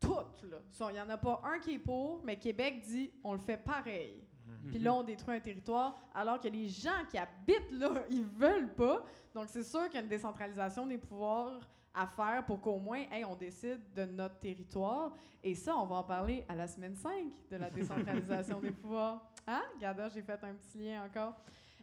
Toutes, 0.00 0.42
là. 0.50 0.58
Il 0.90 0.94
n'y 0.94 1.00
en 1.00 1.08
a 1.10 1.16
pas 1.16 1.40
un 1.44 1.60
qui 1.60 1.74
est 1.74 1.78
pour, 1.78 2.24
mais 2.24 2.36
Québec 2.36 2.80
dit 2.84 3.12
on 3.22 3.34
le 3.34 3.38
fait 3.38 3.56
pareil. 3.56 4.23
Puis 4.66 4.78
là, 4.78 4.94
on 4.94 5.02
détruit 5.02 5.36
un 5.36 5.40
territoire, 5.40 5.98
alors 6.14 6.40
que 6.40 6.48
les 6.48 6.68
gens 6.68 7.04
qui 7.10 7.18
habitent 7.18 7.70
là, 7.72 7.90
ils 8.10 8.24
veulent 8.24 8.72
pas. 8.74 9.04
Donc, 9.34 9.48
c'est 9.48 9.62
sûr 9.62 9.84
qu'il 9.86 9.94
y 9.94 9.98
a 9.98 10.00
une 10.00 10.08
décentralisation 10.08 10.86
des 10.86 10.98
pouvoirs 10.98 11.60
à 11.94 12.06
faire 12.06 12.44
pour 12.44 12.60
qu'au 12.60 12.78
moins, 12.78 13.02
hey, 13.10 13.24
on 13.24 13.36
décide 13.36 13.80
de 13.94 14.04
notre 14.04 14.38
territoire. 14.38 15.12
Et 15.42 15.54
ça, 15.54 15.76
on 15.76 15.86
va 15.86 15.96
en 15.96 16.02
parler 16.02 16.44
à 16.48 16.54
la 16.54 16.66
semaine 16.66 16.96
5 16.96 17.12
de 17.50 17.56
la 17.56 17.70
décentralisation 17.70 18.60
des 18.60 18.72
pouvoirs. 18.72 19.30
Hein? 19.46 19.62
Regarde, 19.76 20.10
j'ai 20.12 20.22
fait 20.22 20.42
un 20.42 20.54
petit 20.54 20.78
lien 20.78 21.04
encore. 21.04 21.34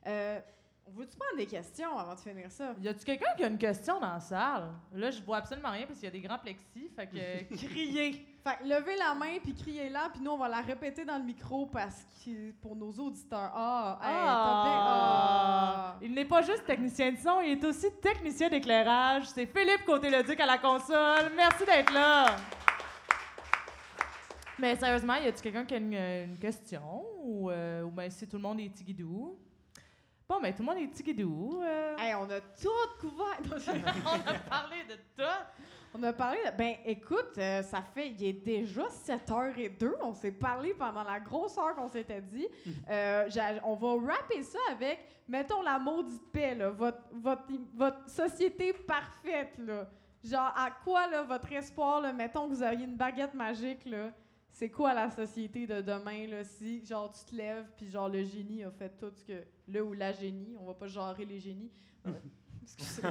Euh, 0.07 0.39
on 0.93 0.99
veut-tu 0.99 1.15
prendre 1.17 1.37
des 1.37 1.45
questions 1.45 1.97
avant 1.97 2.15
de 2.15 2.19
finir 2.19 2.51
ça? 2.51 2.73
Y 2.81 2.87
a-tu 2.89 3.05
quelqu'un 3.05 3.33
qui 3.37 3.43
a 3.43 3.47
une 3.47 3.57
question 3.57 3.99
dans 3.99 4.13
la 4.13 4.19
salle? 4.19 4.71
Là, 4.93 5.09
je 5.11 5.21
vois 5.21 5.37
absolument 5.37 5.69
rien 5.71 5.85
parce 5.85 5.99
qu'il 5.99 6.05
y 6.05 6.09
a 6.09 6.11
des 6.11 6.21
grands 6.21 6.37
plexis, 6.39 6.89
fait 6.95 7.07
que 7.07 7.55
criez! 7.67 8.27
Fait 8.43 8.57
que 8.57 8.63
levez 8.67 8.95
la 8.97 9.13
main 9.13 9.37
puis 9.43 9.53
criez-la, 9.53 10.09
puis 10.11 10.19
nous, 10.21 10.31
on 10.31 10.37
va 10.37 10.49
la 10.49 10.61
répéter 10.61 11.05
dans 11.05 11.17
le 11.19 11.23
micro 11.23 11.67
parce 11.67 12.07
que 12.25 12.51
pour 12.53 12.75
nos 12.75 12.91
auditeurs. 12.91 13.51
Ah, 13.53 13.99
hey, 14.01 14.09
bien- 14.09 14.23
ah. 14.25 15.95
Il 16.01 16.11
n'est 16.13 16.25
pas 16.25 16.41
juste 16.41 16.65
technicien 16.65 17.11
de 17.11 17.17
son, 17.17 17.39
il 17.41 17.51
est 17.51 17.63
aussi 17.65 17.87
technicien 18.01 18.49
d'éclairage. 18.49 19.25
C'est 19.29 19.45
Philippe 19.45 19.85
Côté-Leduc 19.85 20.39
à 20.39 20.45
la 20.47 20.57
console. 20.57 21.31
Merci 21.35 21.65
d'être 21.65 21.93
là! 21.93 22.35
Mais 24.57 24.75
sérieusement, 24.75 25.15
y 25.15 25.27
a-tu 25.27 25.41
quelqu'un 25.41 25.65
qui 25.65 25.73
a 25.73 25.77
une, 25.77 25.93
une 25.93 26.37
question? 26.37 27.03
Ou, 27.23 27.49
euh, 27.49 27.83
ou 27.83 27.91
bien 27.91 28.09
si 28.09 28.27
tout 28.27 28.37
le 28.37 28.43
monde 28.43 28.59
est 28.59 28.69
tigidou? 28.73 29.37
Bon, 30.31 30.39
ben 30.39 30.53
tout 30.53 30.63
le 30.63 30.65
monde 30.73 30.77
est 30.81 30.87
tigidou. 30.93 31.59
euh. 31.61 31.97
Hey, 31.97 32.15
on 32.15 32.23
a 32.29 32.39
tout 32.39 32.69
couvert. 33.01 33.37
On 34.05 34.29
a 34.29 34.39
parlé 34.49 34.77
de 34.87 34.93
tout. 35.17 35.29
On 35.93 36.01
a 36.03 36.13
parlé. 36.13 36.37
de- 36.45 36.57
Ben, 36.57 36.75
écoute, 36.85 37.37
euh, 37.37 37.61
ça 37.63 37.81
fait. 37.81 38.11
Il 38.11 38.23
est 38.23 38.31
déjà 38.45 38.83
7h02. 38.87 39.91
On 40.01 40.13
s'est 40.13 40.31
parlé 40.31 40.73
pendant 40.73 41.03
la 41.03 41.19
grosse 41.19 41.57
heure 41.57 41.75
qu'on 41.75 41.89
s'était 41.89 42.21
dit. 42.21 42.47
Euh, 42.89 43.27
on 43.65 43.75
va 43.75 44.13
rapper 44.13 44.41
ça 44.43 44.57
avec, 44.71 44.99
mettons, 45.27 45.61
la 45.63 45.77
maudite 45.77 46.31
paix, 46.31 46.55
là. 46.55 46.69
Votre, 46.69 47.01
votre, 47.11 47.43
votre 47.75 48.09
société 48.09 48.71
parfaite, 48.71 49.57
là. 49.57 49.85
Genre, 50.23 50.53
à 50.55 50.71
quoi, 50.85 51.07
là, 51.07 51.23
votre 51.23 51.51
espoir, 51.51 51.99
là, 51.99 52.13
mettons 52.13 52.47
que 52.47 52.53
vous 52.53 52.63
auriez 52.63 52.85
une 52.85 52.95
baguette 52.95 53.33
magique, 53.33 53.83
là. 53.85 54.11
C'est 54.53 54.69
quoi 54.69 54.93
la 54.93 55.09
société 55.09 55.65
de 55.67 55.81
demain, 55.81 56.27
là, 56.27 56.43
si, 56.43 56.85
genre, 56.85 57.11
tu 57.11 57.23
te 57.25 57.35
lèves, 57.35 57.65
puis 57.77 57.89
genre, 57.89 58.09
le 58.09 58.23
génie 58.23 58.63
a 58.63 58.71
fait 58.71 58.89
tout 58.97 59.11
ce 59.15 59.23
que... 59.23 59.43
Le 59.71 59.83
ou 59.83 59.93
la 59.93 60.11
génie, 60.11 60.55
on 60.59 60.65
va 60.65 60.73
pas 60.73 60.87
genrer 60.87 61.25
les 61.25 61.39
génies. 61.39 61.71
Euh, 62.07 62.11
excusez. 62.63 63.03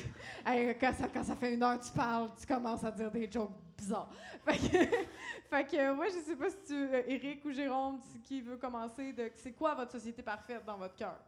Hey, 0.46 0.74
quand, 0.78 0.94
ça, 0.94 1.08
quand 1.08 1.22
ça 1.22 1.36
fait 1.36 1.52
une 1.52 1.62
heure 1.62 1.78
que 1.78 1.84
tu 1.84 1.92
parles, 1.92 2.30
tu 2.40 2.46
commences 2.46 2.82
à 2.82 2.90
dire 2.90 3.10
des 3.10 3.30
jokes 3.30 3.52
bizarres. 3.76 4.10
Fait 4.46 4.56
que, 4.56 4.96
fait 5.50 5.64
que 5.66 5.76
euh, 5.76 5.94
moi, 5.94 6.06
je 6.06 6.18
sais 6.20 6.36
pas 6.36 6.48
si 6.48 6.56
tu, 6.66 6.74
euh, 6.74 7.02
Eric 7.06 7.44
ou 7.44 7.52
Jérôme, 7.52 8.00
qui 8.24 8.40
veut 8.40 8.56
commencer, 8.56 9.12
de 9.12 9.30
c'est 9.34 9.52
quoi 9.52 9.74
votre 9.74 9.92
société 9.92 10.22
parfaite 10.22 10.64
dans 10.64 10.78
votre 10.78 10.94
cœur? 10.94 11.18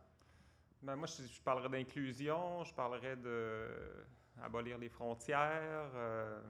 Ben, 0.80 0.96
moi, 0.96 1.06
je, 1.06 1.26
je 1.26 1.40
parlerais 1.42 1.68
d'inclusion, 1.68 2.64
je 2.64 2.72
parlerais 2.72 3.16
de 3.16 3.66
abolir 4.42 4.78
les 4.78 4.88
frontières, 4.88 5.90
euh, 5.94 6.40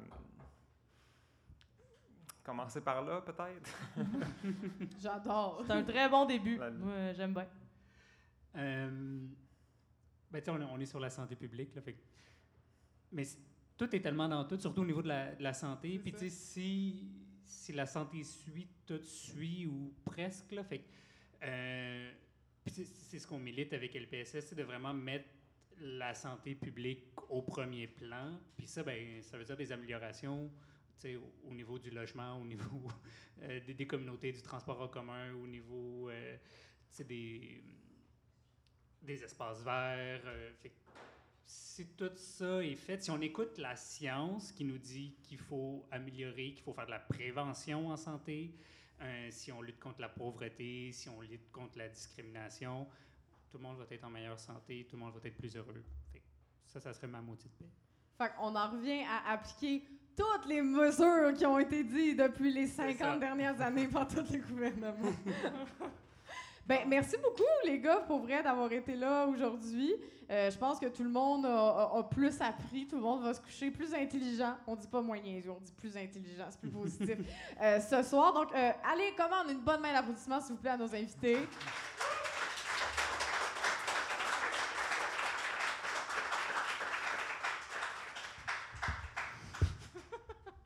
commencer 2.43 2.81
par 2.81 3.03
là, 3.03 3.21
peut-être. 3.21 3.71
J'adore. 5.01 5.63
C'est 5.67 5.73
un 5.73 5.83
très 5.83 6.09
bon 6.09 6.25
début. 6.27 6.59
Moi, 6.59 7.13
j'aime 7.13 7.35
bien. 7.35 7.47
Euh, 8.57 9.27
ben, 10.31 10.43
on, 10.49 10.63
on 10.63 10.81
est 10.81 10.87
sur 10.87 11.01
la 11.01 11.11
santé 11.11 11.37
publique, 11.37 11.75
là, 11.75 11.83
fait 11.83 11.97
mais 13.13 13.25
tout 13.77 13.95
est 13.95 14.01
tellement 14.01 14.29
dans 14.29 14.45
tout, 14.45 14.59
surtout 14.59 14.83
au 14.83 14.87
niveau 14.87 15.03
de 15.03 15.09
la, 15.09 15.35
de 15.35 15.43
la 15.43 15.53
santé. 15.53 15.99
Puis, 15.99 16.13
tu 16.13 16.19
sais, 16.19 16.29
si, 16.29 17.11
si 17.45 17.73
la 17.73 17.87
santé 17.87 18.23
suit, 18.23 18.69
tout 18.87 19.03
suit 19.03 19.67
ou 19.67 19.95
presque, 20.05 20.53
là, 20.53 20.63
fait 20.65 20.85
euh, 21.43 22.13
c'est 22.67 23.19
ce 23.19 23.27
qu'on 23.27 23.39
milite 23.39 23.73
avec 23.73 23.95
LPSS, 23.95 24.47
c'est 24.47 24.55
de 24.55 24.63
vraiment 24.63 24.93
mettre 24.93 25.25
la 25.81 26.15
santé 26.15 26.55
publique 26.55 27.05
au 27.29 27.43
premier 27.43 27.87
plan. 27.87 28.39
Puis 28.57 28.67
ça, 28.67 28.83
ben, 28.83 29.23
ça 29.23 29.39
veut 29.39 29.45
dire 29.45 29.57
des 29.57 29.73
améliorations 29.73 30.51
au, 31.05 31.49
au 31.49 31.55
niveau 31.55 31.79
du 31.79 31.91
logement, 31.91 32.39
au 32.39 32.45
niveau 32.45 32.89
euh, 33.43 33.61
des, 33.67 33.75
des 33.75 33.87
communautés, 33.87 34.33
du 34.33 34.43
transport 34.43 34.81
en 34.81 34.89
commun, 34.89 35.33
au 35.33 35.47
niveau 35.47 36.11
euh, 36.11 36.37
des, 37.09 37.65
des 39.03 39.23
espaces 39.23 39.63
verts. 39.63 40.23
euh, 40.27 40.51
fait 40.63 40.73
si 41.47 41.87
tout 41.97 42.13
ça 42.15 42.63
est 42.63 42.77
fait, 42.77 43.03
si 43.03 43.11
on 43.11 43.21
écoute 43.21 43.59
la 43.59 43.75
science 43.75 44.53
qui 44.53 44.65
nous 44.65 44.79
dit 44.79 45.17
qu'il 45.23 45.39
faut 45.39 45.85
améliorer, 45.91 46.53
qu'il 46.53 46.63
faut 46.63 46.73
faire 46.73 46.87
de 46.87 46.91
la 46.93 47.01
prévention 47.01 47.89
en 47.89 47.97
santé, 47.97 48.55
euh, 49.01 49.29
si 49.31 49.51
on 49.51 49.61
lutte 49.63 49.81
contre 49.81 50.01
la 50.01 50.09
pauvreté, 50.09 50.93
si 50.93 51.09
on 51.09 51.21
lutte 51.21 51.51
contre 51.51 51.79
la 51.79 51.89
discrimination, 51.89 52.87
tout 53.51 53.59
le 53.59 53.65
monde 53.65 53.79
va 53.79 53.85
être 53.91 54.05
en 54.05 54.11
meilleure 54.11 54.39
santé, 54.39 54.87
tout 54.89 54.97
le 54.97 55.03
monde 55.03 55.15
va 55.15 55.21
être 55.25 55.37
plus 55.37 55.57
heureux. 55.57 55.83
Fait 56.13 56.23
ça, 56.67 56.81
ça 56.81 56.93
serait 56.93 57.09
ma 57.09 57.21
de 57.21 57.27
paix. 57.59 57.71
Fait 58.17 58.31
qu'on 58.37 58.55
en 58.55 58.71
revient 58.71 59.03
à 59.09 59.33
appliquer 59.33 59.83
toutes 60.17 60.47
les 60.47 60.63
mesures 60.63 61.33
qui 61.35 61.47
ont 61.47 61.59
été 61.59 61.83
dites 61.83 62.19
depuis 62.19 62.53
les 62.53 62.67
ça. 62.67 62.87
50 62.87 63.19
dernières 63.21 63.61
années 63.61 63.89
par 63.89 64.07
tous 64.07 64.31
les 64.31 64.39
gouvernements. 64.39 65.15
ben, 66.71 66.87
merci 66.89 67.17
beaucoup, 67.17 67.43
les 67.65 67.81
gars, 67.81 67.97
pour 68.07 68.21
vrai, 68.21 68.43
d'avoir 68.45 68.71
été 68.73 68.95
là 68.95 69.27
aujourd'hui. 69.27 69.93
Euh, 70.31 70.49
je 70.53 70.57
pense 70.57 70.79
que 70.79 70.87
tout 70.87 71.03
le 71.03 71.11
monde 71.11 71.45
a, 71.45 71.49
a- 71.51 71.99
a 71.99 72.03
plus 72.05 72.41
appris, 72.41 72.87
tout 72.87 72.95
le 72.95 73.03
monde 73.03 73.23
va 73.25 73.35
se 73.35 73.41
coucher 73.41 73.73
plus 73.73 73.93
intelligent. 73.93 74.55
On 74.69 74.77
dit 74.77 74.87
pas 74.87 75.01
moyen, 75.03 75.43
on 75.49 75.59
dit 75.61 75.73
plus 75.73 75.97
intelligent, 75.97 76.45
c'est 76.49 76.61
plus 76.61 76.71
positif. 76.71 77.19
euh, 77.61 77.81
ce 77.81 78.05
soir, 78.05 78.33
donc, 78.33 78.55
euh, 78.55 78.71
allez, 78.89 79.13
commande 79.17 79.51
une 79.51 79.59
bonne 79.65 79.81
main 79.81 79.93
d'applaudissement, 79.93 80.41
s'il 80.41 80.55
vous 80.55 80.61
plaît, 80.61 80.71
à 80.71 80.77
nos 80.77 80.95
invités. 80.95 81.39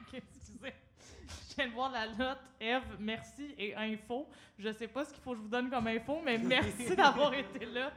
Ok, 0.00 0.14
excusez. 0.14 0.74
Je 1.50 1.54
viens 1.56 1.63
de 1.63 1.63
voir 1.74 1.90
la 1.90 2.08
note. 2.08 2.38
Eve, 2.60 2.82
merci 2.98 3.54
et 3.58 3.74
info. 3.74 4.28
Je 4.58 4.70
sais 4.72 4.88
pas 4.88 5.04
ce 5.04 5.12
qu'il 5.12 5.22
faut 5.22 5.32
que 5.32 5.36
je 5.38 5.42
vous 5.42 5.48
donne 5.48 5.68
comme 5.70 5.86
info, 5.88 6.20
mais 6.24 6.38
merci 6.54 6.94
d'avoir 6.96 7.34
été 7.34 7.66
là. 7.66 7.90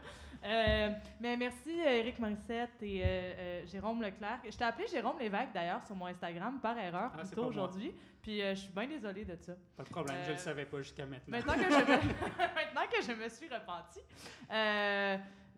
Euh, 0.45 0.89
mais 1.19 1.35
merci 1.35 1.81
euh, 1.81 1.89
Éric 1.99 2.19
Morissette 2.19 2.69
et 2.81 3.01
euh, 3.03 3.07
euh, 3.07 3.65
Jérôme 3.65 4.01
Leclerc. 4.03 4.39
Je 4.45 4.55
t'ai 4.55 4.63
appelé 4.63 4.87
Jérôme 4.87 5.17
Lévesque 5.19 5.51
d'ailleurs 5.53 5.83
sur 5.83 5.95
mon 5.95 6.05
Instagram 6.05 6.59
par 6.61 6.77
erreur 6.77 7.09
Ah, 7.13 7.17
plus 7.17 7.27
c'est 7.29 7.35
tôt 7.35 7.41
pas 7.41 7.47
moi. 7.47 7.49
aujourd'hui. 7.51 7.91
Puis 8.21 8.41
euh, 8.43 8.53
je 8.53 8.59
suis 8.61 8.69
bien 8.71 8.85
désolée 8.87 9.25
de 9.25 9.35
ça. 9.35 9.53
Pas 9.75 9.83
de 9.83 9.89
problème, 9.89 10.15
je 10.25 10.29
Euh, 10.29 10.33
le 10.33 10.37
savais 10.39 10.65
pas 10.65 10.77
jusqu'à 10.77 11.05
maintenant. 11.07 11.37
Maintenant 11.37 11.53
que 11.55 11.59
je 11.63 11.67
me, 11.69 12.45
maintenant 12.55 12.81
que 12.91 13.01
je 13.03 13.11
me 13.13 13.29
suis 13.29 13.47
repentie. 13.49 14.01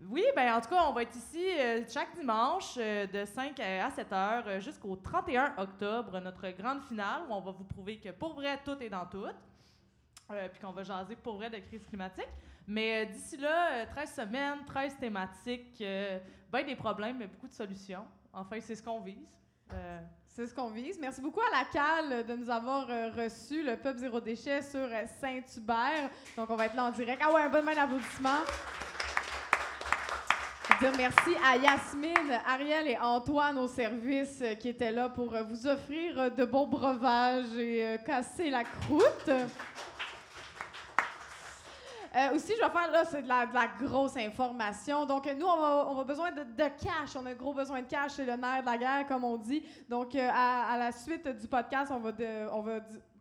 Oui, 0.08 0.24
ben 0.34 0.54
en 0.54 0.62
tout 0.62 0.70
cas, 0.70 0.86
on 0.88 0.94
va 0.94 1.02
être 1.02 1.16
ici 1.16 1.44
euh, 1.60 1.84
chaque 1.88 2.16
dimanche 2.16 2.76
euh, 2.78 3.06
de 3.06 3.26
5 3.26 3.60
à 3.60 3.90
7 3.92 4.14
heures 4.14 4.44
euh, 4.48 4.60
jusqu'au 4.62 4.96
31 4.96 5.56
octobre, 5.58 6.20
notre 6.22 6.50
grande 6.52 6.82
finale 6.84 7.24
où 7.30 7.34
on 7.34 7.42
va 7.42 7.52
vous 7.52 7.66
prouver 7.66 7.98
que 7.98 8.10
pour 8.10 8.34
vrai, 8.34 8.58
tout 8.64 8.82
est 8.82 8.90
dans 8.90 9.06
tout. 9.06 9.28
Puis 10.30 10.62
qu'on 10.62 10.72
va 10.72 10.84
jaser 10.84 11.16
pour 11.16 11.38
vrai 11.38 11.50
de 11.50 11.58
crise 11.58 11.84
climatique. 11.86 12.30
Mais 12.68 13.08
d'ici 13.08 13.36
là, 13.36 13.82
euh, 13.82 13.86
13 13.90 14.14
semaines, 14.14 14.60
13 14.68 14.98
thématiques, 14.98 15.84
ben 16.52 16.66
des 16.66 16.76
problèmes, 16.76 17.18
mais 17.18 17.28
beaucoup 17.28 17.48
de 17.48 17.54
solutions. 17.54 18.06
Enfin, 18.32 18.58
c'est 18.62 18.76
ce 18.76 18.84
qu'on 18.84 19.02
vise. 19.02 19.28
C'est 20.40 20.48
ce 20.48 20.54
qu'on 20.56 20.70
vise. 20.70 20.98
Merci 20.98 21.20
beaucoup 21.20 21.42
à 21.42 21.60
la 21.60 21.66
CAL 21.66 22.26
de 22.26 22.34
nous 22.34 22.50
avoir 22.50 22.90
euh, 22.90 23.10
reçu 23.10 23.62
le 23.62 23.76
Pub 23.76 23.98
Zéro 23.98 24.22
Déchet 24.22 24.62
sur 24.62 24.88
Saint-Hubert. 25.20 26.10
Donc, 26.38 26.50
on 26.50 26.56
va 26.56 26.68
être 26.68 26.76
là 26.76 26.86
en 26.86 26.92
direct. 26.92 27.22
Ah 27.26 27.34
ouais, 27.34 27.42
un 27.42 27.50
bonne 27.50 27.66
main 27.66 27.76
d'applaudissement. 27.76 28.40
Dire 30.78 30.94
merci 30.96 31.36
à 31.44 31.58
Yasmine, 31.58 32.40
Ariel 32.48 32.88
et 32.88 32.98
Antoine 32.98 33.58
au 33.58 33.68
service 33.68 34.40
euh, 34.42 34.54
qui 34.54 34.70
étaient 34.70 34.94
là 34.94 35.10
pour 35.10 35.34
euh, 35.34 35.44
vous 35.44 35.68
offrir 35.68 36.18
euh, 36.18 36.30
de 36.30 36.46
bons 36.46 36.68
breuvages 36.68 37.58
et 37.58 37.98
casser 38.06 38.50
la 38.50 38.64
croûte. 38.64 39.30
Aussi, 42.34 42.54
je 42.56 42.66
vais 42.66 42.72
faire, 42.72 42.92
là, 42.92 43.04
c'est 43.06 43.22
de 43.22 43.28
la, 43.28 43.46
grosse 43.80 44.16
information. 44.18 45.06
Donc, 45.06 45.30
nous, 45.38 45.46
on 45.46 45.94
va 45.96 46.04
besoin 46.04 46.32
de, 46.32 46.44
cash. 46.58 47.16
On 47.16 47.26
a 47.26 47.32
un 47.32 47.36
gros 47.36 47.54
besoin 47.54 47.82
de 47.82 47.88
cash. 47.88 48.14
C'est 48.14 48.26
le 48.26 48.36
nerf 48.36 48.62
de 48.62 48.66
la 48.66 48.78
guerre, 48.78 49.06
comme 49.08 49.24
on 49.24 49.38
dit. 49.38 49.64
Donc, 49.88 50.16
à, 50.16 50.76
la 50.78 50.92
suite 50.92 51.28
du 51.28 51.48
podcast, 51.48 51.92
on 51.94 52.00
va, 52.00 52.12
on 52.52 52.62
va 52.62 52.80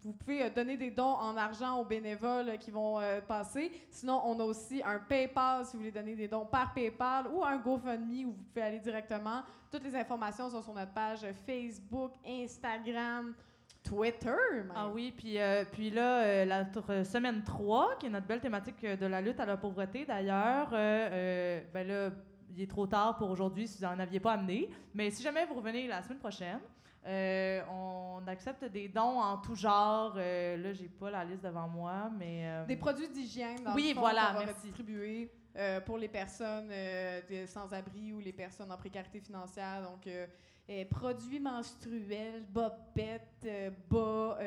vous 0.09 0.15
pouvez 0.15 0.43
euh, 0.43 0.51
donner 0.51 0.79
des 0.79 0.91
dons 0.91 1.03
en 1.05 1.37
argent 1.37 1.79
aux 1.79 1.85
bénévoles 1.85 2.49
euh, 2.49 2.57
qui 2.57 2.71
vont 2.71 2.99
euh, 2.99 3.21
passer. 3.21 3.71
Sinon, 3.91 4.23
on 4.25 4.41
a 4.41 4.45
aussi 4.45 4.83
un 4.83 4.99
PayPal 4.99 5.67
si 5.67 5.73
vous 5.73 5.81
voulez 5.81 5.93
donner 5.93 6.17
des 6.17 6.29
dons 6.29 6.47
par 6.47 6.73
PayPal 6.73 7.27
ou 7.31 7.45
un 7.45 7.59
GoFundMe 7.59 8.25
où 8.27 8.33
vous 8.33 8.45
pouvez 8.53 8.63
aller 8.63 8.79
directement. 8.79 9.43
Toutes 9.71 9.85
les 9.85 9.95
informations 9.95 10.49
sont 10.49 10.63
sur 10.63 10.73
notre 10.73 10.93
page 10.93 11.27
Facebook, 11.47 12.13
Instagram, 12.27 13.35
Twitter. 13.83 14.31
Ah 14.75 14.89
oui, 14.89 15.13
puis, 15.15 15.37
puis 15.73 15.91
là, 15.91 16.45
la 16.47 16.65
semaine 17.05 17.43
3, 17.45 17.97
qui 17.99 18.07
est 18.07 18.11
notre 18.11 18.27
belle 18.27 18.41
thématique 18.41 18.81
de 18.81 19.07
la 19.07 19.21
lutte 19.21 19.41
à 19.41 19.47
la 19.47 19.59
pauvreté 19.59 20.07
d'ailleurs, 20.07 20.71
ben 20.71 21.87
là, 21.87 22.11
il 22.57 22.63
est 22.63 22.71
trop 22.71 22.87
tard 22.87 23.17
pour 23.19 23.31
aujourd'hui 23.31 23.69
si 23.69 23.79
vous 23.79 23.85
n'en 23.85 23.99
aviez 23.99 24.21
pas 24.21 24.33
amené. 24.33 24.71
Mais 24.95 25.11
si 25.11 25.23
jamais 25.23 25.45
vous 25.45 25.55
revenez 25.55 25.87
la 25.87 26.03
semaine 26.03 26.19
prochaine, 26.19 26.61
euh, 27.09 27.63
on 27.71 28.27
accepte 28.27 28.65
des 28.67 28.89
dons 28.89 29.19
en 29.21 29.39
tout 29.39 29.55
genre. 29.55 30.15
Euh, 30.17 30.57
là, 30.59 30.73
j'ai 30.73 30.89
pas 30.89 31.11
la 31.11 31.25
liste 31.25 31.43
devant 31.43 31.67
moi, 31.67 32.11
mais... 32.19 32.43
euh, 32.45 32.67
Des 32.67 32.77
produits 32.77 33.09
d'hygiène, 33.09 33.65
dans 33.65 33.75
Oui, 33.75 33.89
le 33.89 33.95
fond, 33.95 34.01
voilà, 34.01 34.27
qu'on 34.27 34.39
va 34.41 34.47
euh, 35.57 35.81
pour 35.81 35.97
les 35.97 36.09
personnes 36.09 36.71
sans-abri 37.47 38.13
ou 38.13 38.21
les 38.21 38.33
personnes 38.33 38.71
en 38.71 38.77
précarité 38.77 39.21
financière. 39.21 39.83
Donc, 39.83 40.07
produits 40.91 41.41
menstruels, 41.41 42.45
bobettes, 42.51 43.49
bas, 43.91 44.39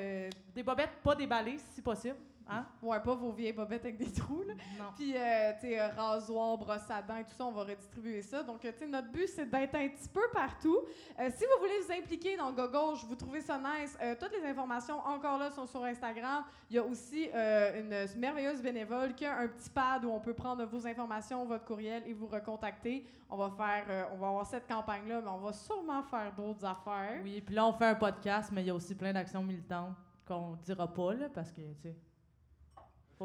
Des 0.54 0.64
bobettes 0.64 1.02
pas 1.04 1.16
déballées, 1.16 1.58
si 1.74 1.82
possible. 1.82 2.18
Hein? 2.50 2.66
ouais, 2.82 3.00
pas 3.00 3.16
vos 3.16 3.32
vieilles 3.32 3.54
bobettes 3.54 3.86
avec 3.86 3.98
des 3.98 4.12
trous, 4.12 4.44
là. 4.44 4.54
Non. 4.78 4.86
Puis, 4.96 5.16
euh, 5.16 5.54
tu 5.54 5.68
sais, 5.68 5.80
euh, 5.80 5.88
rasoir, 5.90 6.58
brosse 6.58 6.90
à 6.90 7.02
dents 7.02 7.18
et 7.18 7.24
tout 7.24 7.34
ça, 7.38 7.46
on 7.46 7.52
va 7.52 7.62
redistribuer 7.62 8.22
ça. 8.22 8.44
Donc, 8.44 8.66
euh, 8.66 8.72
tu 8.74 8.80
sais, 8.80 8.88
notre 8.88 9.10
but, 9.10 9.28
c'est 9.28 9.50
d'être 9.50 9.76
un 9.76 9.88
petit 9.88 10.10
peu 10.10 10.22
partout. 10.34 10.80
Euh, 11.20 11.30
si 11.34 11.46
vous 11.46 11.60
voulez 11.60 11.80
vous 11.86 11.94
impliquer 11.94 12.36
dans 12.38 12.52
Gauche, 12.52 13.06
vous 13.06 13.16
trouvez 13.16 13.42
ça 13.42 13.58
nice, 13.58 13.98
euh, 14.02 14.16
toutes 14.20 14.34
les 14.34 14.46
informations 14.46 15.00
encore 15.00 15.38
là 15.38 15.52
sont 15.52 15.66
sur 15.66 15.84
Instagram. 15.84 16.44
Il 16.70 16.76
y 16.76 16.80
a 16.80 16.84
aussi 16.84 17.30
une 17.34 18.20
merveilleuse 18.20 18.62
bénévole 18.62 19.14
qui 19.14 19.26
a 19.26 19.38
un 19.38 19.48
petit 19.48 19.70
pad 19.70 20.06
où 20.06 20.10
on 20.10 20.20
peut 20.20 20.34
prendre 20.34 20.64
vos 20.66 20.86
informations, 20.88 21.46
votre 21.46 21.66
courriel 21.66 22.04
et 22.06 22.14
vous 22.14 22.28
recontacter. 22.28 23.06
On 23.30 23.38
va 23.38 23.50
faire, 23.50 24.10
on 24.14 24.18
va 24.18 24.28
avoir 24.28 24.46
cette 24.46 24.68
campagne-là, 24.68 25.22
mais 25.22 25.30
on 25.30 25.38
va 25.38 25.54
sûrement 25.54 26.04
faire 26.04 26.34
d'autres 26.36 26.66
affaires. 26.66 27.20
Oui, 27.24 27.42
puis 27.42 27.56
là, 27.56 27.66
on 27.66 27.74
fait 27.74 27.86
un 27.86 27.96
podcast, 27.96 28.52
mais 28.54 28.62
il 28.62 28.68
y 28.68 28.70
a 28.70 28.76
aussi 28.76 28.96
plein 28.96 29.14
d'actions 29.14 29.44
militantes 29.44 29.96
qu'on 30.28 30.56
dira 30.64 30.88
pas, 30.88 31.14
là, 31.14 31.28
parce 31.34 31.52
que, 31.52 31.62
tu 31.62 31.82
sais, 31.84 31.96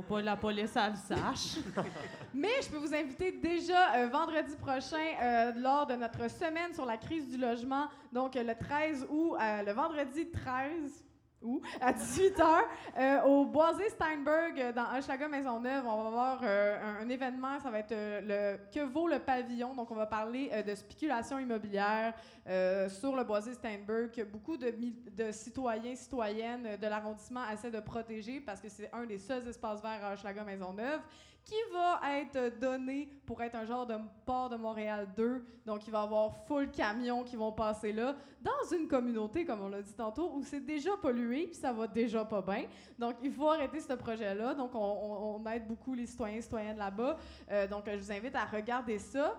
faut 0.02 0.14
pas 0.14 0.20
la 0.20 0.36
police, 0.36 0.76
elle 0.76 0.92
le 0.92 0.96
sache. 0.96 1.56
Mais 2.34 2.60
je 2.62 2.68
peux 2.68 2.76
vous 2.76 2.94
inviter 2.94 3.32
déjà 3.32 3.94
euh, 3.94 4.08
vendredi 4.08 4.54
prochain 4.56 4.96
euh, 5.22 5.52
lors 5.56 5.86
de 5.86 5.94
notre 5.94 6.28
semaine 6.30 6.74
sur 6.74 6.84
la 6.84 6.98
crise 6.98 7.26
du 7.30 7.38
logement, 7.38 7.88
donc 8.12 8.36
euh, 8.36 8.42
le 8.42 8.54
13 8.54 9.06
août, 9.08 9.36
le 9.40 9.72
vendredi 9.72 10.28
13 10.28 11.02
août 11.42 11.62
à 11.80 11.92
18h 11.92 13.24
au 13.24 13.44
Boisé 13.44 13.88
Steinberg 13.90 14.58
euh, 14.58 14.72
dans 14.72 14.96
Hochelaga 14.96 15.28
Maisonneuve. 15.28 15.84
On 15.86 16.02
va 16.02 16.08
avoir 16.08 16.40
euh, 16.42 17.00
un, 17.02 17.08
événement, 17.08 17.58
ça 17.60 17.70
va 17.70 17.80
être 17.80 17.92
euh, 17.92 18.58
le 18.60 18.70
que 18.72 18.84
vaut 18.84 19.08
le 19.08 19.18
pavillon. 19.18 19.74
Donc 19.74 19.90
on 19.90 19.94
va 19.94 20.06
parler 20.06 20.50
euh, 20.52 20.62
de 20.62 20.74
spéculation 20.74 21.38
immobilière 21.38 22.14
euh, 22.46 22.88
sur 22.88 23.16
le 23.16 23.24
Boisé 23.24 23.54
Steinberg 23.54 24.10
que 24.10 24.22
beaucoup 24.22 24.56
de, 24.56 24.72
de 25.16 25.32
citoyens, 25.32 25.94
citoyennes 25.94 26.66
euh, 26.66 26.76
de 26.76 26.86
l'arrondissement 26.86 27.48
essaient 27.52 27.70
de 27.70 27.80
protéger 27.80 28.40
parce 28.40 28.60
que 28.60 28.68
c'est 28.68 28.90
un 28.92 29.04
des 29.04 29.18
seuls 29.18 29.46
espaces 29.48 29.82
verts 29.82 30.04
à 30.04 30.12
Hochelaga 30.12 30.44
Maisonneuve 30.44 31.00
qui 31.46 31.54
va 31.72 32.00
être 32.18 32.58
donné 32.58 33.08
pour 33.24 33.40
être 33.40 33.54
un 33.54 33.64
genre 33.64 33.86
de 33.86 33.94
port 34.24 34.48
de 34.48 34.56
Montréal 34.56 35.06
2. 35.16 35.44
Donc, 35.64 35.86
il 35.86 35.92
va 35.92 36.00
y 36.00 36.02
avoir 36.02 36.34
full 36.44 36.68
camions 36.72 37.22
qui 37.22 37.36
vont 37.36 37.52
passer 37.52 37.92
là, 37.92 38.16
dans 38.42 38.76
une 38.76 38.88
communauté, 38.88 39.44
comme 39.44 39.62
on 39.62 39.68
l'a 39.68 39.80
dit 39.80 39.92
tantôt, 39.92 40.32
où 40.34 40.42
c'est 40.42 40.60
déjà 40.60 40.96
pollué, 40.96 41.46
puis 41.46 41.54
ça 41.54 41.72
va 41.72 41.86
déjà 41.86 42.24
pas 42.24 42.42
bien. 42.42 42.64
Donc, 42.98 43.14
il 43.22 43.32
faut 43.32 43.48
arrêter 43.48 43.78
ce 43.78 43.92
projet-là. 43.92 44.54
Donc, 44.54 44.72
on, 44.74 45.44
aide 45.46 45.68
beaucoup 45.68 45.94
les 45.94 46.06
citoyens 46.06 46.38
et 46.38 46.42
citoyennes 46.42 46.78
là-bas. 46.78 47.16
Euh, 47.52 47.68
donc, 47.68 47.84
je 47.86 47.96
vous 47.96 48.12
invite 48.12 48.34
à 48.34 48.44
regarder 48.44 48.98
ça. 48.98 49.36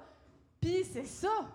Puis, 0.61 0.85
c'est 0.85 1.05
ça. 1.05 1.45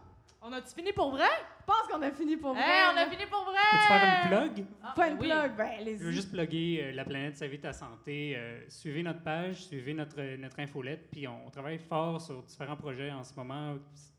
On 0.44 0.52
a-tu 0.52 0.74
fini 0.74 0.92
pour 0.92 1.10
vrai? 1.12 1.28
Je 1.60 1.64
pense 1.66 1.82
qu'on 1.88 2.02
a 2.02 2.10
fini 2.10 2.36
pour 2.36 2.52
vrai. 2.52 2.62
Hey, 2.64 2.82
on 2.92 2.96
a 2.96 3.06
fini 3.08 3.26
pour 3.26 3.44
Peux-tu 3.44 3.56
vrai! 3.76 3.98
faire 3.98 4.22
une 4.24 4.54
plug? 4.54 4.66
Ah, 4.82 4.92
Pas 4.96 5.08
une 5.08 5.18
oui. 5.18 5.28
plug, 5.28 5.56
ben 5.56 5.66
Je 5.76 5.80
allez-y. 5.82 5.96
veux 5.98 6.10
juste 6.10 6.32
plugger 6.32 6.80
euh, 6.84 6.92
La 6.92 7.04
planète 7.04 7.36
s'invite 7.36 7.64
à 7.64 7.72
santé. 7.72 8.34
Euh, 8.36 8.60
suivez 8.68 9.04
notre 9.04 9.22
page, 9.22 9.62
suivez 9.66 9.94
notre, 9.94 10.20
notre 10.36 10.58
infolette, 10.58 11.08
puis 11.12 11.28
on, 11.28 11.46
on 11.46 11.50
travaille 11.50 11.78
fort 11.78 12.20
sur 12.20 12.42
différents 12.42 12.76
projets 12.76 13.12
en 13.12 13.22
ce 13.22 13.34
moment. 13.36 13.76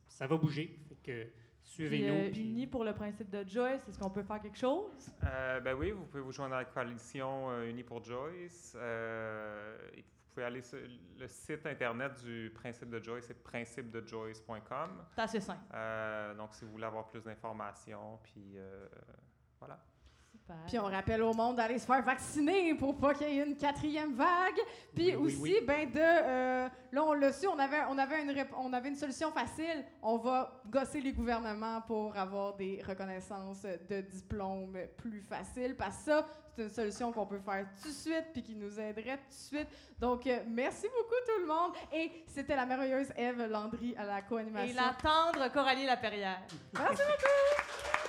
Ça 0.08 0.26
va 0.26 0.38
bouger, 0.38 0.80
fait 0.88 0.96
que 1.04 1.28
suivez-nous. 1.62 2.14
euh, 2.28 2.32
puis- 2.32 2.42
unis 2.42 2.68
pour 2.68 2.86
le 2.86 2.94
principe 2.94 3.30
de 3.30 3.44
Joyce, 3.46 3.82
est-ce 3.90 4.00
qu'on 4.00 4.10
peut 4.10 4.24
faire 4.24 4.42
quelque 4.42 4.58
chose? 4.58 5.10
Euh, 5.26 5.60
ben 5.60 5.74
oui, 5.74 5.92
vous 5.92 6.06
pouvez 6.06 6.24
vous 6.24 6.32
joindre 6.32 6.56
à 6.56 6.60
la 6.60 6.66
coalition 6.66 7.50
euh, 7.52 7.70
Unis 7.70 7.84
pour 7.84 8.02
Joyce. 8.02 8.78
Euh, 8.80 9.76
et 9.98 10.06
pouvez 10.34 10.46
aller 10.46 10.62
sur 10.62 10.80
le 11.20 11.28
site 11.28 11.66
internet 11.66 12.24
du 12.24 12.52
principe 12.54 12.90
de 12.90 13.02
Joyce, 13.02 13.26
c'est 13.28 13.44
principedejoyce.com. 13.44 15.06
C'est 15.16 15.22
assez 15.22 15.40
simple. 15.40 15.62
Euh, 15.74 16.34
donc, 16.36 16.54
si 16.54 16.66
vous 16.66 16.72
voulez 16.72 16.86
avoir 16.86 17.08
plus 17.08 17.24
d'informations, 17.24 18.20
puis 18.24 18.58
euh, 18.58 18.88
voilà. 19.60 19.80
Super. 20.46 20.56
Puis 20.68 20.78
on 20.78 20.84
rappelle 20.86 21.22
au 21.22 21.34
monde 21.34 21.56
d'aller 21.56 21.80
se 21.80 21.86
faire 21.86 22.02
vacciner 22.02 22.76
pour 22.76 22.98
pas 22.98 23.14
qu'il 23.14 23.30
y 23.30 23.40
ait 23.40 23.46
une 23.46 23.56
quatrième 23.56 24.14
vague. 24.14 24.60
Puis 24.94 25.16
Oui, 25.16 25.28
aussi, 25.28 25.38
oui. 25.42 25.56
ben 25.66 25.90
de, 25.90 26.00
euh, 26.00 26.68
là 26.92 27.04
on 27.04 27.14
l'a 27.14 27.32
su, 27.32 27.48
on 27.48 27.58
avait, 27.58 27.80
on 27.90 27.98
avait 27.98 28.22
une, 28.24 28.32
rép- 28.32 28.54
on 28.58 28.74
avait 28.74 28.90
une 28.90 28.96
solution 28.98 29.32
facile. 29.32 29.86
On 30.02 30.18
va 30.18 30.62
gosser 30.68 31.00
les 31.00 31.14
gouvernements 31.14 31.80
pour 31.88 32.18
avoir 32.18 32.56
des 32.58 32.84
reconnaissances 32.86 33.62
de 33.90 34.02
diplômes 34.02 34.78
plus 34.98 35.22
faciles. 35.22 35.76
Parce 35.78 35.98
que 36.00 36.04
ça, 36.12 36.26
c'est 36.56 36.64
une 36.64 36.70
solution 36.70 37.12
qu'on 37.14 37.26
peut 37.26 37.40
faire 37.40 37.66
tout 37.82 37.88
de 37.88 37.94
suite 37.94 38.26
puis 38.34 38.44
qui 38.44 38.56
nous 38.56 38.78
aiderait 38.80 39.18
tout 39.20 39.30
de 39.30 39.34
suite. 39.58 39.68
Donc 39.98 40.28
euh, 40.28 40.40
merci 40.48 40.88
beaucoup 40.90 41.16
tout 41.26 41.40
le 41.42 41.48
monde. 41.48 41.72
Et 41.94 42.12
c'était 42.28 42.58
la 42.58 42.66
merveilleuse 42.66 43.08
Eve 43.16 43.48
Landry 43.50 43.96
à 43.98 44.04
la 44.04 44.20
Et 44.20 44.24
co-animation. 44.28 44.76
la 44.76 44.94
tendre 45.02 45.50
Coralie 45.54 45.86
Laperrière. 45.86 46.42
Merci 46.74 47.02
beaucoup. 47.02 48.03